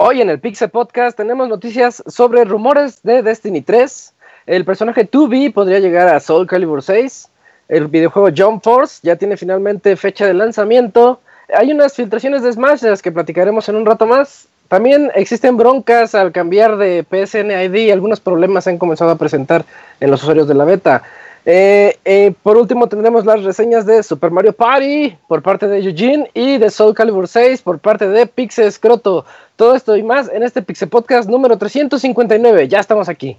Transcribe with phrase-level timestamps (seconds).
[0.00, 4.14] Hoy en el Pixel Podcast tenemos noticias sobre rumores de Destiny 3.
[4.46, 7.28] El personaje 2B podría llegar a Soul Calibur 6.
[7.68, 11.20] El videojuego Jump Force ya tiene finalmente fecha de lanzamiento.
[11.52, 14.46] Hay unas filtraciones de Smash de las que platicaremos en un rato más.
[14.68, 17.90] También existen broncas al cambiar de PSN ID.
[17.90, 19.64] Algunos problemas se han comenzado a presentar
[20.00, 21.02] en los usuarios de la beta.
[21.50, 26.30] Eh, eh, por último tendremos las reseñas de Super Mario Party por parte de Eugene
[26.34, 29.24] y de Soul Calibur 6 por parte de Pixel Scroto.
[29.56, 32.68] Todo esto y más en este Pixel Podcast número 359.
[32.68, 33.38] Ya estamos aquí.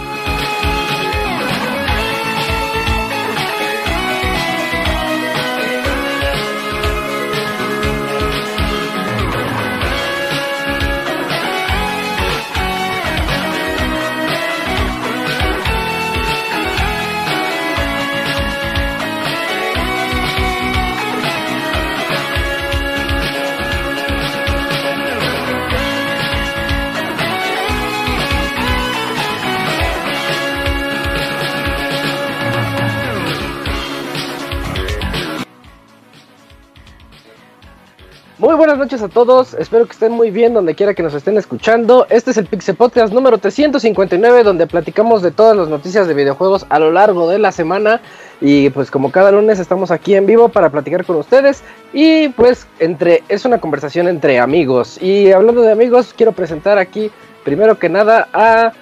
[38.41, 41.37] Muy buenas noches a todos, espero que estén muy bien donde quiera que nos estén
[41.37, 42.07] escuchando.
[42.09, 46.65] Este es el Pixel Podcast número 359 donde platicamos de todas las noticias de videojuegos
[46.69, 48.01] a lo largo de la semana
[48.41, 51.61] y pues como cada lunes estamos aquí en vivo para platicar con ustedes
[51.93, 54.99] y pues entre es una conversación entre amigos.
[54.99, 57.11] Y hablando de amigos, quiero presentar aquí
[57.43, 58.73] primero que nada a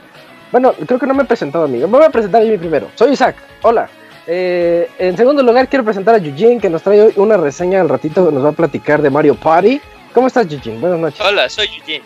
[0.53, 1.85] bueno, creo que no me he presentado amigo.
[1.89, 2.87] Me voy a presentar mí primero.
[2.95, 3.35] Soy Isaac.
[3.63, 3.89] Hola.
[4.31, 7.89] Eh, en segundo lugar, quiero presentar a Eugene, que nos trae hoy una reseña al
[7.89, 9.81] ratito, nos va a platicar de Mario Party.
[10.13, 10.77] ¿Cómo estás, Eugene?
[10.77, 11.19] Buenas noches.
[11.19, 12.03] Hola, soy Eugene.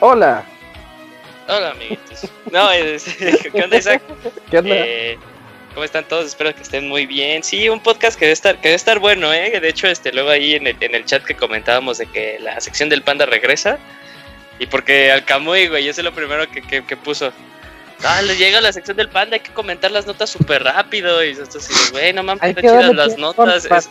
[0.00, 0.44] Hola.
[1.48, 2.30] Hola, amiguitos.
[2.52, 2.68] No,
[3.52, 4.02] ¿qué onda, Isaac?
[4.50, 4.74] ¿Qué onda?
[4.74, 5.18] Eh,
[5.72, 6.26] ¿Cómo están todos?
[6.26, 7.42] Espero que estén muy bien.
[7.42, 9.58] Sí, un podcast que debe estar, que debe estar bueno, ¿eh?
[9.58, 12.60] De hecho, este, luego ahí en el, en el chat que comentábamos de que la
[12.60, 13.78] sección del panda regresa.
[14.58, 17.32] Y porque al Camuy, güey, eso es lo primero que, que, que puso.
[18.04, 21.24] Ah, le llega la sección del panda, hay que comentar las notas súper rápido.
[21.24, 23.64] Y esto así, güey, no mames, están chidas las notas.
[23.66, 23.90] Es,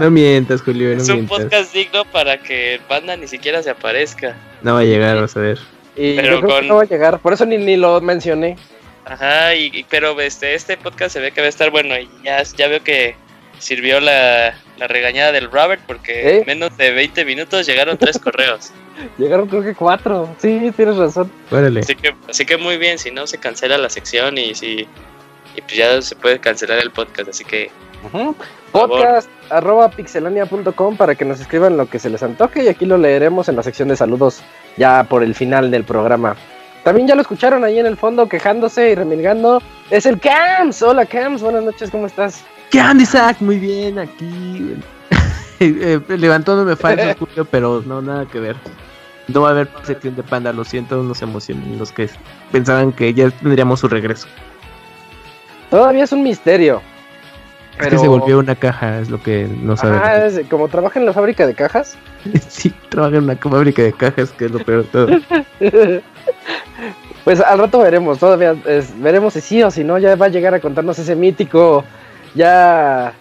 [0.00, 1.12] no mientas, Julio, no es mientas.
[1.18, 4.36] un podcast digno para que el panda ni siquiera se aparezca.
[4.62, 5.58] No va a llegar, vas a ver.
[5.96, 8.00] Y Pero yo creo con- que no va a llegar, por eso ni, ni lo
[8.00, 8.56] mencioné.
[9.04, 11.98] Ajá, y, y- pero este, este podcast se ve que va a estar bueno.
[11.98, 13.16] Y ya, ya veo que
[13.58, 16.38] sirvió la, la regañada del Robert porque ¿Eh?
[16.38, 18.70] en menos de 20 minutos llegaron tres correos.
[19.16, 20.28] Llegaron creo que cuatro.
[20.38, 21.30] Sí, tienes razón.
[21.50, 21.80] Órale.
[21.80, 24.88] Así que, así que muy bien, si no se cancela la sección y si
[25.56, 27.70] y pues ya se puede cancelar el podcast, así que.
[28.70, 32.96] Podcast arroba pixelania.com para que nos escriban lo que se les antoje y aquí lo
[32.96, 34.40] leeremos en la sección de saludos
[34.76, 36.36] ya por el final del programa.
[36.84, 39.60] También ya lo escucharon ahí en el fondo quejándose y remilgando.
[39.90, 40.80] Es el Cams.
[40.82, 42.44] Hola Cams, buenas noches, ¿cómo estás?
[42.70, 43.38] ¿Qué onda, Isaac?
[43.40, 44.76] Muy bien, aquí.
[45.60, 48.56] eh, levantándome falsos, Julio, pero no, nada que ver.
[49.28, 52.08] No va a haber sección de panda, lo siento, no se emocionen los que
[52.50, 54.26] pensaban que ya tendríamos su regreso.
[55.70, 56.80] Todavía es un misterio.
[57.78, 60.02] Es que se volvió una caja, es lo que no sabemos.
[60.04, 61.96] Ah, es- como trabaja en la fábrica de cajas.
[62.48, 65.08] sí, trabaja en una fábrica de cajas, que es lo peor de todo.
[67.24, 70.30] pues al rato veremos, todavía es- veremos si sí o si no, ya va a
[70.30, 71.84] llegar a contarnos ese mítico,
[72.34, 73.14] ya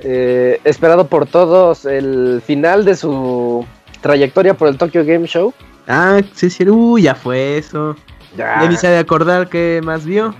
[0.00, 3.66] eh, esperado por todos, el final de su
[4.00, 5.52] trayectoria por el Tokyo Game Show.
[5.86, 7.96] Ah, sí, sí, uy, ya fue eso.
[8.36, 8.62] Ya.
[8.62, 10.34] Ya ni se de acordar qué más vio.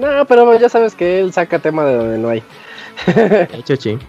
[0.00, 2.42] No, pero ya sabes que él saca tema de donde no hay.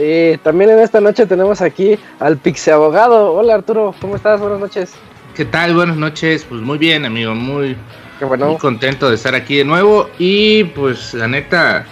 [0.00, 3.32] Y también en esta noche tenemos aquí al Pixe Abogado.
[3.34, 4.40] Hola Arturo, ¿cómo estás?
[4.40, 4.94] Buenas noches.
[5.34, 5.74] ¿Qué tal?
[5.74, 6.46] Buenas noches.
[6.48, 7.34] Pues muy bien, amigo.
[7.34, 7.76] Muy,
[8.20, 10.08] Qué muy contento de estar aquí de nuevo.
[10.16, 11.84] Y pues la neta,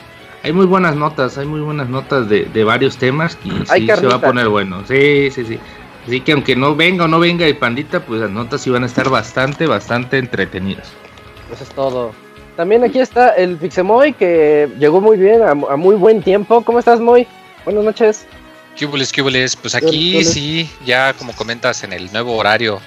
[0.47, 1.37] hay muy buenas notas.
[1.39, 3.37] Hay muy buenas notas de, de varios temas.
[3.45, 4.85] Y sí, se va a poner bueno.
[4.87, 5.59] Sí, sí, sí.
[6.07, 8.85] Así que aunque no venga o no venga el pandita, pues las notas sí van
[8.85, 10.89] a estar bastante, bastante entretenidas.
[11.53, 12.13] Eso es todo.
[12.55, 16.63] También aquí está el Pixemoy que llegó muy bien, a, a muy buen tiempo.
[16.63, 17.27] ¿Cómo estás, Moy?
[17.65, 18.27] Buenas noches.
[18.77, 19.31] ¿Qué hubo, qué hubo?
[19.31, 20.25] Pues ¿Qué aquí hubo?
[20.31, 22.81] sí, ya como comentas en el nuevo horario,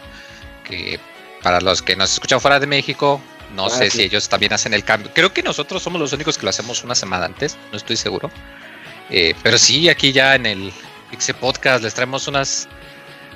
[0.64, 0.98] que
[1.44, 3.20] para los que nos escuchan fuera de México,
[3.56, 3.98] No Ah, sé sí.
[3.98, 5.12] si ellos también hacen el cambio.
[5.14, 8.30] Creo que nosotros somos los únicos que lo hacemos una semana antes, no estoy seguro.
[9.10, 10.72] Eh, pero sí, aquí ya en el
[11.10, 12.68] Pixe Podcast les traemos unas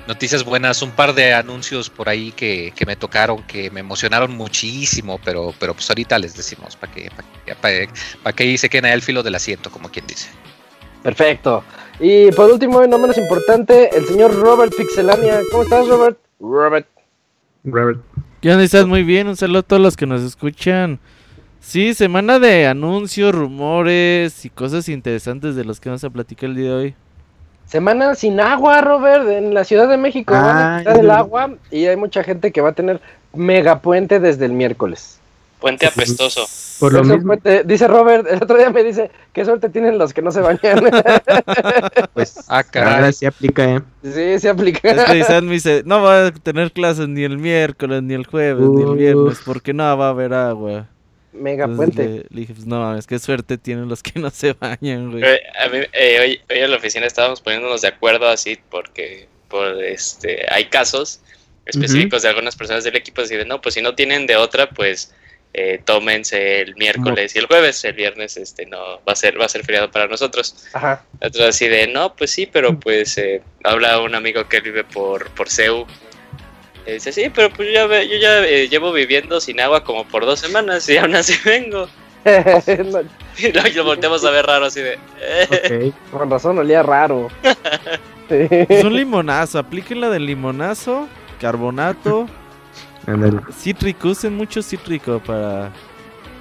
[0.06, 4.36] noticias buenas, un par de anuncios por ahí que, que me tocaron, que me emocionaron
[4.36, 7.10] muchísimo, pero, pero pues ahorita les decimos para que,
[7.60, 7.88] para que,
[8.22, 10.28] para que ahí se queden ahí al filo del asiento, como quien dice.
[11.02, 11.64] Perfecto.
[12.00, 15.40] Y por último, y no menos importante, el señor Robert Pixelania.
[15.50, 16.18] ¿Cómo estás, Robert?
[16.38, 16.86] Robert.
[17.64, 18.00] Robert.
[18.44, 18.62] ¿Qué onda?
[18.62, 19.26] ¿Estás muy bien?
[19.26, 20.98] Un saludo a todos los que nos escuchan.
[21.60, 26.56] Sí, semana de anuncios, rumores y cosas interesantes de los que vamos a platicar el
[26.56, 26.94] día de hoy.
[27.64, 30.34] Semana sin agua, Robert, en la Ciudad de México.
[30.34, 33.00] van a Ah, quitar el agua y hay mucha gente que va a tener
[33.32, 35.18] megapuente desde el miércoles.
[35.64, 36.46] Puente apestoso.
[36.78, 40.12] Por lo mismo, puente- dice Robert, el otro día me dice, qué suerte tienen los
[40.12, 40.60] que no se bañan.
[42.12, 42.94] pues, Ah, caray.
[42.96, 43.80] ahora sí aplica, ¿eh?
[44.02, 44.90] sí, se aplica.
[44.90, 48.26] Es que Isaac me dice, no va a tener clases ni el miércoles, ni el
[48.26, 50.86] jueves, ni el viernes, porque no va a haber agua.
[51.32, 52.02] Megapuente.
[52.02, 55.12] Entonces le, le dije, pues no mames, qué suerte tienen los que no se bañan,
[55.12, 55.24] güey.
[55.24, 59.28] Eh, a mí, eh, hoy, hoy en la oficina estábamos poniéndonos de acuerdo así porque
[59.48, 61.20] por este hay casos
[61.64, 64.68] específicos de algunas personas del equipo así de no, pues si no tienen de otra,
[64.68, 65.14] pues
[65.54, 68.78] eh, tómense el miércoles y el jueves, el viernes este no
[69.08, 70.66] va a ser va a ser feriado para nosotros.
[70.72, 71.04] Ajá.
[71.24, 75.30] Otro así de no, pues sí, pero pues eh, habla un amigo que vive por
[75.30, 75.86] por Seu.
[76.86, 79.82] Y dice, sí, pero pues yo ya, ve- yo ya eh, llevo viviendo sin agua
[79.84, 81.88] como por dos semanas y aún así vengo.
[82.24, 83.00] No,
[83.38, 84.98] Y luego lo volteamos a ver raro así de...
[85.20, 85.92] "Eh".
[86.10, 86.10] Ok.
[86.18, 87.28] con razón, olía raro.
[88.28, 88.48] Sí.
[88.50, 91.06] Es un limonazo, apliquen la del limonazo,
[91.40, 92.26] carbonato,
[93.06, 93.40] Ándale.
[93.52, 95.70] cítrico, usen mucho cítrico para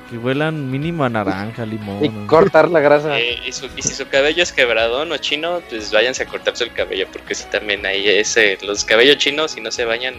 [0.09, 2.03] que huelan mínimo a naranja, limón.
[2.05, 2.27] Y ¿no?
[2.27, 3.19] cortar la grasa.
[3.19, 6.63] Eh, y, su- y si su cabello es quebradón o chino, pues váyanse a cortarse
[6.65, 10.15] el cabello, porque si también hay ese, los cabellos chinos, si no se bañan,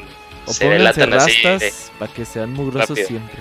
[0.46, 1.42] O se delatan así.
[1.42, 3.06] de- rastas para que sean mugrosos rápido.
[3.06, 3.38] siempre.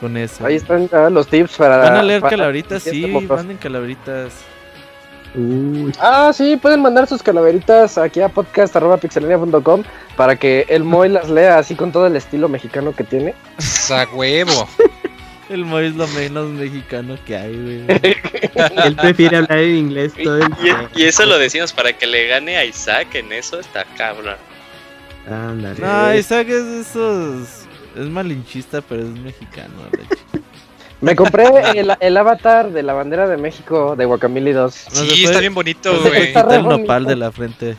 [0.00, 0.46] Con eso.
[0.46, 1.76] Ahí están ah, los tips para.
[1.78, 4.32] Van a leer para- para- sí, manden calaveritas.
[5.34, 9.82] Uy, Ah, sí, pueden mandar sus calaveritas aquí a podcast.pixelania.com
[10.16, 13.34] para que el Moy las lea así con todo el estilo mexicano que tiene.
[13.90, 14.68] ¡A huevo!
[15.48, 17.84] El Moy es lo menos mexicano que hay, güey.
[18.84, 20.48] él prefiere hablar en inglés todo el
[20.94, 24.36] y- y eso lo decimos para que le gane a Isaac en eso, está cabrón.
[25.28, 25.80] Ándale.
[25.80, 27.48] No, Isaac es de esos.
[27.96, 29.74] Es malinchista, pero es mexicano.
[29.90, 30.22] de hecho.
[31.00, 34.86] Me compré el, el avatar de la bandera de México de Guacamole 2.
[34.90, 36.24] No se Sí, está bien bonito, güey.
[36.24, 37.76] Está el nopal de la frente.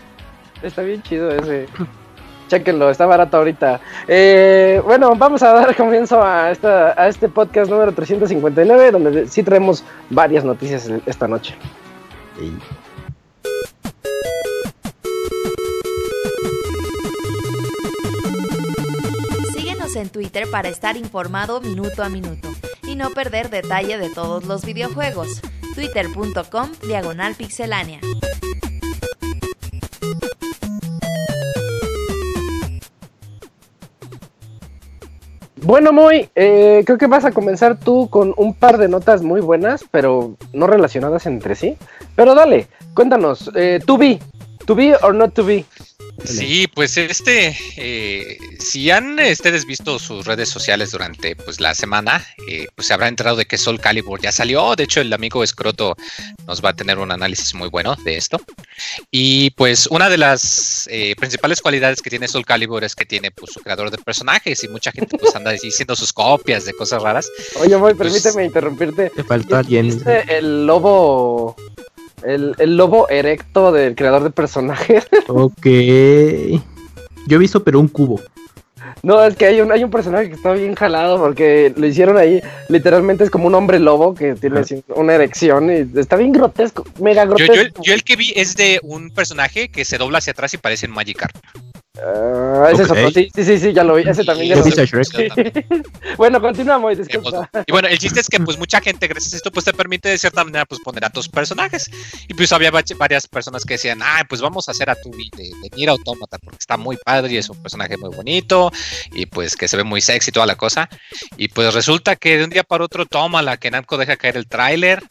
[0.63, 1.67] Está bien chido ese.
[2.49, 3.79] Chequenlo, está barato ahorita.
[4.07, 9.41] Eh, bueno, vamos a dar comienzo a, esta, a este podcast número 359, donde sí
[9.41, 11.55] traemos varias noticias esta noche.
[12.37, 12.53] Sí.
[19.53, 22.49] Síguenos en Twitter para estar informado minuto a minuto
[22.91, 25.41] y no perder detalle de todos los videojuegos.
[25.75, 28.01] Twitter.com Diagonal Pixelánea.
[35.63, 39.41] Bueno, Moy, eh, creo que vas a comenzar tú con un par de notas muy
[39.41, 41.77] buenas, pero no relacionadas entre sí.
[42.15, 44.19] Pero dale, cuéntanos, eh, to be,
[44.65, 45.65] to be or not to be.
[46.25, 52.23] Sí, pues este, eh, si han ustedes visto sus redes sociales durante pues la semana,
[52.47, 54.75] eh, pues se habrá enterado de que Soul Calibur ya salió.
[54.75, 55.95] De hecho, el amigo Escroto
[56.45, 58.39] nos va a tener un análisis muy bueno de esto.
[59.09, 63.31] Y pues una de las eh, principales cualidades que tiene Soul Calibur es que tiene
[63.31, 67.01] pues su creador de personajes y mucha gente pues anda diciendo sus copias de cosas
[67.01, 67.27] raras.
[67.59, 69.09] Oye, Moy, Pues- permíteme interrumpirte.
[69.09, 69.87] Te faltó alguien.
[69.87, 71.55] ¿Viste el lobo,
[72.23, 75.07] el, el lobo erecto del creador de personajes?
[75.27, 75.65] Ok.
[77.27, 78.19] Yo he visto, pero un cubo.
[79.03, 82.17] No, es que hay un, hay un personaje que está bien jalado porque lo hicieron
[82.17, 82.41] ahí.
[82.69, 86.85] Literalmente es como un hombre lobo que tiene así una erección y está bien grotesco,
[86.99, 87.81] mega Yo, grotesco.
[87.81, 90.57] yo, yo el que vi es de un personaje que se dobla hacia atrás y
[90.57, 91.35] parece un Magikarp.
[92.03, 92.97] Ah, ese es Ok.
[92.97, 94.03] otro, sí, sí, sí, sí, ya lo vi.
[94.07, 95.51] Ese también ya lo ¿Has vi.
[96.17, 97.49] Bueno, continuamos, disculpa.
[97.65, 100.09] Y bueno, el chiste es que pues mucha gente gracias a esto pues te permite
[100.09, 101.89] de cierta manera pues poner a tus personajes.
[102.27, 105.43] Y pues había varias personas que decían, ah, pues vamos a hacer a Tubi de,
[105.43, 108.71] de Nier Automata porque está muy padre y es un personaje muy bonito
[109.13, 110.89] y pues que se ve muy sexy y toda la cosa.
[111.37, 114.37] Y pues resulta que de un día para otro toma la que Namco deja caer
[114.37, 115.01] el tráiler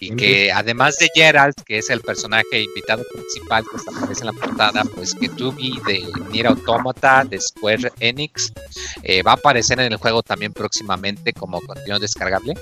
[0.00, 4.26] y que además de Geralt, que es el personaje invitado principal que está- aparece en
[4.26, 6.04] la portada, pues que Tubi de
[6.36, 8.52] Nier Automata de Square Enix
[9.02, 12.54] eh, va a aparecer en el juego también próximamente como contenido descargable.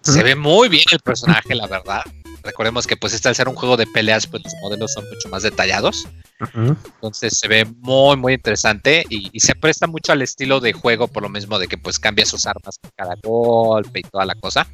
[0.00, 2.02] Se ve muy bien el personaje, la verdad.
[2.42, 5.28] Recordemos que pues este al ser un juego de peleas, pues los modelos son mucho
[5.28, 6.08] más detallados.
[6.54, 11.08] Entonces se ve muy, muy interesante y, y se presta mucho al estilo de juego
[11.08, 14.34] por lo mismo de que pues cambia sus armas con cada golpe y toda la
[14.34, 14.66] cosa.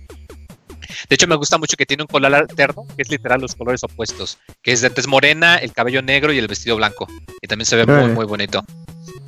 [1.09, 3.83] De hecho, me gusta mucho que tiene un color alterno, que es literal los colores
[3.85, 7.07] opuestos, que es de tez morena, el cabello negro y el vestido blanco.
[7.41, 8.65] Y también se ve muy, muy bonito.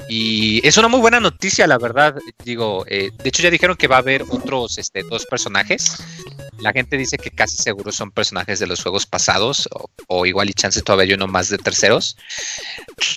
[0.09, 2.17] Y es una muy buena noticia, la verdad.
[2.45, 5.97] Digo, eh, de hecho ya dijeron que va a haber otros este, dos personajes.
[6.61, 10.49] La gente dice que casi seguro son personajes de los juegos pasados, o, o igual
[10.49, 12.17] y chance todavía hay uno más de terceros.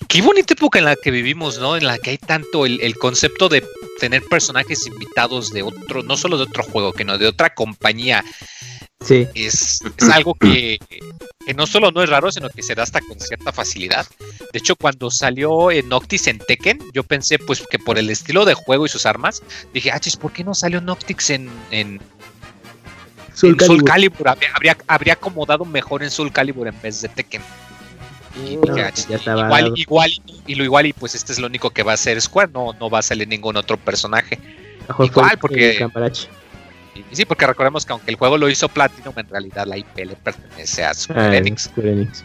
[0.08, 1.78] Qué- bonita época en la que vivimos, ¿no?
[1.78, 3.64] En la que hay tanto el, el concepto de
[4.00, 8.24] tener personajes invitados de otro, no solo de otro juego, que no de otra compañía.
[9.00, 9.28] Sí.
[9.36, 10.80] Es, es algo que,
[11.46, 14.08] que no solo no es raro, sino que se da hasta con cierta facilidad.
[14.52, 18.44] De hecho, cuando salió en Noctis en Tekken, yo pensé pues que por el estilo
[18.44, 22.02] de juego y sus armas, dije, ah, chis, ¿por qué no salió Noctis en, en,
[23.38, 24.28] Soul en Soul Calibur.
[24.30, 27.42] Habría, habría, acomodado mejor en Soul Calibur en vez de Tekken.
[28.36, 30.12] Y dije, No, chis, ya estaba igual, igual,
[30.46, 32.74] y lo igual, y pues este es lo único que va a hacer Square, no,
[32.80, 34.40] no va a salir ningún otro personaje.
[35.00, 35.88] Igual, porque-
[37.12, 40.16] sí, porque recordemos que aunque el juego lo hizo Platinum, en realidad la IP le
[40.16, 41.64] pertenece a Square Ah, Enix.
[41.64, 42.24] Square Enix.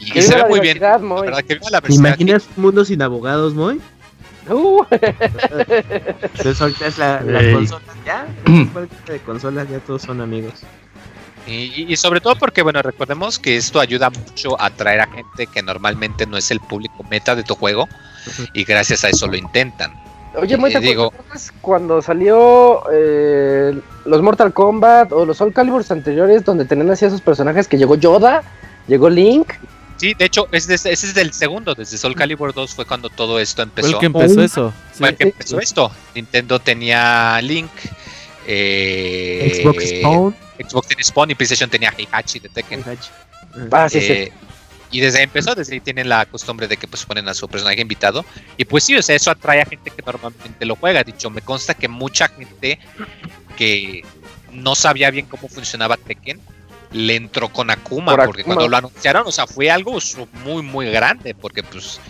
[0.00, 0.74] Y, se ve muy bien.
[0.74, 1.22] diversidad, La Moy.
[1.26, 2.08] verdad que viva la ¿Te diversidad.
[2.08, 3.80] imaginas un mundo sin abogados, Moy?
[4.50, 7.54] Uh, Entonces ahorita es la, la Ey.
[7.54, 8.26] consola ya.
[9.06, 10.62] De consolas ya todos son amigos.
[11.46, 15.62] Y, sobre todo porque, bueno, recordemos que esto ayuda mucho a atraer a gente que
[15.62, 17.86] normalmente no es el público meta de tu juego
[18.54, 19.92] y gracias a eso lo intentan.
[20.36, 21.12] Oye, Moy, ¿te Eh, digo-
[21.60, 27.20] cuando salió eh, los Mortal Kombat o los Soul Caliburs anteriores donde tenían así esos
[27.20, 28.42] personajes que llegó Yoda,
[28.88, 29.52] llegó Link?
[29.96, 33.08] Sí, de hecho, es desde- ese es del segundo, desde Soul Calibur 2 fue cuando
[33.10, 33.88] todo esto Fue empezó.
[33.88, 34.44] el que empezó Oh.
[34.44, 34.74] eso.
[34.92, 34.98] sí.
[34.98, 35.92] Fue el que empezó esto.
[36.14, 37.70] Nintendo tenía Link,
[38.46, 40.36] eh, Xbox Spawn.
[40.68, 42.84] Xbox tenía Spawn y PlayStation tenía Heihachi de Tekken.
[43.70, 44.12] Ah, sí, sí.
[44.12, 44.32] Eh,
[44.90, 47.48] Y desde ahí empezó, desde ahí tienen la costumbre de que pues ponen a su
[47.48, 48.24] personaje invitado.
[48.56, 51.02] Y pues sí, o sea, eso atrae a gente que normalmente lo juega.
[51.02, 52.78] Dicho, me consta que mucha gente
[53.56, 54.02] que
[54.52, 56.38] no sabía bien cómo funcionaba Tekken
[56.94, 58.54] le entró con Akuma, Por porque Akuma.
[58.54, 59.98] cuando lo anunciaron, o sea, fue algo
[60.44, 62.00] muy, muy grande, porque pues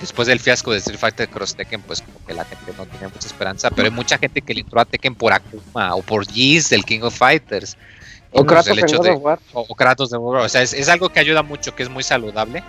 [0.00, 3.08] después del fiasco de Street Fighter Cross Tekken, pues como que la gente no tenía
[3.08, 6.26] mucha esperanza, pero hay mucha gente que le entró a Tekken por Akuma o por
[6.30, 7.76] Giz del King of Fighters.
[8.30, 10.42] O pues, Kratos el hecho de- o, o Kratos de War.
[10.44, 12.62] O sea, es, es algo que ayuda mucho, que es muy saludable.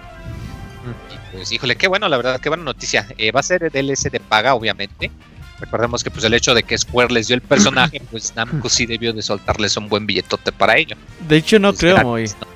[1.14, 3.06] Y pues, híjole, qué bueno, la verdad, qué buena noticia.
[3.18, 5.12] Eh, va a ser el DLC de paga, obviamente.
[5.60, 8.86] Recordemos que pues el hecho de que Square les dio el personaje, pues Namco sí
[8.86, 10.96] debió de soltarles un buen billetote para ello.
[11.28, 12.26] De hecho, no Es creo, Moy.
[12.26, 12.48] ¿no?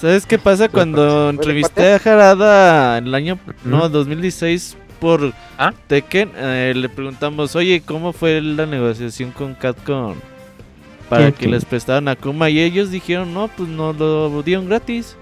[0.00, 3.88] ¿Sabes qué pasa cuando ¿Huele entrevisté a Jarada en el año no, Ujú.
[3.88, 5.72] 2016 por ¿Ah?
[5.88, 6.30] Tekken?
[6.36, 10.14] eh, le preguntamos, oye, ¿cómo fue la negociación con Capcom
[11.08, 12.48] para ¿Qué- que les prestaran Akuma?
[12.48, 15.16] Y ellos dijeron, no, pues no lo dieron gratis.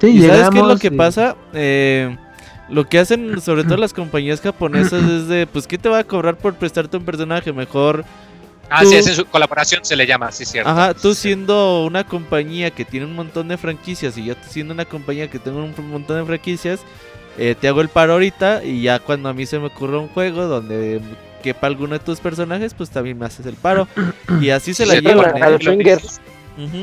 [0.00, 1.36] Sí, ¿Y sabes qué es lo que y- pasa?
[1.52, 2.16] Eh,
[2.68, 6.04] lo que hacen sobre todo las compañías japonesas es de, pues, ¿qué te va a
[6.04, 7.52] cobrar por prestarte un personaje?
[7.52, 8.04] Mejor
[8.68, 10.68] Ah, Tú- sí, es en su colaboración se le llama, sí, cierto.
[10.68, 11.20] Ajá, tú Sí.
[11.28, 15.38] siendo una compañía que tiene un montón de franquicias y yo siendo una compañía que
[15.38, 16.80] tengo un montón de franquicias,
[17.38, 20.08] eh, te hago el paro ahorita y ya cuando a mí se me ocurre un
[20.08, 21.00] juego donde
[21.44, 23.86] quepa alguno de tus personajes, pues también me haces el paro.
[24.40, 25.36] Y así se la Sí, llevan.
[25.36, 25.58] ¿eh?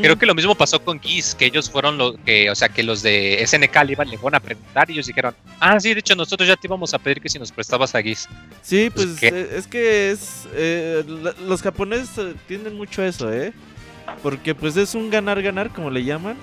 [0.01, 2.83] Creo que lo mismo pasó con Giz, que ellos fueron los que, o sea, que
[2.83, 5.99] los de SNK le iban, le fueron a preguntar y ellos dijeron, ah, sí, de
[5.99, 8.27] hecho nosotros ya te íbamos a pedir que si nos prestabas a Giz.
[8.61, 10.47] Sí, pues, pues eh, es que es...
[10.53, 11.03] eh,
[11.47, 13.51] los japoneses eh, tienden mucho eso, ¿eh?
[14.21, 16.37] Porque pues es un ganar-ganar, como le llaman.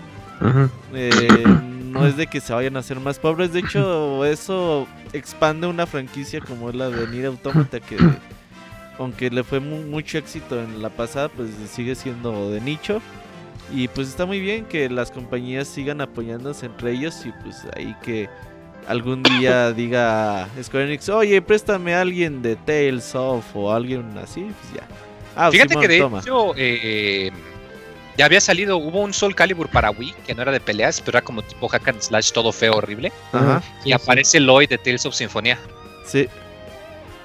[0.95, 3.53] Eh, no es de que se vayan a hacer más pobres.
[3.53, 7.97] De hecho, eso expande una franquicia como es la de Nier Automata que
[8.99, 13.01] aunque le fue mu- mucho éxito en la pasada, pues sigue siendo de nicho.
[13.73, 17.95] Y pues está muy bien que las compañías sigan apoyándose entre ellos y pues ahí
[18.03, 18.29] que
[18.89, 24.41] algún día diga Square Enix, oye, préstame a alguien de Tales of o alguien así,
[24.41, 24.89] pues ya.
[25.37, 26.19] Ah, Fíjate Simón, que de toma.
[26.21, 27.31] hecho eh,
[28.17, 31.19] ya había salido, hubo un Soul Calibur para Wii que no era de peleas, pero
[31.19, 33.13] era como tipo hack and slash todo feo, horrible.
[33.33, 35.59] Ajá, y aparece Lloyd de Tales of Symphonia.
[36.05, 36.29] sí.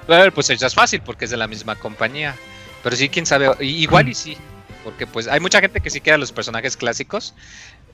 [0.08, 2.36] A ver, pues ya es fácil porque es de la misma compañía.
[2.84, 3.50] Pero sí, quién sabe.
[3.60, 4.38] Igual y sí.
[4.86, 7.34] Porque pues hay mucha gente que sí quiere los personajes clásicos.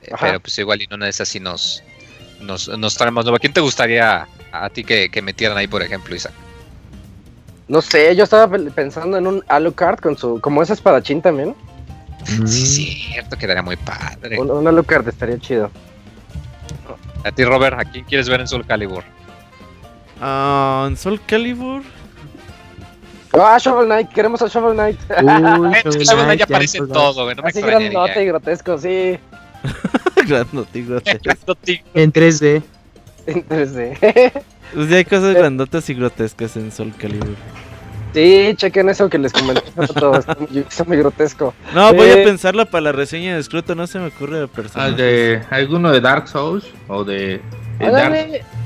[0.03, 1.81] eh, pero pues igual y no una de esas sí nos,
[2.41, 3.39] nos, nos traemos nueva.
[3.39, 6.33] ¿Quién te gustaría a ti que, que metieran ahí, por ejemplo, Isaac?
[7.69, 11.55] No sé, yo estaba pe- pensando en un Alucard con su, como ese espadachín también.
[12.37, 12.45] Mm.
[12.45, 14.37] Sí, cierto, quedaría muy padre.
[14.37, 15.71] Un, un Alucard estaría chido.
[17.23, 19.03] A ti, Robert, ¿a quién quieres ver en Soul Calibur?
[20.19, 21.83] Ah, en Soul Calibur.
[23.33, 24.99] Ah, Shovel Knight, queremos a Shovel Knight.
[25.09, 27.35] Uy, Eh, Shovel Shovel Knight ya aparece en todo, güey.
[27.35, 29.17] No me Así grandote y grotesco, sí.
[30.27, 31.19] Grandote, grotesco.
[31.23, 31.83] Grandote.
[31.93, 32.61] En 3D.
[33.27, 34.31] en 3D.
[34.73, 37.35] Pues ya hay cosas grandotas y grotescas en Soul Calibur.
[38.13, 39.63] sí, chequen eso que les comenté.
[39.77, 41.53] Está muy, grotesco.
[41.73, 42.21] No, voy Eh.
[42.21, 44.97] a pensarlo para la reseña de Scruto, no se me ocurre de Ah, personajes.
[44.97, 47.41] de alguno de Dark Souls o de,
[47.79, 48.15] de Dark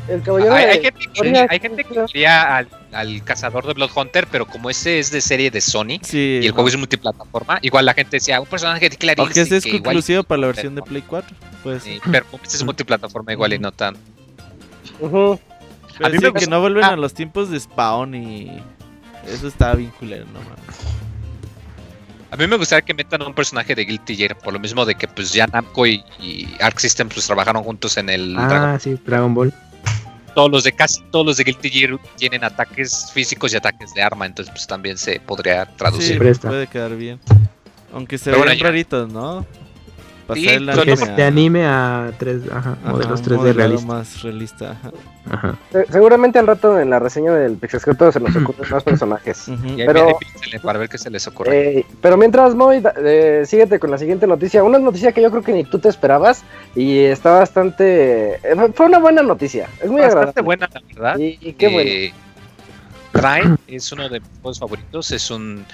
[0.08, 3.74] el caballero Hay, de- hay gente, que- hay gente que quería al, al cazador de
[3.74, 6.78] Blood Hunter, pero como ese es de serie de Sony Sí, y el juego es
[6.78, 9.22] multiplataforma, igual la gente decía un personaje de Clarice.
[9.22, 11.36] aunque este es que igual- exclusivo para la versión de Play 4.
[11.64, 13.96] Pues, Sí, pero como este es multiplataforma igual y no tan.
[13.96, 15.08] A mí
[16.00, 16.90] sí, me que gusta- no vuelven ah.
[16.90, 18.62] a los tiempos de Spawn y...
[19.28, 20.76] Eso estaba bien culero, no mames.
[22.32, 24.94] A mí me gustaría que metan un personaje de Guilty Gear, por lo mismo de
[24.96, 28.80] que pues ya Namco y, y Arc Systems pues trabajaron juntos en el Dragon Ah,
[28.80, 29.54] sí, Dragon Ball.
[30.36, 34.04] Todos los de casi todos los de Guilty Gear tienen ataques físicos y ataques de
[34.04, 36.18] arma, entonces pues también se podría Sí, traducir.
[36.20, 36.50] presta.
[36.50, 37.20] puede quedar bien.
[37.94, 39.46] Aunque se Pero vean raritos, ¿no?
[40.28, 43.58] Pasar Sí, pero anime de a- anime a 3, ajá, ajá, modelos un 3D modelado
[43.60, 43.86] realistas.
[43.88, 44.72] más realista.
[44.72, 44.92] ajá.
[45.30, 45.56] Ajá.
[45.72, 49.48] Se- Seguramente al rato en la reseña del Pixescripto se nos ocurren más personajes.
[49.48, 51.80] Y ahí Pero- viene Pixel para ver qué se les ocurre.
[51.80, 54.64] Eh, pero mientras, Moy, eh, síguete con la siguiente noticia.
[54.64, 56.44] Una noticia que yo creo que ni tú te esperabas
[56.76, 58.36] y está bastante...
[58.36, 59.68] eh, fue- fue una buena noticia.
[59.82, 60.42] Es muy Bastante agradable.
[60.44, 61.18] buena, la verdad.
[61.20, 61.92] Y, y qué bueno.
[63.16, 65.12] Trine es uno de mis juegos favoritos.
[65.12, 65.66] Es un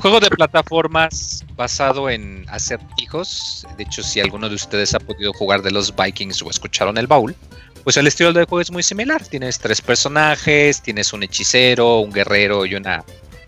[0.00, 3.66] juego de plataformas basado en acertijos.
[3.76, 7.06] De hecho, si alguno de ustedes ha podido jugar de los Vikings o escucharon el
[7.06, 7.34] baúl,
[7.82, 9.26] pues el estilo del juego es muy similar.
[9.26, 13.04] Tienes tres personajes, tienes un hechicero, un guerrero y una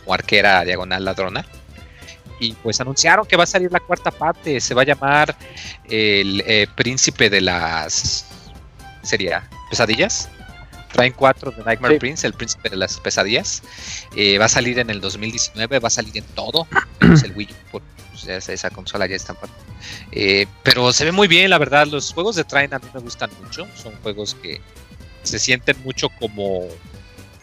[0.08, 1.44] arquera diagonal ladrona.
[2.38, 4.60] Y pues anunciaron que va a salir la cuarta parte.
[4.60, 5.34] Se va a llamar
[5.84, 8.26] el eh, Príncipe de las.
[9.02, 10.28] Sería Pesadillas.
[10.92, 11.98] Traen 4 de Nightmare Sí.
[12.00, 13.62] Prince, el príncipe de las pesadillas.
[14.16, 16.66] Eh, va a salir en el 2019, va a salir en todo.
[17.00, 19.50] menos el Wii U, por, pues, esa- consola ya está en.
[20.12, 21.86] Eh, pero se ve muy bien, la verdad.
[21.86, 23.66] Los juegos de Train a mí me gustan mucho.
[23.80, 24.60] Son juegos que
[25.22, 26.66] se sienten mucho como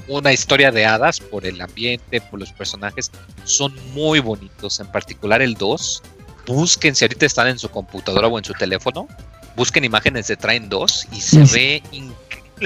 [0.08, 3.12] una historia de hadas por el ambiente, por los personajes.
[3.44, 6.02] Son muy bonitos, en particular el 2.
[6.48, 9.08] Busquen si ahorita están en su computadora o en su teléfono.
[9.56, 11.54] Busquen imágenes de Train 2 y se sí.
[11.54, 11.84] ve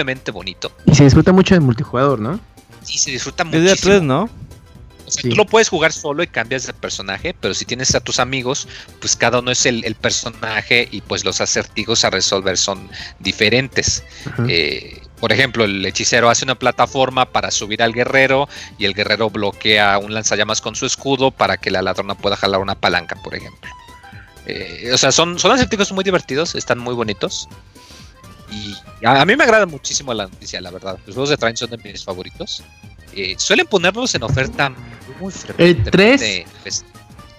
[0.02, 0.72] increíblemente bonito.
[0.86, 2.40] Y se disfruta mucho del multijugador, ¿no?
[2.88, 3.92] Y se disfruta Es de a muchísimo.
[3.92, 4.24] tres, ¿no?
[5.06, 5.30] O sea, Sí.
[5.30, 8.68] tú lo puedes jugar solo y cambias de personaje, pero si tienes a tus amigos,
[9.00, 14.04] pues cada uno es el, el personaje y pues los acertijos a resolver son diferentes.
[14.50, 19.30] Eh, por ejemplo, el hechicero hace una plataforma para subir al guerrero y el guerrero
[19.30, 23.34] bloquea un lanzallamas con su escudo para que la ladrona pueda jalar una palanca, por
[23.34, 23.70] ejemplo.
[24.46, 27.48] Eh, o sea, son, son acertijos muy divertidos, están muy bonitos.
[28.52, 30.98] Y a, a mí me agrada muchísimo la noticia, la verdad.
[31.06, 32.64] Los juegos de Train son de mis favoritos.
[33.14, 34.72] Eh, suelen ponerlos en oferta
[35.20, 35.92] muy frecuentemente.
[35.92, 36.46] 3?
[36.64, 36.86] pues,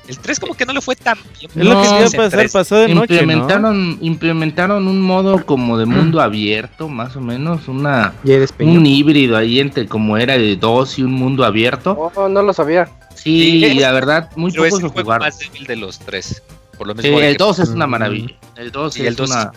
[0.09, 1.51] el 3 como que no le fue tan bien.
[1.55, 2.53] Es lo que No, te iba a el pasar, 3.
[2.53, 3.21] pasó de noche, ¿no?
[3.21, 8.15] implementaron, implementaron un modo como de mundo abierto, más o menos, una
[8.61, 12.11] un híbrido ahí entre como era de dos y un mundo abierto.
[12.15, 12.89] Oh, no lo sabía.
[13.15, 13.75] Sí, Sí.
[13.81, 15.27] la verdad, muy Pero es pocos el lo jugaron.
[15.27, 16.43] más débil de los tres.
[16.79, 17.91] Por lo Sí, mismo de el que- 2 es una Mm.
[17.91, 18.35] maravilla.
[18.57, 19.53] El 2 Sí, es el 2 una...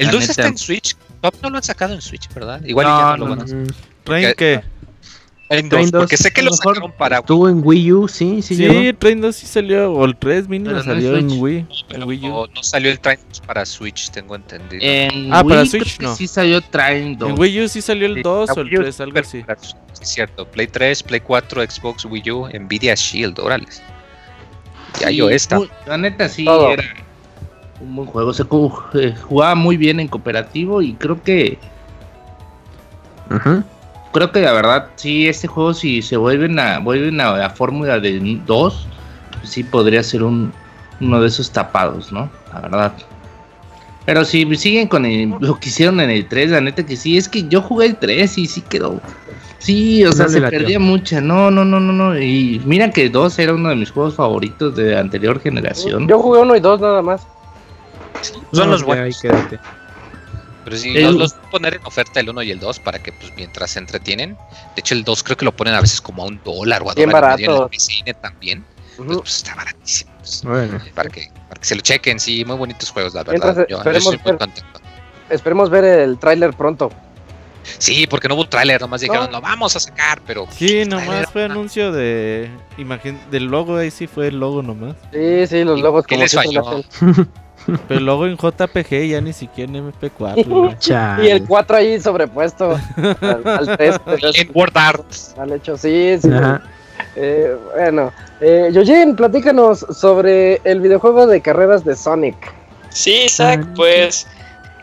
[0.00, 0.32] El la 2 neta.
[0.32, 0.96] está en Switch.
[1.20, 2.62] Top no lo han sacado en Switch, ¿verdad?
[2.64, 3.66] Igual y No, ya no, lo no, van a Mm,
[4.04, 4.60] Train que.
[5.52, 7.92] En Train 2, porque 2, sé que lo lo mejor sacaron para Estuvo en Wii
[7.92, 8.98] U, sí, sí, Sí, llegó.
[9.00, 11.40] Train 2 sí salió, o el 3 mínimo Pero no en salió en Switch.
[11.42, 11.66] Wii.
[11.88, 12.28] pero en Wii U.
[12.28, 14.80] no, no salió el Train 2 para Switch, tengo entendido.
[14.80, 16.14] En Ah, para Wii Switch creo que no.
[16.16, 17.30] Sí salió Train 2.
[17.30, 19.18] En Wii U sí salió el Sí, 2 la o el Wii U 3, algo
[19.18, 19.44] así.
[19.60, 20.46] Sí, es cierto.
[20.48, 23.82] Play 3, Play 4, Xbox, Wii U, Nvidia Shield, órales.
[25.00, 25.58] Ya Sí, yo esta.
[25.86, 26.70] La neta sí Todo.
[26.70, 26.84] era
[27.80, 28.32] un buen juego.
[28.32, 28.44] Se
[28.94, 31.58] eh, jugaba muy bien en cooperativo y creo que
[33.28, 33.64] Ajá.
[34.12, 37.98] creo que la verdad sí este juego si se vuelven a vuelven a la fórmula
[38.00, 38.86] de 2
[39.44, 40.52] sí podría ser un
[41.00, 42.28] uno de esos tapados, ¿no?
[42.52, 42.92] La verdad.
[44.04, 47.16] Pero si siguen con el- lo que hicieron en el 3, la neta que sí,
[47.16, 49.00] es que yo jugué el 3 y sí quedó.
[49.58, 50.58] Sí, o sea, No se latió.
[50.58, 51.20] perdía mucha.
[51.22, 52.18] No, no, no, no, no.
[52.20, 56.06] Y mira que el 2 era uno de mis juegos favoritos de la anterior generación.
[56.08, 57.26] Yo jugué uno y dos nada más.
[58.22, 59.04] Son No, los buenos.
[59.06, 59.58] ahí quédate.
[60.64, 62.80] Pero sí, El- los, los voy a poner en oferta el 1 y el 2
[62.80, 64.34] para que pues mientras se entretienen.
[64.74, 66.90] De hecho, el 2 creo que lo ponen a veces como a un dólar o
[66.90, 67.70] a Bien dólar medio en barato.
[67.72, 68.64] el PCN también.
[68.96, 69.18] Pues, Ujú.
[69.20, 70.10] pues, está baratísimo.
[70.18, 70.78] pues, Bueno.
[70.94, 73.66] para, que, para que se lo chequen, sí, muy bonitos juegos, la Mientras, verdad.
[73.70, 74.80] Yo, yo esperemos estoy muy ver- contento.
[75.30, 76.90] Esperemos ver el tráiler pronto.
[77.78, 79.32] Sí, porque no hubo tráiler, nomás dijeron, No.
[79.32, 80.46] lo vamos a sacar, pero...
[80.50, 84.96] Sí, tráiler, nomás fue anuncio de imagen del logo, ahí sí fue el logo nomás.
[85.12, 86.82] Sí, sí, los ¿Y logos qué como les falló?
[87.66, 90.44] Pero el logo en JPG ya ni siquiera en MP4.
[90.46, 90.78] güey.
[90.78, 91.24] Chale.
[91.24, 94.00] Y el 4 ahí sobrepuesto al, al 3.
[94.34, 95.36] En.
[95.36, 96.28] Mal hecho, sí, sí.
[97.16, 102.36] Eh, bueno, eh, Yojin, platícanos sobre el videojuego de carreras de Sonic.
[102.90, 104.26] Sí, Isaac, pues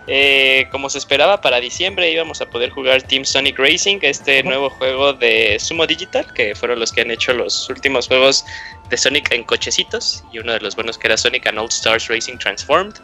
[0.10, 4.70] Eh, como se esperaba, para diciembre íbamos a poder jugar Team Sonic Racing, este nuevo
[4.70, 8.46] juego de Sumo Digital, que fueron los que han hecho los últimos juegos
[8.90, 12.08] de Sonic en cochecitos, y uno de los buenos que era Sonic and All Stars
[12.08, 12.96] Racing Transformed.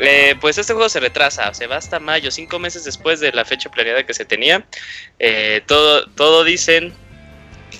[0.00, 3.44] Eh, pues este juego se retrasa, se va hasta mayo, cinco meses después de la
[3.44, 4.64] fecha planeada que se tenía.
[5.18, 6.94] Eh, todo, todo dicen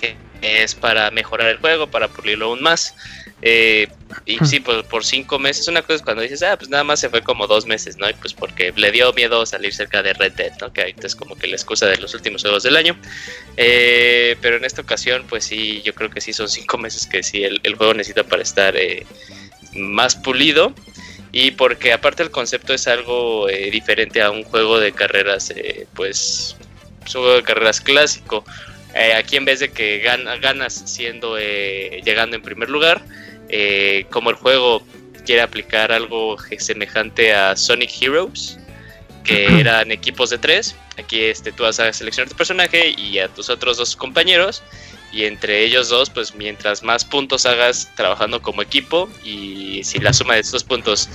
[0.00, 2.94] que es para mejorar el juego, para pulirlo aún más.
[3.40, 3.86] Eh,
[4.24, 6.98] y sí, por, por cinco meses, una cosa es cuando dices, ah, pues nada más
[6.98, 8.08] se fue como dos meses, ¿no?
[8.10, 10.72] Y pues porque le dio miedo salir cerca de Red Dead, ¿no?
[10.72, 12.96] Que ahorita es como que la excusa de los últimos juegos del año.
[13.56, 17.22] Eh, pero en esta ocasión, pues sí, yo creo que sí son cinco meses que
[17.22, 19.06] sí el, el juego necesita para estar eh,
[19.74, 20.74] más pulido.
[21.30, 25.86] Y porque aparte el concepto es algo eh, diferente a un juego de carreras, eh,
[25.94, 26.56] pues,
[27.06, 28.44] es un juego de carreras clásico.
[28.94, 33.02] Eh, aquí en vez de que gana- ganas siendo eh, llegando en primer lugar,
[33.48, 34.82] eh, como el juego
[35.24, 38.58] quiere aplicar algo semejante a Sonic Heroes,
[39.24, 43.28] que eran equipos de tres, aquí este, tú vas a seleccionar tu personaje y a
[43.28, 44.62] tus otros dos compañeros,
[45.12, 50.12] y entre ellos dos, pues mientras más puntos hagas trabajando como equipo, y si la
[50.12, 51.08] suma de estos puntos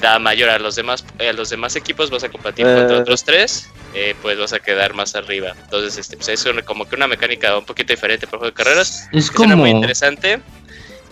[0.00, 2.74] da mayor a los demás, a los demás equipos, vas a competir Eh.
[2.74, 5.54] contra otros tres, eh, pues vas a quedar más arriba.
[5.64, 8.54] Entonces, este, pues es como que una mecánica un poquito diferente para el juego de
[8.64, 9.08] carreras.
[9.12, 9.78] Es que suena muy como.
[9.78, 10.40] interesante.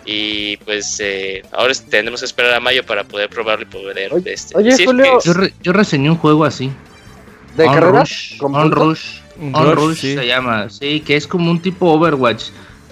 [0.06, 4.32] Y pues eh, ahora tendremos que esperar a mayo para poder probarlo y poder Oye-
[4.32, 6.70] este, oye, Julio, Yo, re- yo reseñé un juego así.
[7.56, 8.08] ¿De On carreras?
[8.10, 8.70] Rush, ¿Con On?
[8.70, 9.18] Rush.
[9.38, 10.14] Un On Rush, Rush sí.
[10.14, 12.44] se llama, sí, que es como un tipo Overwatch,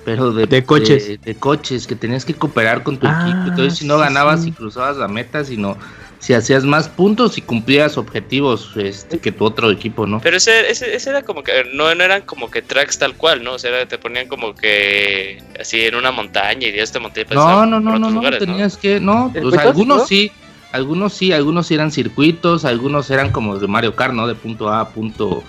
[0.04, 1.06] pero de, De coches.
[1.08, 3.48] De, de coches, que tenías que cooperar con tu Ah, equipo.
[3.50, 4.48] Entonces, si no sí, ganabas sí.
[4.48, 5.76] y cruzabas la meta, sino
[6.24, 10.20] si hacías más puntos y cumplías objetivos este, que tu otro equipo, ¿no?
[10.22, 13.44] Pero ese, ese, ese era como que, no, no eran como que tracks tal cual,
[13.44, 13.52] ¿no?
[13.52, 17.26] O sea, era- te ponían como que así en una montaña y de esta montaña
[17.34, 20.06] No, no, no, no, no, tenías que, no, o ¿Circuitos, sea, algunos no?
[20.06, 20.32] sí,
[20.72, 24.26] algunos sí, algunos sí eran circuitos, algunos eran como de Mario Kart, ¿no?
[24.26, 25.44] De punto A a punto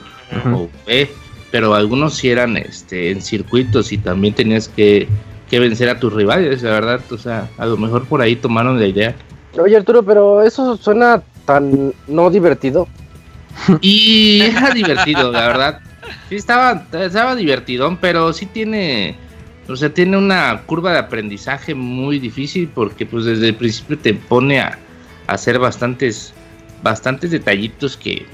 [0.45, 0.55] Ujú.
[0.55, 1.09] o B,
[1.51, 5.07] pero algunos sí eran este, en circuitos y también tenías que,
[5.49, 8.77] que vencer a tus rivales, la verdad, o sea, a lo mejor por ahí tomaron
[8.77, 9.15] la idea.
[9.57, 12.87] Oye, Arturo, pero eso suena tan no divertido.
[13.81, 15.79] Y era divertido, la verdad.
[16.29, 19.15] Sí, estaba, estaba divertidón, pero sí tiene,
[19.67, 24.13] o sea, tiene una curva de aprendizaje muy difícil porque pues desde el principio te
[24.13, 24.77] pone a,
[25.27, 26.33] hacer bastantes,
[26.83, 28.25] bastantes detallitos que,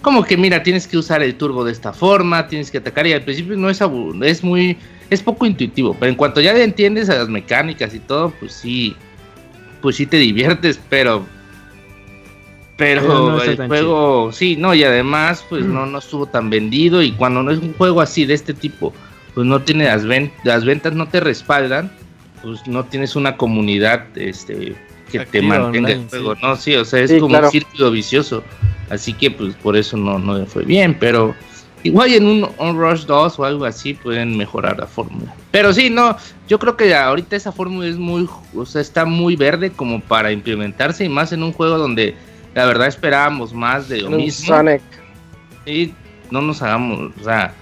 [0.00, 3.12] como que mira, tienes que usar el turbo de esta forma, tienes que atacar y
[3.12, 3.82] al principio no es
[4.22, 4.78] es muy,
[5.10, 8.96] es poco intuitivo, pero en cuanto ya entiendes a las mecánicas y todo, pues sí,
[9.86, 11.24] pues sí te diviertes, pero
[12.76, 16.50] pero Pero no está el juego, sí, no, y además, pues no, no estuvo tan
[16.50, 17.00] vendido.
[17.02, 18.92] Y cuando no es un juego así de este tipo,
[19.32, 21.92] pues no tiene las, ven- las ventas, no te respaldan,
[22.42, 24.74] pues no tienes una comunidad este,
[25.12, 26.40] que te mantenga el juego, sí.
[26.42, 26.56] ¿no?
[26.56, 27.46] Sí, o sea, es Sí, como claro.
[27.46, 28.42] un círculo vicioso.
[28.90, 31.36] Así que, pues por eso no, no le fue bien, pero
[31.82, 35.34] igual en un On Rush 2 o algo así pueden mejorar la fórmula.
[35.50, 36.16] Pero sí, no,
[36.48, 40.32] yo creo que ahorita esa fórmula es muy, o sea, está muy verde como para
[40.32, 42.14] implementarse y más en un juego donde
[42.54, 44.46] la verdad esperábamos más de lo mismo.
[44.46, 44.82] Sonic.
[45.64, 45.92] Y
[46.30, 47.54] no nos hagamos, o sea,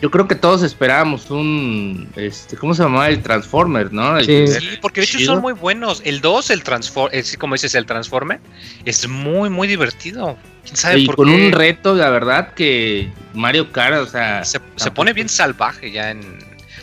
[0.00, 3.08] yo creo que todos esperábamos un, este, ¿cómo se llamaba?
[3.08, 4.16] El Transformer, ¿no?
[4.18, 4.30] El Sí.
[4.32, 5.32] que- Sí, porque de hecho chido.
[5.34, 6.02] son muy buenos.
[6.04, 8.40] El 2, el Transform, como dices, el Transformer,
[8.84, 10.36] es muy, muy divertido.
[10.64, 11.34] ¿Quién sabe Y por con qué?
[11.46, 16.38] un reto, la verdad, que Mario Kart, o sea, se, pone bien salvaje ya en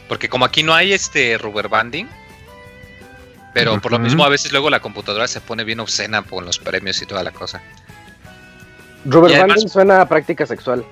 [0.08, 2.08] porque como aquí no hay este rubber banding
[3.56, 6.60] pero por lo mismo a veces luego la computadora se pone bien obscena con los
[6.60, 7.62] premios y toda la cosa
[9.06, 10.86] Rubber banding suena a práctica sexual.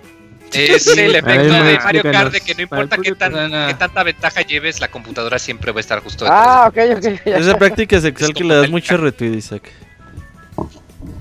[0.75, 2.03] es el efecto ver, de Mario.
[2.03, 3.33] Kart de que no importa qué, tan-
[3.67, 7.03] qué tanta ventaja lleves la computadora siempre va a estar justo detrás Ah, ok, ok.
[7.25, 7.37] ya.
[7.37, 9.63] Esa práctica sexual Es que le das mucho retweet, Isaac.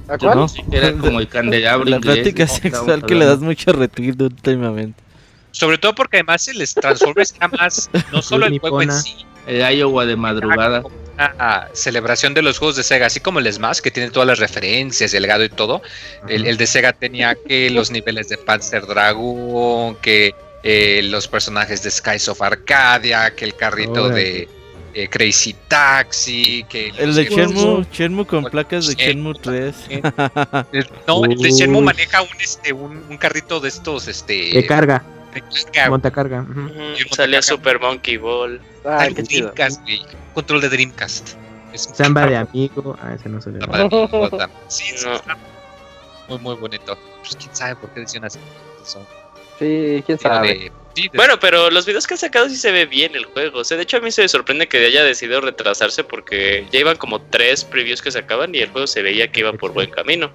[0.08, 0.36] ¿A cuál?
[0.38, 0.46] ¿No?
[0.70, 5.00] Era como el candelabro La inglés, práctica sexual que le das mucho retweet últimamente.
[5.52, 10.06] sobre todo porque además el Transformers jamás no solo el juego en sí El Iowa
[10.06, 10.82] de madrugada.
[11.14, 14.38] una celebración de los juegos de Sega, así como el Smash, que tiene todas las
[14.38, 15.82] referencias, el gado y todo.
[16.28, 21.82] El, el de Sega tenía que los niveles de Panzer Dragoon, que eh, los personajes
[21.82, 24.48] de Skies of Arcadia, que el carrito de
[24.94, 28.94] eh, Crazy Taxi, que El de Shenmue, Shenmue con placas de.
[28.94, 29.74] Shenmue 3.
[29.90, 30.02] el-
[31.06, 35.02] No, el de Shenmue maneja un este un, un carrito de estos este de carga,
[35.88, 36.44] montacarga.
[36.46, 37.42] Y el Salía Montacarga.
[37.42, 38.60] Super Monkey Ball.
[38.82, 39.48] Chido.
[39.52, 40.02] Dreamcast, güey,
[40.34, 41.36] control de Dreamcast.
[41.72, 42.96] Es Samba de amigo.
[43.00, 43.88] Ah, ese no se le va.
[44.68, 45.20] Sí, No.
[46.28, 46.98] muy, muy bonito.
[47.20, 48.38] Pues quién sabe por qué decían así.
[48.84, 49.06] Son-
[49.58, 50.48] Sí, quién sabe.
[50.48, 53.26] de- sí, de- Bueno, pero los videos que han sacado sí se ve bien el
[53.26, 53.60] juego.
[53.60, 56.80] O sea, de hecho a mí se me sorprende que haya decidido retrasarse porque ya
[56.80, 59.90] iban como tres previews que sacaban y el juego se veía que iba por buen
[59.90, 60.30] camino.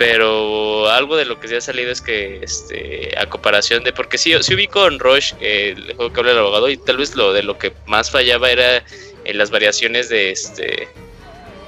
[0.00, 4.16] Pero algo de lo que sí ha salido es que este a comparación de porque
[4.16, 7.14] sí, sí ubico en Rush eh, el juego que habla el abogado y tal vez
[7.16, 8.82] lo de lo que más fallaba era
[9.26, 10.88] en las variaciones de este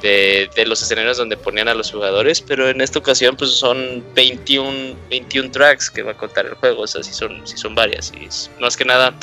[0.00, 4.02] de, de los escenarios donde ponían a los jugadores, pero en esta ocasión pues son
[4.14, 7.74] 21, 21 tracks que va a contar el juego, o sea, sí son, sí son
[7.74, 8.12] varias.
[8.18, 9.14] Y es- más que nada,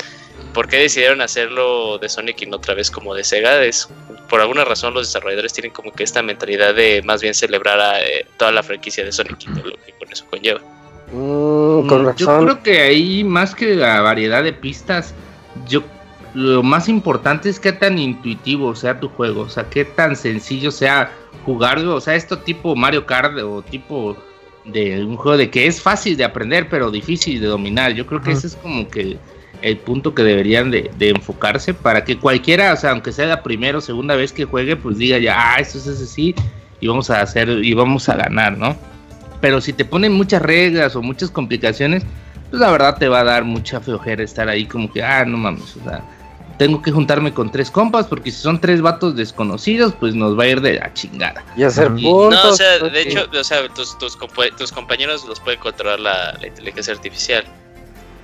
[0.53, 3.63] ¿por qué decidieron hacerlo de Sonic y no otra vez como de Sega?
[3.63, 3.89] Es,
[4.29, 8.01] por alguna razón los desarrolladores tienen como que esta mentalidad de más bien celebrar a
[8.01, 10.59] eh, toda la franquicia de Sonic y todo lo que con eso conlleva.
[11.11, 15.13] Mm, con Mm, Yo creo que ahí, más que la variedad de pistas,
[15.67, 15.83] yo
[16.33, 20.71] lo más importante es qué tan intuitivo sea tu juego, o sea, qué tan sencillo
[20.71, 21.11] sea
[21.45, 24.15] jugarlo, o sea, esto tipo Mario Kart o tipo
[24.65, 27.93] de un juego de que es fácil de aprender, pero difícil de dominar.
[27.93, 28.37] Yo creo que Ajá.
[28.37, 29.17] ese es como que
[29.61, 33.43] el punto que deberían de, de enfocarse para que cualquiera, o sea, aunque sea la
[33.43, 36.35] primera o segunda vez que juegue, pues diga ya, ah, esto es así
[36.79, 38.77] y vamos a hacer y vamos a ganar, ¿no?
[39.41, 42.03] Pero si te ponen muchas reglas o muchas complicaciones,
[42.49, 45.37] pues la verdad te va a dar mucha flojera estar ahí como que, ah, no
[45.37, 46.01] mames, o sea,
[46.57, 50.43] tengo que juntarme con tres compas porque si son tres vatos desconocidos, pues nos va
[50.43, 51.45] a ir de la chingada.
[51.55, 52.43] Y hacer puntos.
[52.43, 56.01] No, o sea, de hecho, o sea, tus, tus, compa- tus compañeros los puede controlar
[56.01, 57.45] la, la inteligencia artificial.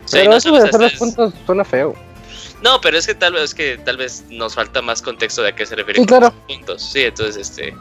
[0.08, 1.96] Y Pero no eso solo de hacer los puntos suena feo.
[2.62, 5.56] No, pero es que tal vez que tal vez nos falta más contexto de a
[5.56, 6.34] qué se refiere Sí, con claro.
[6.48, 6.82] los puntos.
[6.82, 7.74] Sí, entonces este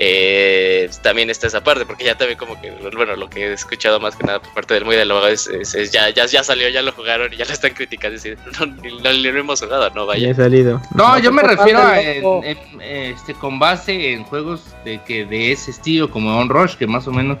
[0.00, 3.98] eh, también está esa parte, porque ya también como que bueno, lo que he escuchado
[3.98, 6.68] más que nada por parte del muy del es, es- es ya, ya, ya salió,
[6.68, 9.40] ya lo jugaron y ya lo están criticando, es decir, no, ni, no, ni lo
[9.40, 10.30] hemos jugado, no Ya vaya.
[10.30, 10.80] he salido.
[10.94, 15.24] No, yo me pues, refiero a en- en, este con base en juegos de que
[15.24, 17.38] de ese estilo como On Rush, que más o menos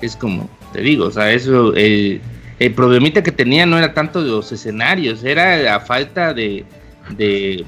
[0.00, 2.22] es como te digo, o sea, eso el,
[2.58, 6.64] el problemita que tenía no era tanto de los escenarios, era la falta de
[7.16, 7.64] de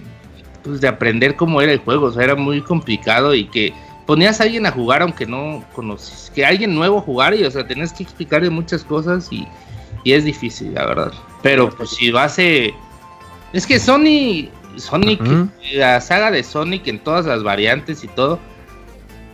[0.63, 3.73] pues de aprender cómo era el juego, o sea, era muy complicado y que
[4.07, 7.67] ponías a alguien a jugar aunque no conoces, que alguien nuevo jugara y o sea,
[7.67, 9.47] tenías que explicarle muchas cosas y,
[10.05, 11.13] y es difícil, la verdad.
[11.43, 12.75] Pero pues si base
[13.53, 15.21] es que Sony Sonic,
[15.73, 18.39] la saga de Sonic en todas las variantes y todo,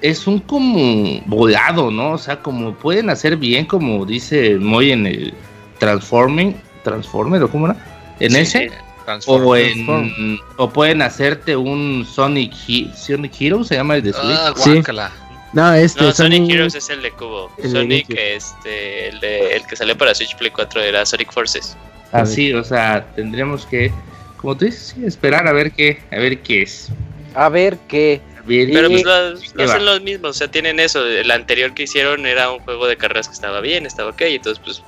[0.08, 2.12] es un como volado, ¿no?
[2.12, 5.34] O sea, como pueden hacer bien, como dice Moy en el
[5.78, 7.76] Transforming, Transformer o cómo era,
[8.20, 8.70] en Sí, ese,
[9.04, 9.46] Transform.
[9.46, 14.24] o en, o pueden hacerte un Sonic, He- Sonic Hero, se llama el de Switch.
[14.38, 14.72] Ah, Sí.
[14.74, 15.12] guácala.
[15.52, 17.50] No, este No, Sonic Sonic- Heroes es el de Cubo.
[17.58, 18.36] el de Sonic, GameCube.
[18.36, 21.76] este, el, de, el que salió para Switch Play 4 era Sonic Forces.
[22.12, 23.90] Así, o sea, tendríamos que,
[24.36, 26.88] como tú dices, sí, esperar a ver qué, a ver qué es.
[27.34, 28.20] A ver qué.
[28.46, 29.72] Pero pues los, ¿qué va?
[29.74, 31.04] hacen los mismos, o sea, tienen eso.
[31.06, 34.20] El anterior que hicieron era un juego de carreras que estaba bien, estaba ok.
[34.22, 34.82] Entonces, pues,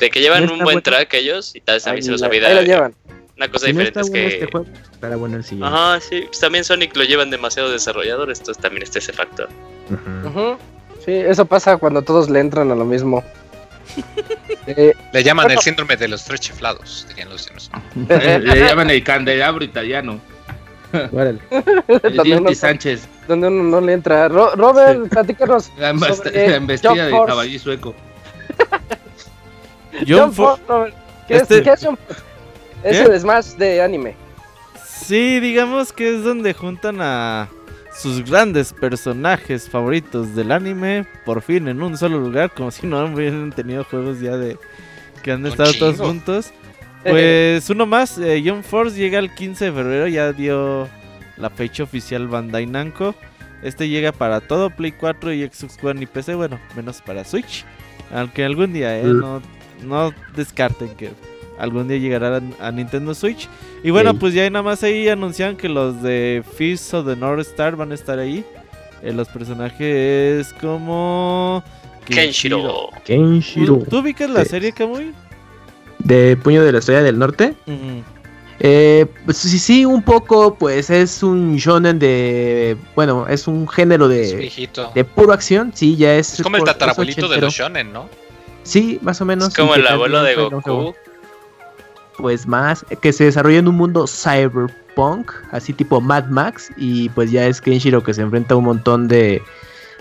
[0.00, 0.82] de que llevan No un buen bueno.
[0.82, 2.62] track ellos, y tal vez también se los olvida.
[2.62, 2.94] llevan.
[3.36, 4.34] Una cosa si no diferente está es bueno que.
[4.34, 5.66] este juego, estará bueno el siguiente.
[5.74, 9.48] Ajá, sí, pues también Sonic lo llevan demasiado desarrolladores, entonces también está ese factor.
[11.04, 13.22] Sí, eso pasa cuando todos le entran a lo mismo.
[14.64, 15.58] Eh, Le llaman Bueno.
[15.58, 17.68] el síndrome de los tres chiflados, dirían los chinos.
[18.08, 20.20] Le llaman el candelabro italiano.
[20.92, 23.08] Donde, Sánchez.
[23.28, 24.28] donde uno no le entra.
[24.28, 25.70] Ro- Robert, platícanos.
[25.78, 25.90] La,
[26.56, 27.94] embestida de caballí sueco.
[30.06, 30.94] John Jump Fo- Force, Robert.
[31.28, 31.82] ¿Qué, Este- es, ¿Qué es?
[32.84, 33.12] Es ¿Qué?
[33.14, 34.16] el Smash de anime.
[34.86, 37.48] Sí, digamos que es donde juntan a
[37.94, 43.04] sus grandes personajes favoritos del anime por fin en un solo lugar, como si no
[43.04, 44.56] hubieran tenido juegos ya de
[45.22, 46.52] que han estado todos juntos.
[47.04, 50.88] Pues uno más, eh, John Force llega el 15 de febrero, ya dio
[51.36, 53.14] la fecha oficial Bandai Namco.
[53.62, 57.64] Este llega para todo Play 4 y Xbox One y PC, bueno, menos para Switch.
[58.12, 59.20] Aunque algún día, eh, Mm.
[59.20, 59.42] no,
[59.84, 61.10] no descarten que
[61.58, 63.48] algún día llegará a, a Nintendo Switch.
[63.84, 67.40] Y bueno, pues ya nada más ahí anuncian que los de Fist o de North
[67.40, 68.44] Star van a estar ahí.
[69.02, 71.62] Eh, los personajes como...
[72.04, 72.90] Kenshiro.
[73.04, 73.78] Kenshiro.
[73.78, 74.50] ¿Tú, tú ubicas la Sí.
[74.50, 75.12] serie, Kamui?
[76.04, 77.54] De Puño de la Estrella del Norte.
[78.64, 84.06] Eh, pues sí, sí, un poco, pues es un shonen de, bueno, es un género
[84.06, 86.34] de, de puro acción, sí, ya es.
[86.34, 88.08] Es como el tatarabuelito de los shonen, ¿no?
[88.62, 89.48] Sí, más o menos.
[89.48, 90.94] Es como el abuelo de Goku.
[92.18, 97.32] Pues más, que se desarrolla en un mundo cyberpunk, así tipo Mad Max, y pues
[97.32, 99.42] ya es Kenshiro que se enfrenta a un montón de,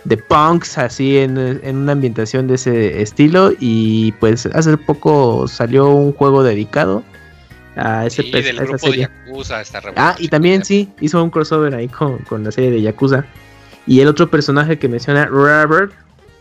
[0.04, 5.90] de punks, así en, en una ambientación de ese estilo, y pues hace poco salió
[5.90, 7.04] un juego dedicado
[7.76, 9.08] a ese Sí, del a esa grupo serie.
[9.08, 9.62] de Yakuza.
[9.62, 13.26] Está Ah, y también sí, hizo un crossover ahí con, con la serie de Yakuza.
[13.88, 15.94] Y el otro personaje que menciona Robert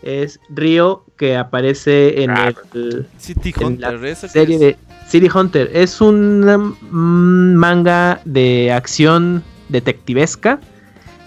[0.02, 4.60] es Ryo, que aparece en el City En Hunter, la ¿eso qué serie es?
[4.60, 5.70] de City Hunter.
[5.74, 10.58] Es un manga de acción detectivesca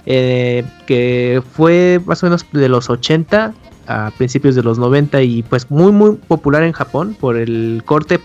[0.06, 3.54] eh, que fue más o menos de los 80
[3.88, 8.20] a principios de los 90 y pues muy muy popular en Japón por el corte,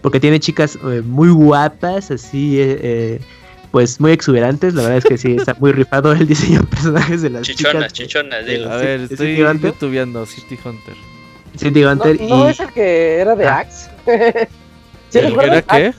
[0.00, 3.20] porque tiene chicas eh, muy guapas, así eh, eh,
[3.70, 7.22] pues muy exuberantes, la verdad es que sí, está muy rifado el diseño de personajes
[7.22, 8.08] de las Chichonas, chicas.
[8.12, 8.70] chichonas, de- dilo.
[8.70, 10.94] A ver, ¿City estoy youtubeando City Hunter.
[11.56, 13.58] City ¿No, Hunter no y es el que era de Ah.
[13.58, 13.90] Axe?
[15.10, 15.94] ¿Sí ¿El que era qué?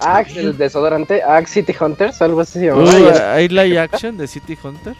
[0.00, 2.84] Axe, el desodorante, Axe City Hunters, algo así se llamaba.
[2.90, 4.94] Uy, ¿Hay live action de City Hunter?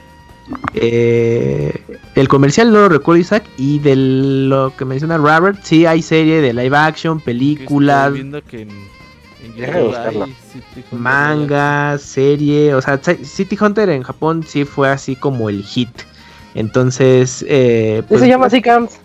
[0.74, 1.82] Eh,
[2.14, 6.40] el comercial no lo recuerdo Isaac y de lo que menciona Robert sí hay serie
[6.40, 12.80] de live action, películas, estoy viendo que en, en hay City Hunter manga, serie, o
[12.82, 15.88] sea, Ci- City Hunter en Japón sí fue así como el hit.
[16.54, 18.98] Entonces, eh, Sí pues, se llama así, Camps.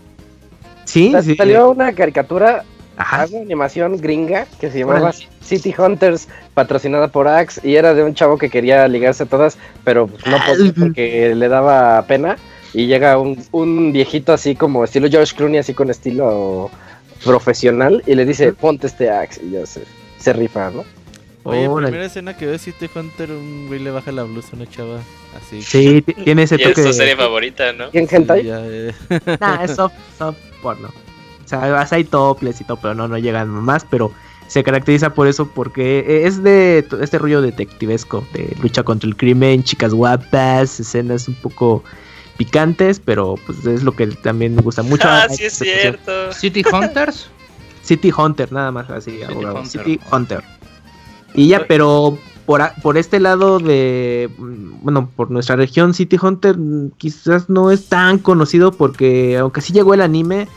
[0.86, 2.64] sí, Sa- sí, Salió una caricatura,
[3.02, 5.28] ajá, una animación gringa que se llamaba Órale.
[5.42, 9.58] City Hunters, patrocinada por Axe, y era de un chavo que quería ligarse a todas,
[9.84, 12.38] pero pues, no podía porque le daba pena.
[12.74, 16.72] Y llega un, un viejito así como estilo George Clooney, así con estilo
[17.26, 19.84] profesional, y le dice, ponte este Axe, y ya se,
[20.18, 20.86] se rifa, ¿no?
[21.44, 24.70] Oye, primera escena que veo City Hunter, un güey le baja la blusa a una
[24.70, 25.00] chava
[25.36, 25.62] así.
[25.62, 27.86] sí, tiene ese Y es toque tu serie favorita, ¿no?
[27.92, 28.46] ¿Y en Sí, hentai?
[28.46, 28.94] ya, eh.
[29.40, 30.90] Nah, es soft, soft porno.
[31.58, 34.12] O sea, hay topless y todo, pero no, no llegan más, pero
[34.48, 39.64] se caracteriza por eso porque es de este rollo detectivesco, de lucha contra el crimen,
[39.64, 41.84] chicas guapas, escenas un poco
[42.38, 45.08] picantes, pero pues es lo que también me gusta mucho.
[45.12, 46.32] Ah, sí es cierto.
[46.34, 47.30] City Hunters.
[47.84, 49.56] City Hunter, nada más así, abogado.
[49.62, 49.84] Hunter.
[49.84, 50.44] City Hunter.
[51.34, 56.18] Y ya, pero por, a- por este lado de, mm, bueno, por nuestra región, City
[56.22, 60.48] Hunter mm, quizás no es tan conocido porque aunque sí llegó el anime,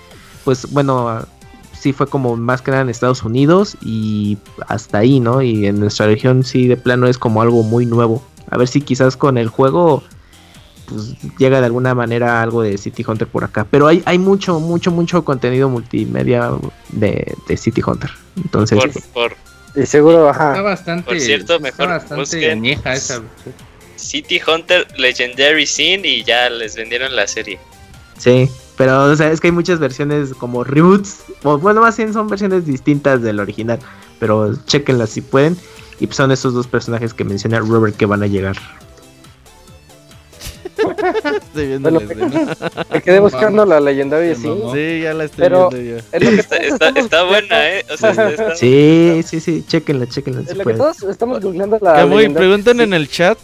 [0.44, 1.24] pues bueno,
[1.72, 5.42] sí fue como más que nada en Estados Unidos y hasta ahí, ¿no?
[5.42, 8.22] Y en nuestra región sí de plano es como algo muy nuevo.
[8.50, 10.02] A ver si quizás con el juego
[10.86, 13.66] pues llega de alguna manera algo de City Hunter por acá.
[13.70, 16.50] Pero hay, hay mucho, mucho, mucho contenido multimedia
[16.90, 18.10] de, de City Hunter.
[18.36, 20.60] Entonces, Por, por Y seguro, Está ajá.
[20.62, 21.04] bastante.
[21.06, 23.22] Por cierto, está mejor bastante busquen- esa.
[23.96, 27.58] City Hunter Legendary Scene y ya les vendieron la serie.
[28.18, 28.48] sí.
[28.76, 31.20] Pero o sea, es que hay muchas versiones como reboots.
[31.42, 33.78] O bueno, más bien son versiones distintas del original.
[34.18, 35.56] Pero chequenlas si pueden.
[36.00, 38.56] Y pues son esos dos personajes que menciona Robert que van a llegar.
[40.76, 42.56] Estoy viendo Bueno, la escena.
[42.92, 44.48] Me quedé buscando la legendaria, sí.
[44.72, 46.18] Sí, ya la estoy Pero- viendo yo.
[46.18, 47.84] Que Está, está, está buena, ¿eh?
[47.92, 49.64] O sea, está, está- Sí, sí, sí.
[49.66, 50.78] Chequenla, chequenla si lo que pueden.
[50.78, 52.82] todos estamos googleando la Camuy, preguntan sí.
[52.82, 53.38] en el chat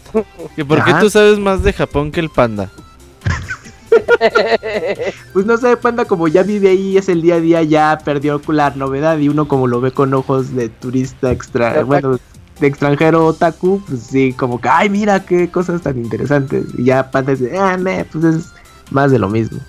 [0.55, 0.99] que por qué Ajá.
[0.99, 2.69] tú sabes más de Japón que el panda.
[5.33, 8.41] Pues no sé, Panda, como ya vive ahí, es el día a día, ya perdió
[8.47, 12.19] la novedad y uno como lo ve con ojos de turista extra, bueno,
[12.59, 16.65] de extranjero otaku, pues sí, como que, ay, mira qué cosas tan interesantes.
[16.77, 18.53] Y ya Panda dice, ah, me, pues es
[18.91, 19.59] más de lo mismo.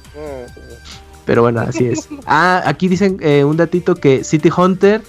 [1.25, 2.09] Pero bueno, así es.
[2.27, 5.03] Ah, aquí dicen eh, un datito que City Hunter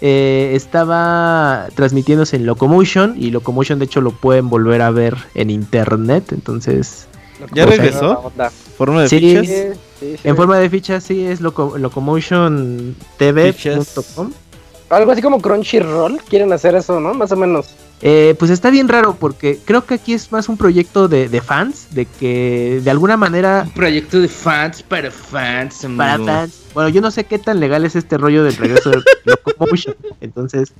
[0.00, 5.50] eh, estaba transmitiéndose en Locomotion y Locomotion de hecho lo pueden volver a ver en
[5.50, 7.06] internet, entonces
[7.54, 8.32] ¿Ya regresó?
[8.76, 9.18] ¿Forma de Sí.
[9.18, 9.46] fichas?
[9.46, 9.54] Sí,
[10.00, 10.20] sí, sí.
[10.28, 14.32] en forma de ficha sí es loco, locomotiontv.com.
[14.90, 17.14] Algo así como Crunchyroll, quieren hacer eso, ¿no?
[17.14, 17.68] Más o menos.
[18.02, 21.40] Eh, pues está bien raro porque creo que aquí es más un proyecto de, de
[21.42, 25.86] fans, de que de alguna manera Un proyecto de fans para fans.
[25.96, 26.32] para amigo.
[26.32, 26.54] fans.
[26.74, 29.94] Bueno, yo no sé qué tan legal es este rollo del regreso de Locomotion.
[30.22, 30.72] Entonces,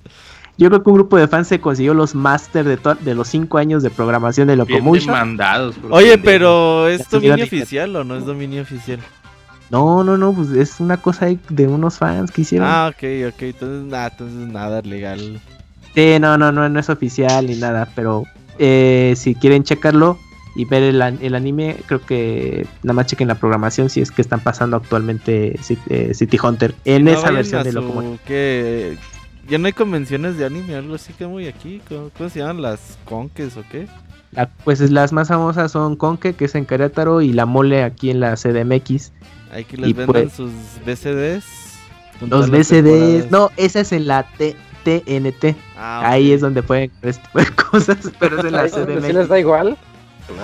[0.59, 3.59] yo creo que un grupo de fans se consiguió los máster de, de los cinco
[3.59, 5.07] años de programación de Locomotion.
[5.07, 5.77] demandados.
[5.91, 8.99] Oye, pero ¿es dominio oficial o no es dominio oficial?
[9.71, 12.67] No, no, no, pues es una cosa de unos fans que hicieron.
[12.69, 13.43] Ah, ok, ok.
[13.43, 15.41] Entonces, nada, entonces nada legal.
[15.95, 18.25] Sí, no, no, no, no es oficial ni nada, pero
[18.59, 20.19] eh, si quieren checarlo
[20.57, 24.11] y ver el, an- el anime, creo que nada más chequen la programación si es
[24.11, 25.59] que están pasando actualmente
[25.89, 28.19] eh, City Hunter en No esa versión de Locomotion.
[28.27, 28.97] que
[29.51, 31.83] Ya no hay convenciones de anime, algo así que muy aquí.
[31.89, 32.63] ¿Cómo, cómo se llaman?
[32.63, 33.89] ¿Las conques o qué?
[34.33, 37.83] La- pues es- las más famosas son Conque, que es en Querétaro, y La Mole
[37.83, 39.13] aquí en la CDMX.
[39.53, 40.53] Hay que les Y vendan pues- sus
[40.87, 41.45] BCDs.
[42.29, 44.55] Los BCDs, no, esa es en la T-
[44.85, 45.57] TNT.
[45.77, 48.77] Ah, Ahí es donde pueden ver este tipo de cosas, pero es en la ¿sí
[48.87, 49.29] les CDMX.
[49.29, 49.77] da igual?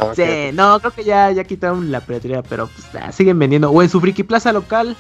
[0.00, 0.22] No, Sí,
[0.52, 3.70] no, creo que ya, ya quitaron la piratería, pero pues ah, siguen vendiendo.
[3.70, 4.96] O en su Friki Plaza local,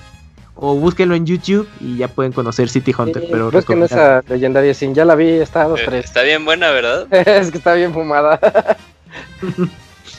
[0.56, 3.22] o búsquenlo en YouTube y ya pueden conocer City Hunter.
[3.22, 6.04] Sí, pero busquen esa legendaria sin, ya la vi, está a dos, Eh, tres.
[6.06, 7.06] Está bien buena, ¿verdad?
[7.10, 8.40] es que está bien fumada.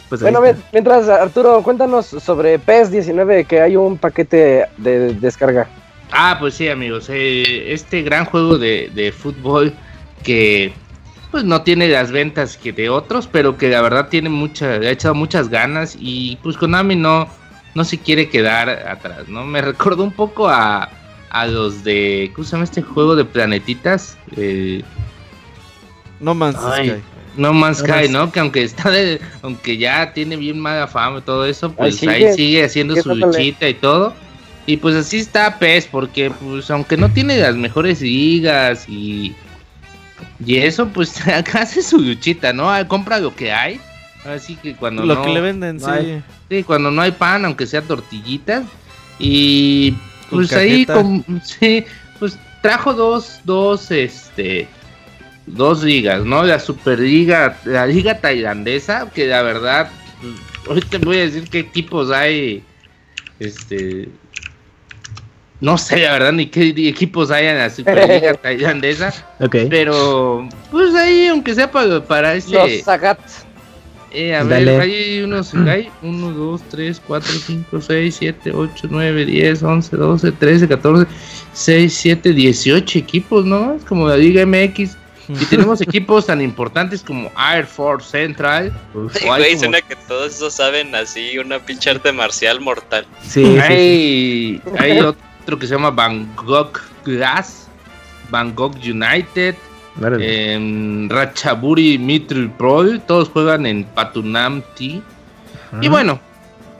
[0.09, 0.63] Pues bueno, está.
[0.71, 5.67] mientras Arturo, cuéntanos sobre PES 19, que hay un paquete de descarga.
[6.11, 7.07] Ah, pues sí, amigos.
[7.09, 9.73] eh, este gran juego de, de fútbol
[10.23, 10.71] que
[11.29, 14.88] pues no tiene las ventas que de otros, pero que la verdad tiene mucha, le
[14.88, 17.27] ha echado muchas ganas y pues Konami no,
[17.78, 19.45] no se quiere quedar atrás, ¿no?
[19.45, 20.89] Me recordó un poco a,
[21.30, 24.17] a los de, ¿cómo se llama este juego de planetitas?
[24.36, 24.82] Eh,
[26.19, 26.89] No Man's Ay.
[26.89, 27.01] Sky.
[27.38, 28.32] no Man's No Sky, Man's- ¿no?
[28.32, 32.09] Que aunque está de, aunque ya tiene bien mala fama y todo eso, pues Ahí
[32.25, 32.65] ahí sigue.
[32.65, 34.13] haciendo ¿Qué su luchita y todo.
[34.65, 39.36] Y pues así está PES, porque pues aunque no tiene las mejores ligas y
[40.43, 42.69] y eso, pues acá hace su luchita, ¿no?
[42.88, 43.80] Compra lo que hay.
[44.28, 45.91] Así que cuando Lo no, que le venden, no sí.
[45.91, 48.63] hay- sí, cuando no hay pan, aunque sea tortillitas.
[49.19, 49.91] Y
[50.30, 51.86] Con pues ahí, com- sí,
[52.19, 54.67] pues trajo dos, dos, este,
[55.45, 56.43] dos ligas, ¿no?
[56.43, 59.89] La Superliga, la liga tailandesa, que la verdad,
[60.21, 60.34] pues,
[60.67, 62.61] ahorita voy a decir qué equipos hay,
[63.39, 64.09] este,
[65.59, 69.55] no sé la verdad ni qué equipos hay en la Superliga tailandesa, Ok.
[69.69, 72.51] pero pues ahí, aunque sea para, para ese...
[72.51, 73.19] Los Sagat.
[74.12, 74.72] Eh, a Dale.
[74.72, 79.97] ver, hay unos, hay 1, 2, 3, 4, 5, 6, 7, 8, 9, 10, 11,
[79.97, 81.12] 12, 13, 14,
[81.53, 83.74] 6, 7, 18 equipos, ¿no?
[83.74, 84.95] Es como la Liga MX.
[85.30, 88.72] Y tenemos equipos tan importantes como Air Force Central.
[88.95, 93.05] Hay Güey, como- suena que todos esos saben así una pinche arte marcial mortal.
[93.24, 93.62] Sí, sí, sí.
[93.62, 97.68] hay, hay otro que se llama Bangkok Glass,
[98.30, 99.55] Bangkok United,
[100.02, 100.54] Órale.
[100.54, 105.02] em, Ratchaburi Mitri Pro, todos juegan en Patunam T.
[105.82, 106.20] Y bueno,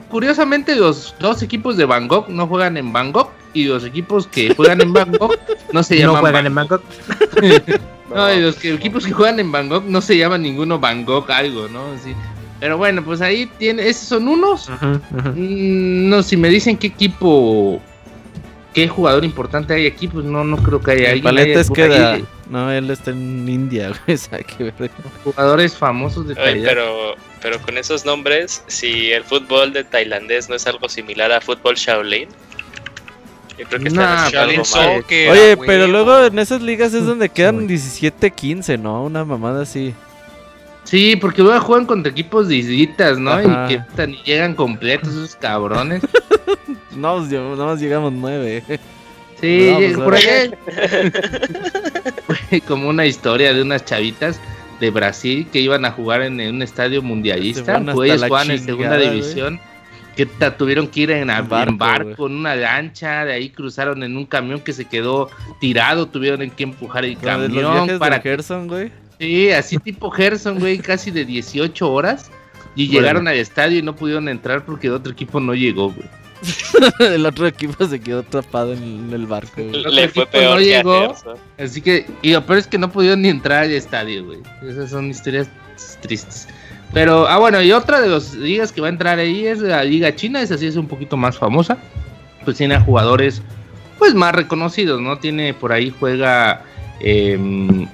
[0.08, 4.80] curiosamente los dos equipos de Bangkok no juegan en Bangkok y los equipos que juegan
[4.80, 5.36] en Bangkok
[5.72, 6.82] no se no llaman juegan en Bangkok.
[7.40, 7.80] Bangkok.
[8.08, 11.68] No, y los que- equipos que juegan en Bangkok no se llaman ninguno Bangkok algo,
[11.68, 11.92] ¿no?
[11.92, 12.14] Así.
[12.58, 14.70] Pero bueno, pues ahí tiene, esos son unos.
[15.34, 17.82] Mm, no, si me dicen qué equipo,
[18.74, 21.22] qué jugador importante hay aquí, pues no, no creo que haya El.
[21.22, 22.14] Paletes queda.
[22.14, 24.14] ahí No, él está en India, güey.
[24.16, 24.90] o sea, que ver.
[25.24, 26.68] Jugadores famosos de Oye, Tailandia.
[26.68, 31.40] pero, pero con esos nombres, si el fútbol de tailandés no es algo similar a
[31.40, 32.28] fútbol Shaolin,
[33.58, 34.64] yo creo que Nah, está Shaolin.
[34.64, 37.76] Soccer, Oye, pero luego en esas ligas es donde quedan güey.
[37.76, 39.02] 17-15, ¿no?
[39.04, 39.94] Una mamada así.
[40.88, 43.32] Sí, porque luego juegan contra equipos de islitas, ¿no?
[43.32, 43.70] Ajá.
[43.70, 46.02] Y que ni llegan completos esos cabrones.
[46.96, 48.64] No, pues, nada más llegamos 9.
[49.40, 50.50] Sí, No, pues, por allá
[52.26, 54.40] fue como una historia de unas chavitas
[54.80, 57.80] de Brasil que iban a jugar en, un estadio mundialista.
[57.80, 59.60] Pues ellos jugaban en segunda división.
[60.16, 64.26] Que tuvieron que ir en, barco, en barco, una lancha, de ahí cruzaron en un
[64.26, 65.30] camión que se quedó
[65.60, 68.90] tirado, tuvieron que empujar el Los camión viajes para Gerson, güey.
[69.18, 72.30] Sí, así tipo Gerson, güey, casi de 18 horas.
[72.74, 76.08] Y llegaron al estadio y no pudieron entrar porque el otro equipo no llegó, güey.
[77.00, 79.80] El otro equipo se quedó atrapado en el barco, güey.
[79.80, 81.14] otro Le fue equipo peor no que llegó.
[81.58, 84.38] Así que, y lo peor es que no pudieron ni entrar al estadio, güey.
[84.62, 85.48] Esas son historias
[86.00, 86.46] tristes.
[86.92, 89.84] Pero, ah, bueno, y otra de las ligas que va a entrar ahí es la
[89.84, 91.76] Liga China, esa sí es un poquito más famosa.
[92.44, 93.42] Pues tiene a jugadores,
[93.98, 95.18] pues más reconocidos, ¿no?
[95.18, 96.62] Tiene por ahí, juega,
[97.00, 97.88] ay,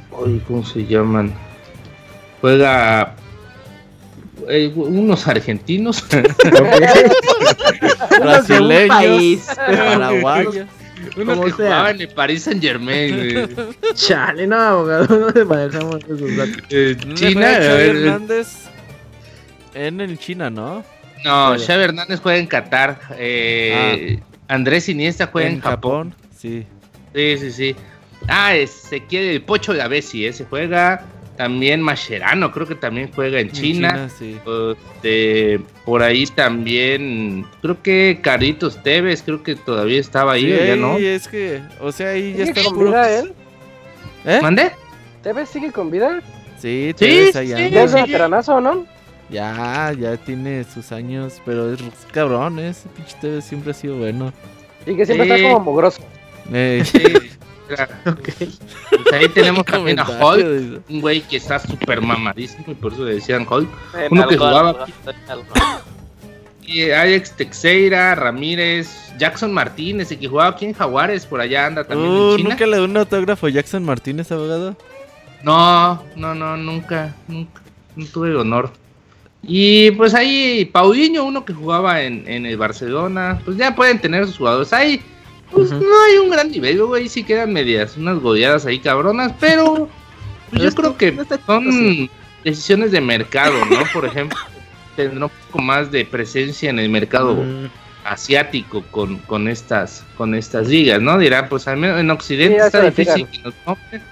[0.46, 1.32] ¿cómo se llaman?
[2.40, 3.14] Juega
[4.48, 6.04] eh, unos argentinos.
[8.20, 10.56] Brasileños, paraguayos.
[11.16, 11.66] unos Como que sea.
[11.66, 13.48] jugaban en París Saint Germain, güey.
[13.94, 16.62] Chale, no, abogado, no te manejamos esos datos.
[16.70, 18.48] Eh, ¿No China, a Xavi ver, Hernández
[19.74, 20.84] en el China, ¿no?
[21.24, 23.00] No, Xavi Hernández juega en Qatar.
[23.16, 26.14] eh, Andrés Iniesta juega en, Japón.
[26.36, 26.66] Sí.
[27.14, 27.76] Sí, sí, sí.
[28.28, 31.04] Ah, Ezequiel el Pocho de Avesi, ese juega.
[31.36, 34.08] También Mascherano, creo que también juega en En China.
[34.08, 34.38] sí.
[34.94, 40.64] Este, por ahí también, creo que Caritos Tevez, creo que todavía estaba ahí, Sí, ¿o
[40.64, 40.96] ya no?
[40.96, 42.90] es que, o sea, ahí ya ¿Sigue está con puro.
[42.90, 43.32] vida él?
[44.26, 44.38] ¿Eh?
[44.40, 44.70] ¿Mande?
[45.24, 46.22] ¿Tevez sigue con vida?
[46.58, 47.56] Sí, Sí, te ves sí, allá.
[47.56, 47.70] sí.
[47.70, 48.86] Ya es veteranazo, ¿no?
[49.28, 51.80] Ya, ya tiene sus años, pero es
[52.12, 52.68] cabrón, ¿eh?
[52.68, 54.32] ese pinche TV siempre ha sido bueno.
[54.86, 55.32] Y que siempre Sí.
[55.34, 56.00] está como mugroso.
[56.52, 56.84] Eh,
[58.04, 63.04] Pues ahí tenemos también a Hulk, un güey que está súper mamadísimo y por eso
[63.04, 63.68] le decían Hulk.
[63.98, 64.84] En Uno que jugaba algo,
[65.28, 65.46] algo.
[66.66, 71.84] Y Alex Teixeira, Ramírez, Jackson Martínez, el que jugaba aquí en Jaguares, por allá anda
[71.84, 72.48] también Uh, en China.
[72.50, 74.74] ¿Nunca le dio un autógrafo a Jackson Martínez, abogado?
[75.42, 77.60] No, no, no, nunca, nunca,
[77.96, 78.70] no tuve el honor.
[79.42, 84.26] Y pues ahí Paulinho, uno que jugaba en, en el Barcelona, pues ya pueden tener
[84.26, 85.02] sus jugadores ahí.
[85.50, 89.88] Pues no hay un gran nivel, güey, sí quedan medias, unas goleadas ahí cabronas, pero
[90.50, 91.16] pues yo creo que
[91.46, 92.10] son
[92.42, 93.78] decisiones de mercado, ¿no?
[93.92, 94.38] Por ejemplo,
[94.96, 97.66] tendrá un poco más de presencia en el mercado Mm,
[98.04, 101.18] asiático con, con estas con estas ligas, ¿no?
[101.18, 104.02] Dirán, pues al menos en Occidente Sí, está difícil que nos compren,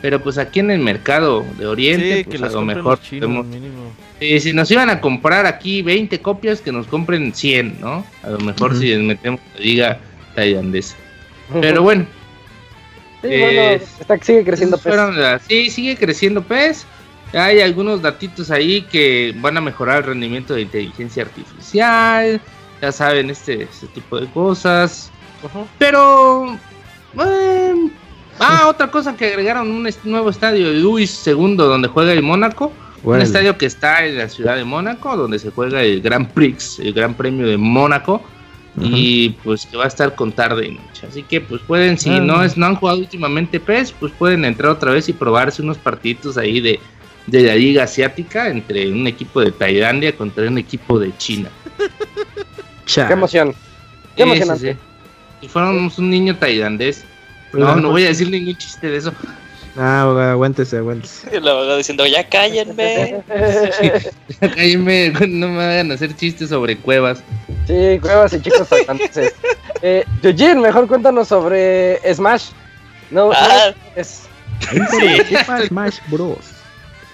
[0.00, 3.46] Pero pues aquí en el mercado de Oriente, Sí, pues que a lo mejor podemos-.
[4.18, 8.06] Sí, si nos iban a comprar aquí 20 copias, que nos compren 100, ¿no?
[8.22, 9.98] A lo mejor si les metemos la liga
[10.34, 10.96] tailandesa.
[11.60, 12.06] Pero bueno,
[13.22, 14.82] Sí, eh, bueno, está, sigue creciendo PES.
[14.82, 16.86] fueron las- Sí, sigue creciendo PES.
[17.34, 22.40] Hay algunos datitos ahí que van a mejorar el rendimiento de inteligencia artificial.
[22.80, 25.10] Ya saben, este, este tipo de cosas.
[25.78, 26.58] Pero.
[27.14, 27.90] bueno,
[28.40, 32.22] ah, otra cosa que agregaron un est- nuevo estadio de Luis II donde juega el
[32.22, 32.72] Mónaco.
[33.04, 36.78] Un estadio que está en la ciudad de Mónaco, donde se juega el Grand Prix,
[36.78, 38.22] el Gran Premio de Mónaco.
[38.80, 41.06] Y pues que va a estar con tarde y noche.
[41.06, 42.20] Así que pues pueden, si Ah.
[42.20, 45.76] no es no han jugado últimamente PES, pues pueden entrar otra vez y probarse unos
[45.76, 46.80] partiditos ahí de,
[47.26, 51.50] de la liga asiática entre un equipo de Tailandia contra un equipo de China.
[52.86, 53.06] Cha.
[53.06, 53.52] Qué emoción.
[53.52, 54.72] Qué Sí, sí, emocionante.
[54.72, 54.78] sí.
[55.42, 57.04] Si fuéramos un niño tailandés.
[57.50, 59.12] Pues, No, ah, no voy a decir ningún chiste de eso.
[59.76, 60.02] Ah,
[60.32, 61.28] aguántese, aguántese.
[61.34, 63.22] Y la verdad diciendo, ya cállenme.
[64.58, 67.22] Ahí me, no me hagan hacer chistes sobre cuevas.
[67.66, 69.34] Sí, cuevas y chicos tailandeses.
[69.84, 72.50] Eh, Eugene, mejor cuéntanos sobre Smash.
[73.10, 73.74] No, no Ah.
[73.96, 74.28] es.
[74.60, 75.36] Sí.
[75.66, 76.36] Smash Bros.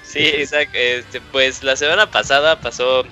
[0.02, 0.76] Sí, exacto.
[0.76, 3.04] Este, pues la semana pasada pasó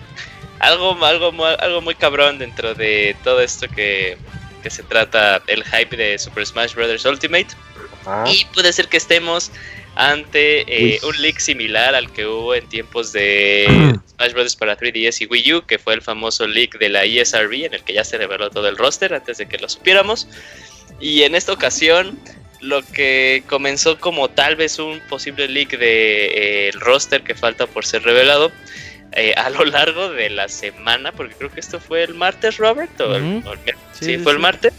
[0.59, 4.19] algo, algo, algo muy cabrón dentro de todo esto que,
[4.63, 7.03] que se trata el hype de Super Smash Bros.
[7.07, 7.49] Ultimate.
[8.07, 9.51] Ah, Y puede ser que estemos
[9.95, 13.67] ante eh, un leak similar al que hubo en tiempos de
[14.17, 14.57] Smash Bros.
[14.57, 17.83] para 3DS y Wii U, que fue el famoso leak de la ESRB, en el
[17.83, 20.29] que ya se reveló todo el roster antes de que lo supiéramos.
[21.01, 22.19] Y en esta ocasión,
[22.61, 27.35] lo que comenzó como tal vez un posible leak del de, eh, el roster que
[27.35, 28.53] falta por ser revelado.
[29.13, 33.01] eh, a lo largo de la semana, porque creo que esto fue el martes, Robert,
[33.01, 33.49] o el- Ujú.
[33.49, 33.59] o el.
[33.61, 34.43] Sí, sí, sí, fue el sí.
[34.43, 34.73] martes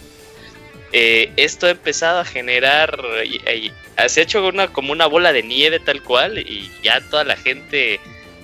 [0.99, 3.71] eh, esto ha empezado a generar, y-
[4.07, 7.37] se ha hecho una, como una bola de nieve tal cual, y ya toda la
[7.37, 7.99] gente,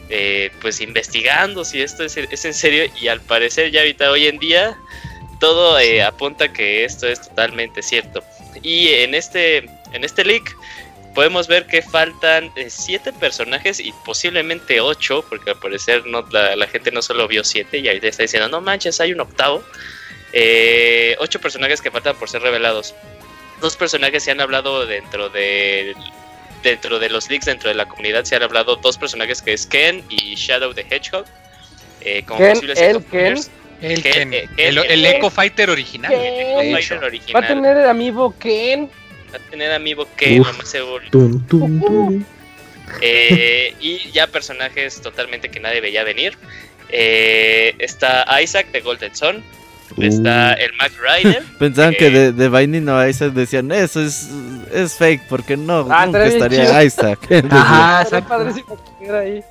[0.09, 4.37] eh, pues investigando si esto es, en serio, y al parecer ya ahorita hoy en
[4.37, 4.77] día,
[5.39, 8.23] todo eh, apunta que esto es totalmente cierto.
[8.61, 9.57] Y en este,
[9.91, 10.55] en este leak
[11.15, 16.91] podemos ver que faltan siete personajes y posiblemente ocho, porque al parecer no, la, gente
[16.91, 19.63] no solo vio siete y ahorita está diciendo, no manches, hay un octavo.
[20.33, 22.93] Eh, ocho personajes que faltan por ser revelados.
[23.61, 25.95] Dos personajes se han hablado dentro de
[26.63, 29.67] dentro de los leaks, dentro de la comunidad se han hablado dos personajes que es
[29.67, 31.25] Ken y Shadow the Hedgehog.
[32.01, 32.95] eh, como Ken, posibles el.
[33.81, 36.11] El, Ken, Ken, eh, el, Ken, el Echo Fighter original.
[36.11, 36.19] Ken.
[36.21, 37.33] Echo de Fighter hecho.
[37.33, 38.89] Va a tener el amiibo Ken.
[39.33, 40.57] Va a tener amigo Ken, Uf.
[40.57, 41.03] más seguro.
[41.11, 42.25] Tum, tum, tum.
[43.01, 46.37] Eh, y ya personajes totalmente que nadie veía venir.
[46.89, 49.43] Eh, está Isaac de Golden Sun.
[49.97, 51.43] Está el Mac Rider.
[51.59, 54.29] Pensaban Eh, que de, de Binding of Isaac decían, eso es,
[54.73, 57.19] es fake, porque no, Ah, nunca estaría estaría Isaac.
[57.51, 58.29] Ajá, exacto.
[58.29, 59.43] padrísimo que estuviera ahí.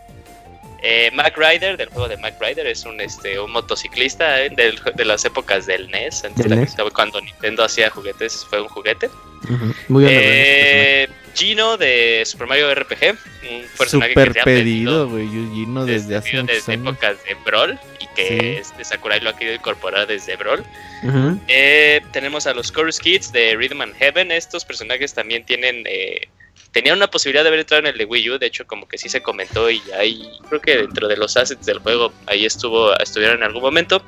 [0.84, 4.80] Eh, Mac Rider, del juego de Mac Rider, es un, este, un motociclista eh, del-
[4.96, 6.24] de las épocas del NES.
[6.24, 6.74] Antes Del la NES.
[6.74, 9.08] gente- cuando Nintendo hacía juguetes, fue un juguete.
[9.44, 11.10] Ujú, Muy bien.
[11.34, 13.16] Gino de Super Mario RPG,
[13.50, 16.88] un personaje Super que se ha pedido, güey, Gino desde, desde hace muchos desde años.
[16.94, 18.46] épocas de Brawl y que Sí.
[18.60, 20.64] este, Sakurai lo ha querido incorporar desde Brawl.
[21.48, 24.30] Eh, tenemos a los Chorus Kids de Rhythm and Heaven.
[24.30, 25.84] Estos personajes también tienen.
[25.86, 26.28] Eh,
[26.70, 28.38] tenían una posibilidad de haber entrado en el de Wii U.
[28.38, 29.70] De hecho, como que sí se comentó.
[29.70, 33.62] Y ahí creo que dentro de los assets del juego, ahí estuvo, estuvieron en algún
[33.62, 34.02] momento.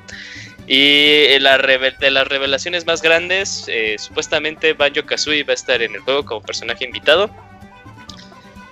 [0.67, 5.81] Y la reve- de las revelaciones más grandes, eh, supuestamente Banjo Kazooie va a estar
[5.81, 7.29] en el juego como personaje invitado.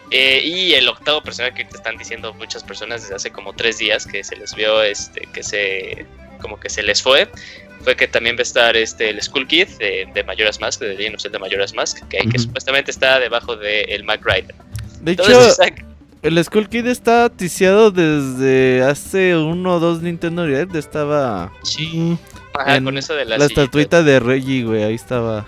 [0.10, 3.80] Eh, y el octavo personaje que te están diciendo muchas personas desde hace como tres
[3.80, 6.06] días que se les vio, este, que se,
[6.40, 7.28] como que se les fue,
[7.84, 10.96] fue que también va a estar este el Skull Kid de, de Majora's Mask, de
[10.96, 14.56] Legend of Zelda Majora's Mask, que, supuestamente está debajo del el Mac Rider.
[15.02, 15.58] De hecho, Entonces,
[16.24, 20.76] el Skull Kid está ticiado desde hace uno o dos Nintendo Direct.
[20.76, 22.18] Estaba Sí.
[22.54, 23.64] ajá, en con eso de la, las sillitas.
[23.66, 25.46] estatuita de Reggie, güey, ahí estaba.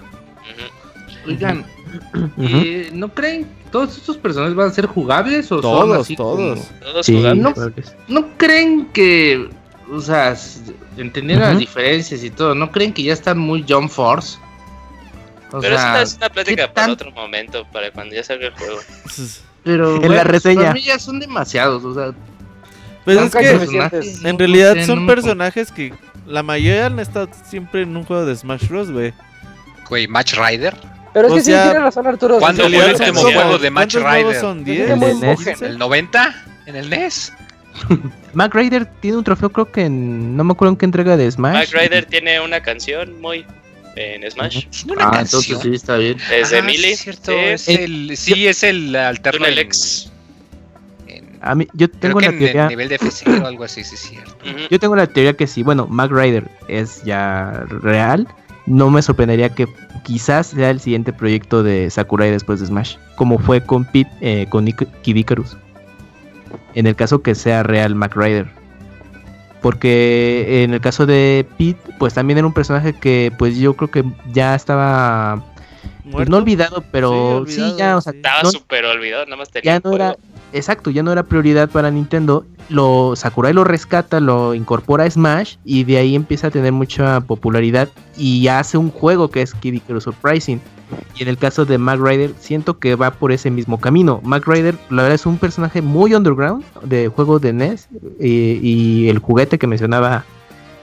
[1.28, 1.66] Oigan,
[2.38, 6.60] eh, ¿no creen todos estos personajes van a ser jugables o son Todos, así todos.
[6.60, 7.54] como- Todos Sí, no.
[7.54, 7.92] claro que sí.
[8.08, 9.50] ¿No creen que,
[9.92, 10.36] o sea,
[10.98, 14.38] entendiendo las diferencias y todo, ¿no creen que ya están muy Jump Force?
[15.52, 18.24] O Pero sea, esta es una plática ¿qué para tan- otro momento, para cuando ya
[18.24, 18.78] salga el juego.
[19.66, 20.62] pero En la bueno, reseña.
[20.62, 22.14] Para mí ya son demasiados, o sea,
[23.04, 25.94] Pues es que en realidad son personajes que
[26.26, 29.14] la mayoría han estado siempre en un juego de Smash Bros, güey.
[29.90, 30.74] Güey, Match Rider.
[31.14, 32.40] Pero es O que sí sea, tiene razón Arturo.
[32.40, 34.42] ¿cuándo fue el último juego de Match ¿Cuántos juegos Rider?
[34.42, 34.58] son?
[34.60, 34.88] sí, 10.
[34.90, 35.62] sí, muy ¿El NES?
[35.62, 36.44] ¿El 90?
[36.66, 37.34] ¿En el NES?
[38.34, 40.36] Mac Rider tiene un trofeo, creo que en.
[40.38, 41.54] No me acuerdo en qué entrega de Smash.
[41.54, 43.46] Mac Rider tiene una canción muy.
[43.96, 44.66] En Smash.
[44.68, 45.42] ¿Tiene una Ah, canción?
[45.44, 46.18] entonces sí, está bien.
[46.34, 46.82] Es de Ah, Melee.
[46.84, 47.38] sí, es cierto, Sí.
[47.40, 50.12] es el, sí, es el alterno X.
[51.08, 52.64] en- A mí, yo tengo la teoría.
[52.64, 54.36] el nivel de F0 o algo así, sí, es cierto.
[54.70, 58.28] Yo tengo la teoría que si, bueno, Mac Rider es ya real,
[58.66, 59.68] no me sorprendería que
[60.04, 64.48] quizás sea el siguiente proyecto de Sakurai después de Smash, como fue con Pete, eh,
[64.50, 65.56] con Kid Icarus.
[66.74, 68.48] En el caso que sea real Mac Rider.
[69.66, 73.90] Porque en el caso de Pete, pues también era un personaje que pues yo creo
[73.90, 75.44] que ya estaba
[76.12, 78.18] pues, no olvidado, pero Sí, ya, o sea, sí.
[78.20, 80.18] Estaba no- súper olvidado, nada más tenía ya no era
[80.54, 85.56] exacto ya no era prioridad para Nintendo lo Sakurai lo rescata lo incorpora a Smash
[85.66, 89.74] y de ahí empieza a tener mucha popularidad y hace un juego que es Kid
[89.74, 90.62] Icarus Surprising
[91.16, 94.46] y en el caso de Mac Rider siento que va por ese mismo camino Mac
[94.48, 97.88] Rider la verdad es un personaje muy underground de juego de NES
[98.20, 100.24] eh, y el juguete que mencionaba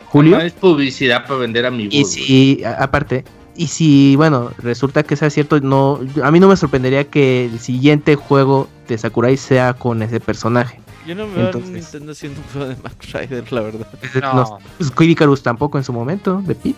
[0.07, 1.95] Julio No es publicidad para vender amigos.
[1.95, 3.25] y si, a- aparte,
[3.57, 7.59] y si, bueno, resulta que sea cierto, no, a mí no me sorprendería que el
[7.61, 10.81] siguiente juego de Sakurai sea con ese personaje.
[11.07, 13.87] Yo no veo Entonces- a Nintendo haciendo un juego de Mac Rider, la verdad.
[14.21, 16.77] No, No, pues Kid Icarus tampoco en su momento, de Pete.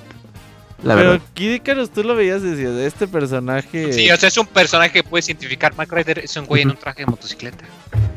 [0.82, 1.20] La Pero.
[1.34, 3.92] Kid Icarus, tú lo veías decías, de este personaje.
[3.92, 5.74] Sí, o sea, es un personaje que puedes identificar.
[5.76, 7.64] Mac Rider es un güey en un traje de motocicleta.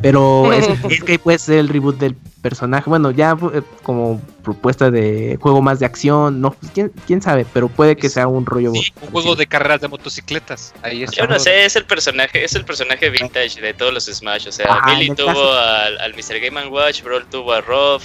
[0.01, 2.89] Pero es, es que puede ser el reboot del personaje.
[2.89, 7.45] Bueno, ya eh, como propuesta de juego más de acción, no, pues, ¿quién, quién sabe,
[7.53, 8.71] pero puede que sea un rollo.
[8.73, 10.73] Sí, un juego de carreras de motocicletas.
[10.81, 11.17] Ahí está.
[11.17, 14.47] Yo no sé, es el personaje, es el personaje vintage de todos los Smash.
[14.47, 16.39] O sea, Ajá, Billy tuvo al, al Mr.
[16.39, 18.01] Game Watch, Brawl tuvo a Rob,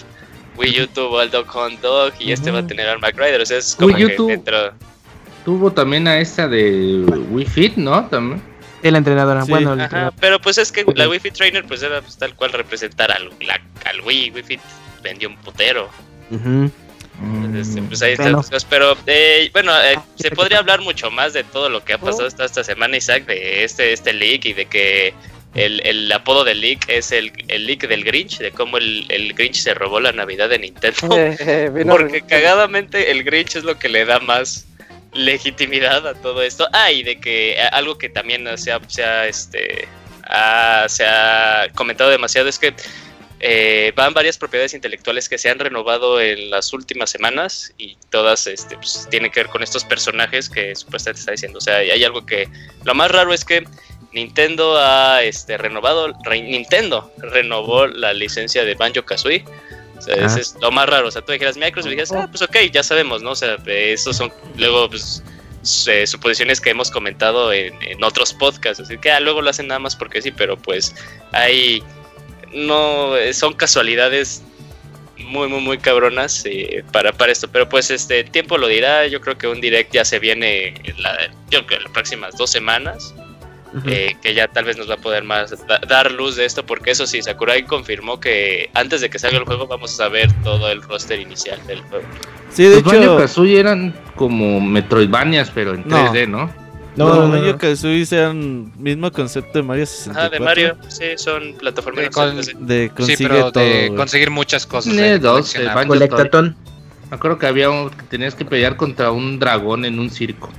[0.57, 3.41] Wii U tuvo al Dog Hunt Dog y este va a tener al Mac Rider.
[3.41, 4.73] O sea, es como Wii U que tuvo- dentro.
[5.45, 8.07] Tuvo también a esta de Wii Fit, ¿no?
[8.07, 8.41] También.
[8.83, 9.45] De la entrenadora.
[9.45, 9.51] Sí.
[9.51, 10.15] Bueno, el Ajá, entrenador.
[10.21, 13.31] pero pues es que la Wii Fit Trainer pues era pues, tal cual representar al,
[13.41, 14.31] la- al Wii.
[14.31, 14.61] Wii Fit
[15.03, 15.89] vendió un putero.
[16.31, 16.71] Ujú.
[17.57, 21.33] Este, pues ahí están cosas, pero eh, bueno, eh, Ah, se podría hablar mucho más
[21.35, 24.53] de todo lo que ha pasado esta, esta semana, Isaac, de este, este leak y
[24.55, 25.15] de que
[25.55, 29.35] el, el apodo del leak es el, el leak del Grinch, de cómo el, el
[29.35, 30.99] Grinch se robó la Navidad de Nintendo.
[31.13, 34.67] Eh, vino- Porque cagadamente el Grinch es lo que le da más
[35.13, 36.67] legitimidad a todo esto.
[36.73, 39.87] Ah, y de que eh, algo que también se ha, se ha, este,
[40.25, 42.75] ha- se ha comentado demasiado es que
[43.45, 48.47] eh, van varias propiedades intelectuales que se han renovado en las últimas semanas y todas
[48.47, 51.59] este, pues, tienen que ver con estos personajes que supuestamente está diciendo.
[51.59, 52.49] O sea, hay algo que...
[52.85, 53.65] Lo más raro es que
[54.13, 56.13] Nintendo ha este, renovado...
[56.25, 59.45] re- Nintendo renovó la licencia de Banjo Kazooie.
[59.99, 60.37] O sea, Ah.
[60.39, 61.09] es lo más raro.
[61.09, 63.31] O sea, tú dijeras Microsoft y dijeras, ah, pues ok, ya sabemos, ¿no?
[63.31, 65.23] O sea, esos son luego pues,
[65.63, 68.83] suposiciones que hemos comentado en, en otros podcasts.
[68.83, 70.95] Así que ah, luego lo hacen nada más porque sí, pero pues
[71.31, 71.83] hay.
[72.53, 73.13] No.
[73.33, 74.43] Son casualidades
[75.19, 77.49] muy, muy, muy cabronas eh, para, para esto.
[77.51, 79.07] Pero pues este el tiempo lo dirá.
[79.07, 81.17] Yo creo que un direct ya se viene en la,
[81.49, 83.15] yo creo que en las próximas dos semanas.
[83.87, 86.67] Eh, que ya tal vez nos va a poder más da- dar luz de esto,
[86.67, 90.31] porque eso sí, Sakurai confirmó que antes de que salga el juego vamos a ver
[90.45, 92.05] todo el roster inicial del juego.
[92.51, 93.17] Sí, de Los Banjo hecho.
[93.17, 95.97] Kazooie eran como Metroidvanias, pero en No.
[96.13, 96.51] 3D, ¿no?
[96.97, 97.57] No, No, no, Banjo no.
[97.59, 100.21] Kazooie sean mismo concepto de Mario 64.
[100.21, 102.05] Ajá, de Mario, sí, son plataformas.
[102.05, 103.65] De con- De Sí, consigue pero todo.
[103.65, 103.97] de güey.
[103.97, 104.93] conseguir muchas cosas.
[104.93, 106.57] Tiene de dos, Banjo Colectatón.
[107.11, 110.51] Me acuerdo que había un que tenías que pelear contra un dragón en un circo.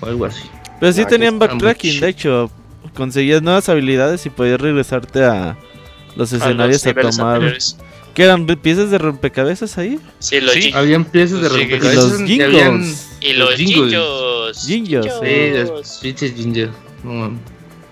[0.00, 0.42] O algo así.
[0.80, 2.50] Pero sí Ah, tenían backtracking, de hecho.
[2.94, 5.56] Conseguías nuevas habilidades y podías regresarte a
[6.16, 7.34] los a los escenarios a, tomar.
[7.36, 7.76] anteriores.
[8.14, 8.46] ¿Qué eran?
[8.46, 9.98] ¿Piezas de rompecabezas ahí?
[10.18, 12.20] Sí, los Habían piezas de Los Y rompecabezas.
[12.20, 13.08] los y habían- jingles.
[13.20, 14.56] y los jingles.
[14.56, 16.34] Sí, los pinches
[17.04, 17.38] mames.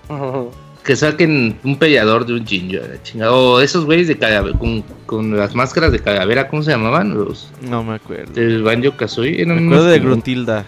[0.85, 3.31] Que saquen un peleador de un ginger, la chingada.
[3.31, 7.11] O esos güeyes de calavera, con, con las máscaras de calavera, ¿cómo se llamaban?
[7.15, 8.31] Los No me acuerdo.
[8.33, 9.43] del Banjo Kazooie.
[9.47, 10.63] Me acuerdo de como- Grutilda,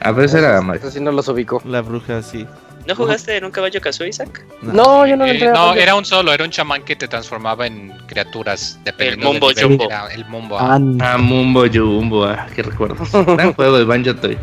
[0.00, 0.80] A veces era la madre.
[0.80, 1.62] Eso sí no los ubicó.
[1.64, 2.46] la bruja, sí.
[2.86, 4.42] ¿No jugaste en un caballo Kazooie, Isaac?
[4.62, 6.96] No, yo no le Eh, entré a no, era un solo, era un chamán que
[6.96, 8.78] te transformaba en criaturas.
[8.84, 9.88] dependiendo del Mumbo nivel Jumbo.
[10.14, 10.58] El Mumbo.
[10.58, 10.78] ah.
[11.00, 12.96] Ah, Ah, Mumbo Jumbo, ah, qué recuerdo.
[13.36, 14.38] Gran juego de Banjo Toy.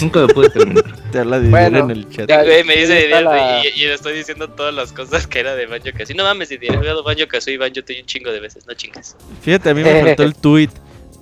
[0.00, 0.84] Nunca lo pude terminar.
[1.10, 2.28] Te habla de Bueno, en el chat.
[2.28, 5.40] Ya, Güey, me dice Didier, la- y, y le estoy diciendo todas las cosas que
[5.40, 6.14] era de Banjo Kazooie.
[6.16, 8.74] No mames, Didier, he jugado Banjo Kazooie y Banjo Toy un chingo de veces, no
[8.74, 9.16] chingas.
[9.42, 10.68] Fíjate, a mí me faltó el tweet.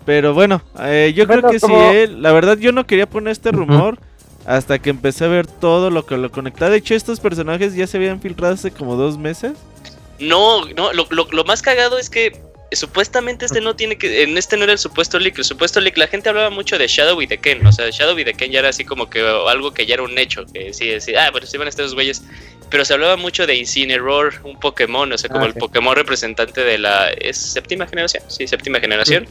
[0.08, 3.04] Pero bueno, eh, yo Bueno, creo que como- sí, eh, la verdad yo no quería
[3.04, 3.98] poner este rumor
[4.46, 6.70] hasta que empecé a ver todo lo que lo conectaba.
[6.70, 9.52] De hecho, estos personajes ya se habían filtrado hace como dos meses.
[10.18, 12.40] No, no, lo, lo, lo más cagado es que
[12.72, 15.98] supuestamente este no tiene que, en este no era el supuesto leak, el supuesto leak,
[15.98, 18.50] la gente hablaba mucho de Shadow y de Ken, o sea, Shadow y de Ken
[18.50, 21.30] ya era así como que algo que ya era un hecho, que sí, sí, ah,
[21.32, 22.22] bueno, sí van a estar esos güeyes,
[22.70, 25.58] pero se hablaba mucho de Incineroar, un Pokémon, o sea, como Ah, el sí.
[25.60, 28.22] Pokémon representante de la, ¿es séptima generación?
[28.28, 29.26] Sí, séptima generación.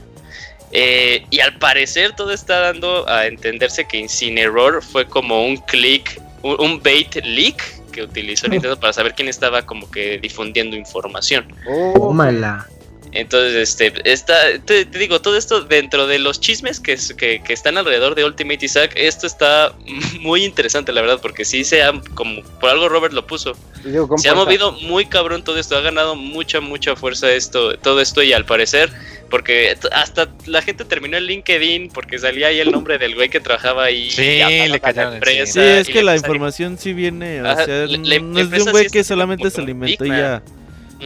[0.71, 6.21] Eh, y al parecer todo está dando a entenderse que Incineroar fue como un click,
[6.43, 11.45] un, un bait leak que utilizó Nintendo para saber quién estaba como que difundiendo información.
[11.67, 12.67] Oh, Tómala.
[13.13, 14.35] Entonces, este, está,
[14.65, 18.15] te, te digo, todo esto dentro de los chismes que, es- que, que están alrededor
[18.15, 19.73] de Ultimate Isaac, esto está
[20.21, 24.17] muy interesante, la verdad, porque sí se ha, como por algo Robert lo puso, digo,
[24.17, 28.21] se ha movido muy cabrón todo esto, ha ganado mucha, mucha fuerza esto, todo esto
[28.21, 28.91] y al parecer,
[29.29, 33.39] porque hasta la gente terminó en LinkedIn porque salía ahí el nombre del güey que
[33.39, 34.09] trajaba ahí.
[34.09, 37.85] Sí, le la cayeron empresa, Sí, es que la información sí viene, o Ajá, sea,
[37.87, 40.41] la- la- no es de un güey sí que solamente se alimentó y ya.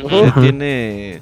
[0.03, 0.41] Ujú.
[0.41, 1.21] tiene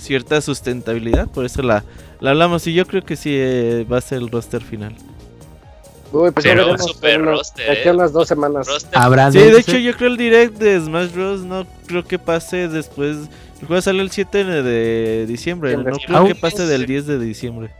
[0.00, 1.84] cierta sustentabilidad, por eso la,
[2.20, 4.94] la hablamos y yo creo que sí eh, va a ser el roster final.
[6.12, 7.90] Uy, pues Pero veremos super roster, de aquí eh.
[7.90, 8.66] a unas dos semanas.
[8.92, 11.42] Habrá Sí, de hecho yo creo el direct de Smash Bros.
[11.42, 13.16] no creo que pase después,
[13.60, 17.70] el juego sale el 7 de diciembre, no creo que pase del 10 de diciembre.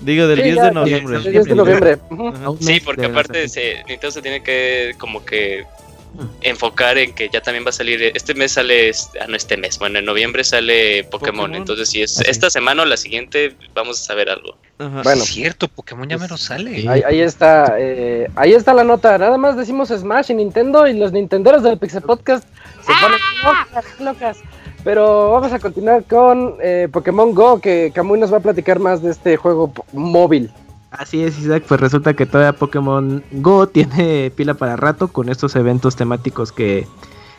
[0.00, 1.16] Digo, del Sí, 10 ya, de noviembre.
[1.16, 1.98] El 10 de noviembre.
[2.08, 2.28] Ujú.
[2.28, 2.44] Ajá.
[2.44, 5.64] A un Sí, porque aparte se, Nintendo se tiene que como que
[6.40, 9.56] enfocar en que ya también va a salir, este mes sale, este- ah no este
[9.56, 11.54] mes, bueno en noviembre sale Pokémon, Pokémon.
[11.54, 12.30] entonces si es Así.
[12.30, 14.56] esta semana o la siguiente vamos a saber algo.
[14.78, 15.02] Ajá.
[15.02, 15.22] Bueno.
[15.22, 16.88] Es cierto, Pokémon ya me lo sale.
[16.88, 19.18] Ahí, ahí está, eh, ahí está la nota.
[19.18, 22.44] Nada más decimos Smash y Nintendo y los nintenderos del Pixel Podcast
[22.86, 24.38] se ponen locas, locas.
[24.84, 29.02] Pero vamos a continuar con eh, Pokémon Go, que Kamui nos va a platicar más
[29.02, 30.50] de este juego móvil.
[30.90, 35.54] Así es, Isaac, pues resulta que todavía Pokémon Go tiene pila para rato con estos
[35.54, 36.86] eventos temáticos que,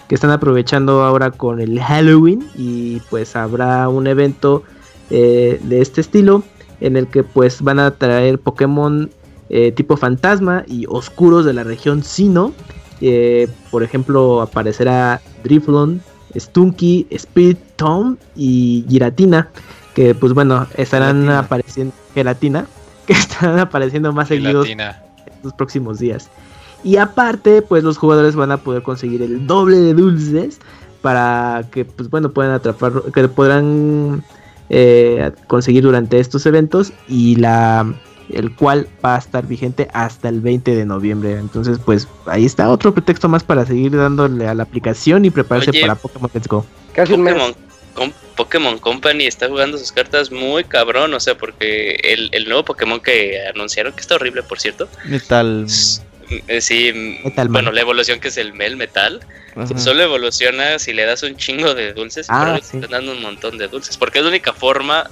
[0.07, 4.63] que están aprovechando ahora con el Halloween y pues habrá un evento
[5.09, 6.43] eh, de este estilo
[6.79, 9.09] en el que pues van a traer Pokémon
[9.49, 12.53] eh, tipo fantasma y oscuros de la región Sino.
[13.01, 16.01] Eh, por ejemplo, aparecerá Driflon,
[16.35, 19.49] Stunky, Speed Tom y Giratina.
[19.95, 21.39] Que pues bueno, estarán Gelatina.
[21.39, 21.93] apareciendo.
[22.13, 22.67] Gelatina.
[23.09, 24.79] Que estarán apareciendo más seguidos en
[25.41, 26.29] los próximos días.
[26.83, 30.59] Y aparte, pues los jugadores van a poder conseguir el doble de dulces
[31.01, 34.23] para que, pues bueno, puedan atrapar, que podrán
[34.69, 37.91] eh, conseguir durante estos eventos y la
[38.29, 41.39] el cual va a estar vigente hasta el 20 de noviembre.
[41.39, 45.71] Entonces, pues ahí está otro pretexto más para seguir dándole a la aplicación y prepararse
[45.71, 45.81] Oye.
[45.81, 46.63] para Pokémon Let's Go.
[46.93, 47.55] Casi un mes.
[47.93, 52.45] Pokémon, Com- Pokémon Company está jugando sus cartas muy cabrón, o sea, porque el, el
[52.45, 55.65] nuevo Pokémon que anunciaron, que está horrible por cierto, Metal.
[56.47, 59.19] eh, sí, Metal bueno, la evolución que es el Mel Metal,
[59.55, 59.77] ajá.
[59.77, 62.27] Solo evoluciona si le das un chingo de dulces.
[62.29, 62.77] Ah, pero le sí.
[62.77, 63.97] están dando un montón de dulces.
[63.97, 65.09] Porque es la única forma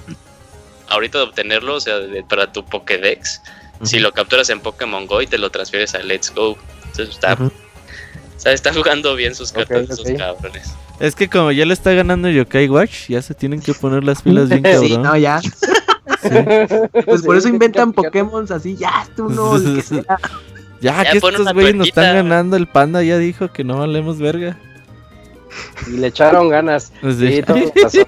[0.88, 3.42] ahorita de obtenerlo, o sea, de- para tu Pokédex.
[3.82, 6.56] Si lo capturas en Pokémon Go y te lo transfieres a Let's Go.
[6.86, 7.50] Entonces está, o
[8.40, 10.68] sea, están jugando bien sus cartas Ok, esos cabrones.
[11.00, 14.22] Es que como ya le está ganando Yokai Watch, ya se tienen que poner las
[14.22, 14.86] pilas bien cabrón.
[14.86, 15.40] Sí, no, ya.
[17.04, 17.92] Pues por eso inventan.
[17.92, 20.18] Pokémon así, ya, tú no, el que sea.
[20.80, 24.18] Ya, Ya que estos güeyes nos están ganando, el panda ya dijo que no valemos
[24.18, 24.58] verga.
[25.86, 26.92] Y le echaron ganas.
[27.02, 27.36] Sí.
[27.36, 27.98] Sí, todo pasó.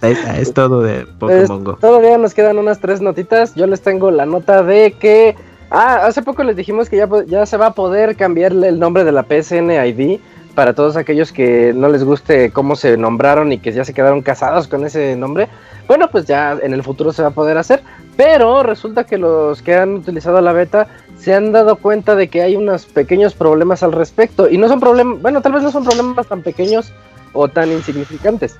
[0.00, 1.78] Ahí está, es todo de Pokémon Go.
[1.80, 3.54] Todavía nos quedan unas tres notitas.
[3.54, 5.36] Yo les tengo la nota de que.
[5.70, 9.04] Ah, hace poco les dijimos que ya, ya se va a poder cambiarle el nombre
[9.04, 10.18] de la PSN ID
[10.58, 14.22] para todos aquellos que no les guste cómo se nombraron y que ya se quedaron
[14.22, 15.46] casados con ese nombre.
[15.86, 17.80] Bueno, pues ya en el futuro se va a poder hacer.
[18.16, 22.42] Pero resulta que los que han utilizado la beta se han dado cuenta de que
[22.42, 24.50] hay unos pequeños problemas al respecto.
[24.50, 26.92] Y no son problemas, bueno, tal vez no son problemas tan pequeños
[27.34, 28.56] o tan insignificantes.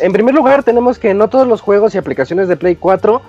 [0.00, 3.22] En primer lugar, tenemos que no todos los juegos y aplicaciones de Play 4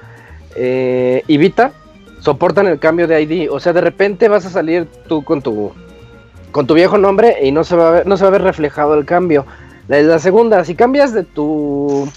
[0.58, 1.72] eh, y Vita
[2.20, 3.50] soportan el cambio de ID.
[3.50, 5.72] O sea, de repente vas a salir tú con tu
[6.52, 8.42] con tu viejo nombre y no se va a ver, no se va a ver
[8.42, 9.46] reflejado el cambio.
[9.88, 12.10] La, la segunda, si cambias de tu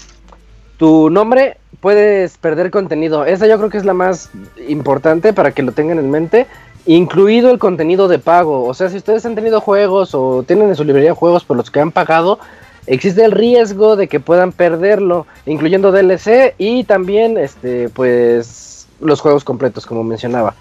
[0.77, 3.25] tu nombre, puedes perder contenido.
[3.25, 4.29] Esa yo creo que es la más
[4.67, 6.47] importante para que lo tengan en mente.
[6.85, 8.65] Incluido el contenido de pago.
[8.65, 11.71] O sea, si ustedes han tenido juegos o tienen en su librería juegos por los
[11.71, 12.39] que han pagado,
[12.85, 19.43] existe el riesgo de que puedan perderlo, incluyendo DLC y también este pues los juegos
[19.43, 20.55] completos, como mencionaba.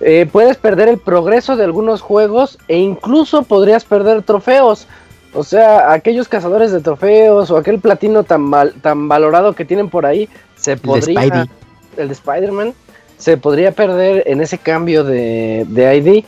[0.00, 4.86] Eh, puedes perder el progreso de algunos juegos e incluso podrías perder trofeos.
[5.34, 9.90] O sea, aquellos cazadores de trofeos o aquel platino tan, val- tan valorado que tienen
[9.90, 11.46] por ahí, se El podría...
[11.96, 12.74] El de Spider-Man
[13.18, 16.24] se podría perder en ese cambio de, de ID.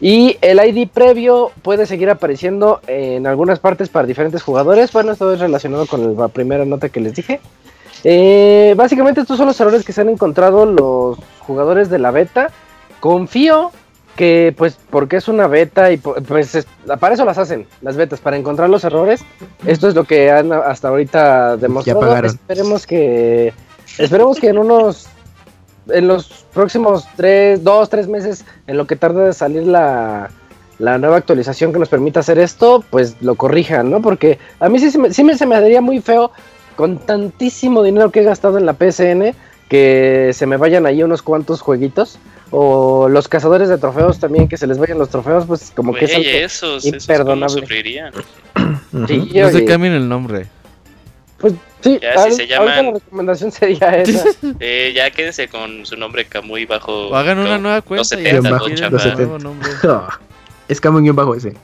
[0.00, 4.92] Y el ID previo puede seguir apareciendo en algunas partes para diferentes jugadores.
[4.92, 7.40] Bueno, esto es relacionado con la primera nota que les dije.
[8.02, 12.50] Eh, básicamente estos son los errores que se han encontrado los jugadores de la beta.
[13.02, 13.72] Confío
[14.14, 16.68] que pues porque es una beta y pues es-
[17.00, 19.24] para eso las hacen las betas, para encontrar los errores.
[19.66, 22.00] Esto es lo que han hasta ahorita demostrado.
[22.28, 23.52] Esperemos que
[23.98, 25.08] Esperemos que en unos,
[25.88, 30.30] en los próximos tres, dos, tres meses, en lo que tarde de salir la,
[30.78, 34.00] la nueva actualización que nos permita hacer esto, pues lo corrijan, ¿no?
[34.00, 36.30] Porque a mí sí, se me, sí me, se me daría muy feo
[36.76, 39.34] con tantísimo dinero que he gastado en la PSN
[39.72, 42.18] que se me vayan ahí unos cuantos jueguitos.
[42.50, 46.04] O los cazadores de trofeos también, que se les vayan los trofeos, pues como que
[46.04, 47.64] es algo esos, esos imperdonable.
[49.08, 50.46] Sí, No se cambien el nombre.
[51.38, 54.28] pues sí, Ya, si se llaman- la recomendación sería esa.
[54.60, 57.08] Eh, ya quédense con su nombre muy bajo.
[57.08, 58.68] O hagan una no, nueva cuenta y 270,
[59.08, 59.70] ya bajo, nombre.
[60.68, 61.54] es Camuñón bajo ese.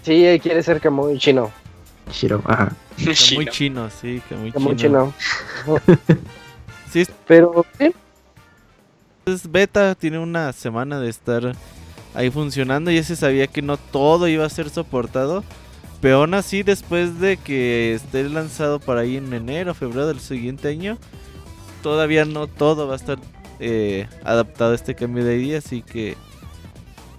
[0.00, 1.50] Sí, eh, quiere ser como muy chino.
[2.10, 2.72] Shiro, ajá.
[2.96, 3.52] Que Sí, muy no.
[3.52, 5.12] chino, sí, que muy Como muy chino.
[5.66, 5.78] chino.
[6.90, 7.92] Sí, Pero sí,
[9.26, 11.52] es beta, tiene una semana de estar
[12.14, 12.90] ahí funcionando.
[12.90, 15.44] Ya se sabía que no todo iba a ser soportado.
[16.00, 20.68] Pero aún así, después de que esté lanzado para ahí en enero, febrero del siguiente
[20.68, 20.96] año,
[21.82, 23.18] todavía no todo va a estar
[23.58, 25.56] eh, adaptado a este cambio de ID.
[25.56, 26.16] Así que,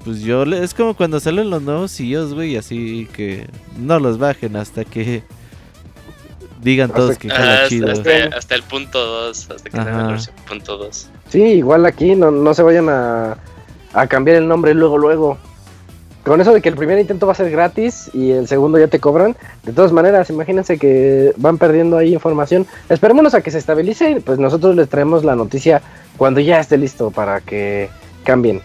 [0.05, 3.47] pues yo, le- es como cuando salen los nuevos CEOs, güey, así que
[3.77, 5.23] no los bajen hasta que
[6.61, 7.91] digan Hasta todos que- que jala chido.
[7.91, 9.89] hasta, hasta- hasta el punto 2, hasta que Ajá.
[10.03, 11.09] la versión punto 2.
[11.29, 13.37] sí, igual aquí no, no se vayan a,
[13.93, 15.37] a cambiar el nombre luego, luego.
[16.23, 18.87] Con eso de que el primer intento va a ser gratis y el segundo ya
[18.87, 19.35] te cobran.
[19.63, 22.67] De todas maneras, imagínense que van perdiendo ahí información.
[22.89, 25.81] Esperémonos a que se estabilice y pues nosotros les traemos la noticia
[26.17, 27.89] cuando ya esté listo para que
[28.25, 28.61] cambien.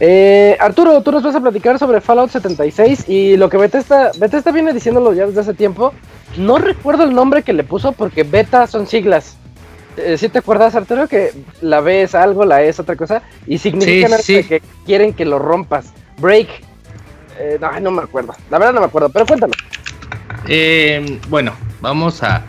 [0.00, 4.52] Eh, Arturo, tú nos vas a platicar sobre Fallout 76 y lo que Bethesda, Bethesda
[4.52, 5.92] viene diciéndolo ya desde hace tiempo.
[6.36, 9.36] No recuerdo el nombre que le puso porque beta son siglas.
[9.96, 11.08] Eh, ¿Sí te acuerdas, Arturo?
[11.08, 14.44] Que la B es algo, la E es otra cosa y significan Sí, sí.
[14.48, 15.86] que quieren que lo rompas.
[16.18, 16.48] Break.
[17.40, 18.34] Eh, no, no me acuerdo.
[18.50, 19.54] La verdad no me acuerdo, pero cuéntame.
[20.46, 22.44] Eh, bueno, vamos a,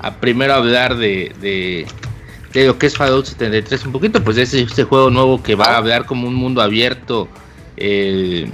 [0.00, 1.86] a primero hablar de, de,
[2.60, 5.66] de lo que es Fallout 73 un poquito, pues es este juego nuevo que va
[5.66, 7.28] a hablar como un mundo abierto,
[7.76, 8.48] eh,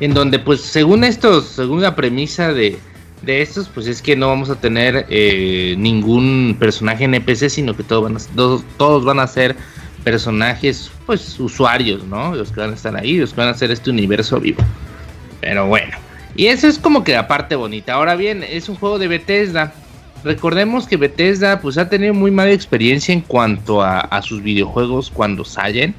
[0.00, 2.78] en donde pues según estos, según la premisa de,
[3.22, 7.82] de estos, pues es que no vamos a tener eh, ningún personaje NPC, sino que
[7.82, 9.56] todos van a, todos, todos van a ser
[10.04, 12.34] personajes, pues usuarios, ¿no?
[12.34, 14.62] Los que van a estar ahí, los que van a hacer este universo vivo.
[15.40, 15.96] Pero bueno.
[16.34, 17.94] Y eso es como que la parte bonita.
[17.94, 19.74] Ahora bien, es un juego de Bethesda.
[20.24, 25.44] Recordemos que Bethesda pues ha tenido muy mala experiencia en cuanto a, sus videojuegos cuando
[25.44, 25.94] salen.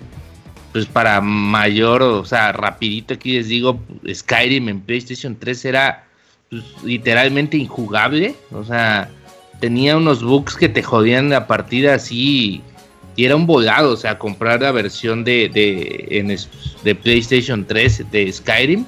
[0.72, 3.80] Pues para mayor, o sea, rapidito aquí les digo,
[4.12, 6.06] Skyrim en PlayStation 3 era
[6.50, 8.36] pues, literalmente injugable.
[8.52, 9.10] O sea,
[9.60, 12.62] tenía unos bugs que te jodían la partida así.
[13.16, 16.40] Y era un volado, o sea, comprar la versión de, de,
[16.84, 18.86] de PlayStation 3 de Skyrim.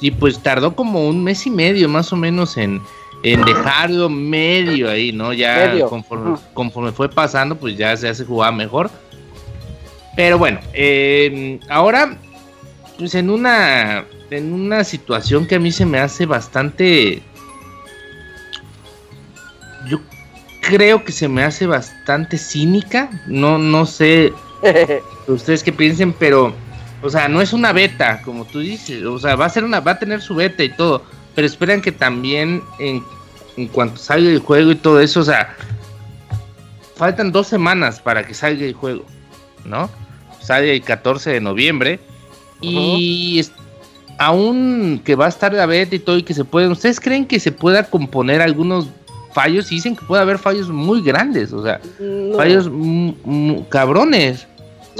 [0.00, 2.82] Y pues tardó como un mes y medio más o menos en,
[3.22, 5.32] en dejarlo medio ahí, ¿no?
[5.32, 5.88] Ya Medio.
[6.54, 8.90] conforme, fue pasando, pues ya se hace jugar mejor.
[10.16, 12.18] Pero bueno, eh, ahora,
[12.98, 17.22] pues en una, en una situación que a mí se me hace bastante...
[19.88, 20.00] Yo
[20.60, 23.10] creo que se me hace bastante cínica.
[23.26, 24.32] No, no sé
[25.26, 26.54] ustedes que piensen, pero,
[27.02, 29.80] o sea, no es una beta, como tú dices, o sea, va a ser una,
[29.80, 31.04] va a tener su beta y todo,
[31.34, 33.02] pero esperan que también en,
[33.56, 35.54] en cuanto salga el juego y todo eso, o sea,
[36.96, 39.04] faltan dos semanas para que salga el juego,
[39.64, 39.88] ¿no?
[40.40, 42.00] Sale el 14 de noviembre
[42.60, 43.44] y
[44.18, 47.26] aún que va a estar la beta y todo y que se pueden, ¿ustedes creen
[47.26, 48.88] que se pueda componer algunos
[49.32, 49.70] fallos?
[49.72, 52.36] Y dicen que puede haber fallos muy grandes, o sea, No.
[52.36, 52.70] fallos
[53.68, 54.46] cabrones.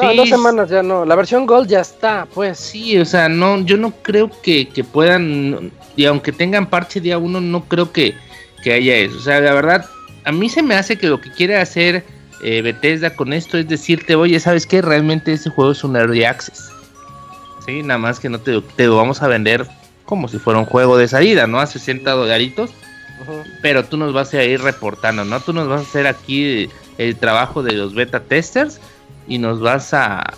[0.00, 1.04] No, Sí, dos semanas ya no.
[1.04, 2.58] La versión Gold ya está, pues.
[2.58, 7.18] Sí, o sea, no, yo no creo que, que puedan, y aunque tengan parche día
[7.18, 8.14] uno, no creo que,
[8.62, 9.18] que haya eso.
[9.18, 9.86] O sea, la verdad,
[10.24, 12.04] a mí se me hace que lo que quiere hacer
[12.42, 14.82] eh, Bethesda con esto es decirte, oye, ¿sabes qué?
[14.82, 16.70] Realmente este juego es un early access.
[17.66, 19.66] Sí, nada más que no te, te lo vamos a vender
[20.04, 21.60] como si fuera un juego de salida, ¿no?
[21.60, 22.70] A 60 dolaritos
[23.60, 25.40] pero tú nos vas a ir reportando, ¿no?
[25.40, 26.68] Tú nos vas a hacer aquí
[26.98, 28.80] el trabajo de los beta testers
[29.26, 30.34] y nos vas a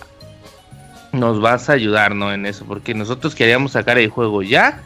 [1.11, 2.33] nos vas a ayudar, ¿no?
[2.33, 4.83] En eso, porque nosotros queríamos sacar el juego ya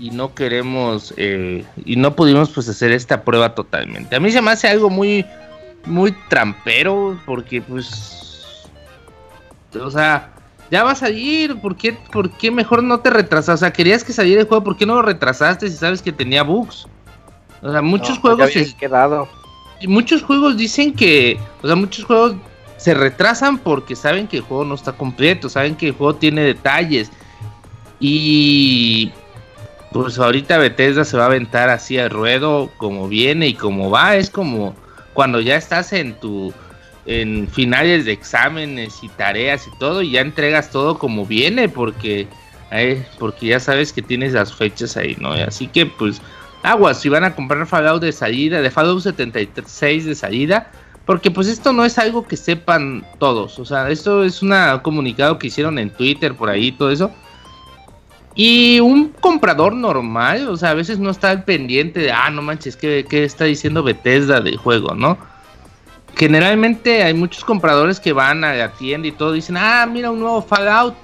[0.00, 4.16] y no queremos eh, y no pudimos pues hacer esta prueba totalmente.
[4.16, 5.24] A mí se me hace algo muy
[5.86, 8.66] muy trampero porque pues
[9.80, 10.32] o sea,
[10.70, 13.54] ya va a salir, ¿por qué, ¿por qué mejor no te retrasas?
[13.54, 16.10] O sea, querías que saliera el juego, ¿por qué no lo retrasaste si sabes que
[16.12, 16.86] tenía bugs?
[17.62, 19.28] O sea, muchos No, juegos ya había se- quedado.
[19.86, 22.34] muchos juegos dicen que, o sea, muchos juegos
[22.78, 26.40] se retrasan porque saben que el juego no está completo, saben que el juego tiene
[26.42, 27.10] detalles.
[28.00, 29.12] Y
[29.92, 34.16] pues ahorita Bethesda se va a aventar así al ruedo como viene y como va,
[34.16, 34.74] es como
[35.12, 36.52] cuando ya estás en tu
[37.06, 42.28] en finales de exámenes y tareas y todo y ya entregas todo como viene porque
[42.70, 45.32] eh, porque ya sabes que tienes las fechas ahí, ¿no?
[45.32, 46.22] Así que pues
[46.62, 50.70] aguas, si van a comprar Fallout de salida, de Fallout 76 de salida,
[51.04, 55.38] porque pues esto no es algo que sepan todos, o sea, esto es un comunicado
[55.38, 57.10] que hicieron en Twitter por ahí todo eso.
[58.34, 62.42] Y un comprador normal, o sea, a veces no está al pendiente de, ah, no
[62.42, 65.18] manches, ¿qué, qué está diciendo Bethesda del juego, no?
[66.16, 70.20] Generalmente hay muchos compradores que van a la tienda y todo, dicen, ah, mira un
[70.20, 70.94] nuevo Fallout,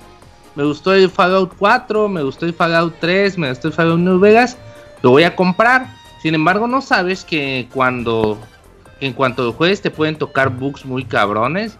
[0.54, 4.18] me gustó el Fallout 4, me gustó el Fallout 3, me gustó el Fallout New
[4.18, 4.56] Vegas,
[5.02, 5.88] lo voy a comprar.
[6.22, 8.38] Sin embargo, no sabes que cuando
[9.00, 11.78] en cuanto juegues te pueden tocar bugs muy cabrones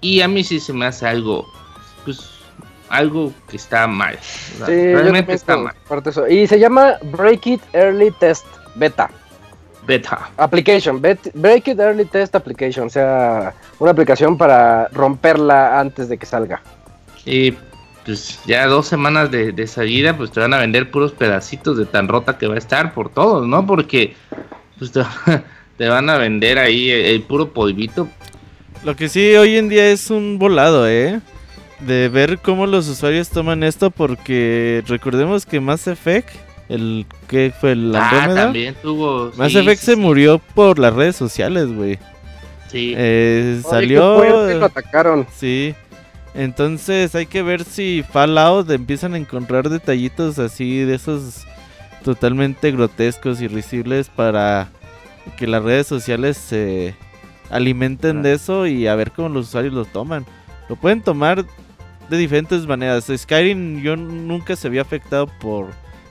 [0.00, 1.46] y a mí sí se me hace algo
[2.04, 2.37] pues
[2.88, 4.18] algo que está mal.
[4.66, 5.74] realmente está mal.
[6.30, 9.10] Y se llama Break It Early Test Beta.
[9.86, 10.30] Beta.
[10.36, 16.26] Application, Break It Early Test Application, o sea, una aplicación para romperla antes de que
[16.26, 16.60] salga.
[17.24, 17.54] Y
[18.04, 22.08] pues ya dos semanas de, salida, pues te van a vender puros pedacitos de tan
[22.08, 23.66] rota que va a estar por todos, ¿no?
[23.66, 24.14] Porque
[24.78, 25.02] pues te,
[25.88, 28.08] van a vender ahí el, puro polvito.
[28.84, 31.20] Lo que sí hoy en día es un volado, ¿eh?
[31.80, 36.28] De ver cómo los usuarios toman esto, porque recordemos que Mass Effect,
[36.68, 39.30] el que fue el Ah, también tuvo.
[39.36, 41.98] Mass Effect se murió por las redes sociales, güey.
[42.68, 42.94] Sí.
[42.96, 44.22] Eh, salió.
[44.58, 45.26] lo atacaron.
[45.36, 45.74] Sí.
[46.34, 51.46] Entonces hay que ver si Fallout empiezan a encontrar detallitos así de esos
[52.04, 54.68] totalmente grotescos y risibles para
[55.36, 56.94] que las redes sociales se
[57.50, 60.26] alimenten de eso y a ver cómo los usuarios lo toman.
[60.68, 61.44] Lo pueden tomar
[62.08, 63.10] de diferentes maneras.
[63.14, 65.68] Skyrim yo nunca se había afectado por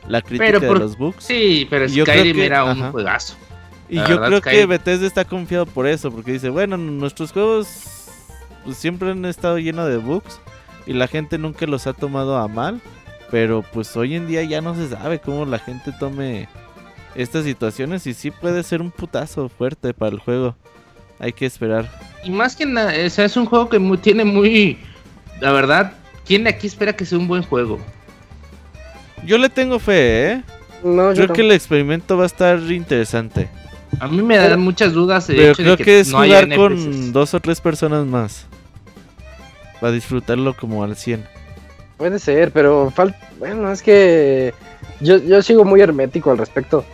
[0.08, 1.24] la crítica de los bugs.
[1.24, 3.36] Sí, pero Skyrim era un juegazo.
[3.90, 7.68] Y yo creo que Bethesda está confiado por eso, porque dice, bueno, nuestros juegos
[8.66, 10.40] pues, siempre han estado llenos de bugs
[10.86, 12.82] y la gente nunca los ha tomado a mal.
[13.30, 16.48] Pero pues hoy en día ya no se sabe cómo la gente tome
[17.14, 20.56] estas situaciones y sí puede ser un putazo fuerte para el juego.
[21.20, 21.90] Hay que esperar.
[22.24, 24.78] Y más que nada, es un juego que tiene muy...
[25.40, 25.94] La verdad,
[26.26, 27.80] ¿quién de aquí espera que sea un buen juego?
[29.26, 30.44] Yo le tengo fe, ¿eh?
[30.84, 33.50] No, creo que el experimento va a estar interesante.
[34.00, 35.26] A mí me dan muchas dudas.
[35.28, 38.46] pero creo que, es jugar con dos o tres personas más.
[39.80, 41.26] Para disfrutarlo como al 100.
[41.98, 43.18] Puede ser, pero falta.
[43.40, 44.54] Bueno, es que.
[45.00, 46.86] Yo, yo sigo muy hermético al respecto.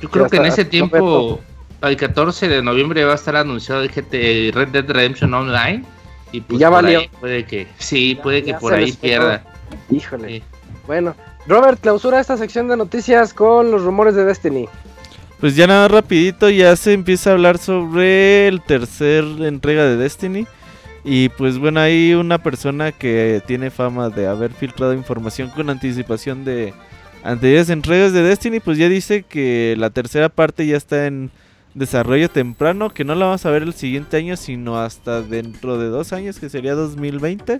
[0.00, 1.40] Yo creo que en ese tiempo,
[1.82, 5.84] el 14 de noviembre, va a estar anunciado el GT Red Dead Redemption Online.
[6.32, 7.02] Y pues ya valió.
[7.18, 9.42] puede que, sí, puede que por ahí pierda.
[9.90, 10.42] Híjole.
[10.86, 11.14] Bueno,
[11.46, 14.68] Robert, clausura esta sección de noticias con los rumores de Destiny.
[15.40, 20.46] Pues ya nada rapidito, ya se empieza a hablar sobre el tercer entrega de Destiny.
[21.02, 26.44] Y pues bueno, hay una persona que tiene fama de haber filtrado información con anticipación
[26.44, 26.74] de
[27.22, 31.30] anteriores entregas de Destiny, pues ya dice que la tercera parte ya está en
[31.74, 35.88] desarrollo temprano, que no la vamos a ver el siguiente año, sino hasta dentro de
[35.88, 37.58] dos años, que sería 2020.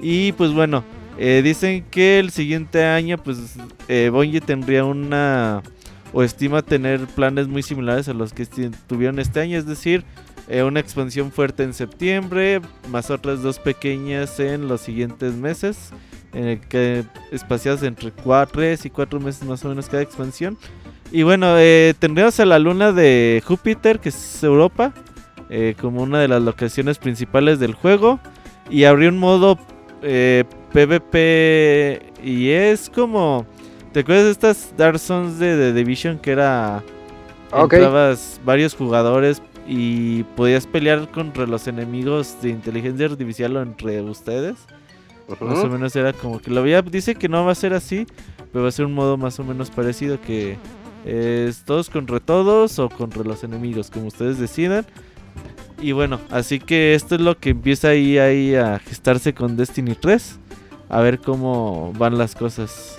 [0.00, 0.84] Y pues bueno,
[1.18, 3.56] eh, dicen que el siguiente año, pues
[3.88, 4.10] eh,
[4.44, 5.62] tendría una
[6.12, 8.46] o estima tener planes muy similares a los que
[8.86, 10.04] tuvieron este año, es decir,
[10.48, 15.90] eh, una expansión fuerte en septiembre, más otras dos pequeñas en los siguientes meses,
[16.32, 20.56] en que espaciadas entre 3 y 4 meses más o menos cada expansión.
[21.10, 24.92] Y bueno, eh, tendríamos a la luna de Júpiter, que es Europa,
[25.48, 28.20] eh, como una de las locaciones principales del juego.
[28.70, 29.58] Y habría un modo
[30.72, 33.46] PvP y es como...
[33.92, 36.82] ¿Te acuerdas de estas Dark Souls de The Division que era...
[37.50, 37.82] Okay.
[38.44, 44.58] varios jugadores y podías pelear contra los enemigos de inteligencia artificial o entre ustedes.
[45.40, 46.80] Más o menos era como que lo había.
[46.82, 48.06] Dice que no va a ser así,
[48.52, 50.56] pero va a ser un modo más o menos parecido que
[51.04, 54.86] es todos contra todos o contra los enemigos, como ustedes decidan.
[55.80, 59.94] Y bueno, así que esto es lo que empieza ahí, ahí a gestarse con Destiny
[59.94, 60.38] 3.
[60.88, 62.98] A ver cómo van las cosas.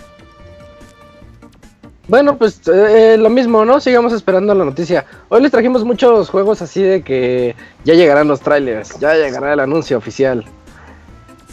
[2.07, 3.79] Bueno, pues eh, lo mismo, ¿no?
[3.79, 5.05] Sigamos esperando la noticia.
[5.27, 9.59] Hoy les trajimos muchos juegos así de que ya llegarán los trailers, ya llegará el
[9.59, 10.43] anuncio oficial.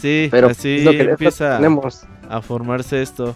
[0.01, 1.59] Sí, pero así lo que empieza
[2.29, 3.35] a formarse esto.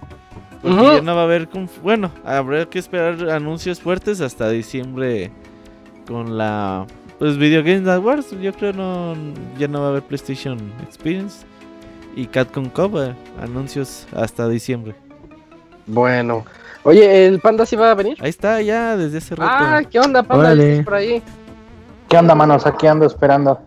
[0.61, 1.49] Porque ya no va a haber.
[1.81, 5.31] Bueno, habrá que esperar anuncios fuertes hasta diciembre
[6.07, 6.85] con la.
[7.19, 8.31] Pues Video Games Awards.
[8.39, 9.15] Yo creo no
[9.57, 11.45] ya no va a haber PlayStation Experience.
[12.15, 13.15] Y Catcom Cover.
[13.41, 14.95] Anuncios hasta diciembre.
[15.87, 16.45] Bueno,
[16.83, 18.17] Oye, ¿el panda sí va a venir?
[18.21, 19.51] Ahí está, ya, desde hace rato.
[19.53, 20.53] Ah, ¿qué onda, panda?
[20.53, 21.21] ¿Estás por ahí?
[22.09, 22.65] ¿Qué onda, manos?
[22.65, 23.59] Aquí ando esperando.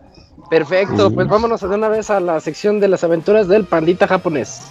[0.51, 4.63] Perfecto, pues vámonos de una vez a la sección de las aventuras del pandita japonés.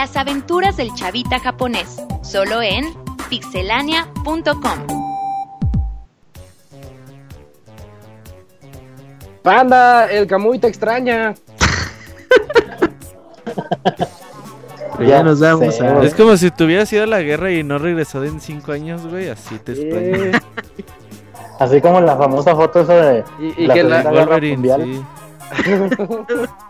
[0.00, 2.86] Las aventuras del chavita japonés, solo en
[3.28, 4.86] pixelania.com.
[9.42, 11.34] Panda, el Kamui te extraña.
[15.06, 15.92] Ya nos vamos a.
[15.92, 16.06] güey.
[16.06, 19.06] Es como si te hubieras ido a la guerra y no regresado en cinco años,
[19.06, 19.28] güey.
[19.28, 20.24] Así te extraño.
[20.24, 20.40] Eh,
[21.58, 25.02] Así como la famosa foto esa de y, y la que la, Wolverine, sí.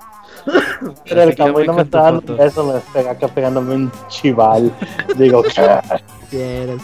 [1.08, 2.42] Pero el Camuy no me con estaba dando foto.
[2.42, 4.72] eso, me pega acá pegándome un chival.
[5.16, 5.42] Digo,
[6.30, 6.76] ¿qué,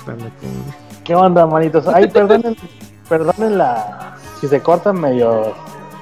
[1.04, 1.86] qué onda, manitos?
[1.88, 2.56] Ay, perdonen,
[3.08, 4.16] perdonen la.
[4.40, 5.54] Si se corta medio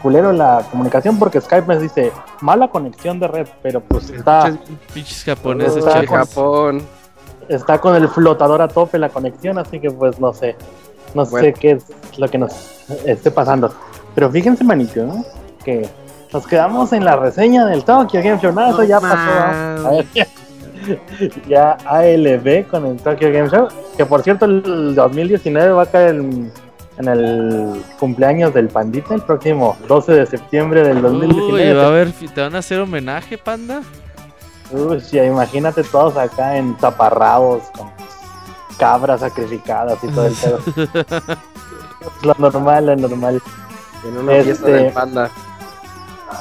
[0.02, 4.52] culero la comunicación, porque Skype me dice mala conexión de red, pero pues está,
[4.92, 6.18] Pinches japoneses, Está de chicos.
[6.28, 6.82] Japón.
[7.48, 10.56] está con el flotador a tope la conexión, así que pues no sé.
[11.14, 11.46] No Bueno.
[11.46, 11.84] sé qué es
[12.18, 12.52] lo que nos
[13.06, 13.72] esté pasando.
[14.16, 15.24] Pero fíjense, manito, ¿no?
[15.64, 15.88] Que
[16.35, 18.53] nos quedamos en la reseña del Tokyo Game Show.
[18.53, 19.82] Nada, eso ya pasó.
[19.82, 19.89] ¿no?
[19.89, 20.07] A ver,
[21.49, 23.68] ya, ALB con el Tokyo Game Show.
[23.97, 26.53] Que por cierto, el 2019 va a caer en,
[26.99, 31.74] en el cumpleaños del Pandita, el próximo 12 de septiembre del Uy, 2019.
[31.74, 33.82] va a haber, te van a hacer homenaje, panda.
[34.72, 37.89] Uy, ya imagínate todos acá en taparrabos con
[38.76, 40.59] cabras sacrificadas y todo el pedo.
[42.24, 43.41] lo normal, lo normal.
[44.05, 45.30] En una Este- fiesta del panda.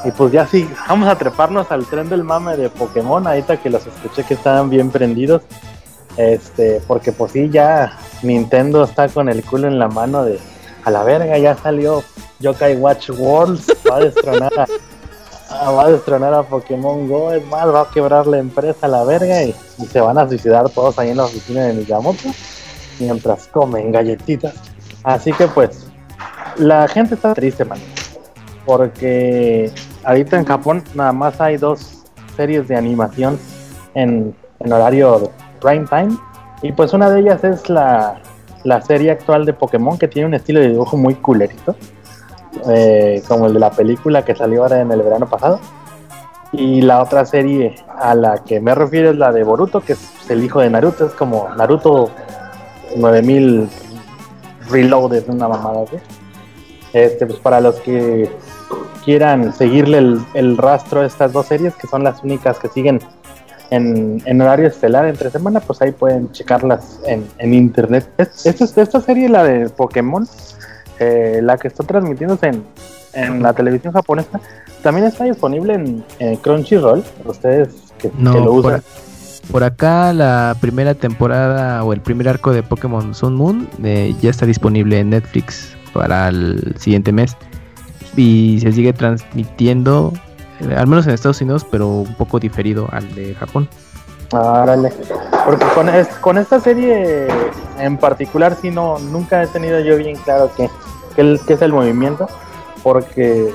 [0.05, 3.69] Y pues ya sí, vamos a treparnos al tren del mame de Pokémon, ahorita que
[3.69, 5.43] los escuché que estaban bien prendidos.
[6.17, 10.39] Este, porque pues sí, ya Nintendo está con el culo en la mano de
[10.85, 12.03] a la verga, ya salió
[12.39, 17.67] Yokai Watch Worlds, va a destronar a, va a destronar a Pokémon Go, es más,
[17.67, 20.99] va a quebrar la empresa a la verga y, y se van a suicidar todos
[20.99, 22.29] ahí en la oficina de Miyamoto
[22.99, 24.53] mientras comen galletitas.
[25.03, 25.87] Así que pues,
[26.57, 27.79] la gente está triste, man
[28.65, 29.71] porque
[30.03, 32.03] ahorita en Japón nada más hay dos
[32.35, 33.37] series de animación
[33.93, 36.17] en, en horario prime time.
[36.61, 38.21] Y pues una de ellas es la,
[38.63, 41.75] la serie actual de Pokémon que tiene un estilo de dibujo muy culerito
[42.69, 45.59] eh, como el de la película que salió ahora en el verano pasado.
[46.51, 50.29] Y la otra serie a la que me refiero es la de Boruto que es
[50.29, 51.07] el hijo de Naruto.
[51.07, 52.11] Es como Naruto
[52.95, 53.69] 9000
[54.69, 55.97] Reloaded una mamada así.
[56.93, 58.29] Este, pues para los que
[59.05, 62.99] quieran seguirle el, el rastro a estas dos series, que son las únicas que siguen
[63.69, 68.07] en, en horario estelar entre semana, pues ahí pueden checarlas en, en internet.
[68.17, 70.27] Es- Esta, esta serie, la de Pokémon,
[70.99, 72.63] eh, la que está transmitiéndose en,
[73.13, 74.39] en la televisión japonesa,
[74.83, 78.83] también está disponible en, en Crunchyroll, ustedes que, lo por, usan.
[79.51, 84.29] por acá la primera temporada o el primer arco de Pokémon Sun Moon eh, ya
[84.29, 87.35] está disponible en Netflix para el siguiente mes
[88.15, 90.13] y se sigue transmitiendo,
[90.61, 93.67] eh, al menos en Estados Unidos, pero un poco diferido al de Japón.
[94.31, 94.91] Árale.
[95.45, 97.27] Porque con, es- con esta serie
[97.79, 100.69] en particular, sí, no, nunca he tenido yo bien claro qué,
[101.15, 102.27] qué es el movimiento.
[102.81, 103.49] Porque,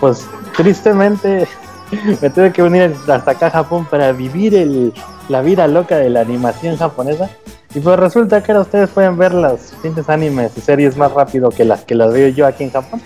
[0.00, 1.46] pues, tristemente
[2.22, 4.92] me tuve que unir hasta acá a Japón para vivir el,
[5.28, 7.30] la vida loca de la animación japonesa.
[7.74, 11.50] Y pues resulta que ahora ustedes pueden ver los siguientes animes y series más rápido
[11.50, 13.02] que las que las veo yo aquí en Japón.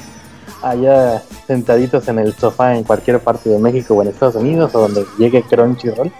[0.62, 4.81] Allá sentaditos en el sofá en cualquier parte de México o en Estados Unidos o
[4.81, 6.12] donde llegue Crunchyroll.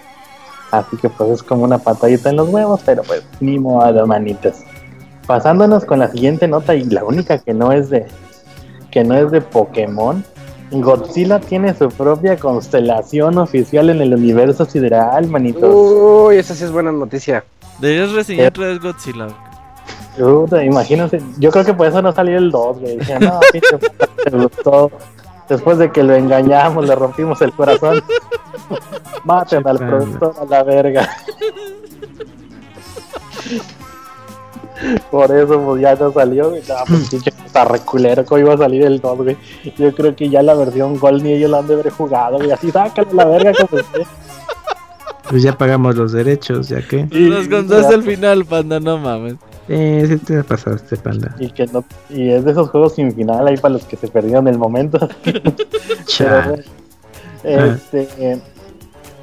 [0.71, 4.63] Así que pues es como una patadita en los huevos, pero pues ni modo, manitas.
[5.27, 8.07] Pasándonos con la siguiente nota y la única que no es de
[8.89, 10.23] que no es de Pokémon.
[10.71, 15.69] Godzilla tiene su propia constelación oficial en el universo sideral, manitos.
[15.73, 17.43] Uy, esa sí es buena noticia.
[17.79, 19.50] Deberías reseñar otra vez Godzilla.
[20.17, 22.97] Puta, imagínense, yo creo que por eso no salió el 2, güey.
[22.97, 23.39] Dije, no,
[24.23, 24.91] te gustó.
[25.47, 28.01] Después de que lo engañamos, le rompimos el corazón.
[29.23, 31.09] Maten al productor a la verga.
[35.11, 36.61] Por eso, pues ya no salió, güey.
[36.67, 39.37] No, pues pinche puta reculero, ¿cómo iba a salir el 2, güey?
[39.77, 42.51] Yo creo que ya la versión Gold ni ellos la han de haber jugado, güey.
[42.51, 44.07] Así, sácale la verga como esté.
[45.29, 47.03] Pues ya pagamos los derechos, ya que.
[47.05, 49.35] Nos contaste el final, panda, no mames.
[49.67, 51.35] Eh, sí te pasaste, panda.
[51.39, 54.07] Y, que no, y es de esos juegos sin final ahí para los que se
[54.07, 55.07] perdieron el momento.
[56.17, 56.55] Pero
[57.43, 58.39] este, eh,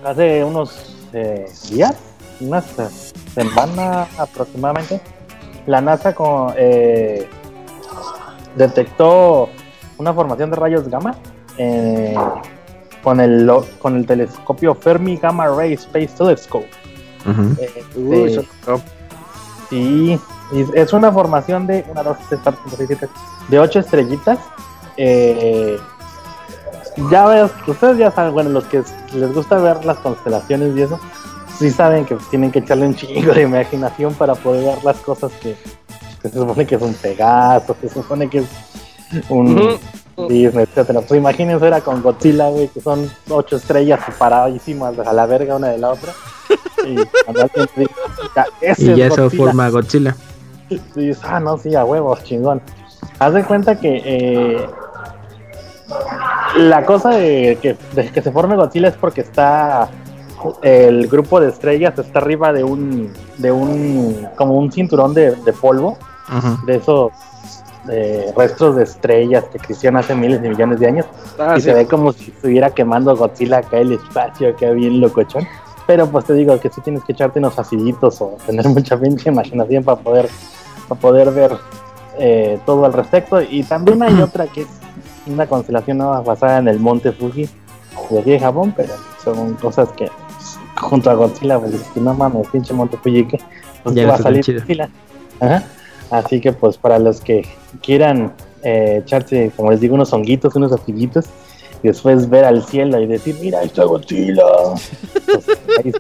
[0.05, 1.97] hace unos eh, días,
[2.41, 2.89] unas eh,
[3.35, 5.01] semanas aproximadamente,
[5.67, 7.29] la NASA con, eh,
[8.57, 9.49] detectó
[9.99, 11.15] una formación de rayos gamma
[11.59, 12.15] eh,
[13.03, 16.69] con, el, lo- con el telescopio Fermi Gamma Ray Space Telescope.
[17.61, 18.81] Este, Uy, eso- no.
[19.71, 20.19] Sí,
[20.75, 23.09] es una formación de una, dos, tres, cuatro, cinco, seis, siete,
[23.49, 24.39] de ocho estrellitas.
[24.97, 25.79] Eh,
[27.11, 28.83] ya ves, ustedes ya saben, bueno, los que
[29.15, 30.99] les gusta ver las constelaciones y eso,
[31.59, 35.31] sí saben que tienen que echarle un chingo de imaginación para poder ver las cosas
[35.41, 35.57] que,
[36.23, 38.47] que se supone que es un Pegaso, que se supone que es
[39.29, 39.79] un.
[40.27, 41.01] Disney, etcétera.
[41.03, 45.69] Pues imagínense era con Godzilla, güey, que son ocho estrellas separadísimas a la verga una
[45.69, 46.13] de la otra.
[46.93, 46.97] Y
[48.97, 50.17] "Ya, es eso Godzilla", forma Godzilla.
[50.71, 52.61] y dices, ah, no, sí, a huevos, chingón.
[53.19, 54.67] Haz de cuenta que eh,
[56.57, 59.89] la cosa de que, de que se forme Godzilla es porque está
[60.63, 65.53] el grupo de estrellas está arriba de un de un como un cinturón de, de
[65.53, 65.99] polvo
[66.67, 67.11] de esos
[67.91, 71.07] eh, restos de estrellas que existían hace miles de millones de años
[71.39, 71.67] Ah, y sí.
[71.67, 75.47] se ve como si estuviera quemando Godzilla acá el espacio, acá bien locochón.
[75.89, 79.31] Pero pues te digo que sí tienes que echarte unos aciditos o tener mucha pinche
[79.31, 80.29] imaginación para poder,
[80.87, 81.53] para poder ver
[82.19, 83.41] eh, todo al respecto.
[83.41, 84.69] Y también hay otra que es
[85.27, 87.49] una constelación nueva basada en el monte Fuji
[88.11, 88.93] de aquí de Japón, pero
[89.25, 90.11] son cosas que
[90.77, 93.39] junto a Godzilla, pues no mames, pinche monte Fuji, que
[93.83, 94.45] pues, Ya va a salir.
[94.45, 94.91] Godzilla.
[95.41, 95.65] Ajá.
[96.11, 97.47] Así que pues para los que
[97.81, 101.25] quieran eh, echarse, como les digo, unos honguitos, unos aciditos,
[101.83, 104.43] y después ver al cielo y decir, mira, ahí está Godzilla.
[105.27, 105.47] Pues,
[105.85, 105.93] ahí-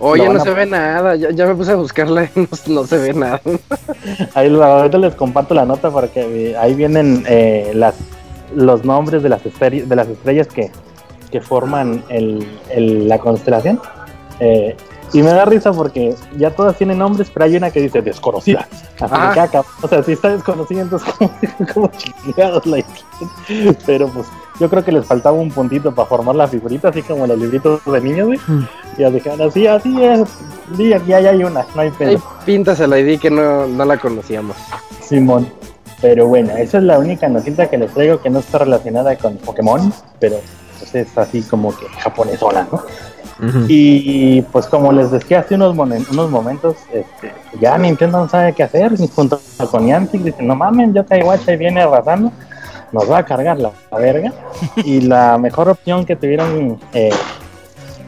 [0.00, 1.16] Oye, no a- se ve nada.
[1.16, 3.40] Ya, ya me puse a buscarla y no, no se ve nada.
[4.34, 7.94] ahí ahorita les comparto la nota porque eh, ahí vienen eh, las,
[8.54, 10.70] los nombres de las, estre- de las estrellas que,
[11.32, 13.80] que forman el, el- la constelación.
[14.40, 14.76] Eh,
[15.14, 18.68] y me da risa porque ya todas tienen nombres, pero hay una que dice desconocida.
[19.00, 19.32] Ah.
[19.34, 19.64] caca.
[19.82, 21.08] O sea, si está desconocida, entonces
[21.72, 22.84] como, chingados la.
[23.86, 24.26] Pero pues
[24.60, 27.84] yo creo que les faltaba un puntito para formar la figurita, así como los libritos
[27.84, 28.38] de niños, güey.
[28.46, 28.66] Mm.
[28.96, 30.28] Y ya dijeron, así, así es.
[30.76, 32.20] Sí, aquí hay, hay una, no hay pedo.
[32.44, 34.56] Pintas el ID que no, no la conocíamos.
[35.00, 35.48] Simón.
[36.00, 39.36] Pero bueno, esa es la única notita que les traigo que no está relacionada con
[39.38, 40.36] Pokémon, pero
[40.78, 42.82] pues es así como que japonesona, ¿no?
[43.68, 48.52] Y pues como les decía hace unos, momen- unos momentos, este, ya Nintendo no sabe
[48.52, 49.40] qué hacer, y junto
[49.70, 52.32] con Niantic dicen, no mamen, yo Watch viene arrasando,
[52.92, 54.32] nos va a cargar la, la verga.
[54.84, 57.10] y la mejor opción que tuvieron eh,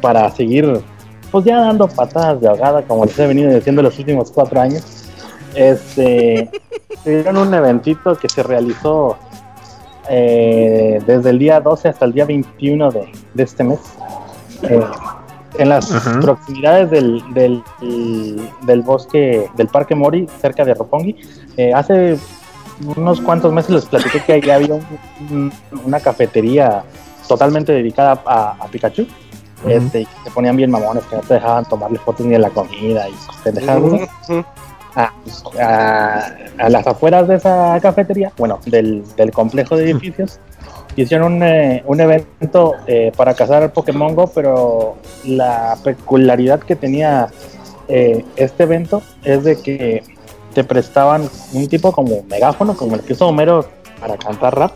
[0.00, 0.80] para seguir,
[1.30, 4.82] pues ya dando patadas de ahogada, como les he venido diciendo los últimos cuatro años,
[5.54, 6.50] este,
[7.04, 9.16] tuvieron un eventito que se realizó
[10.08, 13.78] eh, desde el día 12 hasta el día 21 de, de este mes.
[14.62, 14.80] Eh,
[15.58, 16.20] en las Ajá.
[16.20, 17.62] proximidades del, del,
[18.62, 21.16] del bosque, del Parque Mori, cerca de Roppongi.
[21.56, 22.16] Eh, hace
[22.96, 24.86] unos cuantos meses les platiqué que ahí había un-
[25.30, 25.52] un-
[25.84, 26.82] una cafetería
[27.28, 29.02] totalmente dedicada a, a Pikachu.
[29.62, 29.68] Ujú.
[29.70, 32.38] Este, y que se ponían bien mamones, que no te dejaban tomarle fotos ni de
[32.38, 33.12] la comida y
[33.44, 33.82] pendejadas.
[33.92, 34.44] esas Ujú.
[34.96, 35.12] a,
[35.62, 40.40] a- a las afueras de esa cafetería, bueno, del, del complejo de edificios,
[40.96, 46.74] hicieron un, eh, un evento eh, para cazar al Pokémon Go, pero la peculiaridad que
[46.76, 47.28] tenía
[47.88, 50.02] eh, este evento es de que
[50.54, 53.64] te prestaban un tipo como megáfono, como el que hizo Homero
[54.00, 54.72] para cantar rap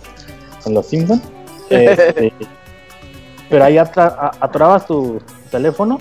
[0.67, 1.23] en Los Simpsons.
[1.71, 2.33] Este,
[3.49, 5.19] pero ahí atra- a- atorabas tu
[5.51, 5.99] teléfono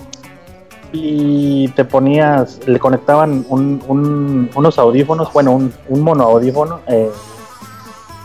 [0.92, 7.10] y te ponías, le conectaban un- un- unos audífonos, bueno, un, un mono audífono eh,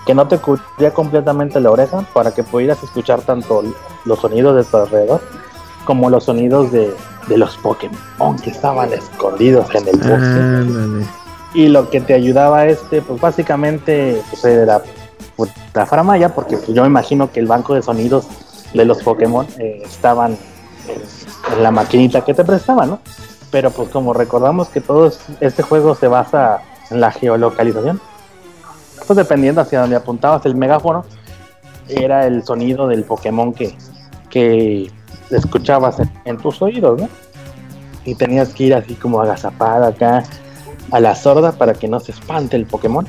[0.05, 3.63] que no te cubría completamente la oreja para que pudieras escuchar tanto
[4.05, 5.21] los sonidos de tu alrededor
[5.85, 6.93] como los sonidos de,
[7.27, 7.97] de los Pokémon
[8.43, 10.15] que estaban escondidos en el bosque.
[11.53, 14.81] Y lo que te ayudaba este, pues básicamente pues, era
[15.35, 18.27] puta faramaya, porque pues, yo me imagino que el banco de sonidos
[18.73, 20.37] de los Pokémon eh, estaban
[20.87, 22.99] en, la maquinita que te prestaban, ¿no?
[23.51, 26.61] Pero pues como recordamos que todo es- este juego se basa
[26.91, 27.99] en la geolocalización,
[29.07, 31.03] pues dependiendo hacia donde apuntabas el megáfono,
[31.87, 33.75] era el sonido del Pokémon que,
[34.29, 34.91] que
[35.31, 37.09] escuchabas en, en tus oídos, ¿no?
[38.05, 40.23] Y tenías que ir así como agazapada acá
[40.91, 43.05] a la sorda para que no se espante el Pokémon.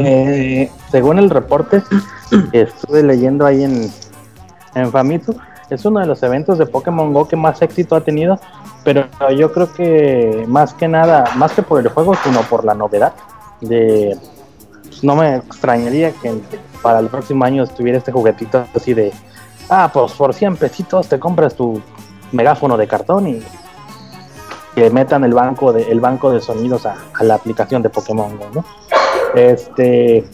[0.00, 1.82] Eh, según el reporte
[2.52, 3.90] que estuve leyendo ahí en,
[4.74, 5.36] en Famitsu,
[5.70, 8.38] es uno de los eventos de Pokémon Go que más éxito ha tenido,
[8.84, 9.06] pero
[9.36, 13.12] yo creo que más que nada, más que por el juego, sino por la novedad
[13.60, 14.16] de
[15.02, 16.40] no me extrañaría que
[16.82, 19.12] para el próximo año estuviera este juguetito así de
[19.68, 21.80] ah, pues por 100 pesitos te compras tu
[22.32, 23.42] megáfono de cartón y
[24.74, 28.64] que metan el banco de el banco de sonidos a, la aplicación de Pokémon ¿no?
[29.34, 30.24] Este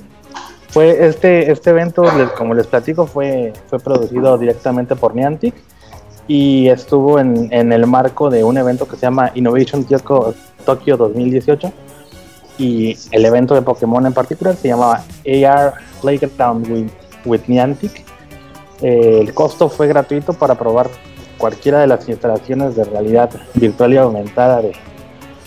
[0.69, 5.55] fue este este evento, les- como les platico, fue fue producido directamente por Niantic
[6.29, 10.35] y estuvo en, en el marco de un evento que se llama Innovation Tokyo,
[10.65, 11.73] Tokyo 2018
[12.59, 16.91] y el evento de Pokémon en particular se llamaba AR Playground with,
[17.25, 18.05] with Niantic.
[18.83, 20.89] Eh, el costo fue gratuito para probar
[21.41, 24.73] cualquiera de las instalaciones de realidad virtual y aumentada de,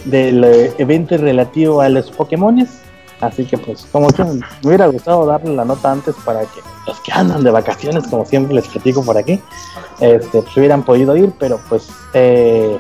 [0.06, 2.80] del eh, evento relativo a los Pokémones.
[3.22, 7.00] Así que pues como que me hubiera gustado darle la nota antes para que los
[7.00, 9.40] que andan de vacaciones, como siempre les platico por aquí,
[10.02, 12.78] este, pues, hubieran podido ir, pero pues eh,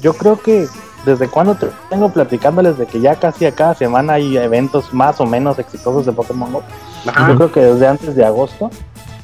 [0.00, 0.66] yo creo que
[1.04, 5.20] desde cuando te tengo platicándoles de que ya casi a cada semana hay eventos más
[5.20, 6.62] o menos exitosos de Pokémon Go.
[7.04, 8.70] Yo creo que desde antes de agosto.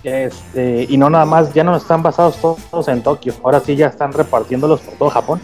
[0.03, 3.89] Este, y no nada más, ya no están basados todos en Tokio, ahora sí ya
[3.89, 5.41] están repartiéndolos por todo Japón,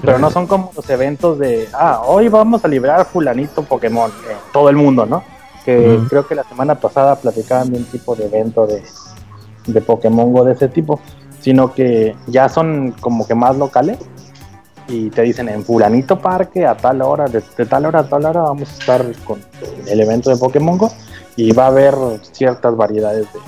[0.00, 4.36] pero no son como los eventos de, ah, hoy vamos a liberar fulanito Pokémon, eh,
[4.52, 5.22] todo el mundo, ¿no?
[5.64, 8.82] Que creo que la semana pasada platicaban de un tipo de evento de,
[9.66, 10.98] de Pokémon Go de ese tipo,
[11.40, 13.98] sino que ya son como que más locales
[14.88, 18.24] y te dicen en fulanito parque a tal hora, de, de tal hora a tal
[18.24, 19.40] hora vamos a estar con
[19.86, 20.90] el evento de Pokémon Go
[21.36, 21.94] y va a haber
[22.32, 23.38] ciertas variedades de,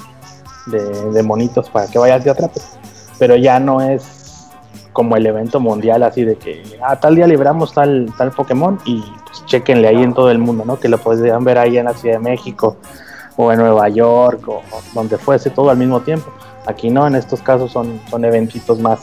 [0.66, 2.78] de, de monitos para que vayas y atrapes.
[3.18, 4.48] Pero ya no es
[4.92, 9.02] como el evento mundial así de que a tal día libramos tal, tal Pokémon y
[9.26, 10.78] pues chequenle ahí en todo el mundo, ¿no?
[10.78, 12.76] Que lo podrían ver ahí en la Ciudad de México
[13.36, 16.30] o en Nueva York o, o donde fuese todo al mismo tiempo.
[16.66, 19.00] Aquí no, en estos casos son, son eventitos más,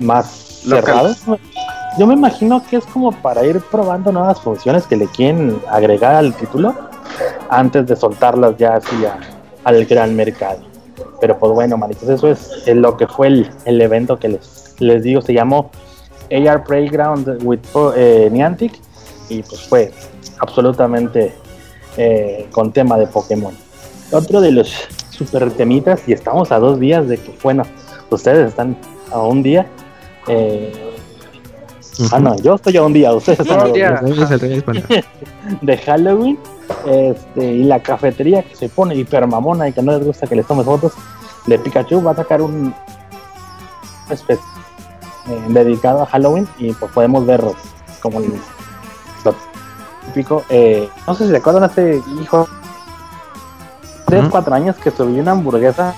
[0.00, 0.26] más
[0.66, 1.22] cerrados.
[1.98, 6.14] Yo me imagino que es como para ir probando nuevas funciones que le quieren agregar
[6.14, 6.74] al título
[7.48, 9.18] antes de soltarlas ya así a-
[9.66, 10.60] al gran mercado.
[11.20, 15.02] Pero pues bueno, manitos, eso es, lo que fue el, el evento que les, les
[15.02, 15.70] digo, se llamó
[16.30, 17.60] AR Playground with
[17.96, 18.72] eh, Niantic
[19.28, 19.92] y pues fue
[20.38, 21.34] absolutamente
[21.96, 23.54] eh, con tema de Pokémon.
[24.12, 24.72] Otro de los
[25.10, 27.64] super temitas, y estamos a dos días de que, bueno,
[28.10, 28.76] ustedes están
[29.10, 29.66] a un día.
[30.28, 30.72] eh,
[32.12, 34.00] Ah, no, yo estoy a un día, ustedes están a Un dos día.
[34.02, 34.30] días
[35.62, 36.38] de Halloween
[36.86, 40.36] este, y la cafetería que se pone hiper mamona y que no les gusta que
[40.36, 40.92] les tomes fotos
[41.46, 42.74] de Pikachu va a sacar un
[44.10, 44.38] espe-
[45.28, 47.42] eh, dedicado a Halloween y pues podemos ver
[48.00, 48.32] como el-
[49.24, 49.34] lo
[50.06, 52.48] típico eh, no sé si se acuerdan hace hijo
[54.06, 54.30] tres Ujú.
[54.30, 55.94] cuatro años que subí una hamburguesa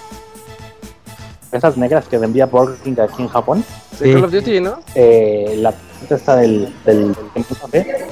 [1.53, 3.65] esas negras que vendía Burger King aquí en Japón
[3.99, 4.12] Sí.
[4.12, 4.78] Call of Duty, ¿no?
[4.95, 5.74] eh, la
[6.09, 8.07] está del, del, del café.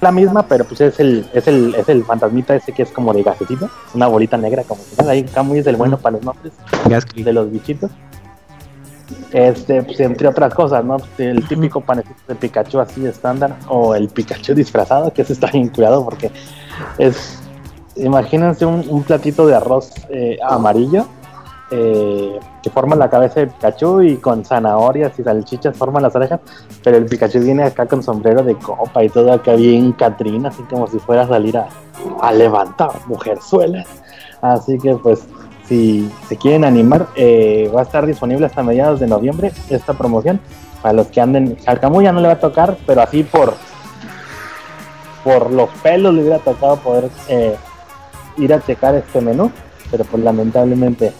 [0.00, 3.14] La misma, pero pues es el, es el, es el fantasmita ese que es como
[3.14, 6.52] de gasecito, una bolita negra como que ahí Camuy es el bueno para los nombres
[7.14, 7.90] de los bichitos.
[9.32, 10.96] Este, pues entre otras cosas, ¿no?
[11.18, 15.68] El típico panecito de Pikachu así estándar, o el Pikachu disfrazado, que ese está bien
[15.68, 16.30] cuidado porque
[16.98, 17.38] es,
[17.96, 21.06] imagínense un, un platito de arroz eh, amarillo
[21.68, 26.40] que forma la cabeza de Pikachu y con zanahorias y salchichas forman las orejas,
[26.84, 30.62] pero el Pikachu viene acá con sombrero de copa y todo acá bien Catrina, así
[30.64, 31.68] como si fuera a salir a,
[32.20, 33.86] a levantar mujerzuelas.
[34.40, 35.26] Así que pues
[35.66, 40.40] si se quieren animar, eh, va a estar disponible hasta mediados de noviembre esta promoción.
[40.82, 43.54] Para los que anden, al Camuy ya no le va a tocar, pero así por
[45.24, 47.56] por los pelos le hubiera tocado poder eh,
[48.36, 49.50] ir a checar este menú,
[49.90, 51.12] pero pues lamentablemente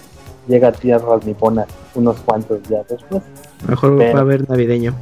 [0.48, 3.22] llega a tierras niponas unos cuantos días después.
[3.68, 4.94] Mejor Pero- va a haber navideño.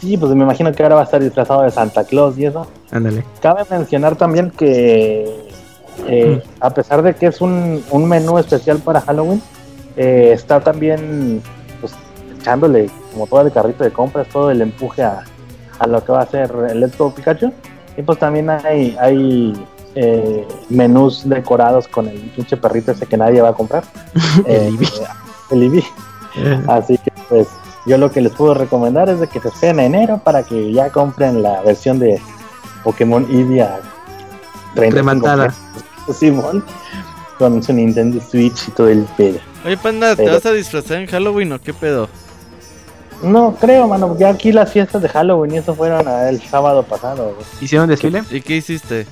[0.00, 2.66] Sí, pues me imagino que ahora va a estar disfrazado de Santa Claus y eso.
[2.90, 3.24] Ándale.
[3.40, 5.24] Cabe mencionar también que
[6.06, 9.40] eh, a pesar de que es un, un menú especial para Halloween,
[9.96, 11.40] eh, está también
[11.80, 11.94] pues,
[12.38, 15.22] echándole como todo el carrito de compras, todo el empuje a,
[15.78, 17.52] a lo que va a ser el Let's Go Pikachu.
[17.96, 19.54] Y pues también hay, hay
[19.94, 23.84] eh, menús decorados con el pinche perrito ese que nadie va a comprar.
[24.46, 24.70] Eh,
[25.50, 25.84] El el Eevee.
[26.36, 27.46] Eh, Así que pues
[27.86, 30.72] yo lo que les puedo recomendar es de que se esperen a enero para que
[30.72, 32.20] ya compren la versión de
[32.82, 33.80] Pokémon Eevee a
[34.74, 35.46] 35 Remantada.
[36.06, 36.64] pesos, Simón,
[37.38, 39.38] con su Nintendo Switch y todo el pedo.
[39.64, 42.08] Oye, panda, ¿te Pero- vas a disfrazar en Halloween o qué pedo?
[43.22, 47.32] No creo, mano, ya aquí las fiestas de Halloween y eso fueron el sábado pasado.
[47.34, 47.46] güey.
[47.60, 48.22] ¿Hicieron desfile?
[48.30, 49.06] ¿Y qué hiciste?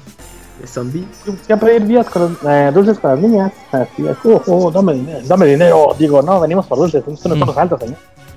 [0.63, 1.05] De zombie.
[1.27, 3.53] Yo fui a pedir días con, eh, dulces con las niñas.
[3.73, 5.89] Así es, oh, oh, dame dinero, dame dinero.
[5.99, 7.97] Digo, no, venimos por dulces, esto no somos altos, señor.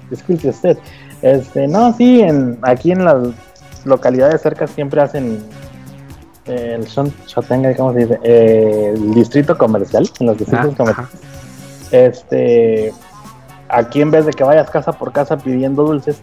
[0.09, 0.77] Disculpe usted.
[1.21, 3.17] Este, no, sí, en, aquí en las
[3.85, 5.39] localidades cerca siempre hacen
[6.47, 8.19] eh, el son, Shotenga, ¿cómo se dice?
[8.23, 11.13] Eh, el distrito comercial, en los distritos Ah, comerciales.
[11.13, 11.25] ajá.
[11.91, 12.93] Este,
[13.69, 16.21] aquí en vez de que vayas casa por casa pidiendo dulces,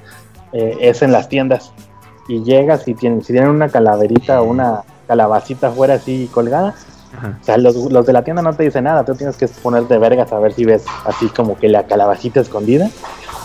[0.53, 1.73] eh, es en las tiendas.
[2.29, 6.75] Y llegas y tienen, si tienen una calaverita o una calabacita afuera así colgada,
[7.15, 7.37] Ajá.
[7.43, 9.99] O sea, los, los de la tienda no te dicen nada, tú tienes que ponerte
[9.99, 12.89] vergas a ver si ves así como que la calabacita escondida.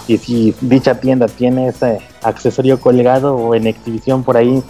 [0.08, 4.64] Y si dicha tienda tiene ese accesorio colgado o en exhibición por ahí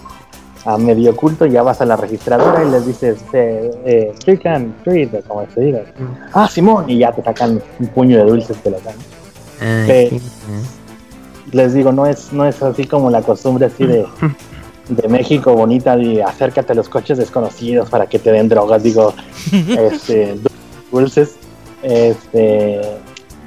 [0.66, 4.74] a medio oculto, ya vas a la registradora y les dices, eh, eh, trick and
[4.84, 5.82] treat, o como se diga.
[6.34, 8.96] Ah, Simón, y ya te sacan un puño de dulces te lo dan.
[9.62, 10.20] Ay, Sí.
[10.20, 14.08] sí, Les digo, no es, no es así como la costumbre así de,
[14.90, 19.14] de México bonita de acércate a los coches desconocidos para que te den drogas, digo,
[19.52, 20.38] este,
[20.92, 21.36] dulces.
[21.84, 22.82] Este,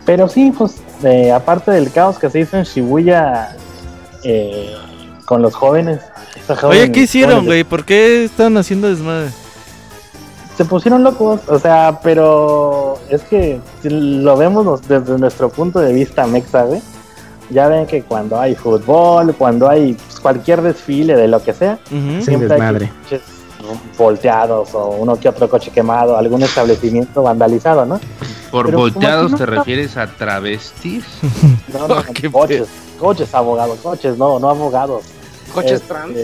[0.07, 3.57] pero sí, pues, eh, aparte del caos que se hizo en Shibuya
[4.25, 4.75] eh,
[5.25, 6.01] con los jóvenes.
[6.63, 7.65] Oye, ¿qué hicieron, güey?
[7.65, 9.31] ¿Por qué están haciendo desmadre?
[10.61, 15.91] se pusieron locos, o sea, pero es que si lo vemos desde nuestro punto de
[15.91, 16.83] vista mexa, güey.
[17.51, 21.79] Ya ven que cuando hay fútbol, cuando hay pues, cualquier desfile de lo que sea,
[22.21, 23.21] siempre hay coches
[23.99, 28.01] volteados o uno que otro coche quemado, algún establecimiento vandalizado, ¿no?
[28.51, 31.05] Por Pero volteados no te está- refieres a travestis.
[31.73, 32.67] No, no, Qué coches,
[32.99, 35.05] coches abogados, coches, no, no abogados.
[35.55, 36.17] Coches Este, trans.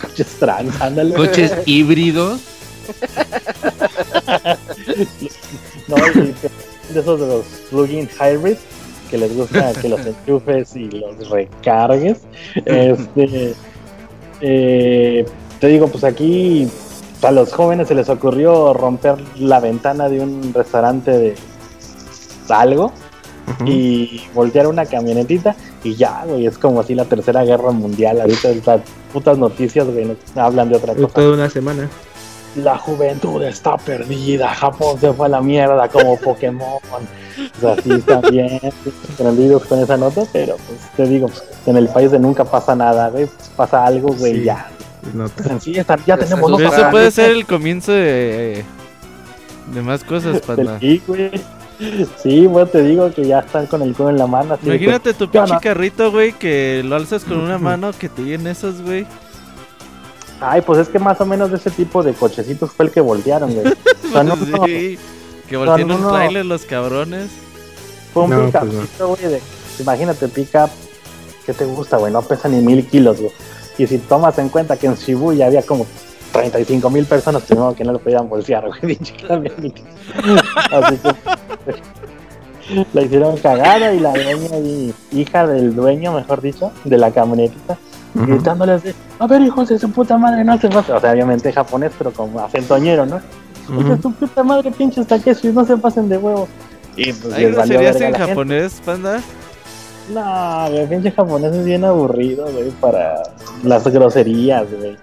[0.00, 1.14] coches trans, ándale.
[1.14, 2.40] Coches híbridos.
[5.88, 8.56] No, de esos de los plugin hybrid
[9.10, 12.18] que les gusta que los enchufes y los recargues.
[12.64, 13.54] Este,
[14.40, 15.24] eh,
[15.60, 16.68] te digo, pues aquí
[17.22, 21.34] a los jóvenes se les ocurrió romper la ventana de un restaurante de
[22.48, 22.92] algo
[23.66, 28.20] y voltear una camionetita y ya, güey, es como así la tercera guerra mundial.
[28.20, 28.80] Ahorita las
[29.12, 31.08] putas noticias, güey, no- hablan de otra cosa.
[31.08, 31.88] toda una semana.
[32.56, 36.78] La juventud está perdida, Japón se fue a la mierda como Pokémon.
[37.56, 38.60] O sea, sí están bien
[39.18, 41.28] prendidos con esa nota, pero pues te digo,
[41.66, 44.44] en el país de nunca pasa nada, pues, pasa algo, güey, Sí.
[44.44, 44.68] ya.
[45.12, 45.60] Nota.
[45.60, 46.64] Sí, está- ya Pues tenemos nota.
[46.76, 48.64] eso puede ser el comienzo de,
[49.74, 50.78] de más cosas, panda.
[50.80, 51.30] Sí, güey.
[52.22, 54.54] Sí, güey, te digo que ya están con el culo en la mano.
[54.54, 58.08] así que, Imagínate tu ¿qué pinche carrito, güey, que lo alzas con una mano, que
[58.08, 59.06] te llenen esos, güey.
[60.40, 63.00] Ay, pues es que más o menos de ese tipo de cochecitos fue el que
[63.00, 63.66] voltearon, güey.
[64.04, 64.98] O sea, no, no, Sí,
[65.48, 67.30] que voltean un trailer los cabrones.
[68.12, 69.42] Fue un No, pick-upcito, güey, de-
[69.80, 70.70] imagínate, pick-up,
[71.46, 72.12] ¿qué te gusta, güey?
[72.12, 73.32] No pesa ni mil kilos, güey.
[73.78, 75.84] Y si tomas en cuenta que en Shibuya había como
[76.32, 78.98] 35 mil personas, primero que no lo podían bolsear, güey.
[80.70, 81.14] Así que
[82.92, 87.76] la hicieron cagada y la dueña y hija del dueño, mejor dicho, de la camionetita,
[88.14, 88.26] Ujú.
[88.26, 90.94] gritándoles de, a ver, hijos de su puta madre, no se pasen.
[90.94, 93.20] O sea, obviamente japonés, pero como acentoñero, ¿no?
[93.68, 94.02] Ujú.
[94.02, 96.48] su puta madre, pinches taquesis, no se pasen de huevos.
[96.96, 99.20] Y pues ¿Hay groserías en japonés, panda?
[100.12, 103.22] No, güey, pinche japonés es bien aburrido, güey, para
[103.62, 104.96] las groserías, güey.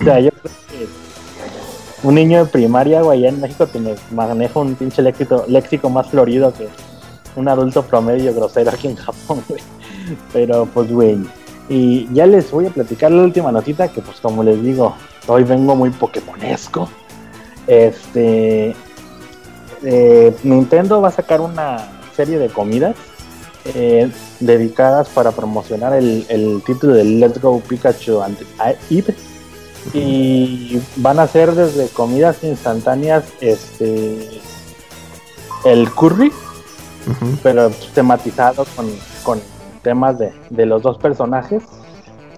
[0.00, 4.60] O sea, yo creo que un niño de primaria, güey, allá en México tiene, maneja
[4.60, 6.68] un pinche léxico, léxico más florido que
[7.36, 9.62] un adulto promedio grosero aquí en Japón, güey.
[10.32, 11.18] Pero, pues, güey.
[11.68, 14.94] Y ya les voy a platicar la última notita, que pues como les digo,
[15.26, 16.88] hoy vengo muy pokemonesco.
[17.72, 18.74] Este...
[19.82, 22.94] eh, Nintendo va a sacar una serie de comidas
[23.64, 28.36] eh, dedicadas para promocionar el, el título de Let's Go Pikachu and
[28.90, 29.14] Eve
[29.94, 34.40] y van a ser desde comidas instantáneas este
[35.64, 36.30] el curry
[37.42, 38.86] pero tematizado con,
[39.24, 39.40] con
[39.82, 41.62] temas de, de los dos personajes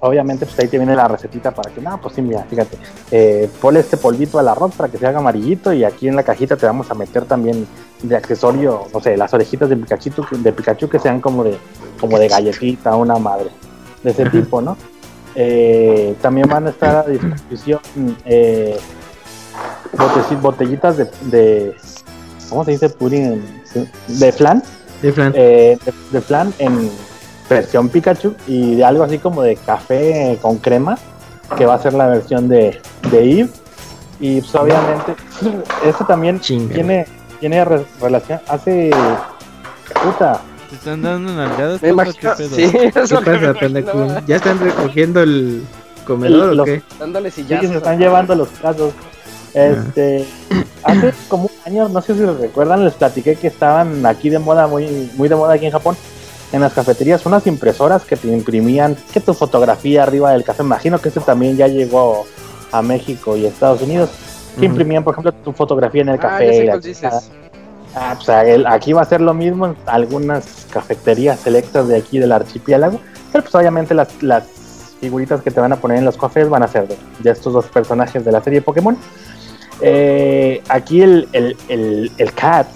[0.06, 2.76] obviamente pues ahí te viene la recetita para que no pues sí mira fíjate
[3.10, 6.22] eh, ponle este polvito al arroz para que se haga amarillito y aquí en la
[6.22, 7.66] cajita te vamos a meter también
[8.02, 11.56] de accesorio no sé las orejitas de Pikachu de Pikachu que sean como de
[12.00, 13.50] como de galletita una madre
[14.02, 14.76] de ese tipo no
[15.36, 17.80] Eh, también van a estar a disposición
[18.24, 18.78] eh,
[20.40, 21.74] botellitas de, de
[22.48, 23.42] ¿cómo se dice pudding?
[24.06, 24.62] de flan
[25.02, 25.32] De flan.
[25.34, 26.88] eh, de, de flan en
[27.48, 30.96] versión Pikachu y de algo así como de café con crema,
[31.56, 32.80] que va a ser la versión de,
[33.10, 33.48] de Eve.
[34.20, 35.14] Y pues obviamente,
[35.86, 36.74] esto también Chinga.
[36.74, 37.06] tiene,
[37.40, 38.90] tiene re- relación, hace...
[40.02, 40.40] Puta,
[40.70, 41.82] ¿Te están dando nalgadas?
[41.82, 42.48] Me imagino, pedo?
[42.48, 42.72] sí.
[44.26, 45.62] ¿Ya están recogiendo el
[46.06, 46.82] comedor Y o los- qué?
[46.98, 47.70] Dándole sí, sillazos.
[47.70, 48.92] se están llevando los casos.
[49.52, 50.26] Este,
[50.84, 54.38] hace como un año, no sé si lo recuerdan, les platiqué que estaban aquí de
[54.38, 55.96] moda, muy, muy de moda aquí en Japón,
[56.54, 60.62] en las cafeterías, unas impresoras que te imprimían que tu fotografía arriba del café.
[60.62, 62.26] Imagino que esto también ya llegó
[62.70, 64.10] a México y Estados Unidos.
[64.58, 66.66] Que imprimían, por ejemplo, tu fotografía en el Ah, café.
[66.66, 67.08] ya sé.
[67.96, 72.18] Ah, pues, el- aquí va a ser lo mismo en algunas cafeterías selectas de aquí
[72.20, 73.00] del archipiélago,
[73.32, 74.44] pero pues obviamente las, las
[75.00, 77.52] figuritas que te van a poner en los cafés van a ser de, de estos
[77.52, 78.96] dos personajes de la serie Pokémon.
[79.80, 82.68] Eh, aquí el, el, el, el cat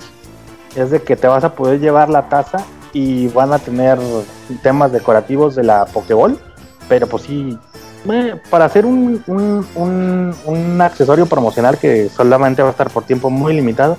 [0.74, 2.58] es de que te vas a poder llevar la taza
[2.98, 3.98] y van a tener
[4.62, 6.38] temas decorativos de la Pokéball,
[6.88, 7.56] pero pues sí,
[8.50, 13.30] para hacer un, un, un, un accesorio promocional que solamente va a estar por tiempo
[13.30, 13.96] muy limitado,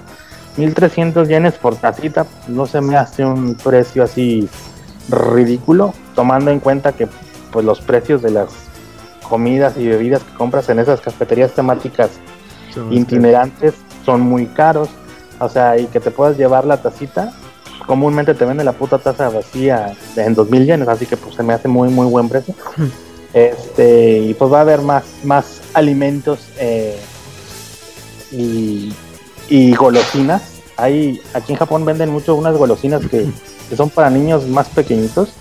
[0.57, 4.49] 1300 yenes por tacita, no se me hace un precio así
[5.09, 7.07] ridículo, tomando en cuenta que
[7.51, 8.47] pues los precios de las
[9.27, 12.09] comidas y bebidas que compras en esas cafeterías temáticas
[12.73, 13.73] Son- itinerantes
[14.05, 14.89] son muy caros.
[15.39, 17.31] O sea, y que te puedas llevar la tacita.
[17.85, 21.53] Comúnmente te venden la puta taza vacía en 2000 yenes, así que pues se me
[21.53, 22.53] hace muy, muy buen precio.
[23.31, 26.97] Este, y pues va a haber más, más alimentos eh,
[28.31, 28.91] y,
[29.49, 30.61] y golosinas.
[30.77, 33.27] Hay, aquí en Japón venden mucho unas golosinas que,
[33.69, 35.33] que son para niños más pequeñitos,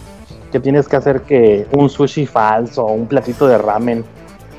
[0.52, 4.04] que tienes que hacer que un sushi falso o un platito de ramen,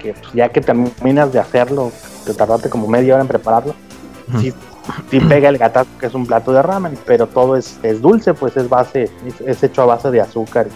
[0.01, 1.91] que pues, ya que terminas de hacerlo,
[2.26, 3.76] te tardaste como media hora en prepararlo,
[4.39, 4.53] sí,
[5.10, 8.34] sí pega el gatazo que es un plato de ramen, pero todo es, es dulce,
[8.34, 10.68] pues es base, es, es hecho a base de azúcar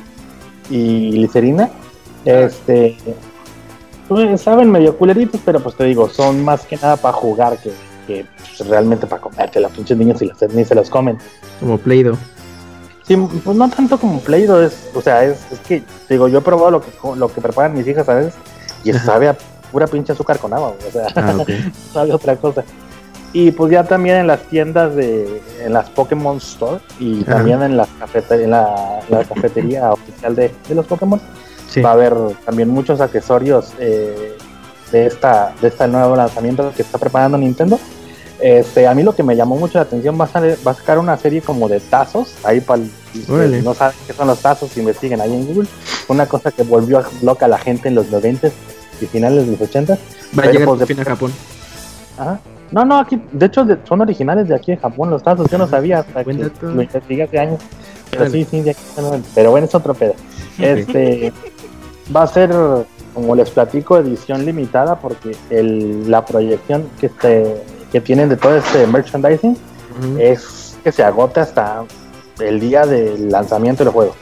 [0.69, 1.69] y glicerina.
[2.25, 2.95] Este,
[4.07, 7.71] pues, saben medio culeritos, pero pues te digo, son más que nada para jugar que,
[8.07, 8.25] que,
[8.57, 9.59] pues, realmente para comerte.
[9.59, 11.17] Los pinches niños y las- ni se los comen.
[11.59, 12.17] Como Play-Doh.
[13.03, 16.41] Sí, pues no tanto como Play-Doh, es, o sea, es, es que, digo, yo he
[16.41, 18.33] probado lo que, lo que preparan mis hijas a veces
[18.83, 19.05] y Ajá.
[19.05, 19.37] sabe a
[19.73, 21.49] pura pinche azúcar con agua, o sea, Ah, ok.
[21.93, 22.63] sabe otra cosa.
[23.33, 27.33] Y pues ya también en las tiendas de, en las Pokémon Store y Ajá.
[27.37, 31.19] también en la, cafete- en la, la cafetería oficial de, de los Pokémon,
[31.69, 31.81] Sí.
[31.81, 32.13] va a haber
[32.45, 34.37] también muchos accesorios eh,
[34.91, 37.79] de esta de este nuevo lanzamiento que está preparando Nintendo.
[38.39, 40.75] Este, a mí lo que me llamó mucho la atención va a, sale- va a
[40.75, 42.83] sacar una serie como de tazos, ahí para
[43.29, 43.61] Órale.
[43.63, 45.67] no saben qué son los tazos, investiguen ahí en Google.
[46.09, 48.49] Una cosa que volvió loca a la gente en los 90
[49.01, 49.97] y finales de los 80.
[50.37, 51.31] Va a llegar pues, por fin a Japón.
[52.19, 52.39] Ajá.
[52.73, 55.59] No, no, aquí, de hecho, de- son originales de aquí de Japón los tazos, yo
[55.59, 57.61] no sabía hasta que lo investigué hace años.
[58.09, 58.81] Pero sí, sí, de aquí
[59.35, 60.15] pero bueno, es otro pedo.
[60.59, 61.31] Este
[62.15, 62.51] va a ser,
[63.13, 68.57] como les platico, edición limitada porque el, la proyección que, este, que tienen de todo
[68.57, 69.55] este merchandising
[70.19, 71.83] es que se agota hasta
[72.39, 74.15] el día del lanzamiento del juego.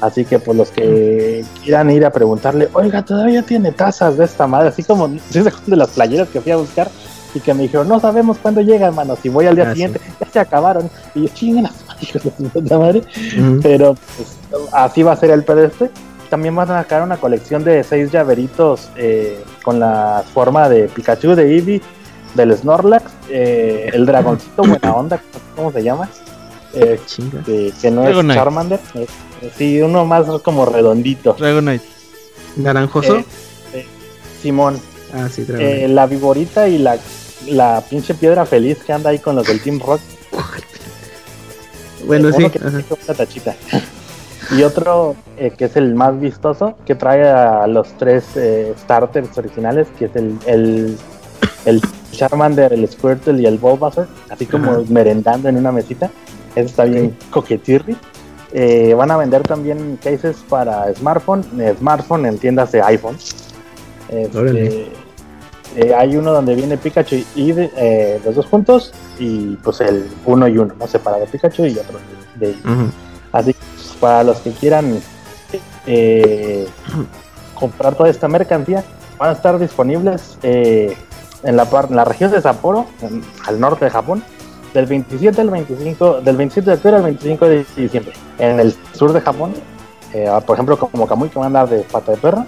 [0.00, 4.46] Así que pues los que quieran ir a preguntarle, oiga, todavía tiene tazas de esta
[4.46, 6.90] madre, así como ¿sí de las playeras que fui a buscar
[7.34, 9.72] y que me dijeron, no sabemos cuándo llegan, mano, si voy al día Ah, sí.
[9.74, 10.88] siguiente, ya se acabaron.
[11.14, 13.02] Y yo, chingan las hijos de su puta madre.
[13.38, 13.60] Ujú.
[13.62, 14.38] Pero pues,
[14.72, 15.90] así va a ser el pedestre.
[16.30, 21.34] También van a sacar una colección de seis llaveritos eh, con la forma de Pikachu,
[21.34, 21.82] de Eevee,
[22.34, 25.20] del Snorlax, eh, el dragoncito buena onda,
[25.54, 26.08] ¿cómo se llama?
[26.72, 27.40] Eh, Chinga.
[27.44, 28.34] que, que no es.
[28.34, 28.80] Charmander.
[29.56, 31.34] sí, uno más como redondito.
[31.38, 31.84] Dragonite.
[32.56, 33.18] ¿Naranjoso?
[33.18, 33.24] Eh,
[33.74, 33.86] eh,
[34.42, 34.80] Simón,
[35.12, 36.96] ah, sí, eh, la viborita y la,
[37.48, 40.00] la pinche piedra feliz que anda ahí con los del Team Rock.
[42.06, 42.50] bueno, uno sí.
[42.50, 43.54] que una tachita.
[44.50, 49.36] Y otro eh, que es el más vistoso, que trae a los tres eh, starters
[49.38, 50.98] originales, que es el, el,
[51.64, 54.82] el Charmander, el Squirtle y el Bulbasaur, así como Ajá.
[54.88, 56.10] merendando en una mesita.
[56.54, 57.96] Eso está bien coquetirri.
[58.52, 63.16] Eh, van a vender también cases para smartphone, eh, smartphone en tiendas de iPhone.
[64.08, 64.92] Este.
[65.76, 70.46] Eh, hay uno donde viene Pikachu y eh, los dos juntos y pues el uno
[70.48, 70.86] y uno, ¿no?
[70.86, 71.98] Separado Pikachu y otro
[72.36, 72.90] de, Ujú.
[73.32, 75.00] Así que pues, para los que quieran
[75.86, 76.66] eh,
[77.54, 78.84] comprar toda esta mercancía,
[79.18, 80.96] van a estar disponibles eh,
[81.42, 84.22] en, la en la región de Sapporo, en- al norte de Japón,
[84.72, 88.12] del 27 al 25, del 27 de octubre al 25 de diciembre.
[88.38, 89.52] En el sur de Japón,
[90.46, 92.44] por ejemplo, como Kamui, que van a andar de pata de perro.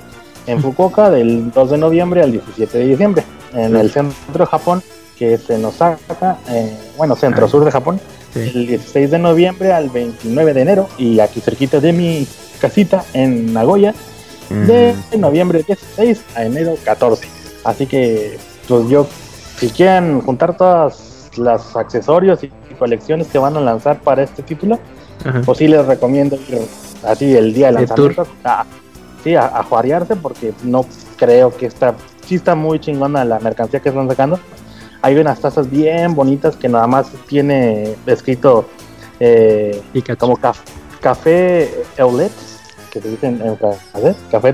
[0.47, 3.25] En Fukuoka, del 2 de noviembre al 17 de diciembre.
[3.55, 4.83] En el centro de Japón,
[5.19, 8.01] que es en Osaka, eh, bueno, centro-sur de Japón,
[8.35, 8.41] Sí.
[8.55, 12.27] el 16 de noviembre al 29 de enero y aquí cerquita de mi
[12.61, 13.95] casita en Nagoya
[14.51, 15.21] de Mm.
[15.21, 17.27] noviembre 16 a enero 14
[17.65, 18.37] así que
[18.69, 19.07] pues yo
[19.59, 24.79] si quieren juntar todos los accesorios y colecciones que van a lanzar para este título
[25.25, 25.41] Ajá.
[25.45, 26.61] pues sí les recomiendo ir
[27.05, 28.65] así el día de De lanzamiento a,
[29.27, 30.85] sí, a, a juarearse porque no
[31.17, 31.95] creo que está
[32.27, 34.39] sí está muy chingona la mercancía que están sacando
[35.03, 38.67] hay unas tazas bien bonitas que nada más tiene escrito
[39.19, 39.83] eh,
[40.17, 40.63] como caf-
[41.01, 42.31] café Eulet
[42.93, 44.53] que se dice en, en francés, café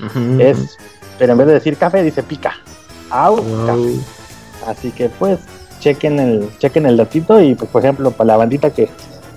[0.00, 0.40] Ujú.
[0.40, 0.76] es
[1.18, 2.54] pero en vez de decir café dice pica
[3.10, 3.66] au Wow.
[3.66, 3.94] café.
[4.66, 5.38] Así que pues
[5.80, 8.88] chequen el, chequen el datito y pues por ejemplo para la bandita que,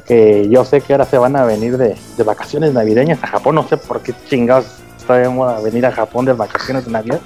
[0.06, 3.56] que yo sé que ahora se van a venir de, de vacaciones navideñas a Japón,
[3.56, 4.66] no sé por qué chingados
[4.98, 7.20] está moda venir a Japón de vacaciones de Navidad,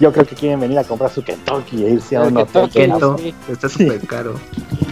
[0.00, 2.68] yo creo que quieren venir a comprar su Kentucky e irse a un hotel.
[2.70, 3.16] Kento,
[3.50, 4.34] está súper caro.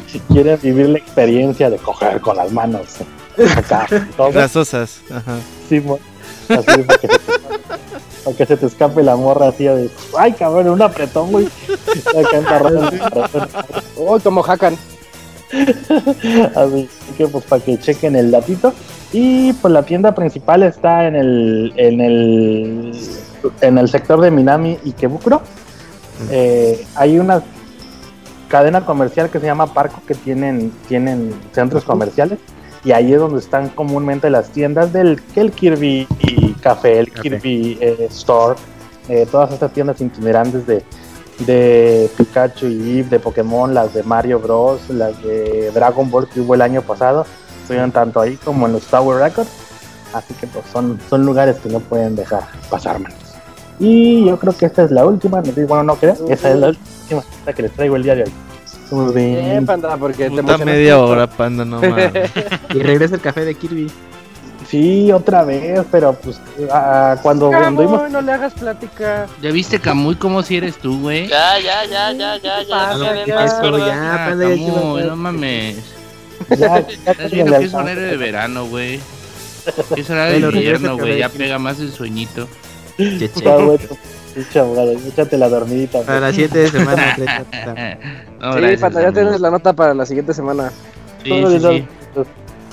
[0.06, 2.86] Si quieren vivir la experiencia de coger con las manos
[3.56, 5.00] acá, todo, Grasosas.
[5.10, 5.38] Ajá.
[5.68, 5.82] sí,
[6.48, 7.38] así para que, se te,
[8.24, 11.46] para que se te escape la morra así de, ay cabrón, un apretón, güey.
[12.08, 13.00] Acá en.
[13.96, 14.76] Uy, como Hakan.
[16.54, 18.72] Así que pues para que chequen el datito.
[19.12, 22.92] Y pues la tienda principal está en el en el
[23.60, 25.42] en el sector de Minami y Kebukuro.
[26.30, 27.42] Eh, hay una
[28.48, 32.38] cadena comercial que se llama Parco que tienen tienen centros comerciales
[32.84, 36.06] y ahí es donde están comúnmente las tiendas del que el Kirby
[36.60, 37.10] Café, el.
[37.10, 38.56] Kirby eh, Store,
[39.08, 40.82] eh, todas estas tiendas itinerantes de
[41.40, 46.40] de Pikachu y Eve, de Pokémon, las de Mario Bros, las de Dragon Ball que
[46.40, 47.26] hubo el año pasado,
[47.60, 49.50] estuvieron tanto ahí como en los Tower Records,
[50.12, 53.18] así que pues son, son lugares que no pueden dejar pasar manos.
[53.78, 57.22] Y yo creo que esta es la última, bueno, no creo, esa es la última
[57.38, 58.32] esta que les traigo el día de hoy.
[59.12, 59.66] Bien.
[59.66, 62.30] Panda, porque te Puta emocionaste media hora, panda, no mames.
[62.72, 63.90] Y regresa el café de Kirby.
[64.74, 69.28] Sí, otra vez, pero pues ah, cuando anduvimos no le hagas plática.
[69.40, 71.28] ¿Ya viste, Camuy, cómo si eres tú, güey?
[71.28, 72.76] Ya, ya, ya, ya, ya, ya.
[72.76, 73.24] pasa, ya, ya?
[73.24, 73.76] ya, ya.
[73.76, 75.76] ya, Ah, no mames.
[76.48, 78.98] ya, ya Estás viendo en que es horario de verano, güey.
[79.96, 81.18] Es hora de invierno, güey.
[81.18, 82.48] Ya pega más el sueñito.
[82.96, 83.78] Che, che.
[85.06, 86.02] Échate la dormidita.
[86.02, 87.16] Para la siguiente de semana.
[88.40, 90.72] No, sí, gracias, panda, ya tienes la nota para la siguiente semana.
[91.22, 91.86] Sí, sí, sí.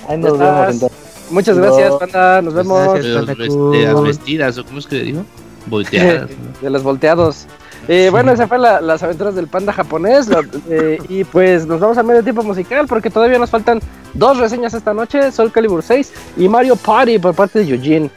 [0.10, 1.01] Ahí nos vemos entonces.
[1.32, 1.64] Muchas No.
[1.64, 2.42] gracias, panda.
[2.42, 3.04] Nos vemos Gracias.
[3.06, 5.26] De, los Panda vest- de las vestidas, ¿o cómo es que le digo?
[5.68, 6.30] Volteadas.
[6.30, 6.62] ¿no?
[6.62, 7.46] de los volteados.
[7.88, 10.30] Eh, bueno, esas fueron la- las aventuras del panda japonés.
[10.70, 13.80] eh, y pues nos vamos a medio tiempo musical porque todavía nos faltan
[14.14, 18.10] dos reseñas esta noche: Soul Calibur 6 y Mario Party por parte de Eugene.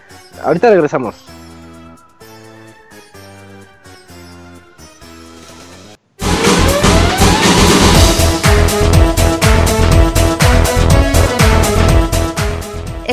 [0.44, 1.14] Ahorita regresamos.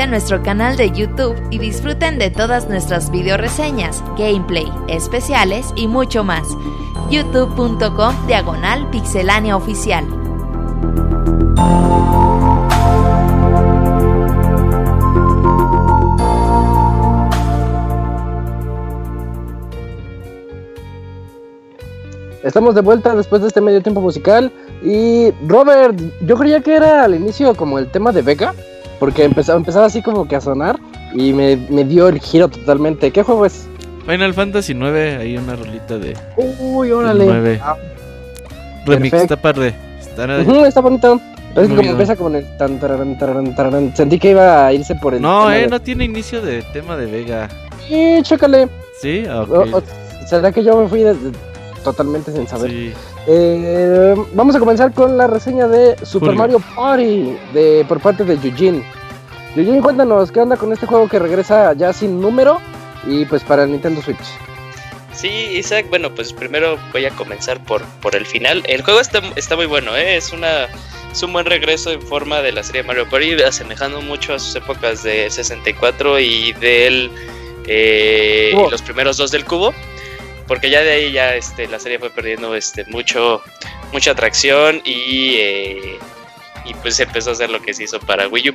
[0.00, 5.86] a nuestro canal de YouTube y disfruten de todas nuestras video reseñas, gameplay, especiales y
[5.86, 6.48] mucho más.
[7.10, 10.04] youtube.com diagonal pixelánea oficial.
[22.42, 24.52] Estamos de vuelta después de este medio tiempo musical.
[24.82, 28.54] Y Robert, yo creía que era al inicio como el tema de Vega,
[29.04, 30.78] porque empezaba, empezaba así como que a sonar
[31.12, 33.10] y me, me dio el giro totalmente.
[33.10, 33.66] ¿Qué juego es?
[34.06, 36.16] Final Fantasy 9, hay una rolita de
[36.58, 37.26] Uy, órale.
[37.26, 37.60] 9.
[37.62, 37.76] Ah,
[38.86, 39.74] remix, está padre.
[40.00, 41.20] Está- ujú, está bonito.
[41.50, 41.90] Es que Muy como bien.
[41.92, 43.94] empieza como en el tan, tararán, tararán, tararán.
[43.94, 45.20] Sentí que iba a irse por el.
[45.20, 47.48] No, eh, de- no tiene inicio de tema de Vega.
[47.86, 48.68] Sí, chécale.
[49.02, 49.24] ¿Sí?
[49.28, 49.50] Ah, ok.
[49.50, 49.82] O- o-
[50.26, 51.32] ¿Será que yo me fui de- de-
[51.84, 52.70] totalmente sin saber?
[52.70, 52.92] Sí.
[53.26, 56.38] Eh, vamos a comenzar con la reseña de Super Julio.
[56.38, 58.82] Mario Party de, por parte de Eugene.
[59.56, 62.60] Eugene, cuéntanos qué onda con este juego que regresa ya sin número
[63.06, 64.18] y pues para el Nintendo Switch.
[65.12, 68.64] Sí, Isaac, bueno, pues primero voy a comenzar por, por el final.
[68.66, 70.16] El juego está, está muy bueno, ¿eh?
[70.16, 70.64] es, una,
[71.12, 74.56] es un buen regreso en forma de la serie Mario Party, asemejando mucho a sus
[74.56, 77.12] épocas de 64 y del
[77.68, 79.72] eh, y los primeros dos del cubo.
[80.48, 83.40] Porque ya de ahí ya este, la serie fue perdiendo este, mucho,
[83.92, 85.98] mucha atracción y, eh,
[86.64, 88.54] y pues empezó a hacer lo que se hizo para Wii U.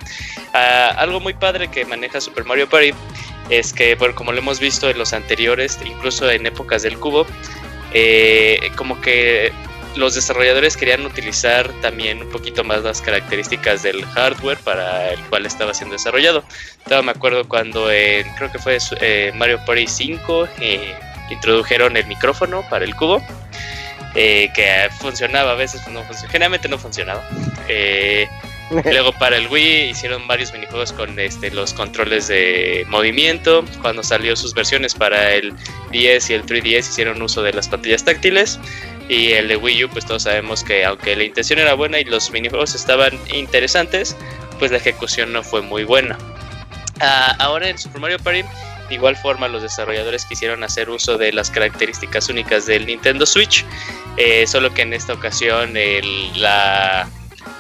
[0.54, 2.92] Ah, algo muy padre que maneja Super Mario Party
[3.50, 7.26] es que, bueno, como lo hemos visto en los anteriores, incluso en épocas del cubo,
[7.94, 9.52] eh, como que
[9.96, 15.46] los desarrolladores querían utilizar también un poquito más las características del hardware para el cual
[15.46, 16.44] estaba siendo desarrollado.
[16.84, 20.96] Todavía me acuerdo cuando en, creo que fue eh, Mario Party 5 eh,
[21.32, 23.22] introdujeron el micrófono para el cubo.
[24.16, 27.24] Eh, que funcionaba, a veces no funcionaba, generalmente no funcionaba.
[27.68, 28.28] Eh,
[28.86, 33.66] Luego para el Wii hicieron varios minijuegos con este, los controles de movimiento.
[33.82, 35.54] Cuando salió sus versiones para el
[35.92, 38.60] 10 y el 3DS hicieron uso de las pantallas táctiles.
[39.08, 42.04] Y el de Wii U, pues todos sabemos que aunque la intención era buena y
[42.04, 44.16] los minijuegos estaban interesantes,
[44.60, 46.16] pues la ejecución no fue muy buena.
[47.00, 48.44] Ah, ahora en Super Mario Party,
[48.90, 53.64] de igual forma los desarrolladores quisieron hacer uso de las características únicas del Nintendo Switch,
[54.18, 56.04] eh, solo que en esta ocasión el,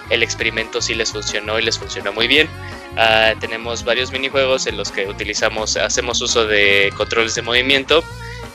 [0.10, 2.49] experimento sí les funcionó y les funcionó muy bien.
[2.97, 8.03] Ah, tenemos varios minijuegos en los que utilizamos, hacemos uso de controles de movimiento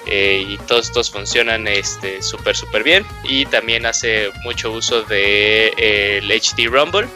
[0.06, 6.20] eh, y todos estos funcionan este súper súper bien y también hace mucho uso de
[6.28, 7.08] HD Rumble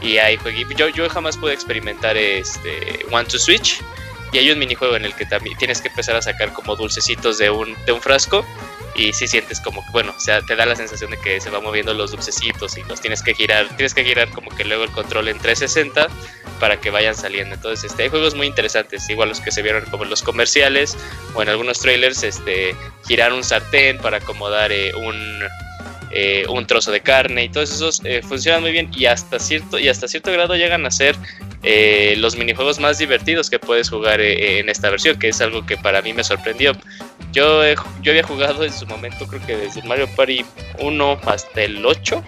[0.00, 0.38] y hay.
[0.76, 3.82] Yo, yo jamás pude experimentar este One to Switch
[4.34, 7.38] y hay un minijuego en el que también tienes que empezar a sacar como dulcecitos
[7.38, 8.44] de un, de un frasco
[8.96, 11.50] y si sientes como que, bueno, o sea, te da la sensación de que se
[11.50, 14.82] van moviendo los dulcecitos y los tienes que girar, tienes que girar como que luego
[14.82, 16.08] el control en 360
[16.58, 17.54] para que vayan saliendo.
[17.54, 20.96] Entonces, este, hay juegos muy interesantes, igual los que se vieron como en los comerciales
[21.34, 22.74] o en algunos trailers, este,
[23.06, 25.44] girar un sartén para acomodar eh, un,
[26.16, 29.80] eh, un trozo de carne y todos esos eh, funcionan muy bien y hasta cierto,
[29.80, 31.16] y hasta cierto grado llegan a ser
[31.64, 35.76] eh, los minijuegos más divertidos que puedes jugar en esta versión, que es algo que
[35.76, 36.72] para mí me sorprendió.
[37.32, 37.64] Yo,
[38.00, 40.44] yo había jugado en su momento, creo que desde Mario Party
[40.78, 42.22] 1 hasta el 8.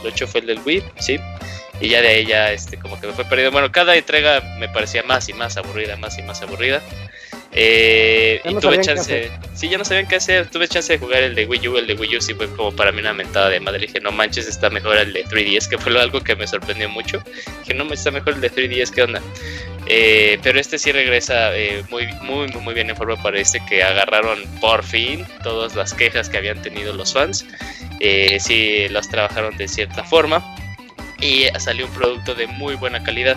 [0.00, 1.18] El 8 fue el del Wii, sí.
[1.80, 3.50] Y ya de ahí ya este, como que me fue perdido.
[3.50, 6.80] Bueno, cada entrega me parecía más y más aburrida, más y más aburrida.
[7.56, 10.50] Eh, y no tuve chance, sí, ya no sabían qué hacer.
[10.50, 11.76] Tuve chance de jugar el de Wii U.
[11.76, 13.86] El de Wii U sí fue como para mí una mentada de madre.
[13.86, 17.22] Dije, no manches, está mejor el de 3DS, que fue algo que me sorprendió mucho.
[17.60, 19.22] Dije, no, está mejor el de 3DS, ¿qué onda?
[19.86, 23.22] Eh, pero este sí regresa eh, muy, muy, muy, muy bien en forma.
[23.22, 27.46] Parece que agarraron por fin todas las quejas que habían tenido los fans.
[28.00, 30.42] Eh, sí, las trabajaron de cierta forma.
[31.20, 33.36] Y salió un producto de muy buena calidad.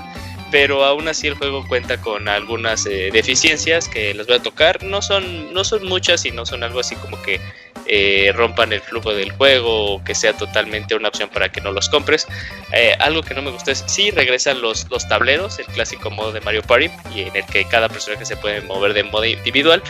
[0.49, 4.83] Pero aún así el juego cuenta con algunas eh, deficiencias que les voy a tocar.
[4.83, 7.41] No son, no son muchas y no son algo así como que
[7.85, 11.71] eh, rompan el flujo del juego o que sea totalmente una opción para que no
[11.71, 12.27] los compres.
[12.71, 16.31] Eh, algo que no me gustó es sí regresan los, los tableros, el clásico modo
[16.31, 19.83] de Mario Party, y en el que cada personaje se puede mover de modo individual,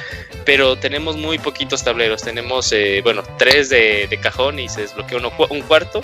[0.43, 2.23] pero tenemos muy poquitos tableros.
[2.23, 2.73] Tenemos,
[3.03, 6.01] bueno, tres de, de cajón y se desbloquea uno, un cuarto.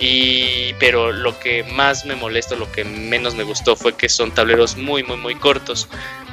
[0.00, 4.32] Y, pero lo que más me molesta, lo que menos me gustó fue que son
[4.32, 5.88] tableros muy, muy, muy cortos.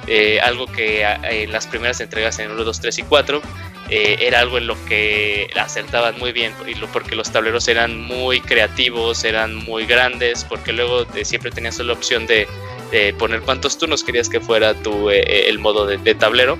[0.07, 3.41] Eh, algo que en las primeras entregas en 1, 2, 3 y 4
[3.89, 6.53] eh, era algo en lo que acertaban muy bien,
[6.93, 11.93] porque los tableros eran muy creativos, eran muy grandes, porque luego eh, siempre tenías la
[11.93, 12.47] opción de,
[12.91, 16.57] de poner cuántos turnos querías que fuera tu, eh, el modo de tablero.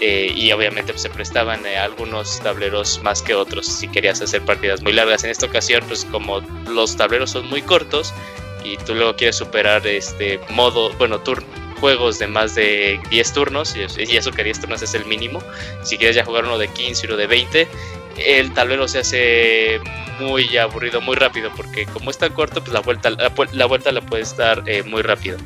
[0.00, 4.42] Eh, y obviamente pues, se prestaban eh, algunos tableros más que otros si querías hacer
[4.42, 5.24] partidas muy largas.
[5.24, 8.14] En esta ocasión, pues como los tableros son muy cortos
[8.64, 11.46] y tú luego quieres superar este modo, bueno, turno,
[11.80, 15.40] juegos de más de 10 turnos, y eso que 10 turnos es el mínimo,
[15.82, 17.68] si quieres ya jugar uno de 15 y uno de 20,
[18.26, 19.80] el tablero se hace
[20.18, 24.00] muy aburrido, muy rápido, porque como es tan corto, pues la vuelta la, vuelta la
[24.00, 25.38] puedes dar eh, muy rápido.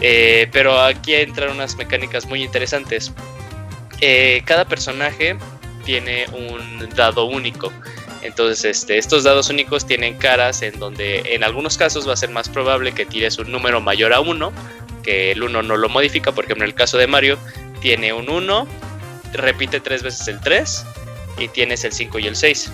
[0.00, 3.10] Pero aquí entran unas mecánicas muy interesantes.
[4.06, 5.34] Eh, cada personaje
[5.86, 7.72] tiene un dado único.
[8.20, 12.28] Entonces, este, estos dados únicos tienen caras en donde en algunos casos va a ser
[12.28, 14.52] más probable que tires un número mayor a 1,
[15.02, 17.38] que el 1 no lo modifica, por ejemplo en el caso de Mario,
[17.80, 18.68] tiene un 1,
[19.32, 20.84] repite tres veces el 3
[21.38, 22.70] y tienes el 5 y el 6.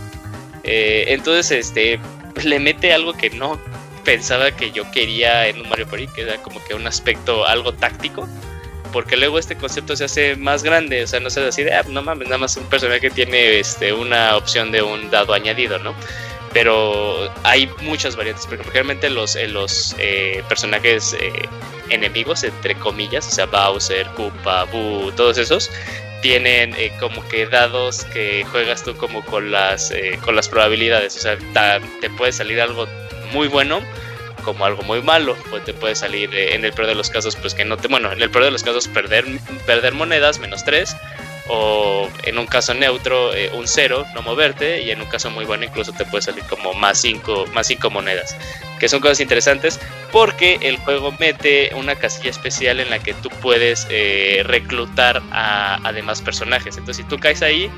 [0.65, 2.01] Eh, entonces, este,
[2.43, 3.57] le mete algo que no
[4.05, 7.73] pensaba que yo quería en un Mario Party, que era como que un aspecto algo
[7.73, 8.27] táctico
[8.92, 11.84] porque luego este concepto se hace más grande, o sea, no se así de, ah,
[11.88, 15.78] no mames, nada más un personaje que tiene este, una opción de un dado añadido,
[15.78, 15.94] ¿no?
[16.52, 21.48] Pero hay muchas variantes, porque realmente los, eh, los eh, personajes eh,
[21.90, 25.70] enemigos, entre comillas, o sea, Bowser, Koopa, Boo, todos esos,
[26.22, 29.90] tienen como que dados que juegas tú como con las,
[30.22, 31.38] con las probabilidades, o sea,
[32.00, 32.86] te puede salir algo
[33.32, 33.80] muy bueno
[34.40, 37.36] como algo muy malo, pues te puede salir eh, en el peor de los casos,
[37.36, 39.24] pues que no te, bueno, en el peor de los casos perder,
[39.66, 40.96] perder monedas, menos 3,
[41.48, 45.44] o en un caso neutro eh, un 0, no moverte, y en un caso muy
[45.44, 48.36] bueno incluso te puede salir como más 5 más cinco monedas,
[48.78, 49.80] que son cosas interesantes
[50.12, 55.86] porque el juego mete una casilla especial en la que tú puedes eh, reclutar a,
[55.86, 57.70] a, demás personajes, entonces si tú caes ahí,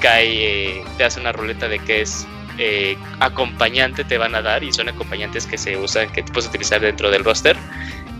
[0.00, 2.26] cae, te hace una ruleta de que es
[2.58, 6.80] eh, acompañante te van a dar y son acompañantes que se usan, que puedes utilizar
[6.80, 7.56] dentro del roster.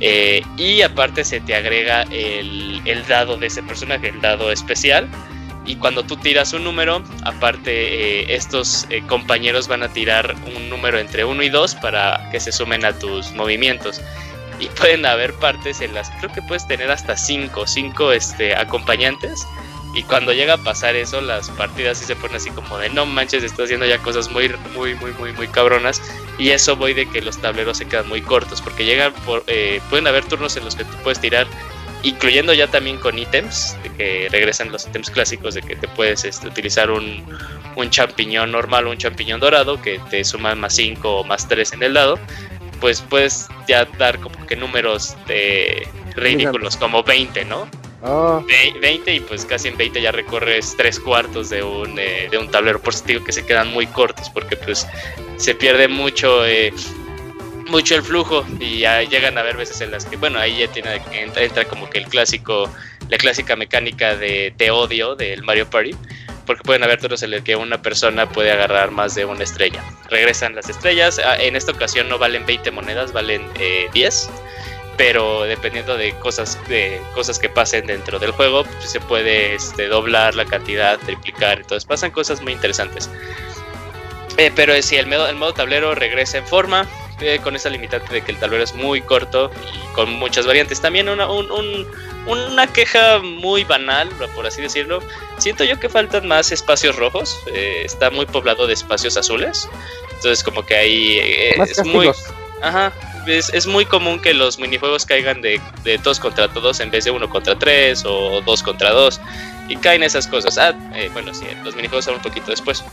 [0.01, 5.09] Eh, y aparte se te agrega el, dado de ese personaje, el dado especial.
[5.67, 7.71] Y cuando tú tiras un número, aparte
[8.21, 12.53] eh, estos compañeros van a tirar un número entre 1 y 2 para que se
[12.53, 14.01] sumen a tus movimientos.
[14.61, 19.47] Y pueden haber partes en las creo que puedes tener hasta 5 cinco, este, acompañantes
[19.95, 23.07] y cuando llega a pasar eso, las partidas sí se ponen así como de no
[23.07, 26.03] manches, está haciendo ya cosas muy, muy, muy, muy, muy cabronas.
[26.37, 29.81] Y eso voy de que los tableros se quedan muy cortos, porque llegan por, eh,
[29.91, 31.47] pueden haber turnos en los que tú puedes tirar,
[32.03, 36.25] incluyendo ya también con ítems, de que regresan los ítems clásicos, de que te puedes
[36.25, 37.25] este, utilizar un,
[37.77, 41.73] un champiñón normal o un champiñón dorado, que te suman más 5 o más 3
[41.75, 42.19] en el dado.
[42.81, 47.69] Pues puedes ya dar como que números de ridículos, como 20, ¿no?
[48.05, 52.51] 20 y pues casi en 20 ya recorres tres cuartos de un, eh, de un
[52.51, 52.81] tablero.
[52.81, 54.87] Por eso digo que se quedan muy cortos porque pues
[55.37, 56.73] se pierde mucho, eh,
[57.69, 60.69] mucho el flujo y ya llegan a haber veces en las que, bueno, ahí ya
[60.69, 62.71] tiene, entra, como que el clásico,
[63.09, 65.93] la clásica mecánica de, de odio del Mario Party
[66.47, 69.83] porque pueden haber turnos en los que una persona puede agarrar más de una estrella.
[70.11, 73.43] Regresan las estrellas, ah, en esta ocasión no valen 20 monedas, valen
[73.95, 74.31] 10.
[74.95, 79.55] Eh, pero dependiendo de cosas de cosas que pasen dentro del juego pues, se puede
[79.55, 83.11] este, doblar la cantidad triplicar entonces pasan cosas muy interesantes.
[84.37, 86.89] Eh, pero si el modo, el modo tablero regresa en forma
[87.21, 90.81] eh, con esa limitante de que el tablero es muy corto y con muchas variantes.
[90.81, 95.01] También una, una queja muy banal por así decirlo.
[95.39, 99.69] Siento yo que faltan más espacios rojos eh, está muy poblado de espacios azules.
[100.17, 101.19] Entonces como que ahí
[101.57, 102.11] es muy
[102.61, 102.93] ajá
[103.27, 107.11] es, muy común que los minijuegos caigan de, de todos contra todos en vez de
[107.11, 109.21] uno contra tres o dos contra dos.
[109.69, 110.59] Y caen esas cosas.
[110.59, 112.85] Ah, eh, bueno, sí, los minijuegos son un poquito después.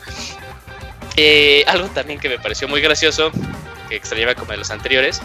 [1.17, 3.31] Eh, algo también que me pareció muy gracioso,
[3.89, 5.21] que extrañaba como de los anteriores,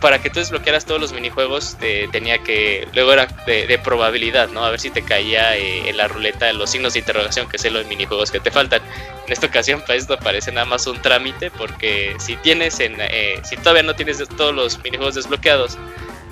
[0.00, 1.76] para que tú desbloquearas todos los minijuegos
[2.12, 6.06] tenía que luego era de, probabilidad no a ver si te caía eh, en la
[6.06, 8.82] ruleta los signos de interrogación que es los minijuegos que te faltan.
[9.26, 13.40] En esta ocasión para esto parece nada más un trámite porque si tienes en eh,
[13.42, 15.78] si todavía no tienes todos los minijuegos desbloqueados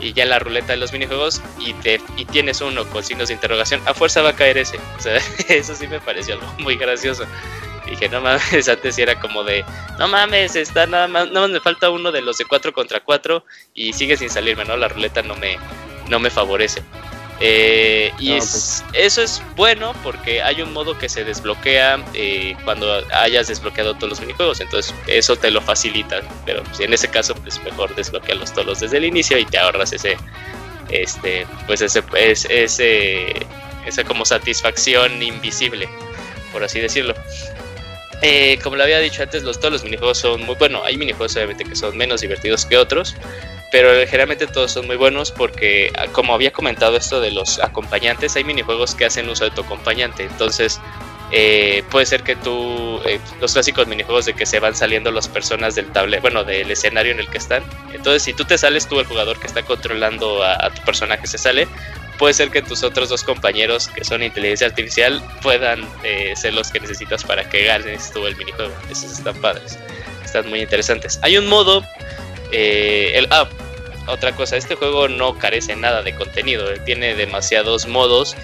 [0.00, 3.28] y ya en la ruleta de los minijuegos y te y tienes uno con signos
[3.28, 4.78] de interrogación a fuerza va a caer ese.
[4.98, 5.16] O sea
[5.48, 7.24] eso sí me pareció algo muy gracioso
[7.90, 9.64] dije, no mames, antes era como de,
[9.98, 13.00] no mames, está nada más, nada más me falta uno de los de 4 contra
[13.00, 13.44] 4
[13.74, 14.76] y sigue sin salirme, ¿no?
[14.76, 15.58] La ruleta no me,
[16.08, 16.82] no me favorece.
[17.40, 19.04] Eh, y es, pues.
[19.06, 24.10] eso es bueno porque hay un modo que se desbloquea eh, cuando hayas desbloqueado todos
[24.10, 28.52] los minijuegos, entonces eso te lo facilita, pero si en ese caso pues mejor desbloquearlos
[28.52, 30.16] todos desde el inicio y te ahorras ese,
[30.90, 32.02] este, pues ese,
[32.48, 33.46] ese,
[33.86, 35.88] esa como satisfacción invisible,
[36.52, 37.14] por así decirlo.
[38.20, 40.82] Eh, como lo había dicho antes, todos los minijuegos son muy bueno.
[40.84, 43.14] Hay minijuegos obviamente que son menos divertidos que otros,
[43.70, 48.34] pero generalmente todos son muy buenos porque, ah, como había comentado esto de los acompañantes,
[48.36, 50.24] hay minijuegos que hacen uso de tu acompañante.
[50.24, 50.80] Entonces,
[51.30, 55.28] eh, puede ser que tú, eh, los clásicos minijuegos de que se van saliendo las
[55.28, 57.62] personas del tablero, bueno, del escenario en el que están.
[57.92, 61.26] Entonces, si tú te sales, tú, el jugador que está controlando a, a tu personaje
[61.26, 61.68] se sale,
[62.18, 66.70] puede ser que tus otros dos compañeros, que son inteligencia artificial, puedan eh, ser los
[66.70, 68.74] que necesitas para que ganes tú el minijuego.
[68.90, 69.78] Esos están padres,
[70.24, 71.18] están muy interesantes.
[71.22, 71.82] Hay un modo,
[72.52, 73.48] eh, el ah,
[74.08, 78.36] otra cosa, este juego no carece nada de contenido, eh, tiene demasiados modos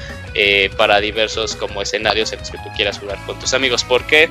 [0.76, 3.84] para diversos como escenarios en los que tú quieras jugar con tus amigos.
[3.84, 4.28] Porque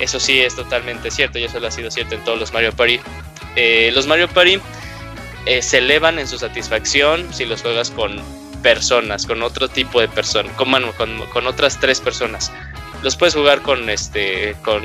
[0.00, 2.72] eso sí es totalmente cierto y eso lo ha sido cierto en todos los Mario
[2.72, 2.98] Party.
[3.92, 4.58] Los Mario Party
[5.60, 8.20] se elevan en su satisfacción si los juegas con
[8.64, 12.50] personas, con otro tipo de personas, con, con, con otras tres personas.
[13.02, 14.82] Los puedes jugar con este, con,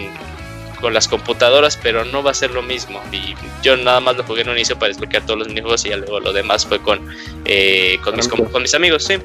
[0.81, 3.01] con las computadoras, pero no va a ser lo mismo.
[3.13, 5.89] Y yo nada más lo jugué en un inicio para desbloquear todos los minijuegos y
[5.89, 6.99] ya luego lo demás fue con,
[7.45, 9.15] eh, con, mis, con mis amigos, sí.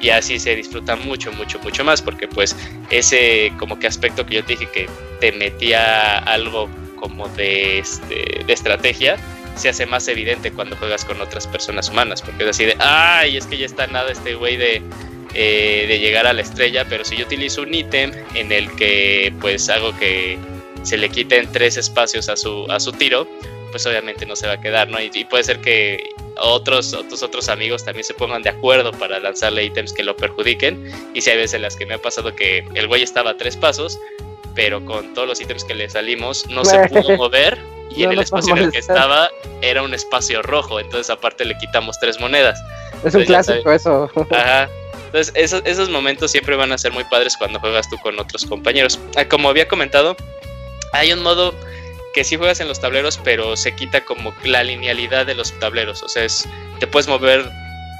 [0.00, 2.54] Y así se disfruta mucho, mucho, mucho más, porque pues
[2.90, 4.88] ese como que aspecto que yo te dije que
[5.20, 6.68] te metía algo
[7.00, 9.16] como de, este, de estrategia,
[9.56, 13.36] se hace más evidente cuando juegas con otras personas humanas, porque es así de, ay,
[13.36, 14.82] es que ya está nada este güey de,
[15.34, 19.32] eh, de llegar a la estrella, pero si yo utilizo un ítem en el que
[19.40, 20.38] pues hago que
[20.82, 23.26] se le quiten tres espacios a su, a su tiro,
[23.70, 25.00] pues obviamente no se va a quedar, ¿no?
[25.00, 29.18] Y, y puede ser que otros, otros, otros amigos también se pongan de acuerdo para
[29.18, 32.34] lanzarle ítems que lo perjudiquen, y si hay veces en las que me ha pasado
[32.34, 33.98] que el güey estaba a tres pasos,
[34.54, 37.58] pero con todos los ítems que le salimos no se pudo mover
[37.90, 39.30] y en el espacio en el que estaba
[39.62, 42.58] era un espacio rojo, entonces aparte le quitamos tres monedas.
[43.04, 44.10] Es un clásico eso.
[44.30, 44.68] Ajá.
[45.06, 48.44] Entonces esos, esos momentos siempre van a ser muy padres cuando juegas tú con otros
[48.44, 48.98] compañeros.
[49.16, 50.16] Ah, Como había comentado,
[50.92, 51.54] hay un modo
[52.14, 56.02] que sí juegas en los tableros, pero se quita como la linealidad de los tableros.
[56.02, 56.48] O sea, es,
[56.80, 57.48] te puedes mover,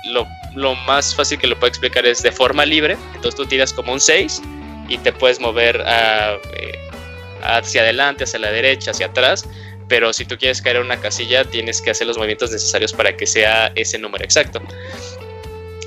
[0.05, 2.97] lo, lo más fácil que lo puedo explicar es de forma libre.
[3.15, 4.43] Entonces tú tiras como un 6
[4.89, 6.79] y te puedes mover a, eh,
[7.43, 9.47] hacia adelante, hacia la derecha, hacia atrás.
[9.89, 13.17] Pero si tú quieres caer en una casilla, tienes que hacer los movimientos necesarios para
[13.17, 14.61] que sea ese número exacto.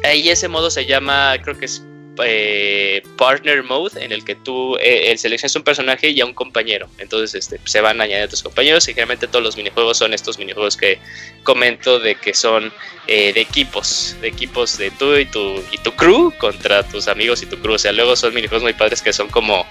[0.04, 1.84] Ahí ese modo se llama, creo que es
[2.24, 6.88] eh, Partner Mode, en el que tú eh, seleccionas un personaje y a un compañero.
[6.98, 10.14] Entonces este, se van a añadir a tus compañeros y generalmente todos los minijuegos son
[10.14, 11.00] estos minijuegos que
[11.44, 12.72] comento de que son
[13.08, 17.42] eh, de equipos, de equipos de tú y tu, y tu crew contra tus amigos
[17.44, 17.76] y tu crew.
[17.76, 19.66] O sea, luego son minijuegos muy padres que son como...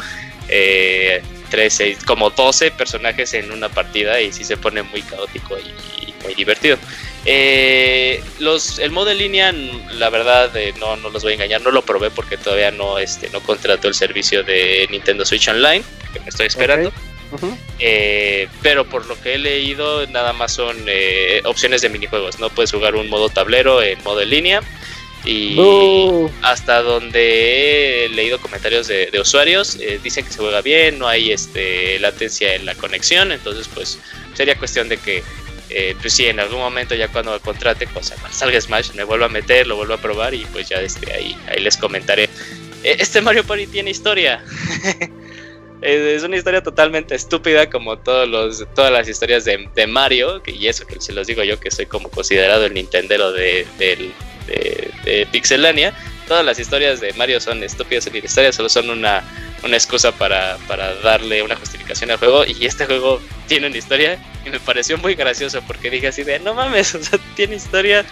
[0.49, 5.57] Eh, 3, 6, como 12 personajes en una partida y sí se pone muy caótico
[5.59, 6.77] y, y muy divertido.
[7.25, 9.53] Eh, los, el modo en línea,
[9.93, 12.99] la verdad, eh, no, no los voy a engañar, no lo probé porque todavía no,
[12.99, 16.93] este, no contrato el servicio de Nintendo Switch Online, que me estoy esperando.
[17.79, 22.39] Eh, pero por lo que he leído, nada más son eh, opciones de minijuegos.
[22.39, 24.63] No puedes jugar un modo tablero en modo en línea.
[25.25, 25.59] Y
[26.43, 31.09] hasta donde he leído comentarios de, de usuarios, eh, dicen que se juega bien, no
[31.09, 33.33] hay este, latencia en la conexión.
[33.33, 33.99] Entonces, pues
[34.35, 35.23] sería cuestión de que,
[35.71, 39.27] eh, pues sí, en algún momento ya cuando me contrate, pues, salga Smash, me vuelvo
[39.27, 42.25] a meter, lo vuelvo a probar y pues ya este, ahí, ahí les comentaré.
[42.85, 44.43] Eh, Este Mario Party tiene historia.
[45.81, 50.51] Es una historia totalmente estúpida como todos los, todas las historias de, de Mario, que-
[50.53, 54.11] y eso que se los digo yo que soy como considerado el Nintendero de, de,
[55.05, 55.95] de Pixelania.
[56.27, 59.23] Todas las historias de Mario son estúpidas y historias solo son una,
[59.65, 62.45] una excusa para, para darle una justificación al juego.
[62.45, 66.39] Y este juego tiene una historia y me pareció muy gracioso porque dije así de,
[66.41, 68.05] no mames, o sea, tiene historia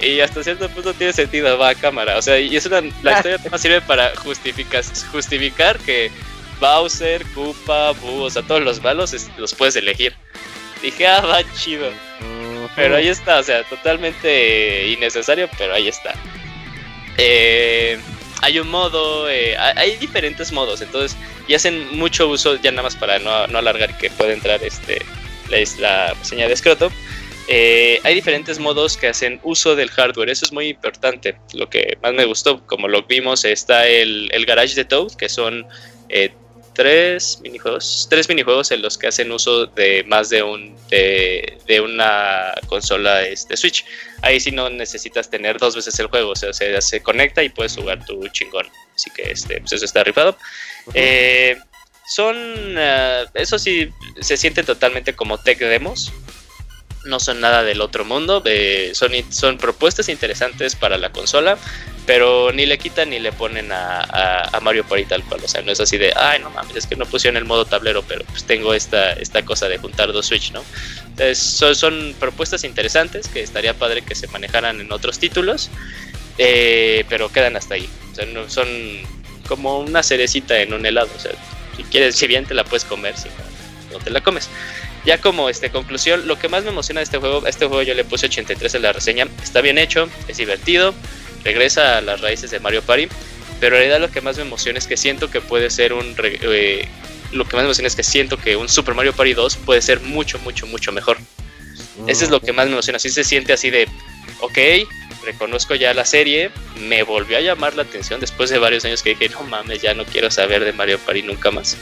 [0.00, 2.16] y hasta cierto punto tiene sentido, va a cámara.
[2.16, 4.82] O sea, y es una, la historia más sirve para justificar,
[5.12, 6.10] justificar que
[6.60, 10.14] Bowser, Koopa, Boo, o sea, todos los malos los puedes elegir.
[10.82, 11.90] Dije, ah, va chido.
[12.76, 16.14] Pero ahí está, o sea, totalmente innecesario, pero ahí está.
[17.18, 17.98] Eh,
[18.42, 21.16] hay un modo, eh, hay diferentes modos, entonces,
[21.48, 25.02] y hacen mucho uso, ya nada más para no, no alargar que puede entrar este,
[25.48, 26.90] la, la reseña de Scroto.
[27.48, 31.36] Eh, hay diferentes modos que hacen uso del hardware, eso es muy importante.
[31.52, 35.28] Lo que más me gustó, como lo vimos, está el, el Garage de Toad, que
[35.28, 35.66] son
[36.08, 36.30] eh,
[36.74, 41.80] tres minijuegos, tres minijuegos en los que hacen uso de más de un de, de
[41.80, 43.84] una consola este Switch.
[44.22, 47.48] Ahí sí no necesitas tener dos veces el juego, o sea, se, se conecta y
[47.48, 48.66] puedes jugar tu chingón.
[48.94, 50.36] Así que este, pues eso está rifado.
[50.94, 51.56] Eh,
[52.06, 52.36] son,
[52.78, 53.88] ah, eso sí,
[54.20, 56.12] se sienten totalmente como tech demos.
[57.06, 58.42] No son nada del otro mundo.
[58.44, 61.56] eh, son, son propuestas interesantes para la consola.
[62.12, 65.42] Pero ni le quitan ni le ponen a, a- a Mario Party tal cual.
[65.44, 67.64] O sea, no es así de, ay, no mames, es que no pusieron el modo
[67.66, 70.64] tablero, pero pues tengo esta, esta cosa de juntar dos Switch, ¿no?
[71.10, 75.70] Entonces, son, son propuestas interesantes que estaría padre que se manejaran en otros títulos.
[76.38, 77.88] eh, pero quedan hasta ahí.
[78.10, 78.66] O sea, no- son
[79.46, 81.10] como una cerecita en un helado.
[81.16, 81.30] O sea,
[81.76, 84.48] si quieres, si bien te la puedes comer, si no, no te la comes.
[85.04, 87.82] Ya como este conclusión, lo que más me emociona de este juego, a este juego
[87.82, 90.92] yo le puse 83 en la reseña, está bien hecho, es divertido,
[91.44, 93.08] regresa a las raíces de Mario Party,
[93.60, 96.14] pero en realidad lo que más me emociona es que siento que puede ser un
[96.22, 96.88] eh,
[97.32, 99.82] lo que más me emociona es que siento que un Super Mario Party 2 puede
[99.82, 101.18] ser mucho, mucho, mucho mejor.
[102.06, 102.96] Eso es lo que más me emociona.
[102.96, 103.86] Así se siente así de,
[104.40, 104.58] ok,
[105.24, 106.50] reconozco ya la serie,
[106.80, 109.94] me volvió a llamar la atención después de varios años que dije, no mames, ya
[109.94, 111.76] no quiero saber de Mario Party nunca más.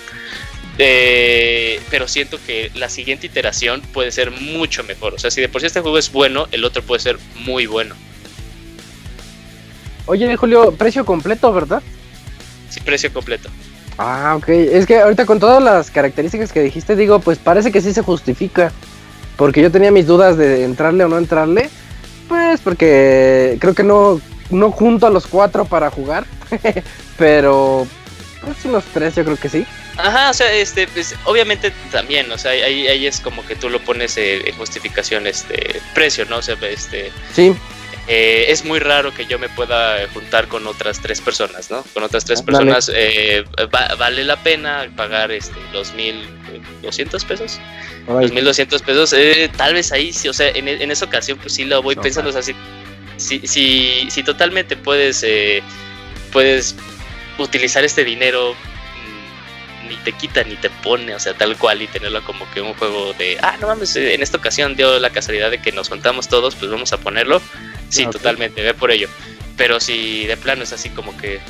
[0.80, 5.14] Eh, pero siento que la siguiente iteración puede ser mucho mejor.
[5.14, 7.66] O sea, si de por sí este juego es bueno, el otro puede ser muy
[7.66, 7.96] bueno.
[10.08, 11.82] Oye, Julio, precio completo, ¿verdad?
[12.70, 13.50] Sí, precio completo.
[13.98, 14.48] Ah, ok.
[14.48, 18.02] Es que ahorita con todas las características que dijiste, digo, pues parece que sí se
[18.02, 18.72] justifica.
[19.36, 21.68] Porque yo tenía mis dudas de entrarle o no entrarle.
[22.26, 24.18] Pues porque creo que no,
[24.48, 26.24] no junto a los cuatro para jugar.
[27.18, 27.86] Pero,
[28.40, 29.66] pues unos tres yo creo que sí.
[29.98, 33.68] Ajá, o sea, este, pues, obviamente también, o sea, ahí, ahí es como que tú
[33.68, 36.36] lo pones eh, en justificación, este, precio, ¿no?
[36.38, 37.52] O sea, este, Sí,
[38.08, 41.82] eh, es muy raro que yo me pueda juntar con otras tres personas, ¿no?
[41.94, 43.44] Con otras tres Ah, personas, eh,
[43.74, 46.26] va- vale la pena pagar, este, los mil
[46.82, 47.60] doscientos pesos,
[48.06, 51.38] los mil doscientos pesos, eh, tal vez ahí sí, o sea, en, en esa ocasión,
[51.38, 52.54] pues sí lo voy No, pensando, o sea, si,
[53.18, 55.62] si, si, si totalmente puedes, eh,
[56.32, 56.74] puedes
[57.38, 61.86] utilizar este dinero mm, ni te quita ni te pone, o sea, tal cual y
[61.88, 65.10] tenerlo como que un juego de, ah, no mames, eh, en esta ocasión dio la
[65.10, 67.42] casualidad de que nos juntamos todos, pues vamos a ponerlo.
[67.88, 69.08] Sí, totalmente, ve por ello.
[69.56, 71.40] Pero si de plano es así como que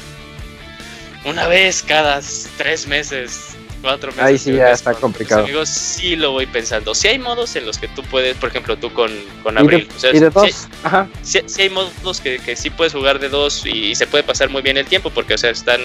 [1.24, 2.20] una vez cada
[2.56, 4.24] tres meses, cuatro meses.
[4.24, 5.44] Ahí sí ya está complicado.
[5.44, 6.94] amigos, sí lo voy pensando.
[6.94, 9.12] Si hay modos en los que tú puedes, por ejemplo, tú con,
[9.42, 9.88] con Abril.
[9.94, 11.08] o sea, y de sí dos, ajá.
[11.22, 14.48] sí, sí hay modos que, que sí puedes jugar de dos y, se puede pasar
[14.48, 15.80] muy bien el tiempo porque, o sea, están,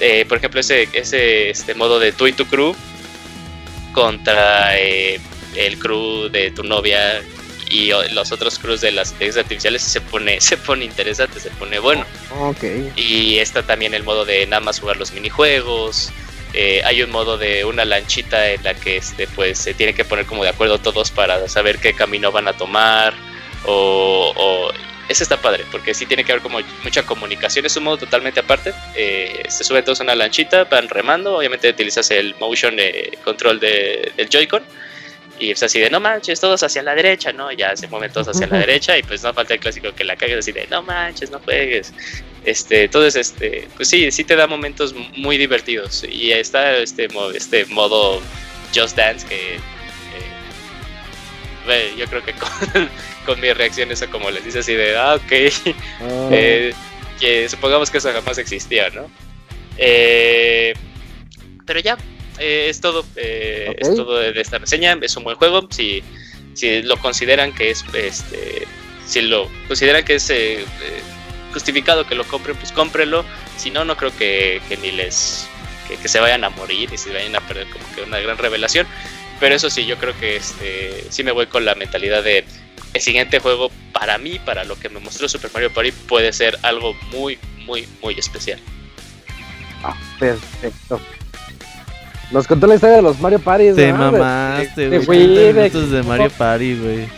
[0.00, 2.74] eh, por ejemplo, ese, ese este modo de tú y tu crew
[3.92, 5.20] contra eh,
[5.56, 7.22] el crew de tu novia
[7.70, 11.78] y los otros crews de las inteligencias artificiales se pone, se pone interesante, se pone
[11.78, 12.04] bueno.
[12.40, 12.64] Ok.
[12.96, 16.10] Y está también el modo de nada más jugar los minijuegos.
[16.52, 20.04] Eh, hay un modo de una lanchita en la que este, pues, se tienen que
[20.04, 23.14] poner como de acuerdo todos para saber qué camino van a tomar.
[23.64, 24.72] O, o-
[25.08, 27.66] eso está padre, porque sí tiene que haber como mucha comunicación.
[27.66, 28.72] Es un modo totalmente aparte.
[28.94, 31.36] Eh, se suben todos a una lanchita, van remando.
[31.36, 34.62] Obviamente utilizas el motion eh, control de- del Joy-Con.
[35.40, 37.50] Y es así de no manches, todos hacia la derecha, ¿no?
[37.50, 40.14] Ya se mueven todos hacia la derecha y pues no falta el clásico que la
[40.14, 41.92] cagues así de no manches, no juegues.
[42.44, 46.04] Este, entonces, este, pues sí, sí te da momentos muy divertidos.
[46.04, 48.20] Y está este, este modo
[48.74, 49.60] Just Dance que eh,
[51.66, 52.32] ve, yo creo que
[52.72, 52.88] con,
[53.24, 55.32] con mi reacción eso como les dice así de, ah, ok,
[56.00, 56.74] Ah, eh,
[57.18, 59.10] que supongamos que eso jamás existía, ¿no?
[59.76, 60.74] Eh,
[61.66, 61.96] pero ya,
[62.40, 66.02] eh, es todo, eh, es todo de esta reseña, es un buen juego, si,
[66.54, 68.66] si lo consideran que es, este,
[69.06, 70.66] si lo consideran que es eh, eh,
[71.52, 73.24] justificado que lo compren, pues cómprenlo,
[73.56, 75.46] si no, no creo que, que ni les,
[75.86, 78.38] que, que se vayan a morir y se vayan a perder como que una gran
[78.38, 78.86] revelación,
[79.38, 82.44] pero eso sí, yo creo que este, sí me voy con la mentalidad de
[82.92, 86.58] el siguiente juego para mí, para lo que me mostró Super Mario Party, puede ser
[86.62, 88.58] algo muy, muy, muy especial.
[89.84, 91.00] ah, perfecto.
[92.30, 93.72] Nos contó la historia de los Mario Party.
[93.72, 94.12] Te ¿no?
[94.12, 95.18] mamaste, de güey.
[95.26, 96.02] Wii, 30 de minutos de.
[96.04, 97.08] Mario Party, güey.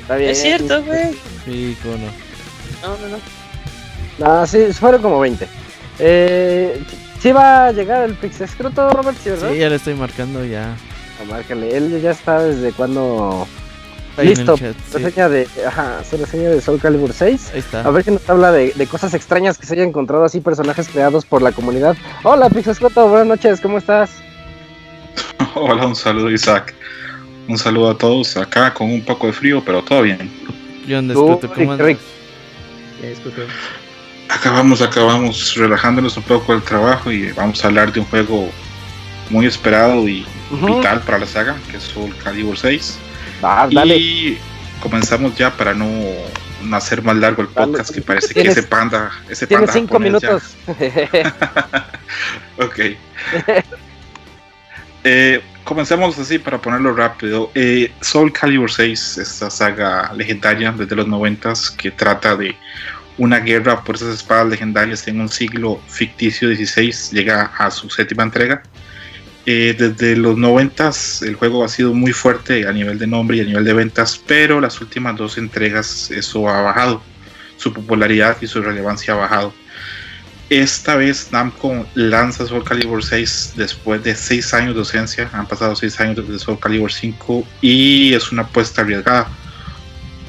[0.00, 0.30] Está bien.
[0.30, 1.10] Es cierto, güey.
[1.44, 2.88] Sí, cómo no.
[2.88, 3.18] No, no, no.
[4.40, 5.46] No, sí, fueron como 20.
[5.98, 6.82] Eh,
[7.20, 9.50] sí va a llegar el Pixescroto, Robert, ¿sí, verdad?
[9.52, 10.74] Sí, ya le estoy marcando ya.
[11.20, 13.46] Ah, márcale, él ya está desde cuando...
[14.16, 14.98] Ahí Listo, chat, sí.
[14.98, 17.50] reseña de, ajá, su reseña de Soul Calibur 6.
[17.54, 17.80] Ahí está.
[17.80, 20.88] A ver si nos habla de, de cosas extrañas que se haya encontrado así, personajes
[20.88, 21.96] creados por la comunidad.
[22.22, 24.10] Hola, Pixescroto, buenas noches, ¿cómo estás?
[25.54, 26.74] Hola, un saludo Isaac.
[27.48, 30.30] Un saludo a todos acá con un poco de frío, pero todo bien.
[30.86, 31.52] ¿Qué onda, Tú, Scroto?
[31.54, 31.96] ¿Cómo andas?
[34.28, 38.48] Acabamos, acabamos relajándonos un poco del trabajo y vamos a hablar de un juego
[39.30, 40.76] muy esperado y Ujú.
[40.76, 42.98] vital para la saga, que es Soul Calibur 6.
[43.44, 43.96] Va, dale.
[43.96, 44.38] Y
[44.80, 45.86] comenzamos ya para no,
[46.62, 47.72] no hacer más largo el Dale.
[47.72, 50.42] podcast, que parece que ese panda, ese panda cinco minutos.
[52.58, 52.78] Ok.
[55.04, 57.50] Eh, comencemos así para ponerlo rápido.
[57.54, 62.56] Eh, Soul Calibur 6, esta saga legendaria desde los 90 que trata de
[63.18, 68.22] una guerra por esas espadas legendarias en un siglo ficticio 16, llega a su séptima
[68.22, 68.62] entrega.
[69.44, 70.92] Eh, desde los 90
[71.22, 74.22] el juego ha sido muy fuerte a nivel de nombre y a nivel de ventas,
[74.24, 77.02] pero las últimas dos entregas eso ha bajado.
[77.56, 79.52] Su popularidad y su relevancia ha bajado.
[80.60, 85.30] Esta vez Namco lanza Soul Calibur 6 después de 6 años de ausencia.
[85.32, 89.28] Han pasado 6 años desde Soul Calibur 5 y es una apuesta arriesgada.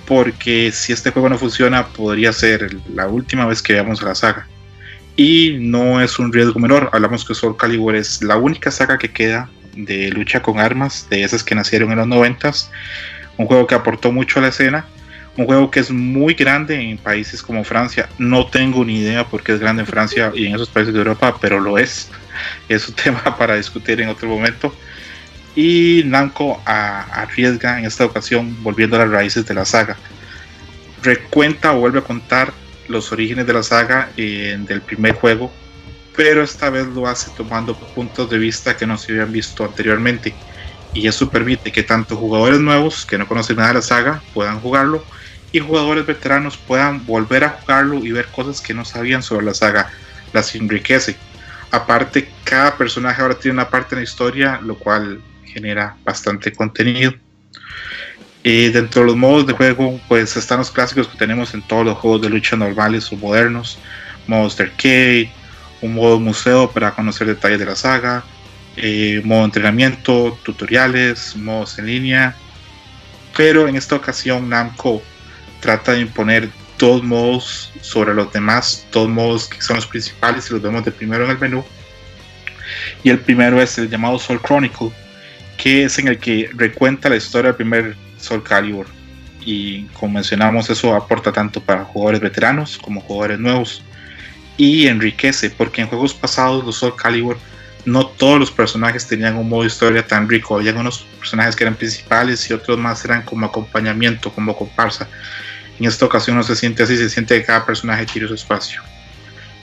[0.06, 4.16] Porque si este juego no funciona, podría ser la última vez que veamos a la
[4.16, 4.48] saga.
[5.16, 6.90] Y no es un riesgo menor.
[6.94, 11.24] Hablamos que Soul Calibur es la única saga que queda de lucha con armas, de
[11.24, 12.52] esas que nacieron en los 90
[13.38, 14.86] Un juego que aportó mucho a la escena
[15.36, 18.10] un juego que es muy grande en países como Francia.
[18.18, 21.00] No tengo ni idea por qué es grande en Francia y en esos países de
[21.00, 22.10] Europa, pero lo es.
[22.70, 24.74] Es un tema para discutir en otro momento.
[25.56, 29.98] Y Namco arriesga en esta ocasión volviendo a las raíces de la saga.
[31.02, 32.54] Recuenta o vuelve a contar
[32.88, 35.52] los orígenes de la saga eh, del primer juego,
[36.16, 40.34] pero esta vez lo hace tomando puntos de vista que no se habían visto anteriormente.
[40.94, 44.60] Y eso permite que tanto jugadores nuevos que no conocen nada de la saga puedan
[44.60, 45.04] jugarlo
[45.54, 49.54] y jugadores veteranos puedan volver a jugarlo y ver cosas que no sabían sobre la
[49.54, 49.90] saga,
[50.34, 51.16] las enriquece.
[51.72, 57.14] Aparte, cada personaje ahora tiene una parte en la historia, lo cual genera bastante contenido.
[58.42, 61.86] Y dentro de los modos de juego, pues están los clásicos que tenemos en todos
[61.86, 63.78] los juegos de lucha normales o modernos:
[64.26, 65.32] modos de arcade,
[65.82, 68.24] un modo museo para conocer detalles de la saga,
[68.76, 72.36] eh, modo entrenamiento, tutoriales, modos en línea.
[73.38, 75.02] Pero en esta ocasión, Namco
[75.64, 80.54] trata de imponer dos modos sobre los demás, dos modos que son los principales y
[80.54, 81.64] los vemos de primero en el menú.
[83.02, 84.92] Y el primero es el llamado Soul Chronicle,
[85.58, 88.88] que es en el que recuenta la historia del primer Soul Calibur.
[89.46, 93.82] Y como mencionamos, eso aporta tanto para jugadores veteranos como jugadores nuevos.
[94.58, 97.38] Y enriquece, porque en juegos pasados los Soul Calibur
[97.86, 100.58] no todos los personajes tenían un modo de historia tan rico.
[100.58, 105.08] Había unos personajes que eran principales y otros más eran como acompañamiento, como comparsa.
[105.80, 108.82] En esta ocasión no se siente así, se siente que cada personaje tiene su espacio.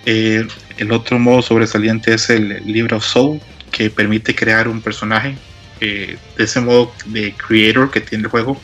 [0.06, 0.46] Eh,
[0.78, 5.36] el otro modo sobresaliente es el libro of Soul, que permite crear un personaje.
[5.80, 8.60] Eh, de ese modo de creator que tiene el juego,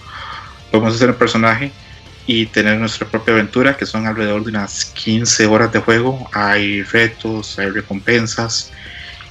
[0.70, 1.73] podemos hacer un personaje
[2.27, 6.28] y tener nuestra propia aventura, que son alrededor de unas 15 horas de juego.
[6.32, 8.73] Hay retos, hay recompensas.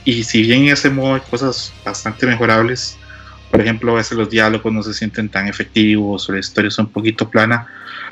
[0.05, 2.97] Y si bien en ese modo hay cosas bastante mejorables,
[3.55, 6.77] por ejemplo, a veces los diálogos no se sienten tan efectivos o la historia es
[6.77, 7.65] un poquito plana,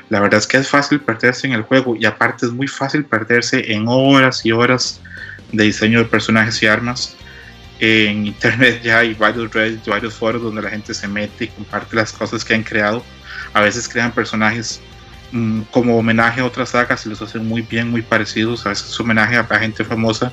[0.08, 3.04] la verdad es que es fácil perderse en el juego y aparte es muy fácil
[3.04, 5.02] perderse en horas y horas
[5.52, 7.14] de diseño de personajes y armas.
[7.78, 11.94] En internet ya hay varios redes, varios foros donde la gente se mete y comparte
[11.94, 13.04] las cosas que han creado.
[13.52, 14.80] A veces crean personajes
[15.32, 18.64] mm, como homenaje a otras sagas y los hacen muy bien, muy parecidos.
[18.64, 20.32] A veces es homenaje a, a gente famosa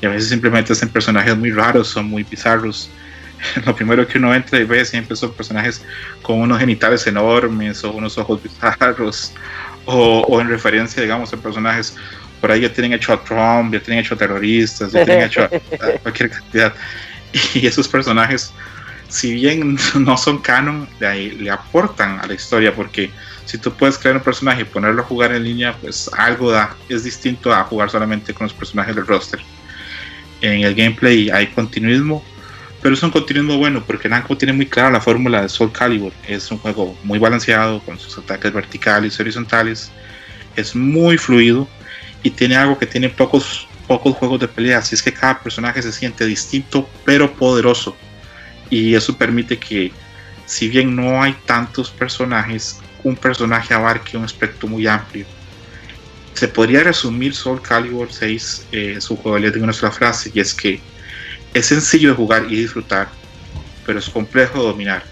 [0.00, 2.88] y a veces simplemente hacen personajes muy raros, son muy bizarros.
[3.66, 5.84] lo primero que uno entra y ve siempre son personajes
[6.22, 9.32] con unos genitales enormes o unos ojos bizarros
[9.86, 11.96] o, en referencia, digamos, a personajes
[12.40, 15.44] por ahí ya tienen hecho a Trump, ya tienen hecho a terroristas, ya tienen hecho
[15.44, 15.48] a,
[16.02, 16.74] cualquier cantidad.
[17.54, 18.52] Y esos personajes,
[19.08, 23.10] si bien no son canon, le, le aportan a la historia porque
[23.44, 26.74] si tú puedes crear un personaje y ponerlo a jugar en línea, pues algo da.
[26.88, 29.40] Es distinto a jugar solamente con los personajes del roster.
[30.40, 32.24] En el gameplay hay continuismo,
[32.84, 36.12] pero es un contenido bueno porque Namco tiene muy clara la fórmula de Soul Calibur.
[36.28, 39.90] Es un juego muy balanceado con sus ataques verticales y horizontales.
[40.54, 41.66] Es muy fluido
[42.22, 44.80] y tiene algo que tiene pocos, pocos juegos de pelea.
[44.80, 47.96] Así es que cada personaje se siente distinto pero poderoso.
[48.68, 49.90] Y eso permite que,
[50.44, 55.24] si bien no hay tantos personajes, un personaje abarque un aspecto muy amplio.
[56.34, 60.52] Se podría resumir Soul Calibur 6, eh, su jugabilidad en una sola frase, y es
[60.52, 60.82] que
[61.54, 63.08] es sencillo de jugar y disfrutar,
[63.86, 65.04] pero es complejo de dominar.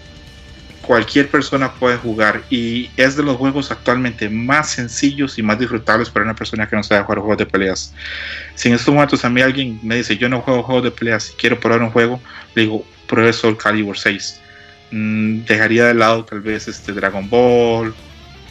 [0.81, 6.09] Cualquier persona puede jugar y es de los juegos actualmente más sencillos y más disfrutables
[6.09, 7.93] para una persona que no sabe jugar juegos de peleas.
[8.55, 11.31] Si en estos momentos a mí alguien me dice yo no juego juegos de peleas
[11.31, 12.19] y quiero probar un juego,
[12.53, 14.41] le digo pruebe Soul Calibur 6.
[14.91, 17.95] Mm, dejaría de lado tal vez este Dragon Ball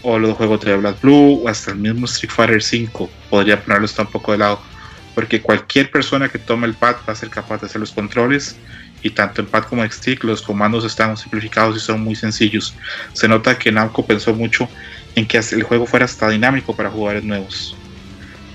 [0.02, 3.10] o los juegos de Black Blue o hasta el mismo Street Fighter 5.
[3.28, 4.71] Podría ponerlo un poco de lado
[5.14, 8.56] porque cualquier persona que tome el pad va a ser capaz de hacer los controles
[9.02, 12.74] y tanto en pad como en stick los comandos están simplificados y son muy sencillos.
[13.12, 14.68] Se nota que Namco pensó mucho
[15.14, 17.76] en que el juego fuera hasta dinámico para jugadores nuevos.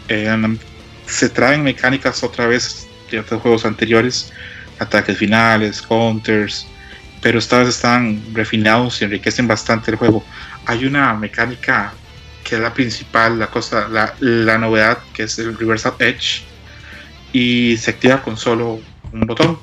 [0.08, 0.58] Eh,
[1.06, 4.32] se traen mecánicas otra vez de otros juegos anteriores,
[4.80, 6.68] ataques finales, counters,
[7.22, 10.24] pero esta vez están refinados y enriquecen bastante el juego.
[10.66, 11.94] Hay una mecánica
[12.44, 16.44] que es la principal, la cosa, la, la novedad, que es el Reversal Edge,
[17.34, 18.80] y se activa con solo
[19.12, 19.58] un botón.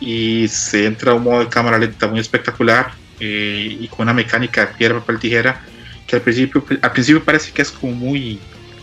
[0.00, 4.12] Y se entra a un modo de cámara lenta muy espectacular eh, y con una
[4.12, 5.60] mecánica de piedra, papel, tijera,
[6.06, 8.40] que al principio, al principio parece que es como muy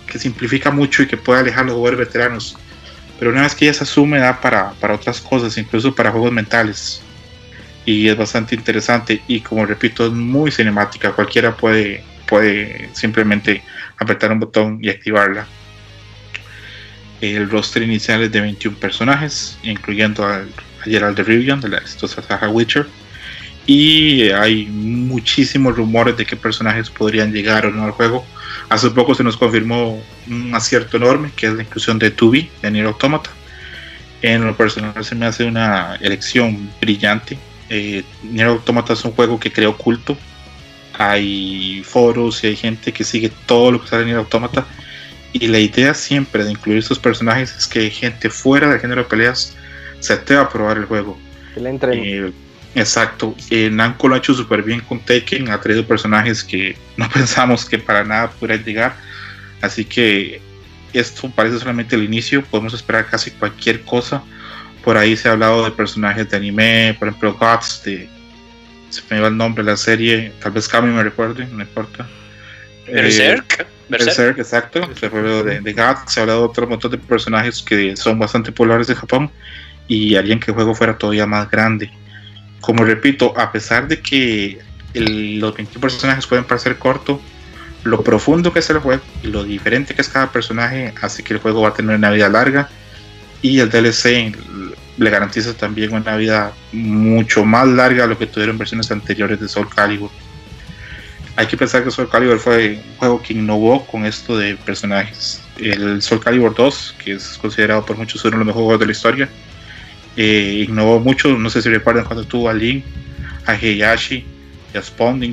[0.07, 2.57] que simplifica mucho y que puede alejar a los jugadores veteranos.
[3.19, 6.31] Pero una vez que ya se asume, da para, para otras cosas, incluso para juegos
[6.31, 7.01] mentales.
[7.85, 9.21] Y es bastante interesante.
[9.27, 11.11] Y como repito, es muy cinemática.
[11.11, 13.61] Cualquiera puede, puede simplemente
[13.97, 15.45] apretar un botón y activarla.
[17.21, 21.77] El roster inicial es de 21 personajes, incluyendo a, a Gerald de Rivian de la
[21.77, 22.87] exitosa saga Witcher.
[23.65, 28.25] Y hay muchísimos rumores de qué personajes podrían llegar o no al juego.
[28.69, 32.71] Hace poco se nos confirmó un acierto enorme, que es la inclusión de Tubi de
[32.71, 33.29] Nier Automata.
[34.21, 37.37] En lo personal se me hace una elección brillante.
[37.69, 40.17] Eh, Nier Automata es un juego que creo culto.
[40.97, 44.65] Hay foros y hay gente que sigue todo lo que sale en Nier Automata.
[45.33, 49.09] Y la idea siempre de incluir estos personajes es que gente fuera del género de
[49.09, 49.55] peleas
[49.99, 51.19] se atreva a probar el juego.
[51.53, 52.27] Que.
[52.27, 52.33] Eh,
[52.75, 53.35] exacto.
[53.49, 55.49] Eh, Namco lo ha hecho súper bien con Taken.
[55.49, 58.95] Ha traído personajes que no pensamos que para nada pudieran llegar.
[59.61, 60.41] Así que
[60.93, 62.43] esto parece solamente el inicio.
[62.43, 64.23] Podemos esperar casi cualquier cosa.
[64.83, 68.09] Por ahí se ha hablado de personajes de anime, por ejemplo, Gods, de.
[68.89, 70.31] Se me va el nombre de la serie.
[70.41, 72.07] Tal vez Kami me recuerde, no importa.
[72.87, 73.37] Eh,
[73.89, 74.37] Berserk.
[74.37, 74.37] Berserk.
[74.37, 74.95] Berserk, exacto.
[74.99, 77.95] Se ha hablado de, de Guts, se ha hablado de otro montón de personajes que
[77.97, 79.29] son bastante populares de Japón
[79.87, 81.89] y harían que el juego fuera todavía más grande.
[82.61, 84.59] Como repito, a pesar de que
[84.93, 87.19] el- los 21 personajes pueden parecer corto,
[87.83, 91.33] lo profundo que es el juego y lo diferente que es cada personaje hace que
[91.33, 92.69] el juego va a tener una vida larga
[93.41, 94.35] y el DLC
[94.97, 99.47] le garantiza también una vida mucho más larga a lo que tuvieron versiones anteriores de
[99.47, 100.11] Soul Calibur.
[101.39, 105.41] Hay que pensar que Soul Calibur fue un juego que innovó con esto de personajes.
[105.57, 108.85] El Soul Calibur 2, que es considerado por muchos uno de los mejores juegos de
[108.85, 109.29] la historia,
[110.17, 111.29] eh, innovó mucho.
[111.37, 112.83] No sé si recuerdan cuando tuvo a Link,
[113.45, 114.25] a Heihachi
[114.73, 114.81] y a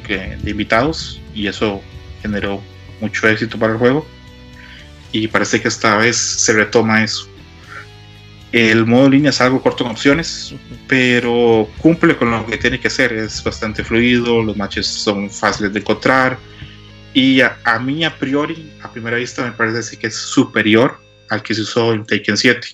[0.01, 1.83] que- de invitados, y eso
[2.23, 2.63] generó
[3.01, 4.07] mucho éxito para el juego.
[5.11, 7.29] Y parece que esta vez se retoma eso.
[8.57, 10.55] El modo línea es algo corto en opciones,
[10.89, 13.13] pero cumple con lo que tiene que ser.
[13.13, 16.39] Es bastante fluido, los matches son fáciles de encontrar.
[17.13, 21.43] Y a, a mí, a priori, a primera vista, me parece que es superior al
[21.43, 22.69] que se usó en Taken 7.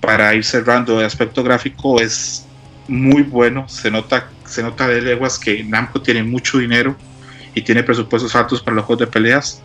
[0.00, 2.46] Para ir cerrando, el aspecto gráfico es
[2.86, 3.68] muy bueno.
[3.68, 6.94] Se nota, se nota de leguas que Namco tiene mucho dinero
[7.52, 9.60] y tiene presupuestos altos para los juegos de peleas.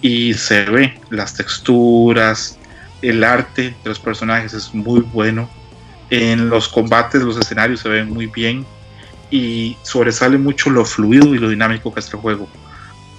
[0.00, 2.58] Y se ve las texturas,
[3.02, 5.50] el arte de los personajes es muy bueno.
[6.10, 8.64] En los combates, los escenarios se ven muy bien.
[9.30, 12.48] Y sobresale mucho lo fluido y lo dinámico que es el juego.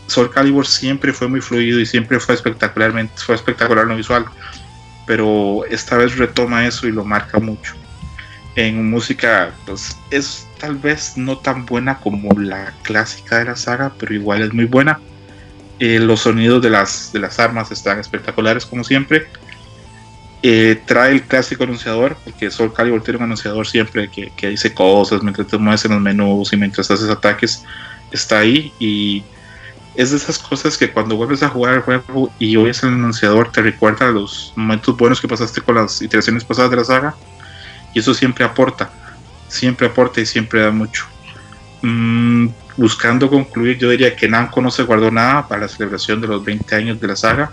[0.07, 4.25] Soul Calibur siempre fue muy fluido y siempre fue espectacularmente fue espectacular lo visual.
[5.07, 7.73] Pero esta vez retoma eso y lo marca mucho.
[8.55, 13.91] En música, pues es tal vez no tan buena como la clásica de la saga,
[13.97, 14.99] pero igual es muy buena.
[15.79, 19.27] Eh, los sonidos de las, de las armas están espectaculares como siempre.
[20.45, 24.73] Eh, trae el clásico anunciador, porque Soul Calibur tiene un anunciador siempre que, que dice
[24.73, 27.63] cosas mientras te mueves en los menús y mientras haces ataques,
[28.11, 29.23] está ahí y
[29.95, 33.51] es de esas cosas que cuando vuelves a jugar el juego y oyes el anunciador
[33.51, 37.15] te recuerda los momentos buenos que pasaste con las iteraciones pasadas de la saga
[37.93, 38.91] y eso siempre aporta,
[39.47, 41.05] siempre aporta y siempre da mucho.
[41.83, 46.27] Mm, buscando concluir, yo diría que Namco no se guardó nada para la celebración de
[46.27, 47.51] los 20 años de la saga.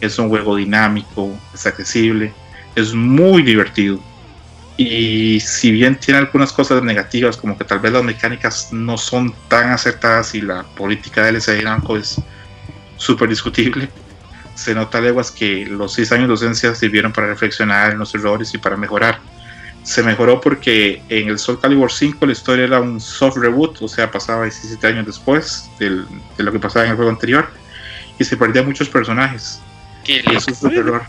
[0.00, 2.32] Es un juego dinámico, es accesible,
[2.74, 3.98] es muy divertido.
[4.76, 9.34] Y si bien tiene algunas cosas negativas, como que tal vez las mecánicas no son
[9.48, 12.20] tan acertadas y la política de LCD de Namco es
[12.96, 13.88] súper discutible,
[14.54, 18.54] se nota leguas que los 6 años de docencia sirvieron para reflexionar en los errores
[18.54, 19.20] y para mejorar.
[19.82, 23.88] Se mejoró porque en el Soul Calibur 5 la historia era un soft reboot, o
[23.88, 26.06] sea, pasaba 17 años después del-
[26.36, 27.48] de lo que pasaba en el juego anterior
[28.18, 29.60] y se perdían muchos personajes.
[30.08, 31.02] Y eso es un error.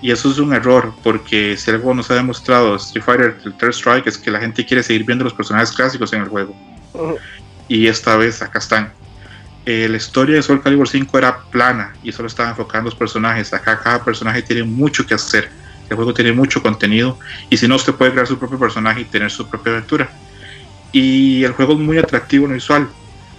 [0.00, 3.72] Y eso es un error, porque si algo nos ha demostrado Street Fighter, el Third
[3.72, 6.54] Strike, es que la gente quiere seguir viendo los personajes clásicos en el juego.
[7.68, 8.92] Y esta vez acá están.
[9.66, 12.94] Eh, la historia de Soul Calibur 5 era plana y solo estaba enfocada en los
[12.94, 13.52] personajes.
[13.54, 15.48] Acá cada personaje tiene mucho que hacer.
[15.88, 17.18] El juego tiene mucho contenido.
[17.48, 20.10] Y si no, usted puede crear su propio personaje y tener su propia aventura.
[20.92, 22.88] Y el juego es muy atractivo en lo visual.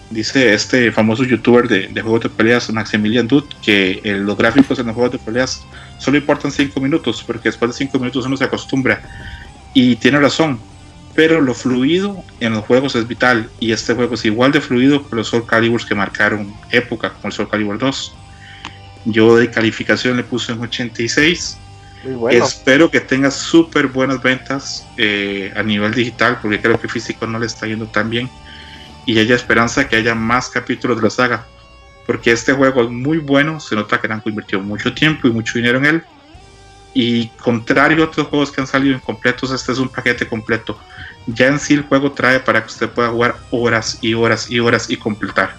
[0.09, 4.77] Dice este famoso youtuber de, de juegos de peleas, Maximilian Dude, que eh, los gráficos
[4.77, 5.63] en los juegos de peleas
[5.97, 9.01] solo importan 5 minutos, porque después de 5 minutos uno se acostumbra.
[9.73, 10.59] Y tiene razón,
[11.15, 15.07] pero lo fluido en los juegos es vital, y este juego es igual de fluido
[15.09, 18.15] que los Soul Caliburs que marcaron época, como el Soul Calibur 2.
[19.05, 21.57] Yo de calificación le puse un 86.
[22.03, 22.45] Muy bueno.
[22.45, 27.39] Espero que tenga súper buenas ventas eh, a nivel digital, porque creo que físico no
[27.39, 28.29] le está yendo tan bien.
[29.05, 31.45] Y haya esperanza que haya más capítulos de la saga.
[32.05, 35.57] porque este juego es muy bueno, se nota que Namco invirtió mucho tiempo y mucho
[35.57, 36.03] dinero en él.
[36.93, 40.77] Y contrario a otros juegos que han salido incompletos, este es un paquete completo.
[41.25, 44.59] Ya en sí el juego trae para que usted pueda jugar horas y horas y
[44.59, 45.55] horas y completar.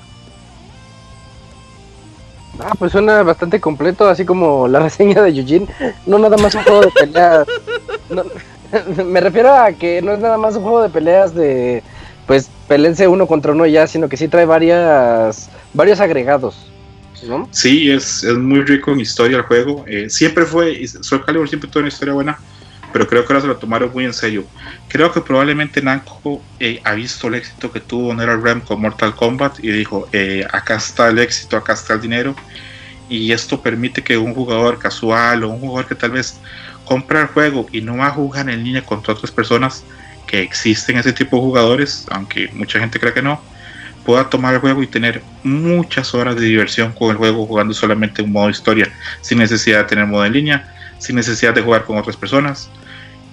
[2.58, 5.66] Ah, pues suena bastante completo, así como la reseña de Eugene.
[6.06, 7.46] No nada más un juego de peleas.
[9.04, 11.82] Me refiero a que no es nada más un juego de peleas de,
[12.26, 16.70] pues, pelense uno contra uno ya, sino que sí trae varias, varios agregados.
[17.50, 19.84] Sí, es, es muy rico en historia el juego.
[19.86, 22.38] Eh, siempre fue, Soul Calibur siempre tuvo una historia buena,
[22.92, 24.44] pero creo que ahora se lo tomaron muy en serio.
[24.88, 29.58] Creo que probablemente Namco eh, ha visto el éxito que tuvo NetherRealm con Mortal Kombat
[29.62, 32.34] y dijo, eh, acá está el éxito, acá está el dinero.
[33.08, 36.38] Y esto permite que un jugador casual o un jugador que tal vez
[36.84, 39.84] compra el juego y no va a jugar en línea contra otras personas,
[40.26, 43.40] que existen ese tipo de jugadores, aunque mucha gente cree que no,
[44.04, 48.22] pueda tomar el juego y tener muchas horas de diversión con el juego jugando solamente
[48.22, 51.98] un modo historia, sin necesidad de tener modo en línea, sin necesidad de jugar con
[51.98, 52.70] otras personas.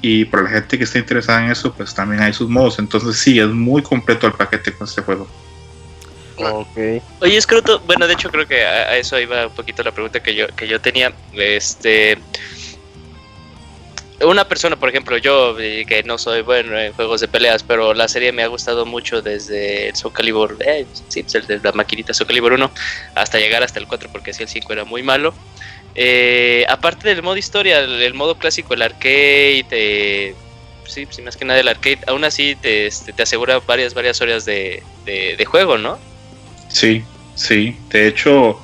[0.01, 2.77] Y para la gente que esté interesada en eso, pues también hay sus modos.
[2.79, 5.27] Entonces sí, es muy completo el paquete con este juego.
[6.37, 6.77] Ok.
[7.21, 10.21] Oye, Scruto, bueno, de hecho creo que a, a eso iba un poquito la pregunta
[10.21, 11.13] que yo, que yo tenía.
[11.33, 12.17] Este,
[14.22, 17.94] una persona, por ejemplo, yo, eh, que no soy bueno en juegos de peleas, pero
[17.94, 21.60] la serie me ha gustado mucho desde el Soul Calibur, eh, sí, pues el de
[21.60, 22.72] la maquinita Soul Calibur 1,
[23.15, 25.34] hasta llegar hasta el 4, porque si el 5 era muy malo.
[25.95, 30.35] Eh, aparte del modo historia, el, modo clásico, el arcade, eh,
[30.85, 34.19] sí, sí, más que nada el arcade, aún así te, este, te asegura varias, varias
[34.22, 35.99] horas de, de juego, ¿no?
[36.69, 37.03] Sí,
[37.35, 37.77] sí.
[37.90, 38.60] De hecho,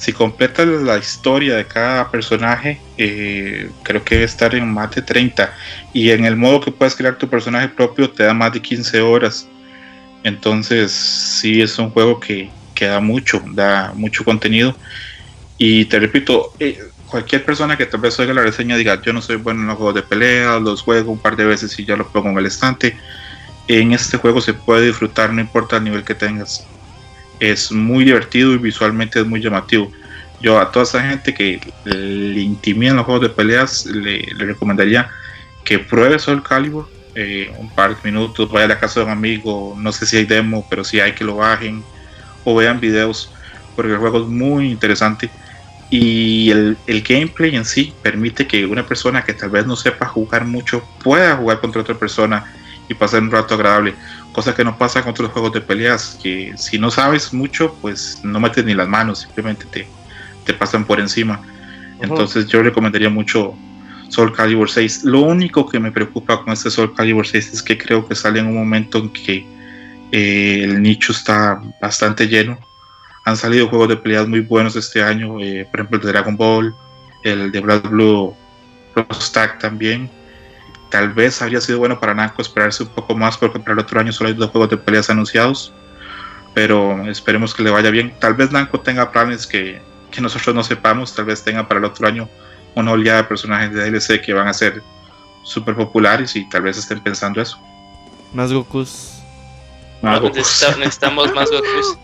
[0.00, 5.02] si completas la historia de cada personaje, eh, creo que debe estar en más de
[5.02, 5.54] 30.
[5.92, 9.02] Y en el modo que puedes crear tu personaje propio, te da más de 15
[9.02, 9.46] horas.
[10.24, 14.74] Entonces, sí, es un juego que, que da mucho, da mucho contenido.
[15.58, 19.20] Y te repito, eh, cualquier persona que tal vez oiga la reseña diga, yo no
[19.20, 21.96] soy bueno en los juegos de pelea, los juego un par de veces y ya
[21.96, 22.96] lo pongo en el estante.
[23.68, 26.66] En este juego se puede disfrutar, no importa el nivel que tengas
[27.40, 29.90] es muy divertido y visualmente es muy llamativo.
[30.40, 35.10] Yo a toda esa gente que le intimidan los juegos de peleas, le, recomendaría
[35.64, 39.12] que pruebe Soul Calibur eh, un par de minutos, vaya a la casa de un
[39.12, 41.82] amigo, no sé si hay demo, pero si hay que lo bajen
[42.44, 43.32] o vean videos,
[43.76, 45.28] porque el juego es muy interesante
[45.90, 50.44] y el gameplay en sí permite que una persona que tal vez no sepa jugar
[50.44, 52.44] mucho pueda jugar contra otra persona
[52.88, 53.94] y pasar un rato agradable
[54.32, 58.20] cosa que no pasa con otros juegos de peleas, que si no sabes mucho, pues
[58.22, 59.88] no metes ni las manos, simplemente te,
[60.44, 61.40] te pasan por encima.
[62.00, 63.54] Entonces yo recomendaría mucho
[64.08, 65.04] Soul Calibur 6.
[65.04, 68.40] Lo único que me preocupa con este Soul Calibur 6 es que creo que sale
[68.40, 69.46] en un momento en que
[70.12, 72.58] eh, el nicho está bastante lleno.
[73.26, 76.36] Han salido juegos de peleas muy buenos este año, eh, por ejemplo el de Dragon
[76.36, 76.74] Ball,
[77.22, 78.34] el de Black Blue
[78.94, 80.08] Cross Tag también
[80.90, 84.00] tal vez habría sido bueno para Namco esperarse un poco más porque para el otro
[84.00, 85.72] año solo hay dos juegos de peleas anunciados.
[86.54, 88.12] Pero esperemos que le vaya bien.
[88.18, 89.80] Tal vez Namco tenga planes que,
[90.10, 91.14] que nosotros no sepamos.
[91.14, 92.28] Tal vez tenga para el otro año
[92.74, 94.82] una oleada de personajes de DLC que van a ser
[95.44, 97.58] súper populares y tal vez estén pensando eso.
[98.32, 99.14] Más Gokus.
[100.02, 100.38] Más Gokus.
[100.38, 101.98] necesita- necesitamos más Gokus.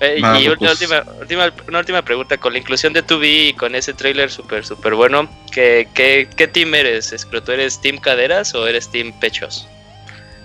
[0.00, 0.70] Eh, y una Gokus.
[0.70, 4.64] última, última, una última pregunta, con la inclusión de 2B y con ese trailer súper,
[4.64, 7.14] súper bueno, ¿qué, qué, ¿qué team eres?
[7.44, 9.68] ¿Tú eres team caderas o eres team pechos?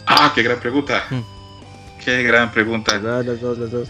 [0.08, 1.06] Ah, qué gran pregunta.
[1.10, 1.22] Hmm.
[2.04, 3.00] Qué gran pregunta.
[3.00, 3.90] Las dos, las dos, las dos.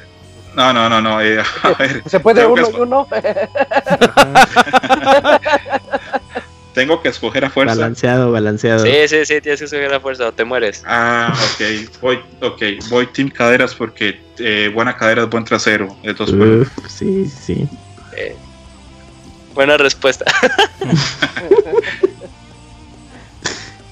[0.55, 1.21] No, no, no, no.
[1.21, 3.07] eh, a ver, ¿Se puede que uno y uno?
[6.75, 7.73] Tengo que escoger a fuerza.
[7.73, 8.85] Balanceado, balanceado.
[8.85, 10.83] Sí, sí, sí, tienes que subir la fuerza o te mueres.
[10.85, 11.89] Ah, ok.
[12.01, 12.61] Voy, ok.
[12.89, 15.95] Voy Team Caderas porque eh, buena cadera es buen trasero.
[16.03, 17.67] Entonces, bueno, Uf, sí, sí.
[18.17, 18.35] Eh,
[19.53, 20.25] buena respuesta.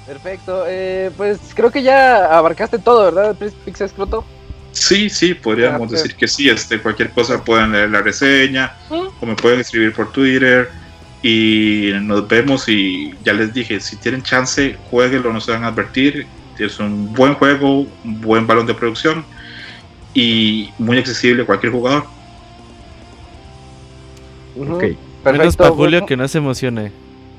[0.06, 0.66] Perfecto.
[0.68, 3.36] eh, pues creo que ya abarcaste todo, ¿verdad,
[3.66, 4.26] Pixel Scroto?
[4.74, 6.50] Sí, sí, podríamos Ah, decir que sí.
[6.50, 9.08] Este, cualquier cosa pueden leer la reseña ¿Mm?
[9.22, 10.70] o me pueden escribir por Twitter
[11.24, 15.68] y nos vemos y ya les dije, si tienen chance, jueguenlo, no se van a
[15.68, 16.28] advertir.
[16.60, 19.26] Es un buen juego, un buen balón de producción
[20.14, 22.04] y muy accesible a cualquier jugador.
[24.56, 24.84] Ujú, Ok.
[25.26, 26.06] Menos para Julio bueno.
[26.06, 26.92] que no se emocione.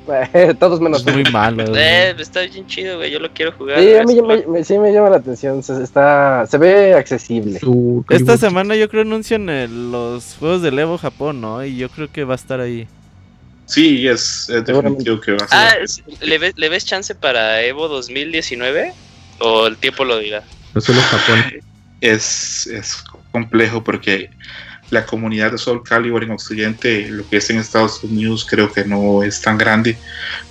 [0.58, 1.64] Todos menos Es muy malo.
[1.76, 3.10] Eh, está bien chido, güey.
[3.10, 3.78] Yo lo quiero jugar.
[3.78, 5.62] Sí, a mí me, me- sí me llama la atención.
[5.62, 7.58] Se, está, se ve accesible.
[7.58, 11.64] Su- Esta semana yo creo anuncian el- los juegos del Evo Japón, ¿no?
[11.64, 12.86] Y yo creo que va a estar ahí.
[13.66, 15.58] Sí, es, es definitivo que va a ser.
[15.58, 18.92] Ah, es- ¿le, ves, ¿le ves chance para Evo 2019?
[19.40, 20.42] ¿O el tiempo lo dirá?
[20.74, 21.44] No solo Japón.
[22.00, 22.96] es, es
[23.32, 24.30] complejo porque
[24.90, 28.84] la comunidad de Soul Calibur en Occidente, lo que es en Estados Unidos, creo que
[28.84, 29.96] no es tan grande,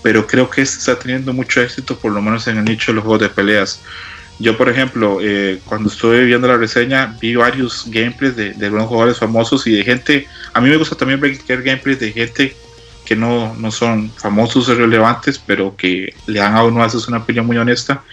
[0.02, 2.95] pero creo que este está teniendo mucho éxito, por lo menos en el nicho de
[2.95, 3.81] los juegos de peleas.
[4.40, 8.88] Yo, por ejemplo, eh, cuando estuve viendo la reseña, vi varios gameplays de, de algunos
[8.88, 10.27] jugadores famosos y de gente.
[10.53, 12.56] A mí me gusta también ver gameplays de gente
[13.06, 17.08] que no, no son famosos o relevantes, pero que le dan a uno a veces
[17.08, 18.04] una opinión muy honesta.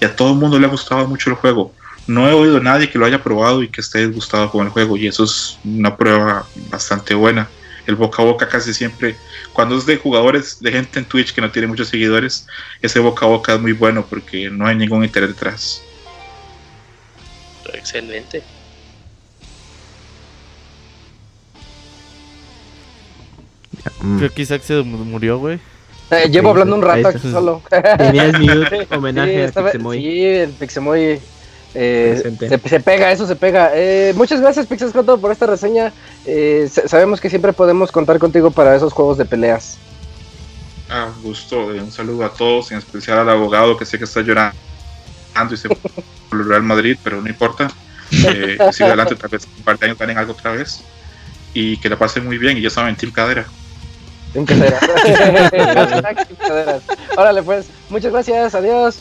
[0.00, 1.72] Y a todo el mundo le ha gustado mucho el juego.
[2.06, 4.72] No he oído a nadie que lo haya probado y que esté disgustado con el
[4.72, 7.48] juego, y eso es una prueba bastante buena.
[7.86, 9.16] El boca a boca casi siempre,
[9.52, 12.46] cuando es de jugadores, de gente en Twitch que no tiene muchos seguidores,
[12.82, 15.82] ese boca a boca es muy bueno porque no hay ningún interés detrás.
[17.72, 18.42] Excelente.
[24.18, 25.58] Creo que Isaac se mu- murió, güey.
[26.10, 27.62] Eh, llevo hablando un rato aquí solo.
[27.98, 29.98] Tenías mute, homenaje Sí, a Pixemoy.
[30.00, 31.20] Sí, el Pixemoy.
[31.74, 33.70] eh, se, se pega, eso se pega.
[33.74, 35.92] Eh, muchas gracias, Pixescoto, por esta reseña.
[36.24, 39.78] Eh, sa- sabemos que siempre podemos contar contigo para esos juegos de peleas.
[40.88, 44.54] Ah, gusto, un saludo a todos, en especial al abogado que sé que está llorando
[45.52, 45.68] y se
[46.30, 47.68] por el Real Madrid, pero no importa.
[48.12, 50.80] Eh, sigue adelante, tal vez un par de años ganen algo otra vez.
[51.52, 52.56] Y que la pasen muy bien.
[52.56, 53.44] Y ya saben, Team Cadera.
[54.36, 54.82] En caderas.
[57.16, 58.98] Órale, pues, muchas gracias, adiós.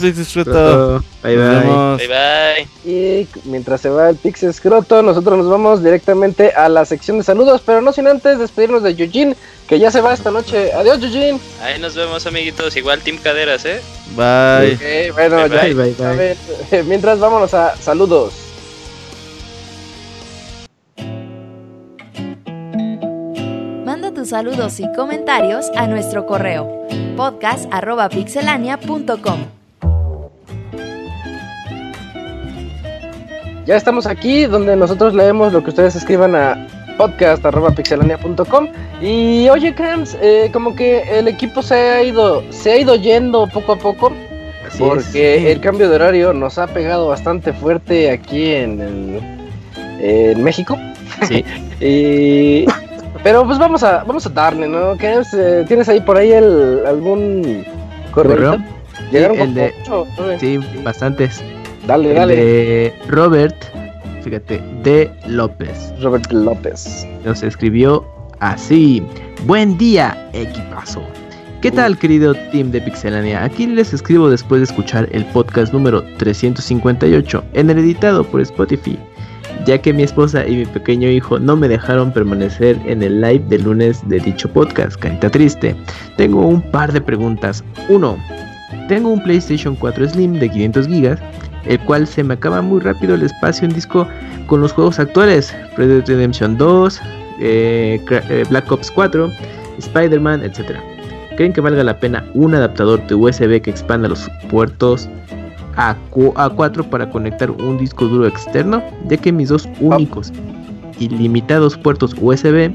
[0.00, 1.02] Pixescroto.
[1.22, 1.58] Bye Nos bye.
[1.60, 1.98] vemos.
[1.98, 2.68] Bye bye.
[2.92, 7.62] Y mientras se va el Pixescroto, nosotros nos vamos directamente a la sección de saludos,
[7.64, 9.36] pero no sin antes despedirnos de Eugene,
[9.68, 10.72] que ya se va esta noche.
[10.72, 11.38] Adiós, Eugene.
[11.62, 12.76] Ahí nos vemos, amiguitos.
[12.76, 13.80] Igual Team Caderas, ¿eh?
[14.14, 14.74] Bye.
[14.74, 15.62] Ok, bueno, Bye, ya.
[15.62, 16.36] Bye bye A bye.
[16.70, 18.34] ver, mientras vámonos a saludos.
[24.22, 26.86] Tus saludos y comentarios a nuestro correo
[27.16, 29.38] podcast.pixelania.com.
[33.66, 36.68] Ya estamos aquí donde nosotros leemos lo que ustedes escriban a
[36.98, 38.68] podcast.pixelania.com
[39.00, 43.48] y oye Camps, eh, como que el equipo se ha ido se ha ido yendo
[43.48, 44.12] poco a poco
[44.68, 45.46] Así porque es.
[45.56, 49.20] el cambio de horario nos ha pegado bastante fuerte aquí en, el-
[50.00, 50.78] en México
[51.26, 51.44] Sí.
[51.80, 52.66] y
[53.22, 54.94] pero pues vamos a vamos a darle, ¿no?
[55.00, 57.64] Eh, ¿tienes ahí por ahí el, algún
[58.12, 58.56] correo?
[59.10, 60.06] Llegaron Sí, el de- ocho.
[60.38, 61.42] Sí, bastantes.
[61.86, 62.36] Dale, El dale.
[62.36, 63.56] de Robert,
[64.22, 65.92] fíjate, de López.
[66.00, 67.06] Robert López.
[67.24, 68.04] Nos escribió
[68.40, 69.02] así.
[69.46, 71.02] Buen día, equipazo.
[71.60, 73.44] ¿Qué tal, querido team de Pixelania?
[73.44, 78.98] Aquí les escribo después de escuchar el podcast número 358, en el editado por Spotify,
[79.64, 83.44] ya que mi esposa y mi pequeño hijo no me dejaron permanecer en el live
[83.48, 85.74] de lunes de dicho podcast, carita triste.
[86.16, 87.62] Tengo un par de preguntas.
[87.88, 88.16] Uno,
[88.88, 91.18] tengo un PlayStation 4 Slim de 500 GB,
[91.66, 94.06] el cual se me acaba muy rápido el espacio en disco
[94.46, 97.00] con los juegos actuales, Red Dead Redemption 2,
[97.40, 99.30] eh, eh, Black Ops 4,
[99.78, 100.78] Spider-Man, etc.
[101.36, 105.08] ¿Creen que valga la pena un adaptador de USB que expanda los puertos
[105.76, 108.82] a, cu- a 4 para conectar un disco duro externo?
[109.08, 110.32] Ya que mis dos únicos
[110.98, 112.70] y limitados puertos USB,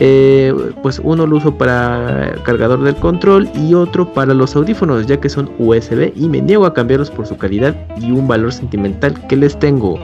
[0.00, 5.18] eh, pues uno lo uso para cargador del control y otro para los audífonos, ya
[5.18, 9.14] que son USB y me niego a cambiarlos por su calidad y un valor sentimental
[9.26, 9.98] que les tengo.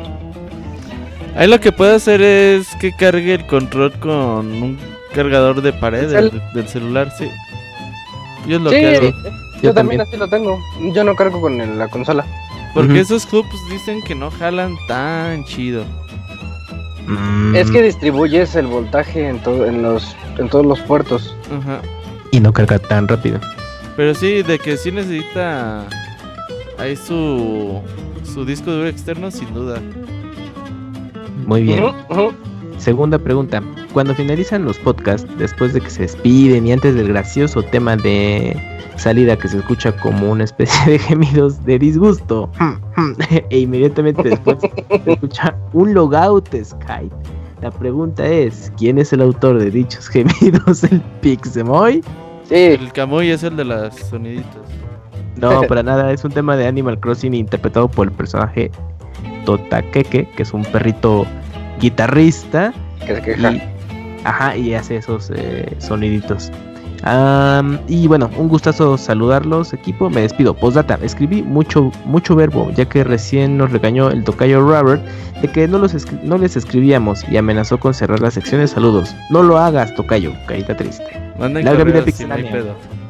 [1.36, 4.78] Ahí lo que puede hacer es que cargue el control con un
[5.15, 7.28] cargador de pared ¿El del, del celular, sí.
[8.48, 9.12] Yo es lo Sí, que hago.
[9.64, 10.00] Yo, Yo también también.
[10.02, 10.60] así lo tengo.
[10.94, 12.24] Yo no cargo con el- la consola.
[12.74, 15.84] Porque esos hubs dicen que no jalan tan chido.
[17.06, 21.36] Mm, Es que distribuyes el voltaje en, todo, en, los, en todos los puertos.
[21.60, 21.80] Ajá.
[22.30, 23.38] Y no carga tan rápido.
[23.96, 25.84] Pero sí, de que sí necesita
[26.78, 27.80] ahí su,
[28.24, 29.80] su disco duro externo, sin duda.
[31.46, 31.84] Muy bien.
[31.84, 32.32] Ujú.
[32.85, 33.62] Segunda pregunta.
[33.94, 38.55] Cuando finalizan los podcasts, después de que se despiden y antes del gracioso tema de
[38.97, 42.51] salida que se escucha como una especie de gemidos de disgusto,
[43.48, 47.16] e inmediatamente después se escucha un logout de Skype,
[47.62, 50.85] la pregunta es, ¿quién es el autor de dichos gemidos?
[50.85, 52.02] ¿El Pixemoy?
[52.47, 54.61] Sí, El Camuy es el de las soniditas.
[55.36, 58.70] No, para nada, es un tema de Animal Crossing interpretado por el personaje
[59.47, 61.24] Totakeke, que es un perrito
[61.80, 62.72] guitarrista
[63.06, 63.52] que se queja.
[63.52, 63.62] y,
[64.24, 66.51] ajá, y hace esos eh, soniditos.
[67.86, 70.09] Y bueno, un gustazo saludarlos, equipo.
[70.09, 70.55] Me despido.
[70.55, 75.02] Postdata, escribí mucho, mucho verbo, ya que recién nos regañó el tocayo Robert
[75.42, 78.68] de que no, los escri- no les escribíamos y amenazó con cerrar la sección de
[78.68, 79.14] saludos.
[79.28, 81.05] No lo hagas, tocayo, carita triste.
[81.38, 82.51] Manden Larga vida Pixelania.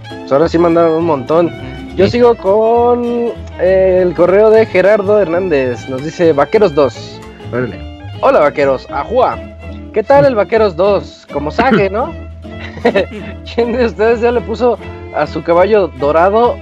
[0.08, 1.50] Pues ahora sí mandaron un montón.
[1.96, 2.12] Yo Sí.
[2.12, 3.04] sigo con
[3.60, 5.88] eh, el correo de Gerardo Hernández.
[5.88, 7.20] Nos dice Vaqueros 2.
[7.52, 7.93] Órale.
[8.20, 9.38] Hola vaqueros, ajua.
[9.92, 11.28] ¿Qué tal el Vaqueros 2?
[11.32, 12.12] Como saque, ¿no?
[13.54, 14.76] ¿Quién de ustedes ya le puso
[15.14, 16.56] a su caballo dorado?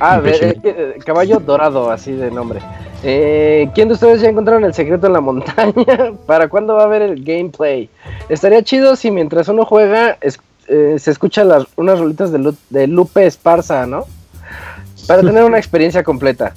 [0.00, 2.60] Ah, de- eh, caballo dorado, así de nombre.
[3.02, 5.74] Eh, ¿Quién de ustedes ya encontraron el secreto en la montaña?
[6.26, 7.90] ¿Para cuándo va a haber el gameplay?
[8.30, 12.56] Estaría chido si mientras uno juega es- eh, se escuchan las, unas rolitas de, Lu-
[12.70, 14.04] de Lupe Esparza, ¿no?
[15.06, 16.54] Para tener una experiencia completa.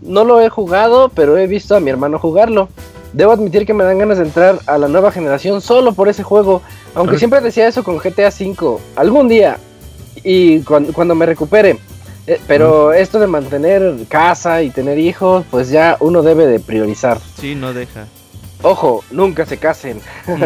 [0.00, 2.68] No lo he jugado, pero he visto a mi hermano jugarlo.
[3.12, 6.22] Debo admitir que me dan ganas de entrar a la nueva generación solo por ese
[6.22, 6.62] juego.
[6.94, 8.78] Aunque siempre decía eso con GTA V.
[8.96, 9.58] Algún día.
[10.22, 11.78] Y cuan- cuando me recupere.
[12.26, 17.18] Eh, pero esto de mantener casa y tener hijos, pues ya uno debe de priorizar.
[17.40, 18.06] Sí, no deja.
[18.62, 20.00] Ojo, nunca se casen.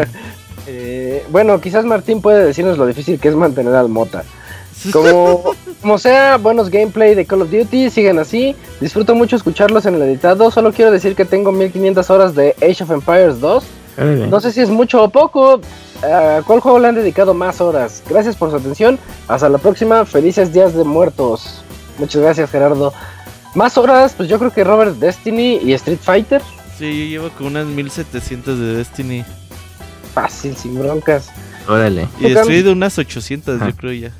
[0.67, 4.23] Eh, bueno, quizás Martín puede decirnos lo difícil que es mantener al Mota.
[4.91, 8.55] Como, como sea, buenos gameplay de Call of Duty, siguen así.
[8.79, 10.49] Disfruto mucho escucharlos en el editado.
[10.51, 13.63] Solo quiero decir que tengo 1500 horas de Age of Empires 2.
[13.97, 14.27] Órale.
[14.27, 15.61] No sé si es mucho o poco.
[16.03, 18.01] ¿A cuál juego le han dedicado más horas?
[18.09, 18.97] Gracias por su atención.
[19.27, 20.05] Hasta la próxima.
[20.05, 21.61] Felices días de muertos.
[21.99, 22.93] Muchas gracias, Gerardo.
[23.53, 26.41] Más horas, pues yo creo que Robert Destiny y Street Fighter.
[26.79, 29.25] Sí, yo llevo con unas 1700 de Destiny.
[30.13, 31.29] Fácil, sin broncas.
[31.67, 32.07] Órale.
[32.19, 33.69] Y de unas 800, Ajá.
[33.69, 34.11] yo creo ya.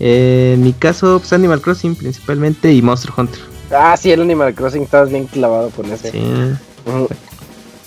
[0.00, 3.40] Eh, en mi caso, pues Animal Crossing principalmente y Monster Hunter.
[3.70, 6.10] Ah, sí, el Animal Crossing, estabas bien clavado con ese.
[6.10, 6.22] Sí.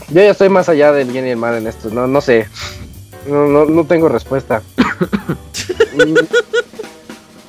[0.09, 2.47] Yo ya estoy más allá del bien y el mal en esto, no, no sé.
[3.27, 4.61] No, no, no tengo respuesta.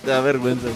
[0.07, 0.69] Da vergüenza.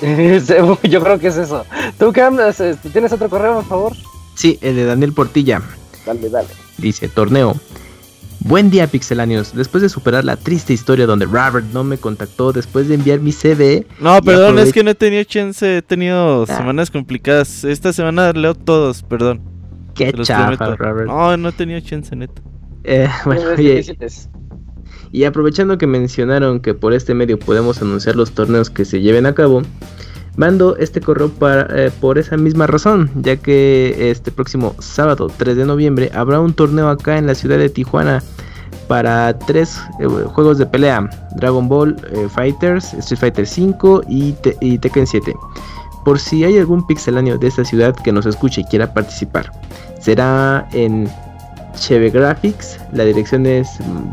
[0.82, 1.64] Yo creo que es eso.
[1.98, 3.92] ¿Tú, Cam, este, tienes otro correo, por favor?
[4.36, 5.60] Sí, el de Daniel Portilla.
[6.06, 6.48] Dale, dale.
[6.78, 7.56] Dice, torneo.
[8.44, 9.54] Buen día, pixelanios.
[9.54, 13.32] Después de superar la triste historia donde Robert no me contactó después de enviar mi
[13.32, 16.46] CV, No, perdón, es que no he tenido chance, he tenido Ah.
[16.58, 17.64] semanas complicadas.
[17.64, 19.40] Esta semana leo todos, perdón.
[19.94, 20.74] qué chafa.
[20.76, 21.06] Robert.
[21.06, 22.42] No, no he tenido chance, neta.
[22.82, 24.28] Eh, bueno, oye, difíciles.
[25.12, 29.24] y aprovechando que mencionaron que por este medio podemos anunciar los torneos que se lleven
[29.24, 29.62] a cabo,
[30.36, 35.56] mando este correo para, eh, por esa misma razón, ya que este próximo sábado 3
[35.56, 38.22] de noviembre habrá un torneo acá en la ciudad de Tijuana
[38.88, 44.78] para tres eh, juegos de pelea, Dragon Ball eh, Fighters, Street Fighter 5 y, y
[44.78, 45.32] Tekken 7.
[46.04, 49.50] Por si hay algún pixeláneo de esta ciudad que nos escuche y quiera participar,
[50.00, 51.08] será en
[51.76, 53.68] Cheve Graphics, la dirección es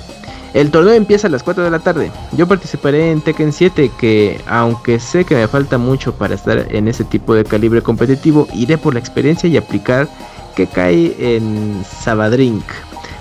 [0.54, 2.12] El torneo empieza a las 4 de la tarde.
[2.34, 6.88] Yo participaré en Tekken 7, que aunque sé que me falta mucho para estar en
[6.88, 10.08] ese tipo de calibre competitivo, iré por la experiencia y aplicar
[10.56, 12.66] que cae en Sabadrink.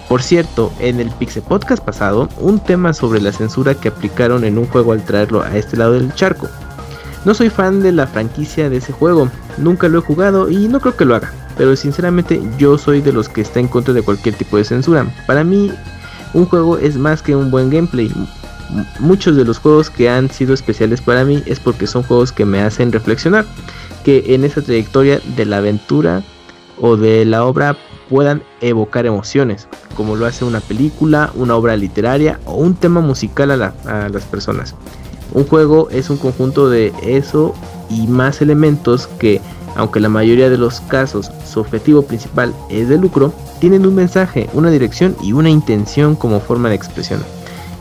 [0.09, 4.57] Por cierto, en el Pixel Podcast pasado, un tema sobre la censura que aplicaron en
[4.57, 6.49] un juego al traerlo a este lado del charco.
[7.27, 9.29] No soy fan de la franquicia de ese juego,
[9.59, 13.13] nunca lo he jugado y no creo que lo haga, pero sinceramente yo soy de
[13.13, 15.07] los que está en contra de cualquier tipo de censura.
[15.27, 15.71] Para mí,
[16.33, 18.11] un juego es más que un buen gameplay.
[19.01, 22.47] Muchos de los juegos que han sido especiales para mí es porque son juegos que
[22.47, 23.45] me hacen reflexionar,
[24.05, 26.23] que en esa trayectoria de la aventura
[26.81, 27.77] o de la obra
[28.09, 33.51] puedan evocar emociones, como lo hace una película, una obra literaria o un tema musical
[33.51, 34.75] a, la- a las personas.
[35.35, 37.55] Un juego es un conjunto de eso
[37.91, 39.41] y más elementos que,
[39.77, 44.49] aunque la mayoría de los casos su objetivo principal es de lucro, tienen un mensaje,
[44.55, 47.23] una dirección y una intención como forma de expresión.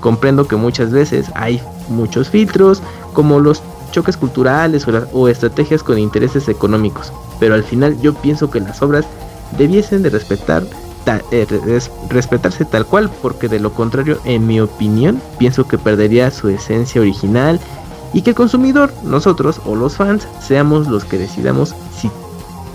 [0.02, 2.82] Comprendo que muchas veces hay muchos filtros,
[3.14, 8.60] como los choques culturales o estrategias con intereses económicos, pero al final yo pienso que
[8.60, 9.06] las obras
[9.58, 10.64] debiesen de respetar
[11.06, 15.78] ta- eh, res- respetarse tal cual, porque de lo contrario, en mi opinión, pienso que
[15.78, 17.60] perdería su esencia original
[18.14, 22.10] y que el consumidor, nosotros o los fans, seamos los que decidamos si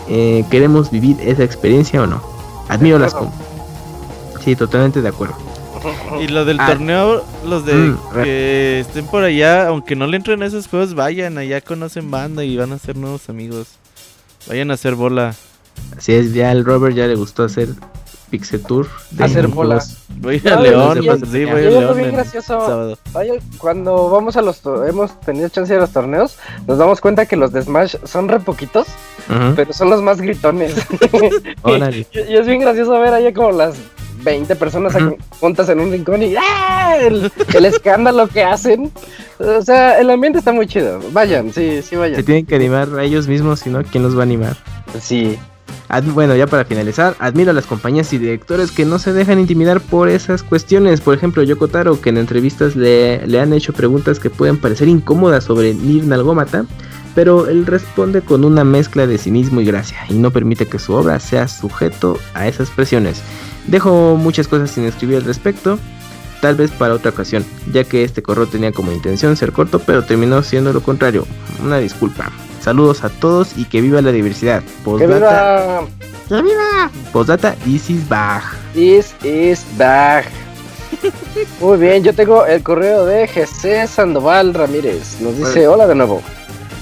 [0.09, 2.23] eh, queremos vivir esa experiencia o no.
[2.69, 3.15] Admiro las...
[4.45, 5.35] Sí, totalmente de acuerdo.
[6.21, 6.67] Y lo del Ah.
[6.69, 10.95] torneo, los de Mm, que estén por allá, aunque no le entren a esos juegos,
[10.95, 13.67] vayan, allá conocen banda y van a ser nuevos amigos.
[14.49, 15.35] Vayan a hacer bola.
[15.97, 17.69] Así es, ya el Robert ya le gustó hacer
[18.31, 18.89] Pixel Tour.
[19.11, 19.55] de Hacer juegos.
[19.55, 19.85] bola.
[20.21, 20.99] Voy No, a León,
[21.31, 21.97] sí, voy a León.
[21.97, 22.97] vi el gracioso.
[23.15, 26.37] Oye, cuando vamos a los hemos tenido chance de ir a los torneos,
[26.67, 28.87] nos damos cuenta que los de Smash son re poquitos,
[29.57, 30.75] pero son los más gritones.
[31.63, 32.07] Órale.
[32.13, 33.75] y, y es bien gracioso ver allá como las
[34.23, 34.97] 20 personas
[35.41, 36.97] juntas en un rincón y ¡ah!
[37.01, 38.93] el, el escándalo que hacen.
[39.41, 41.01] O sea, el ambiente está muy chido.
[41.11, 42.25] Vayan, sí, sí, Se vayan.
[42.25, 44.57] tienen que animar a ellos mismos, si no, ¿quién los va a animar?
[45.01, 45.37] Sí.
[46.15, 49.81] Bueno, ya para finalizar, admiro a las compañías y directores que no se dejan intimidar
[49.81, 51.03] por esas cuestiones.
[51.03, 54.89] Por ejemplo, Yoko Taro, que en entrevistas le, le han hecho preguntas que pueden parecer
[54.89, 56.65] incómodas sobre Nir Nalgómata,
[57.15, 60.95] pero él responde con una mezcla de cinismo y gracia, y no permite que su
[60.95, 63.23] obra sea sujeto a esas presiones.
[63.67, 65.79] Dejo muchas cosas sin escribir al respecto,
[66.41, 70.05] tal vez para otra ocasión, ya que este correo tenía como intención ser corto, pero
[70.05, 71.27] terminó siendo lo contrario.
[71.63, 72.33] Una disculpa.
[72.63, 74.63] Saludos a todos y que viva la diversidad.
[74.63, 75.87] ¡Que Postdata- viva!
[76.29, 76.91] ¡Que viva!
[77.13, 78.43] Postdata, this is back.
[78.73, 80.27] This is back.
[81.61, 85.21] Muy bien, yo tengo el correo de GC Sandoval Ramírez.
[85.21, 86.23] Nos dice hola de nuevo.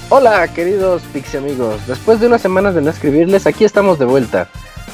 [0.09, 1.75] Hola, queridos Pixie amigos.
[1.87, 4.47] Después de unas semanas de no escribirles, aquí estamos de vuelta.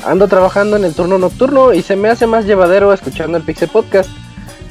[0.05, 3.67] Ando trabajando en el turno nocturno y se me hace más llevadero escuchando el Pixie
[3.67, 4.09] Podcast.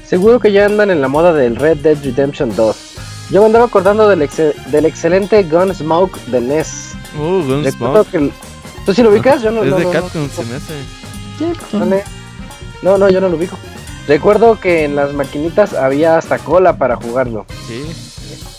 [0.07, 2.96] Seguro que ya andan en la moda del Red Dead Redemption 2.
[3.31, 6.93] Yo me andaba acordando del, ex- del excelente Gunsmoke de NES.
[7.19, 8.11] Uh, Recuerdo Gunsmoke.
[8.11, 8.33] que
[8.85, 9.43] ¿Tú sí lo ubicas?
[9.43, 10.01] Yo no, Es no, de no, no.
[10.01, 10.75] Capcom, se me hace.
[11.77, 12.05] Vale.
[12.83, 13.57] No, no, yo no lo ubico.
[14.07, 17.47] Recuerdo que en las maquinitas había hasta cola para jugarlo.
[17.67, 17.85] Sí.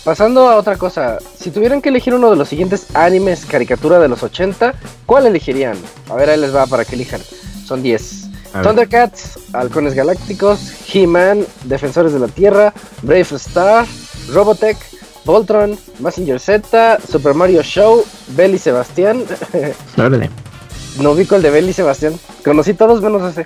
[0.04, 4.08] Pasando a otra cosa, si tuvieran que elegir uno de los siguientes animes caricatura de
[4.10, 4.74] los 80,
[5.06, 5.78] ¿cuál elegirían?
[6.10, 7.22] A ver, ahí les va para que elijan.
[7.66, 8.24] Son 10.
[8.54, 8.68] A ver.
[8.68, 10.60] Thundercats, Halcones Galácticos,
[10.94, 13.86] He-Man, Defensores de la Tierra, Brave Star,
[14.28, 14.78] Robotech,
[15.26, 19.24] Voltron, Massinger Z, Super Mario Show, Bell y Sebastián.
[19.98, 20.30] Órale.
[21.02, 22.20] no ubico el de Bell y Sebastián.
[22.44, 23.46] Conocí todos menos ese.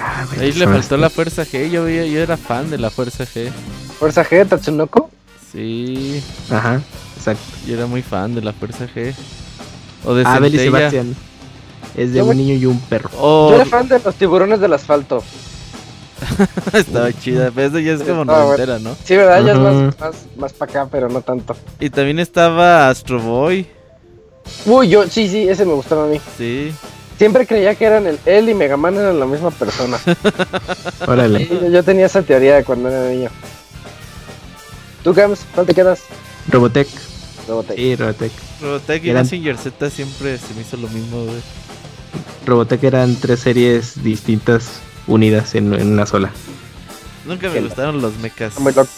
[0.00, 1.70] Ah, Ahí le son faltó la fuerza G.
[1.70, 3.50] Yo, yo era fan de la fuerza G.
[3.98, 5.10] Fuerza G, Tatsunoko.
[5.52, 6.22] Sí.
[6.50, 6.80] Ajá,
[7.16, 7.42] exacto.
[7.66, 9.14] Yo era muy fan de la fuerza G.
[10.04, 10.90] O de Ah, Bel y Centella.
[10.90, 11.16] Sebastián.
[11.96, 13.08] Es de Yo un niño y un perro.
[13.18, 15.22] O Yo era fan de los tiburones del asfalto.
[16.72, 17.50] estaba chida.
[17.54, 18.36] Pero eso ya es como bueno.
[18.38, 18.96] noventera, ¿no?
[19.04, 19.44] Sí, ¿verdad?
[19.44, 21.56] Ya es más, más, más para acá, pero no tanto.
[21.80, 23.66] Y también estaba Astro Boy.
[24.66, 26.20] Uy, yo, sí, sí, ese me gustaba a mí.
[26.36, 26.72] Sí.
[27.18, 29.98] Siempre creía que eran el, él y Mega Man eran la misma persona.
[31.06, 31.46] Órale.
[31.46, 33.30] Yo, yo tenía esa teoría de cuando era niño.
[35.02, 35.40] ¿Tú, Gams?
[35.54, 36.00] ¿Cuál te quedas?
[36.48, 36.88] Robotech.
[37.46, 37.76] Robotech.
[37.76, 38.32] Sí, Robotech.
[38.60, 41.40] Robotech y Eran- Mazinger Z siempre se me hizo lo mismo, güey.
[42.46, 46.30] Robotech eran tres series distintas unidas en, en una sola.
[47.26, 48.58] Nunca me gustaron los mechas.
[48.58, 48.90] Muy loco.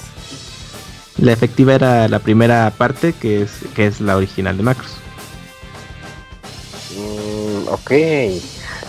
[1.19, 4.91] La efectiva era la primera parte, que es, que es la original de Macros.
[6.97, 7.91] Mm, ok.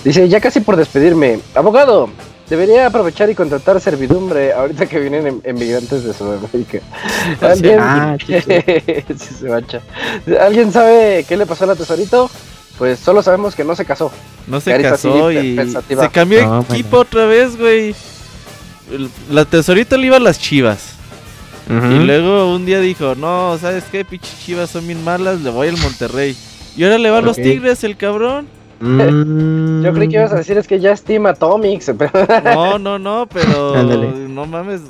[0.03, 1.39] Dice, ya casi por despedirme.
[1.55, 2.09] Abogado,
[2.49, 6.79] debería aprovechar y contratar servidumbre ahorita que vienen em- emigrantes de Sudamérica.
[7.41, 7.79] ¿Alguien?
[7.79, 8.33] Ah, sí,
[9.17, 9.81] Sí, se mancha.
[10.41, 12.29] ¿Alguien sabe qué le pasó a la tesorito?
[12.77, 14.11] Pues solo sabemos que no se casó.
[14.45, 16.03] No se Carita casó y pensativa.
[16.03, 17.95] se cambió de No, equipo otra vez, güey.
[19.31, 20.93] La tesorita le iba a las chivas.
[21.69, 24.05] Y luego un día dijo, no, ¿sabes qué?
[24.05, 26.37] Pinches chivas son bien malas, le voy al Monterrey.
[26.77, 28.47] Y ahora le va a los tigres, el cabrón.
[28.79, 29.83] Mm.
[29.83, 31.91] Yo creí que ibas a decir es que ya estima Atomics.
[31.97, 32.11] pero-
[32.43, 34.81] No, no, no, pero no mames.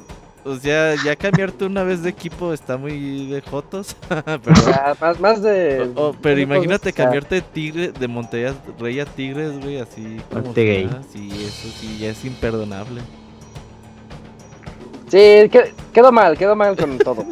[0.48, 3.96] O sea, ya cambiarte una vez de equipo está muy de jotos.
[4.10, 5.92] pero, Ya, más, más de.
[6.22, 11.02] pero imagínate sea, cambiarte de tigre, de Monterrey a Tigres, güey, así como está.
[11.12, 13.02] Sí, eso sí, ya es imperdonable.
[15.10, 17.26] Sí, que- quedó mal, quedó mal con todo.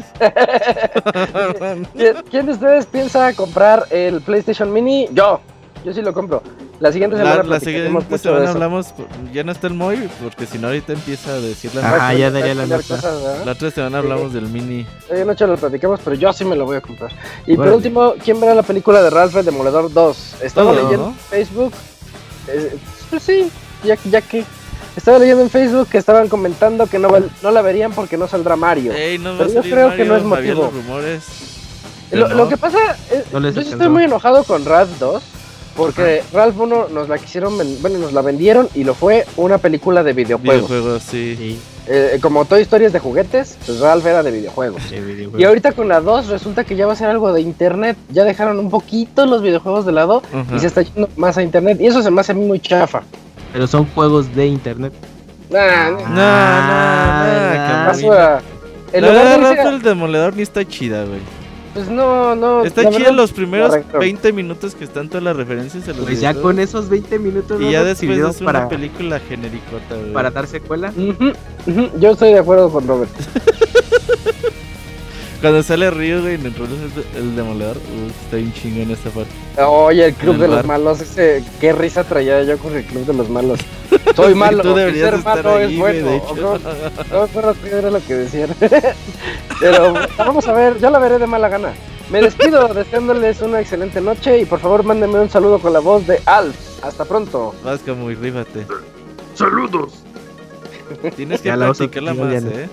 [1.93, 5.07] ¿Quién- ¿Quién de ustedes piensa comprar el PlayStation Mini?
[5.13, 5.39] Yo,
[5.83, 6.41] yo sí lo compro.
[6.79, 8.51] La siguiente semana La, la siguiente mucho de semana eso.
[8.53, 8.87] hablamos,
[9.31, 12.07] ya no está el Moy, porque si no ahorita empieza a decir la.
[12.09, 12.99] Ah, ya daría la nota.
[13.45, 14.85] La otra semana hablamos del mini.
[15.09, 17.11] Hoy en noche lo platicamos, pero yo sí me lo voy a comprar.
[17.47, 20.35] Y por último, ¿quién verá la película de Ralph el Demoledor 2?
[20.41, 21.11] Estaba Todo, leyendo ¿no?
[21.11, 21.73] en Facebook.
[22.49, 22.75] eh,
[23.09, 23.49] pues sí,
[23.83, 24.43] ya, ya que.
[24.97, 27.09] Estaba leyendo en Facebook que estaban comentando que no,
[27.41, 28.93] no la verían porque no saldrá Mario.
[28.93, 30.63] Ey, no Pero yo creo que no es motivo.
[30.63, 31.23] los rumores.
[32.11, 32.77] Lo, que pasa
[33.11, 35.23] es, No yo sí estoy muy enojado con Ralph 2
[35.75, 40.03] porque Ralph 1 nos la quisieron, bueno, nos la vendieron y lo fue una película
[40.03, 40.69] de videojuegos.
[40.69, 41.35] Videojuegos, sí.
[41.37, 44.89] Sí, Eh, como Story es de juguetes, pues Ralph era de videojuegos.
[44.89, 45.39] de videojuegos.
[45.39, 47.95] Y ahorita con la 2 resulta que ya va a ser algo de internet.
[48.09, 50.55] Ya dejaron un poquito los videojuegos de lado Ajá.
[50.55, 51.77] y se está yendo más a internet.
[51.79, 53.03] Y eso se me hace a mí muy chafa.
[53.53, 54.93] Pero son juegos de internet.
[55.51, 58.41] Nah, No, nah, Ah,
[59.01, 60.33] La lugar de verdad, irse a- Rafa el Demoledor
[61.75, 62.63] pues no, no.
[62.63, 63.99] Está verdad, los primeros correcto.
[63.99, 67.61] 20 minutos que están todas las referencias a los Pues ya con esos 20 minutos
[67.61, 70.93] Y ya después es una para, película genericota, para dar secuela.
[71.99, 73.11] Yo estoy de acuerdo con Robert.
[75.41, 76.69] Cuando sale Río, güey, en el rol
[77.15, 79.31] el, Demoledor, uh, está bien chingo en esta parte.
[79.63, 83.05] Oye, el club el de los malos, ese, qué risa traía yo con el club
[83.05, 83.59] de los malos.
[84.15, 86.07] Soy malo, Tú deberías ser estar malo ahí, es bueno.
[86.07, 86.35] de ¿o hecho.
[86.35, 88.49] No, no me acuerdo qué era lo que decían.
[89.59, 91.73] Pero vamos a ver, yo la veré de mala gana.
[92.09, 96.05] Me despido deseándoles una excelente noche y por favor mándenme un saludo con la voz
[96.07, 96.55] de Alf.
[96.83, 97.53] Hasta pronto.
[97.63, 98.65] Vas como y rífate.
[99.33, 99.93] ¡Saludos!
[101.15, 102.43] Tienes que Ya practicarla más.
[102.43, 102.69] ¿eh?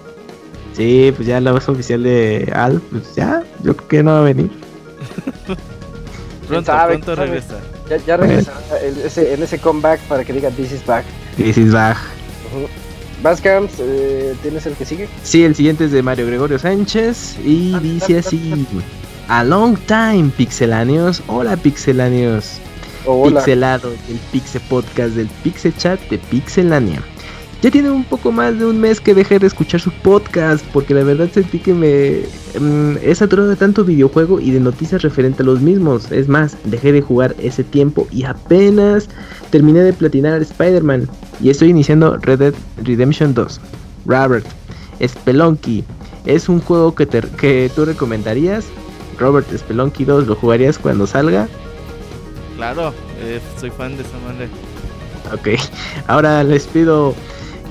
[0.76, 4.18] Sí, pues ya la voz oficial de Al, pues ya, yo creo que no va
[4.20, 4.51] a venir.
[6.49, 7.26] Pronto, sabe, pronto sabe?
[7.28, 7.60] regresa.
[7.89, 11.05] Ya, ya regresará el- ese- en ese comeback para que diga This is back.
[11.36, 11.97] This is back.
[12.55, 12.67] Ujú.
[13.23, 15.09] Bascamps, eh, ¿tienes el que sigue?
[15.23, 18.67] Sí, el siguiente es de Mario Gregorio Sánchez y dice así:
[19.28, 21.23] A long time, pixeláneos.
[21.28, 22.59] Hola, pixeláneos.
[23.07, 23.41] Oh, hola.
[23.41, 27.01] Pixelado, el Pixe Podcast del Pixe Chat de Pixelania.
[27.62, 30.94] Ya tiene un poco más de un mes que dejé de escuchar su podcast porque
[30.94, 32.23] la verdad sentí que me
[32.60, 36.10] mm, he saturado de tanto videojuego y de noticias referente a los mismos.
[36.10, 39.08] Es más, dejé de jugar ese tiempo y apenas
[39.50, 41.08] terminé de platinar Spider-Man
[41.41, 43.60] y estoy iniciando Red Dead Redemption 2.
[44.07, 44.44] Robert,
[45.07, 45.84] Spelunky,
[46.26, 48.65] ¿es un juego que, te- que tú recomendarías?
[49.20, 51.47] Robert, Spelunky 2, ¿lo jugarías cuando salga?
[52.57, 54.49] Claro, eh, soy fan de esa madre.
[55.32, 55.60] Ok,
[56.08, 57.15] ahora les pido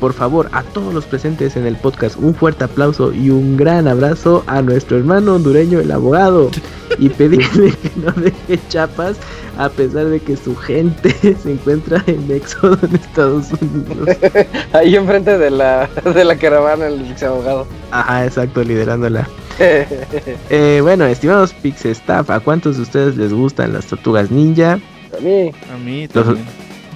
[0.01, 3.87] por favor a todos los presentes en el podcast un fuerte aplauso y un gran
[3.87, 6.49] abrazo a nuestro hermano hondureño el abogado
[6.97, 9.15] y pedirle que no deje chapas
[9.59, 11.13] a pesar de que su gente
[11.43, 14.17] se encuentra en éxodo en Estados Unidos.
[14.73, 17.67] Ahí enfrente de la, de la caravana, el ex abogado.
[17.91, 19.27] Ajá, exacto, liderándola.
[19.59, 24.79] Eh, bueno, estimados Pix Staff, ¿a cuántos de ustedes les gustan las tortugas ninja?
[25.15, 25.51] A mí.
[25.71, 26.45] A mí Los- también.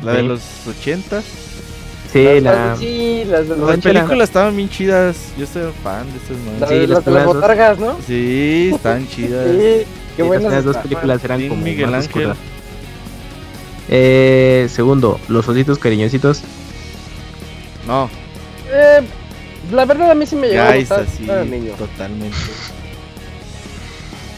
[0.04, 0.28] La de Sí.
[0.28, 1.22] los 80
[2.16, 2.66] Sí, Las- la...
[2.68, 5.18] las- sí, las Las películas estaban bien chidas.
[5.38, 6.70] Yo soy fan de esas las, madres.
[6.70, 7.98] Sí, las las las botargas, ¿no?
[8.08, 9.48] Sí, están chidas.
[9.52, 9.86] Sí, qué
[10.20, 10.44] las buenas.
[10.46, 12.34] primeras dos películas eran Sin como Miguel más Ángel.
[13.90, 16.42] Eh, segundo, los ositos cariñositos.
[17.86, 18.10] No,
[18.72, 19.02] Eh,
[19.74, 21.02] la verdad a mí sí me llegó a Guys, gustar.
[21.40, 21.74] así, niño.
[21.74, 22.38] totalmente.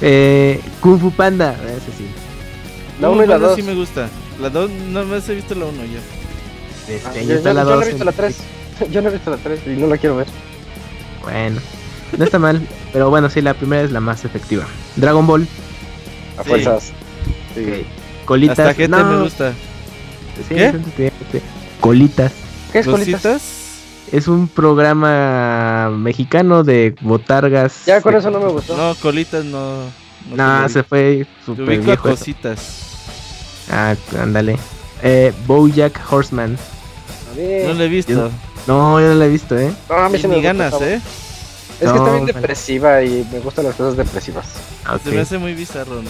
[0.02, 2.08] Eh, Kung Fu Panda, ese sí.
[3.00, 3.56] La Uh, 1 y la bueno, 2.
[3.56, 4.10] sí me gusta.
[4.42, 6.00] La 2, no más he visto la 1 yo.
[6.88, 8.38] Este, Ah, ahí yo, está yo- la yo no dos he visto en- la 3.
[8.92, 10.28] Yo no he visto la 3 y no la quiero ver.
[11.24, 11.60] Bueno,
[12.18, 12.62] no está mal,
[12.94, 14.66] pero bueno, sí, la primera es la más efectiva.
[14.96, 15.48] Dragon Ball,
[16.38, 16.50] A Sí.
[16.50, 16.92] fuerzas.
[17.56, 17.86] Sí.
[18.26, 18.60] Colitas.
[18.60, 19.52] Hasta no, me gusta.
[20.48, 21.12] sí, ¿Qué?
[21.82, 22.32] Colitas.
[22.72, 23.22] ¿Qué es colitas?
[23.24, 23.54] ¿Cositas?
[24.12, 27.86] Es un programa mexicano de botargas.
[27.88, 28.78] Ya con eso no me gustó.
[28.78, 29.80] No, colitas no.
[30.36, 31.92] No, se fue super viejo.
[31.94, 32.02] eso.
[32.04, 32.84] cositas.
[33.72, 34.58] Ah, ándale.
[35.02, 36.58] Eh, Bojack Horseman.
[37.38, 38.32] No lo he visto.
[38.68, 39.72] No, yo no la he visto, ¿eh?
[39.90, 41.02] no, a mí Y me ni gusta, ganas, está- ¿eh?
[41.80, 44.48] Es que está bien depresiva y me gustan las cosas depresivas.
[44.84, 45.16] Ah, Se ok.
[45.16, 46.10] me hace muy bizarro, ¿no?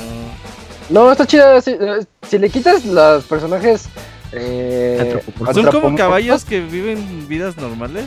[0.90, 1.60] No, está chida.
[1.62, 3.86] Si, eh, si le quitas los personajes.
[4.32, 5.22] Eh.
[5.54, 8.06] Son como caballos que viven vidas normales.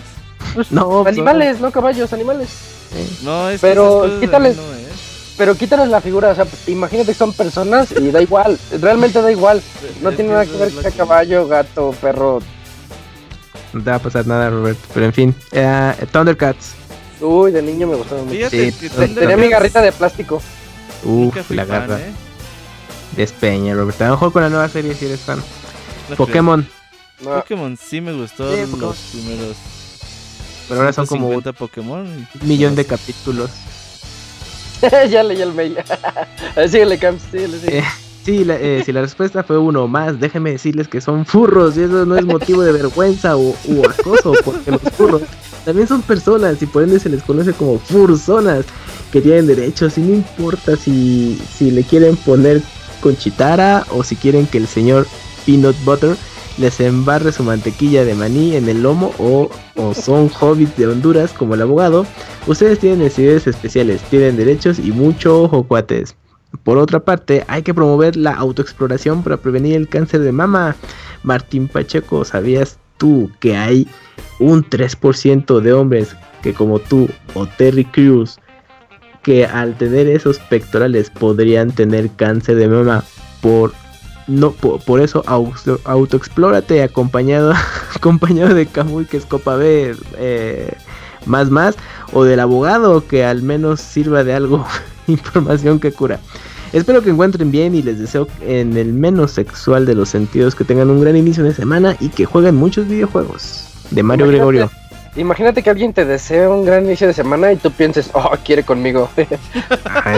[0.71, 2.49] No, pues, Animales, no caballos, animales.
[3.23, 4.87] No, es Pero que quítales- no, ¿eh?
[5.37, 9.31] Pero quítales la figura, o sea, imagínate que son personas y da igual, realmente da
[9.31, 9.63] igual.
[10.03, 12.41] No Es tiene nada que ver que sea caballo, gato, perro.
[13.73, 14.79] No te va a pasar nada, Robert.
[14.93, 15.35] Pero en fin.
[15.53, 16.75] Eh, Thundercats.
[17.21, 18.49] Uy, de niño me gustaba mucho.
[18.51, 18.73] Sí,
[19.15, 20.41] Tenía mi garrita de plástico.
[21.05, 22.01] Uf, la fan, garra.
[22.01, 22.13] ¿eh?
[23.17, 24.01] Despeña, Robert.
[24.03, 25.43] A lo mejor con la nueva serie si eres fan.
[26.09, 26.67] No Pokémon.
[27.23, 27.35] No.
[27.37, 29.57] Pokémon sí me gustó Sí, los primeros.
[30.69, 32.07] Pero ahora son como 150 Pokémon.
[32.41, 33.51] Un millón de capítulos.
[35.11, 35.77] ya leí el mail.
[36.69, 37.85] síguele, Camps, síguele, síguele.
[38.25, 41.83] Sí, la- eh, si la respuesta fue uno más, déjenme decirles que son furros y
[41.83, 45.23] eso no es motivo de vergüenza o u acoso, porque los furros
[45.65, 48.67] también son personas y por ende se les conoce como furzonas
[49.11, 52.63] que tienen derechos y no importa si, si le quieren poner
[53.01, 55.07] con chitara o si quieren que el señor
[55.47, 56.15] Peanut Butter
[56.59, 61.33] les embarre su mantequilla de maní en el lomo o, o son hobbits de Honduras
[61.33, 62.05] como el abogado,
[62.47, 66.15] ustedes tienen necesidades especiales, tienen derechos y mucho ojo cuates.
[66.65, 70.77] Por otra parte, hay que promover la autoexploración para prevenir el cáncer de mama.
[71.23, 73.89] Martín Pacheco, ¿sabías tú que hay
[74.39, 78.39] un 3% de hombres que como tú o Terry Crews
[79.23, 83.05] que al tener esos pectorales podrían tener cáncer de mama
[83.43, 83.73] por
[84.27, 87.53] no por, eso auto, autoexplórate acompañado
[87.97, 90.73] acompañado de Camuy que es Copa B eh,
[91.27, 91.77] más más
[92.13, 94.67] o del abogado que al menos sirva de algo
[95.07, 96.19] información que cura.
[96.73, 100.63] Espero que encuentren bien y les deseo en el menos sexual de los sentidos que
[100.65, 103.65] tengan un gran inicio de semana y que jueguen muchos videojuegos.
[103.91, 104.71] De Mario Imagínate- Gregorio.
[105.17, 108.63] Imagínate que alguien te desea un gran inicio de semana y tú pienses, oh, quiere
[108.63, 109.11] conmigo.
[109.85, 110.17] Ah.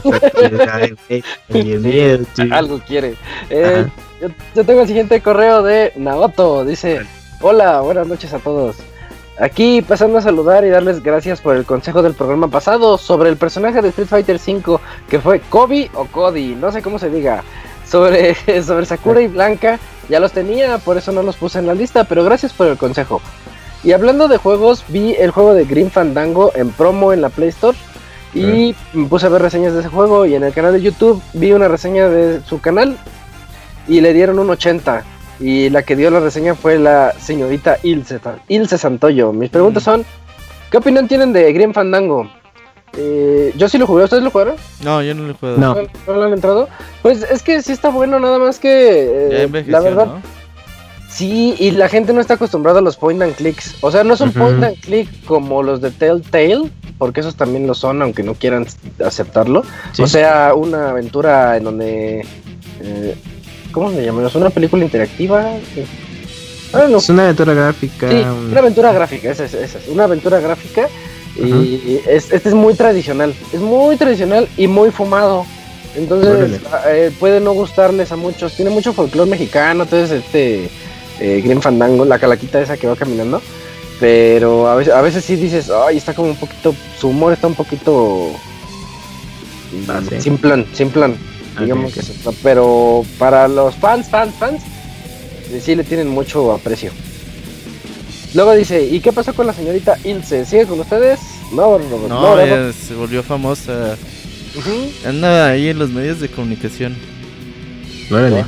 [0.71, 2.25] Ay, miedo.
[2.51, 3.15] Algo quiere.
[3.49, 3.87] Eh,
[4.21, 6.65] yo, yo tengo el siguiente correo de Naoto.
[6.65, 7.01] Dice:
[7.41, 8.77] Hola, buenas noches a todos.
[9.43, 13.37] Aquí pasando a saludar y darles gracias por el consejo del programa pasado sobre el
[13.37, 14.79] personaje de Street Fighter V
[15.11, 17.43] que fue Kobe o Cody, no sé cómo se diga.
[17.85, 21.75] Sobre, sobre Sakura y Blanca, ya los tenía, por eso no los puse en la
[21.75, 23.21] lista, pero gracias por el consejo.
[23.83, 27.49] Y hablando de juegos, vi el juego de Green Fandango en promo en la Play
[27.49, 27.77] Store
[28.35, 31.21] y me puse a ver reseñas de ese juego y en el canal de YouTube
[31.33, 32.97] vi una reseña de su canal
[33.89, 35.03] y le dieron un 80.
[35.43, 39.33] Y la que dio la reseña fue la señorita Ilse, Ilse Santoyo.
[39.33, 40.05] Mis preguntas son,
[40.71, 42.31] ¿qué opinión tienen de Green Fandango?
[42.97, 44.55] Eh, yo sí lo jugué, ¿ustedes lo jugaron?
[44.85, 45.59] No, yo no lo he jugado.
[45.59, 45.75] No.
[45.75, 46.69] ¿No, no lo han entrado?
[47.03, 49.41] Pues es que sí está bueno, nada más que...
[49.45, 50.23] Eh, la verdad, ¿no?
[51.09, 53.75] Sí, y la gente no está acostumbrada a los point and clicks.
[53.81, 54.39] O sea, no es un Ujú.
[54.39, 58.67] point and click como los de Telltale, porque esos también lo son, aunque no quieran
[59.05, 59.65] aceptarlo.
[59.93, 60.03] Sí.
[60.03, 62.27] O sea, una aventura en donde.
[62.81, 63.17] eh,
[63.73, 64.27] ¿Cómo se llama?
[64.27, 65.47] ¿Es una película interactiva?
[66.73, 66.99] Ah, no.
[66.99, 68.09] Es una aventura gráfica.
[68.09, 70.89] Sí, un- una aventura gráfica, esa es, esa es, una aventura gráfica.
[71.37, 75.47] Y es- este es muy tradicional, es muy tradicional y muy fumado.
[75.97, 78.55] Entonces eh, puede no gustarles a muchos.
[78.55, 80.71] Tiene mucho folclore mexicano, entonces este
[81.21, 83.41] eh, Green Fandango, la calaquita esa que va caminando.
[84.01, 87.47] Pero a veces, a veces sí dices, ay, está como un poquito, su humor está
[87.47, 88.31] un poquito
[89.89, 90.21] Ah, sí.
[90.21, 91.13] simplón, simplón.
[91.13, 91.95] Ok, digamos ok.
[91.95, 92.21] que sí.
[92.43, 94.63] Pero para los fans, fans, fans,
[95.51, 96.91] eh, sí le tienen mucho aprecio.
[98.35, 100.45] Luego dice, ¿y qué pasó con la señorita Ilse?
[100.47, 101.21] ¿Sigue con ustedes?
[101.53, 102.53] No, Robert, No, Robert.
[102.53, 103.97] ella se volvió famosa.
[104.57, 105.09] Ujú.
[105.09, 106.97] Anda ahí en los medios de comunicación.
[108.11, 108.45] Órale.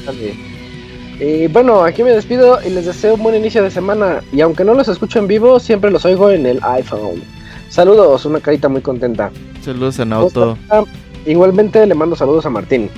[1.20, 4.22] Y bueno, aquí me despido y les deseo un buen inicio de semana.
[4.32, 7.22] Y aunque no los escucho en vivo, siempre los oigo en el iPhone.
[7.68, 9.30] Saludos, una carita muy contenta.
[9.64, 10.58] Saludos a Naoto.
[10.70, 10.84] Ah,
[11.26, 12.90] Igualmente le mando saludos a Martín.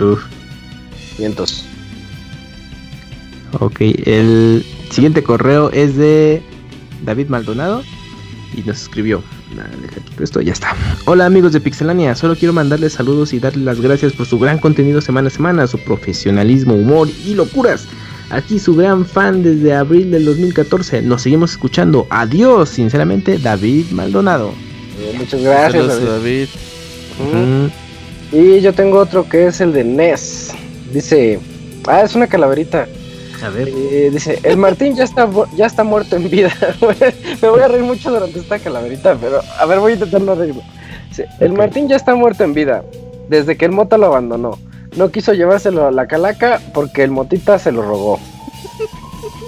[0.00, 0.22] Uf.
[1.18, 1.64] Vientos.
[3.60, 6.42] Ok, el siguiente correo es de
[7.04, 7.82] David Maldonado
[8.56, 9.22] y nos escribió.
[10.18, 10.74] Esto, ya está.
[11.04, 14.58] Hola amigos de Pixelania, solo quiero mandarles saludos y darles las gracias por su gran
[14.58, 17.86] contenido semana a semana, su profesionalismo, humor y locuras.
[18.30, 21.02] Aquí su gran fan desde abril del 2014.
[21.02, 22.06] Nos seguimos escuchando.
[22.08, 24.54] Adiós, sinceramente, David Maldonado.
[24.98, 26.02] Eh, muchas gracias.
[26.02, 26.48] David.
[28.32, 30.52] Y yo tengo otro que es el de Ness.
[30.92, 31.38] Dice,
[31.86, 32.86] ah, es una calaverita.
[33.42, 33.68] A ver.
[33.68, 36.50] Eh, dice, el Martín ya está, ya está muerto en vida.
[37.42, 40.34] Me voy a reír mucho durante esta calaverita, pero a ver, voy a intentar no
[40.34, 40.62] reírme.
[41.08, 41.52] Dice, el.
[41.52, 42.84] Martín ya está muerto en vida,
[43.28, 44.58] desde que el Mota lo abandonó.
[44.96, 48.20] No quiso llevárselo a la calaca porque el Motita se lo robó.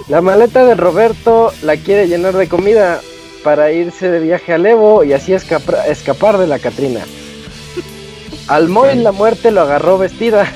[0.07, 2.99] La maleta de Roberto la quiere llenar de comida
[3.43, 7.01] para irse de viaje al Evo y así escapar, escapar de la Catrina.
[8.47, 10.51] Al Moy la muerte lo agarró vestida.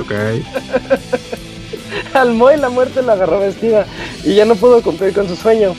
[0.00, 0.12] Ok.
[2.14, 3.86] Al Moy la muerte la agarró vestida
[4.24, 5.74] y ya no pudo cumplir con su sueño.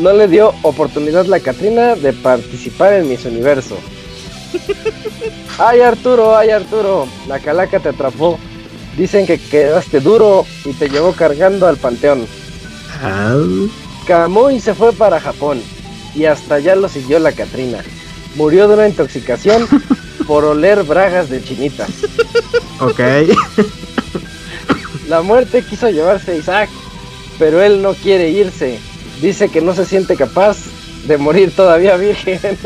[0.00, 3.78] No le dio oportunidad la Catrina de participar en Miss Universo.
[5.58, 8.38] Ay Arturo, ay Arturo, la calaca te atrapó.
[8.96, 12.26] Dicen que quedaste duro y te llevó cargando al panteón.
[14.06, 15.62] Kamui se fue para Japón
[16.14, 17.82] y hasta allá lo siguió la Catrina.
[18.34, 19.66] Murió de una intoxicación
[20.26, 21.86] por oler bragas de chinita.
[22.80, 23.00] Ok.
[25.08, 26.70] La muerte quiso llevarse a Isaac,
[27.38, 28.78] pero él no quiere irse.
[29.20, 30.56] Dice que no se siente capaz
[31.06, 32.40] de morir todavía virgen.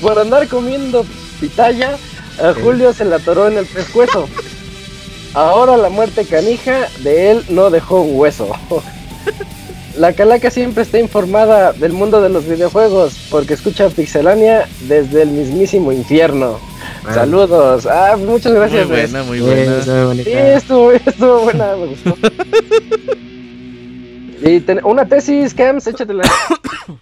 [0.00, 1.04] Por andar comiendo
[1.40, 1.98] pitaya,
[2.42, 4.28] a Julio se la atoró en el pescuezo.
[5.34, 8.50] Ahora la muerte canija de él no dejó un hueso.
[10.00, 15.28] La calaca siempre está informada del mundo de los videojuegos porque escucha Pixelania desde el
[15.28, 16.58] mismísimo infierno.
[17.12, 17.84] Saludos.
[17.86, 18.88] Ah, muchas Muy gracias.
[18.88, 19.10] Wes.
[19.12, 19.82] buena, muy buena.
[20.24, 22.16] Sí, estuvo, estuvo buena, me gustó.
[24.42, 26.22] Y ten- una tesis, Cams, échatela.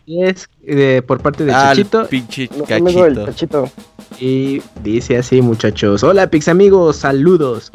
[0.07, 3.62] Es eh, por parte de Ah, Chachito pinche Nuestro amigo el cachito.
[3.65, 3.83] cachito.
[4.20, 6.02] y dice así muchachos.
[6.02, 7.70] Hola Pix amigos, saludos.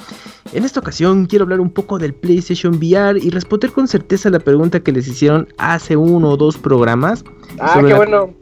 [0.54, 4.40] En esta ocasión quiero hablar un poco del PlayStation VR y responder con certeza la
[4.40, 7.24] pregunta que les hicieron hace uno o dos programas.
[7.60, 8.34] Ah, qué la- bueno.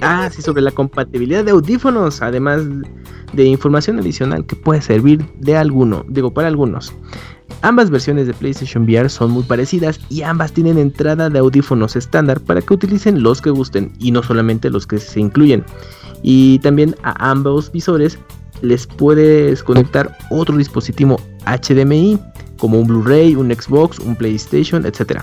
[0.00, 2.62] Ah, sí, sobre la compatibilidad de audífonos, además
[3.32, 6.92] de información adicional que puede servir de alguno, digo, para algunos.
[7.62, 12.40] Ambas versiones de PlayStation VR son muy parecidas y ambas tienen entrada de audífonos estándar
[12.40, 15.64] para que utilicen los que gusten y no solamente los que se incluyen.
[16.22, 18.18] Y también a ambos visores
[18.62, 22.18] les puedes conectar otro dispositivo HDMI
[22.58, 25.20] como un Blu-ray, un Xbox, un PlayStation, etc.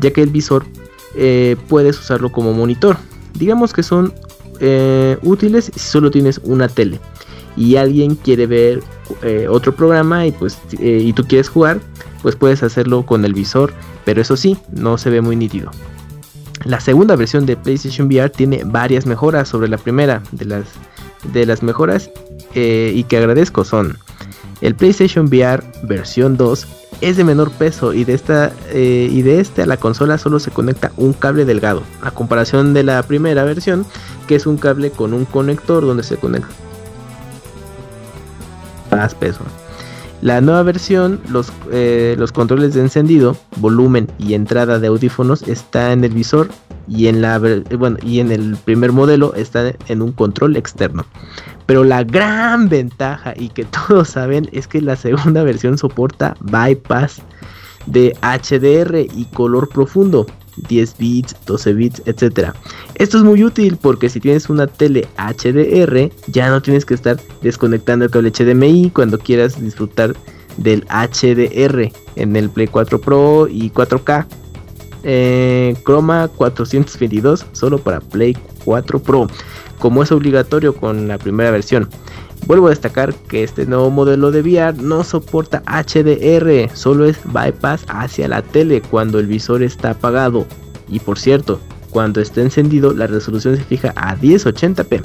[0.00, 0.64] Ya que el visor
[1.14, 2.96] eh, puedes usarlo como monitor.
[3.34, 4.12] Digamos que son
[4.60, 6.98] eh, útiles si solo tienes una tele
[7.56, 8.82] y alguien quiere ver
[9.22, 11.80] eh, otro programa y pues y tú quieres jugar
[12.26, 13.72] pues puedes hacerlo con el visor,
[14.04, 15.70] pero eso sí, no se ve muy nítido.
[16.64, 20.22] La segunda versión de PlayStation VR tiene varias mejoras sobre la primera.
[20.32, 20.64] De las,
[21.32, 22.10] de las mejoras
[22.56, 23.98] eh, y que agradezco son
[24.62, 26.66] el PlayStation VR versión 2
[27.02, 30.40] es de menor peso y de esta eh, y de este a la consola solo
[30.40, 33.84] se conecta un cable delgado a comparación de la primera versión
[34.26, 36.48] que es un cable con un conector donde se conecta
[38.90, 39.40] más peso.
[40.22, 45.92] La nueva versión los, eh, los controles de encendido volumen y entrada de audífonos está
[45.92, 46.48] en el visor
[46.88, 47.38] y en la
[47.78, 51.04] bueno y en el primer modelo está en un control externo
[51.66, 57.20] pero la gran ventaja y que todos saben es que la segunda versión soporta bypass
[57.86, 60.26] de HDR y color profundo.
[60.68, 62.52] 10 bits, 12 bits, etc.
[62.94, 67.18] Esto es muy útil porque si tienes una tele HDR ya no tienes que estar
[67.42, 70.16] desconectando el cable HDMI cuando quieras disfrutar
[70.56, 74.26] del HDR en el Play 4 Pro y 4K.
[75.08, 79.28] Eh, Chroma 422 solo para Play 4 Pro
[79.78, 81.88] como es obligatorio con la primera versión.
[82.46, 87.84] Vuelvo a destacar que este nuevo modelo de VR no soporta HDR, solo es bypass
[87.88, 90.46] hacia la tele cuando el visor está apagado.
[90.88, 91.60] Y por cierto,
[91.90, 95.02] cuando esté encendido la resolución se fija a 1080p.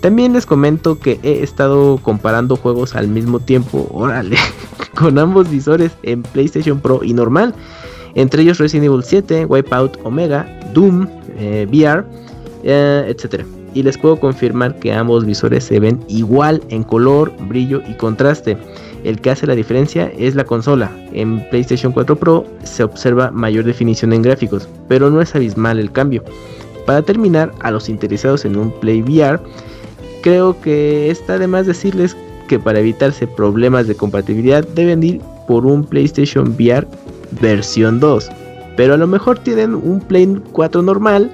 [0.00, 4.36] También les comento que he estado comparando juegos al mismo tiempo, órale,
[4.94, 7.54] con ambos visores en PlayStation Pro y normal,
[8.14, 11.06] entre ellos Resident Evil 7, Wipeout Omega, Doom,
[11.38, 12.04] eh, VR,
[12.62, 13.44] eh, etc
[13.74, 18.56] y les puedo confirmar que ambos visores se ven igual en color, brillo y contraste.
[19.02, 20.90] El que hace la diferencia es la consola.
[21.12, 25.92] En PlayStation 4 Pro se observa mayor definición en gráficos, pero no es abismal el
[25.92, 26.24] cambio.
[26.86, 29.40] Para terminar, a los interesados en un Play VR,
[30.22, 32.16] creo que está de más decirles
[32.48, 36.86] que para evitarse problemas de compatibilidad deben ir por un PlayStation VR
[37.40, 38.30] versión 2.
[38.76, 41.30] Pero a lo mejor tienen un Play 4 normal,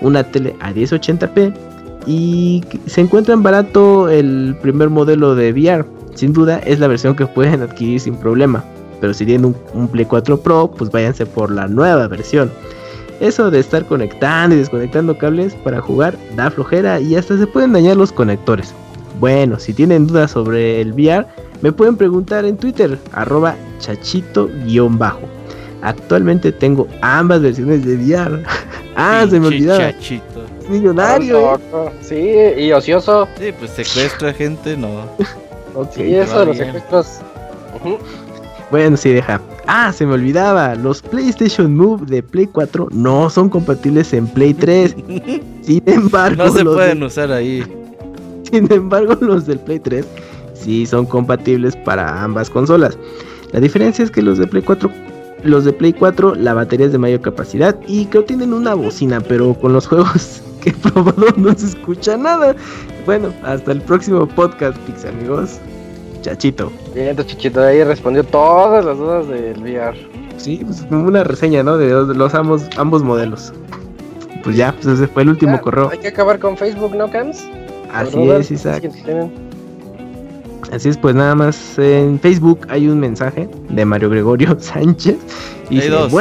[0.00, 1.54] una tele a 1080p
[2.06, 5.84] y se encuentra en barato el primer modelo de VR.
[6.14, 8.64] Sin duda es la versión que pueden adquirir sin problema.
[9.00, 12.50] Pero si tienen un, Play 4 Pro, pues váyanse por la nueva versión.
[13.20, 17.72] Eso de estar conectando y desconectando cables para jugar da flojera y hasta se pueden
[17.72, 18.74] dañar los conectores.
[19.18, 21.26] Bueno, si tienen dudas sobre el VR,
[21.60, 25.39] me pueden preguntar en Twitter, arroba chachito-bajo.
[25.82, 28.42] Actualmente tengo ambas versiones de VR.
[28.96, 29.92] ah, se me olvidaba
[30.70, 31.54] millonario.
[31.54, 31.58] ¿eh?
[32.00, 33.28] Sí, y ocioso.
[33.38, 35.04] Sí, pues secuestra gente, no.
[35.92, 37.20] sí, eso, los secuestros.
[38.70, 39.40] Bueno, sí, deja.
[39.66, 40.74] Ah, se me olvidaba.
[40.74, 44.96] Los PlayStation Move de Play 4 no son compatibles en Play 3.
[45.62, 47.64] Sin embargo, no se pueden usar ahí.
[48.50, 50.06] Sin embargo, los del Play 3
[50.54, 52.98] sí son compatibles para ambas consolas.
[53.52, 54.90] La diferencia es que los de Play 4
[55.42, 59.20] los de Play 4 la batería es de mayor capacidad y creo tienen una bocina,
[59.20, 62.54] pero con los juegos que he probado no se escucha nada.
[63.06, 65.58] Bueno, hasta el próximo podcast, Pix amigos.
[66.22, 66.70] Chachito.
[66.94, 69.96] Bien, Chachito, ahí respondió todas las dudas del VR.
[70.36, 71.76] Sí, pues una reseña, ¿no?
[71.78, 73.52] De los, ambos, ambos modelos.
[74.42, 75.90] Pues ya, pues ese fue el último correo.
[75.90, 77.46] Hay que acabar con Facebook, ¿no, Cams?
[77.92, 78.84] Así es, Isaac.
[80.72, 85.16] Así es, pues nada más en Facebook hay un mensaje de Mario Gregorio Sánchez.
[85.68, 86.12] Y hay dos.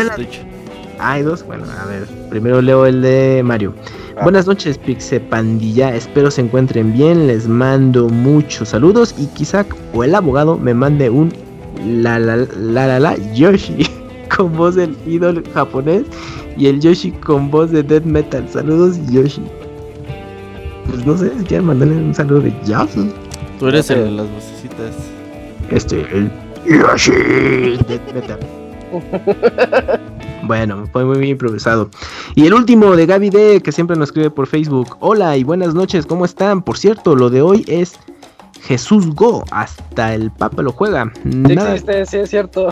[1.02, 3.74] Hay dos, bueno, a ver, primero leo el de Mario.
[4.22, 5.95] Buenas noches, Pixe Pandilla.
[5.95, 7.28] Espero se encuentren bien.
[7.28, 11.32] Les mando muchos saludos y quizá o el abogado me mande un
[11.86, 13.88] la la la la, la Yoshi
[14.36, 16.03] con voz del ídolo japonés
[16.58, 18.45] y el Yoshi con voz de death metal.
[18.50, 19.42] Saludos, Yoshi.
[20.90, 23.10] Pues no sé, quieren mandarle un saludo de Yoshi.
[23.59, 24.95] Tú eres el de las vocecitas.
[25.69, 26.31] Este, el
[26.65, 27.11] Yoshi
[27.89, 28.39] death metal.
[30.43, 31.89] Bueno, fue muy bien improvisado.
[32.35, 34.95] Y el último de Gaby D, que siempre nos escribe por Facebook.
[35.01, 36.61] Hola y buenas noches, ¿cómo están?
[36.61, 37.99] Por cierto, lo de hoy es
[38.61, 39.43] Jesús Go.
[39.51, 41.11] Hasta el Papa lo juega.
[41.23, 42.69] Sí existe, sí es cierto.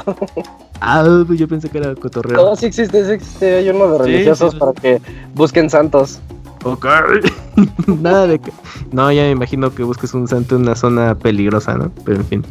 [0.80, 2.38] Ah, pues yo pensé que era cotorreo.
[2.38, 3.58] No, sí existe, sí existe.
[3.58, 5.02] Hay uno de religiosos para que
[5.34, 6.22] busquen santos.
[6.64, 6.86] Ok.
[8.02, 8.52] Nada de que.
[8.92, 11.92] No, ya me imagino que busques un santo en una zona peligrosa, ¿no?
[12.06, 12.46] Pero en fin.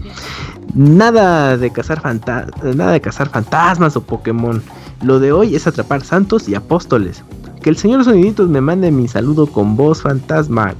[0.75, 2.77] Nada de cazar fantasmas.
[2.77, 4.63] Nada de cazar fantasmas o Pokémon.
[5.03, 7.23] Lo de hoy es atrapar santos y apóstoles.
[7.63, 10.75] Que el señor Soniditos me mande mi saludo con voz fantasma.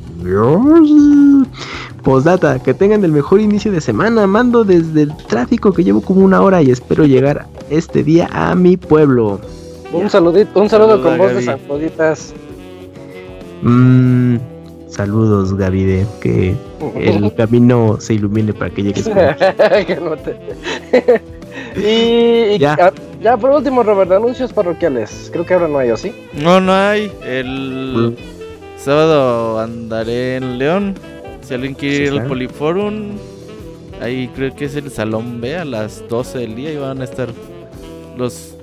[2.03, 4.27] Postdata, que tengan el mejor inicio de semana.
[4.27, 8.55] Mando desde el tráfico que llevo como una hora y espero llegar este día a
[8.55, 9.41] mi pueblo.
[9.93, 12.35] Un saludito, un saludo con voz de sanfoditas.
[13.63, 14.37] Mmm,
[14.89, 16.07] saludos, Gavide.
[16.21, 16.55] Que
[16.97, 19.05] el camino se ilumine para que llegues.
[19.87, 20.37] que no te...
[21.75, 22.77] Y, y- Ya.
[22.81, 25.31] ah, ya por último, Robert, anuncios parroquiales.
[25.33, 26.13] Creo que ahora no hay, ¿o sí?
[26.35, 27.11] No, no hay.
[27.25, 28.17] El
[28.79, 30.95] sábado andaré en León.
[31.43, 32.29] Si alguien quiere Sí, ir al claro.
[32.29, 33.17] Poliforum,
[34.03, 37.05] ahí creo que es el Salón B a las 12 del día y van a
[37.05, 37.29] estar
[38.19, 38.55] los...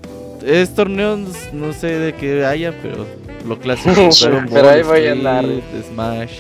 [0.45, 1.19] Es torneos,
[1.53, 3.05] no sé de qué haya, pero
[3.47, 3.95] lo clásico.
[4.21, 5.45] Dragon Pero ahí voy a andar.
[5.87, 6.39] Smash.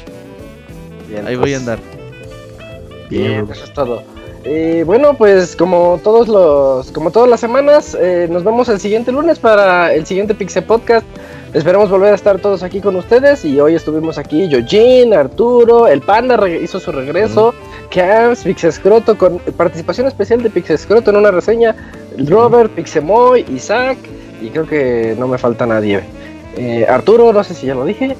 [1.09, 1.79] Bien, Ahí pues, voy a andar.
[3.09, 4.03] Bien, eso es todo.
[4.45, 9.11] Eh, bueno, pues como todos los, como todas las semanas, eh, nos vemos el siguiente
[9.11, 11.05] lunes para el siguiente Pixel Podcast.
[11.53, 16.01] Esperamos volver a estar todos aquí con ustedes y hoy estuvimos aquí Yojin, Arturo, el
[16.01, 17.53] Panda hizo su regreso,
[17.91, 21.75] Camps, Pixescroto con participación especial de Pixescroto en una reseña,
[22.17, 23.99] Robert, Pixemoy, Isaac
[24.41, 26.01] y creo que no me falta nadie.
[26.57, 28.15] Eh, Arturo, no sé si ya lo dije.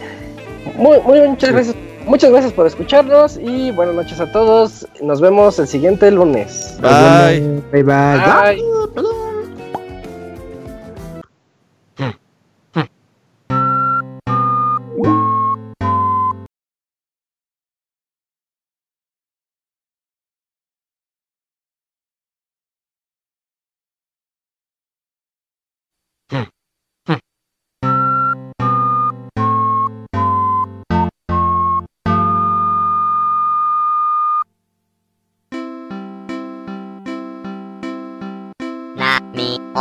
[0.75, 1.55] Muy, muy muchas Sí.
[1.55, 1.75] gracias.
[2.05, 4.85] Muchas gracias por escucharnos y buenas noches a todos.
[5.01, 6.77] Nos vemos el siguiente lunes.
[6.81, 7.61] Bye.
[7.71, 7.83] Bye bye.
[7.83, 8.61] Bye.
[8.93, 9.22] na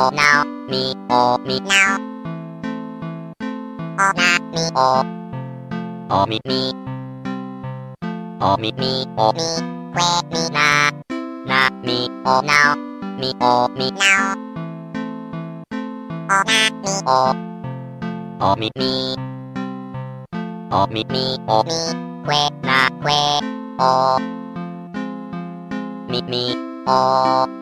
[0.03, 1.99] mi o now mi o mi now
[3.99, 5.05] o na mi o
[6.11, 6.73] o mi mi
[8.41, 9.49] o mi mi o mi
[9.95, 10.91] que mi na
[11.47, 12.75] na mi o now
[13.19, 14.35] mi o mi now
[16.31, 17.21] o na mi o
[18.41, 19.15] o mi mi
[20.73, 21.81] o mi mi o mi
[22.27, 23.21] que na que
[23.79, 24.19] o
[26.11, 26.45] mi mi
[26.87, 27.62] o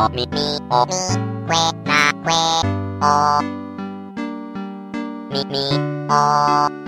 [0.00, 1.02] o mi mi o mi
[1.48, 2.40] que na que
[3.02, 3.16] o
[5.32, 5.66] mi mi
[6.10, 6.83] o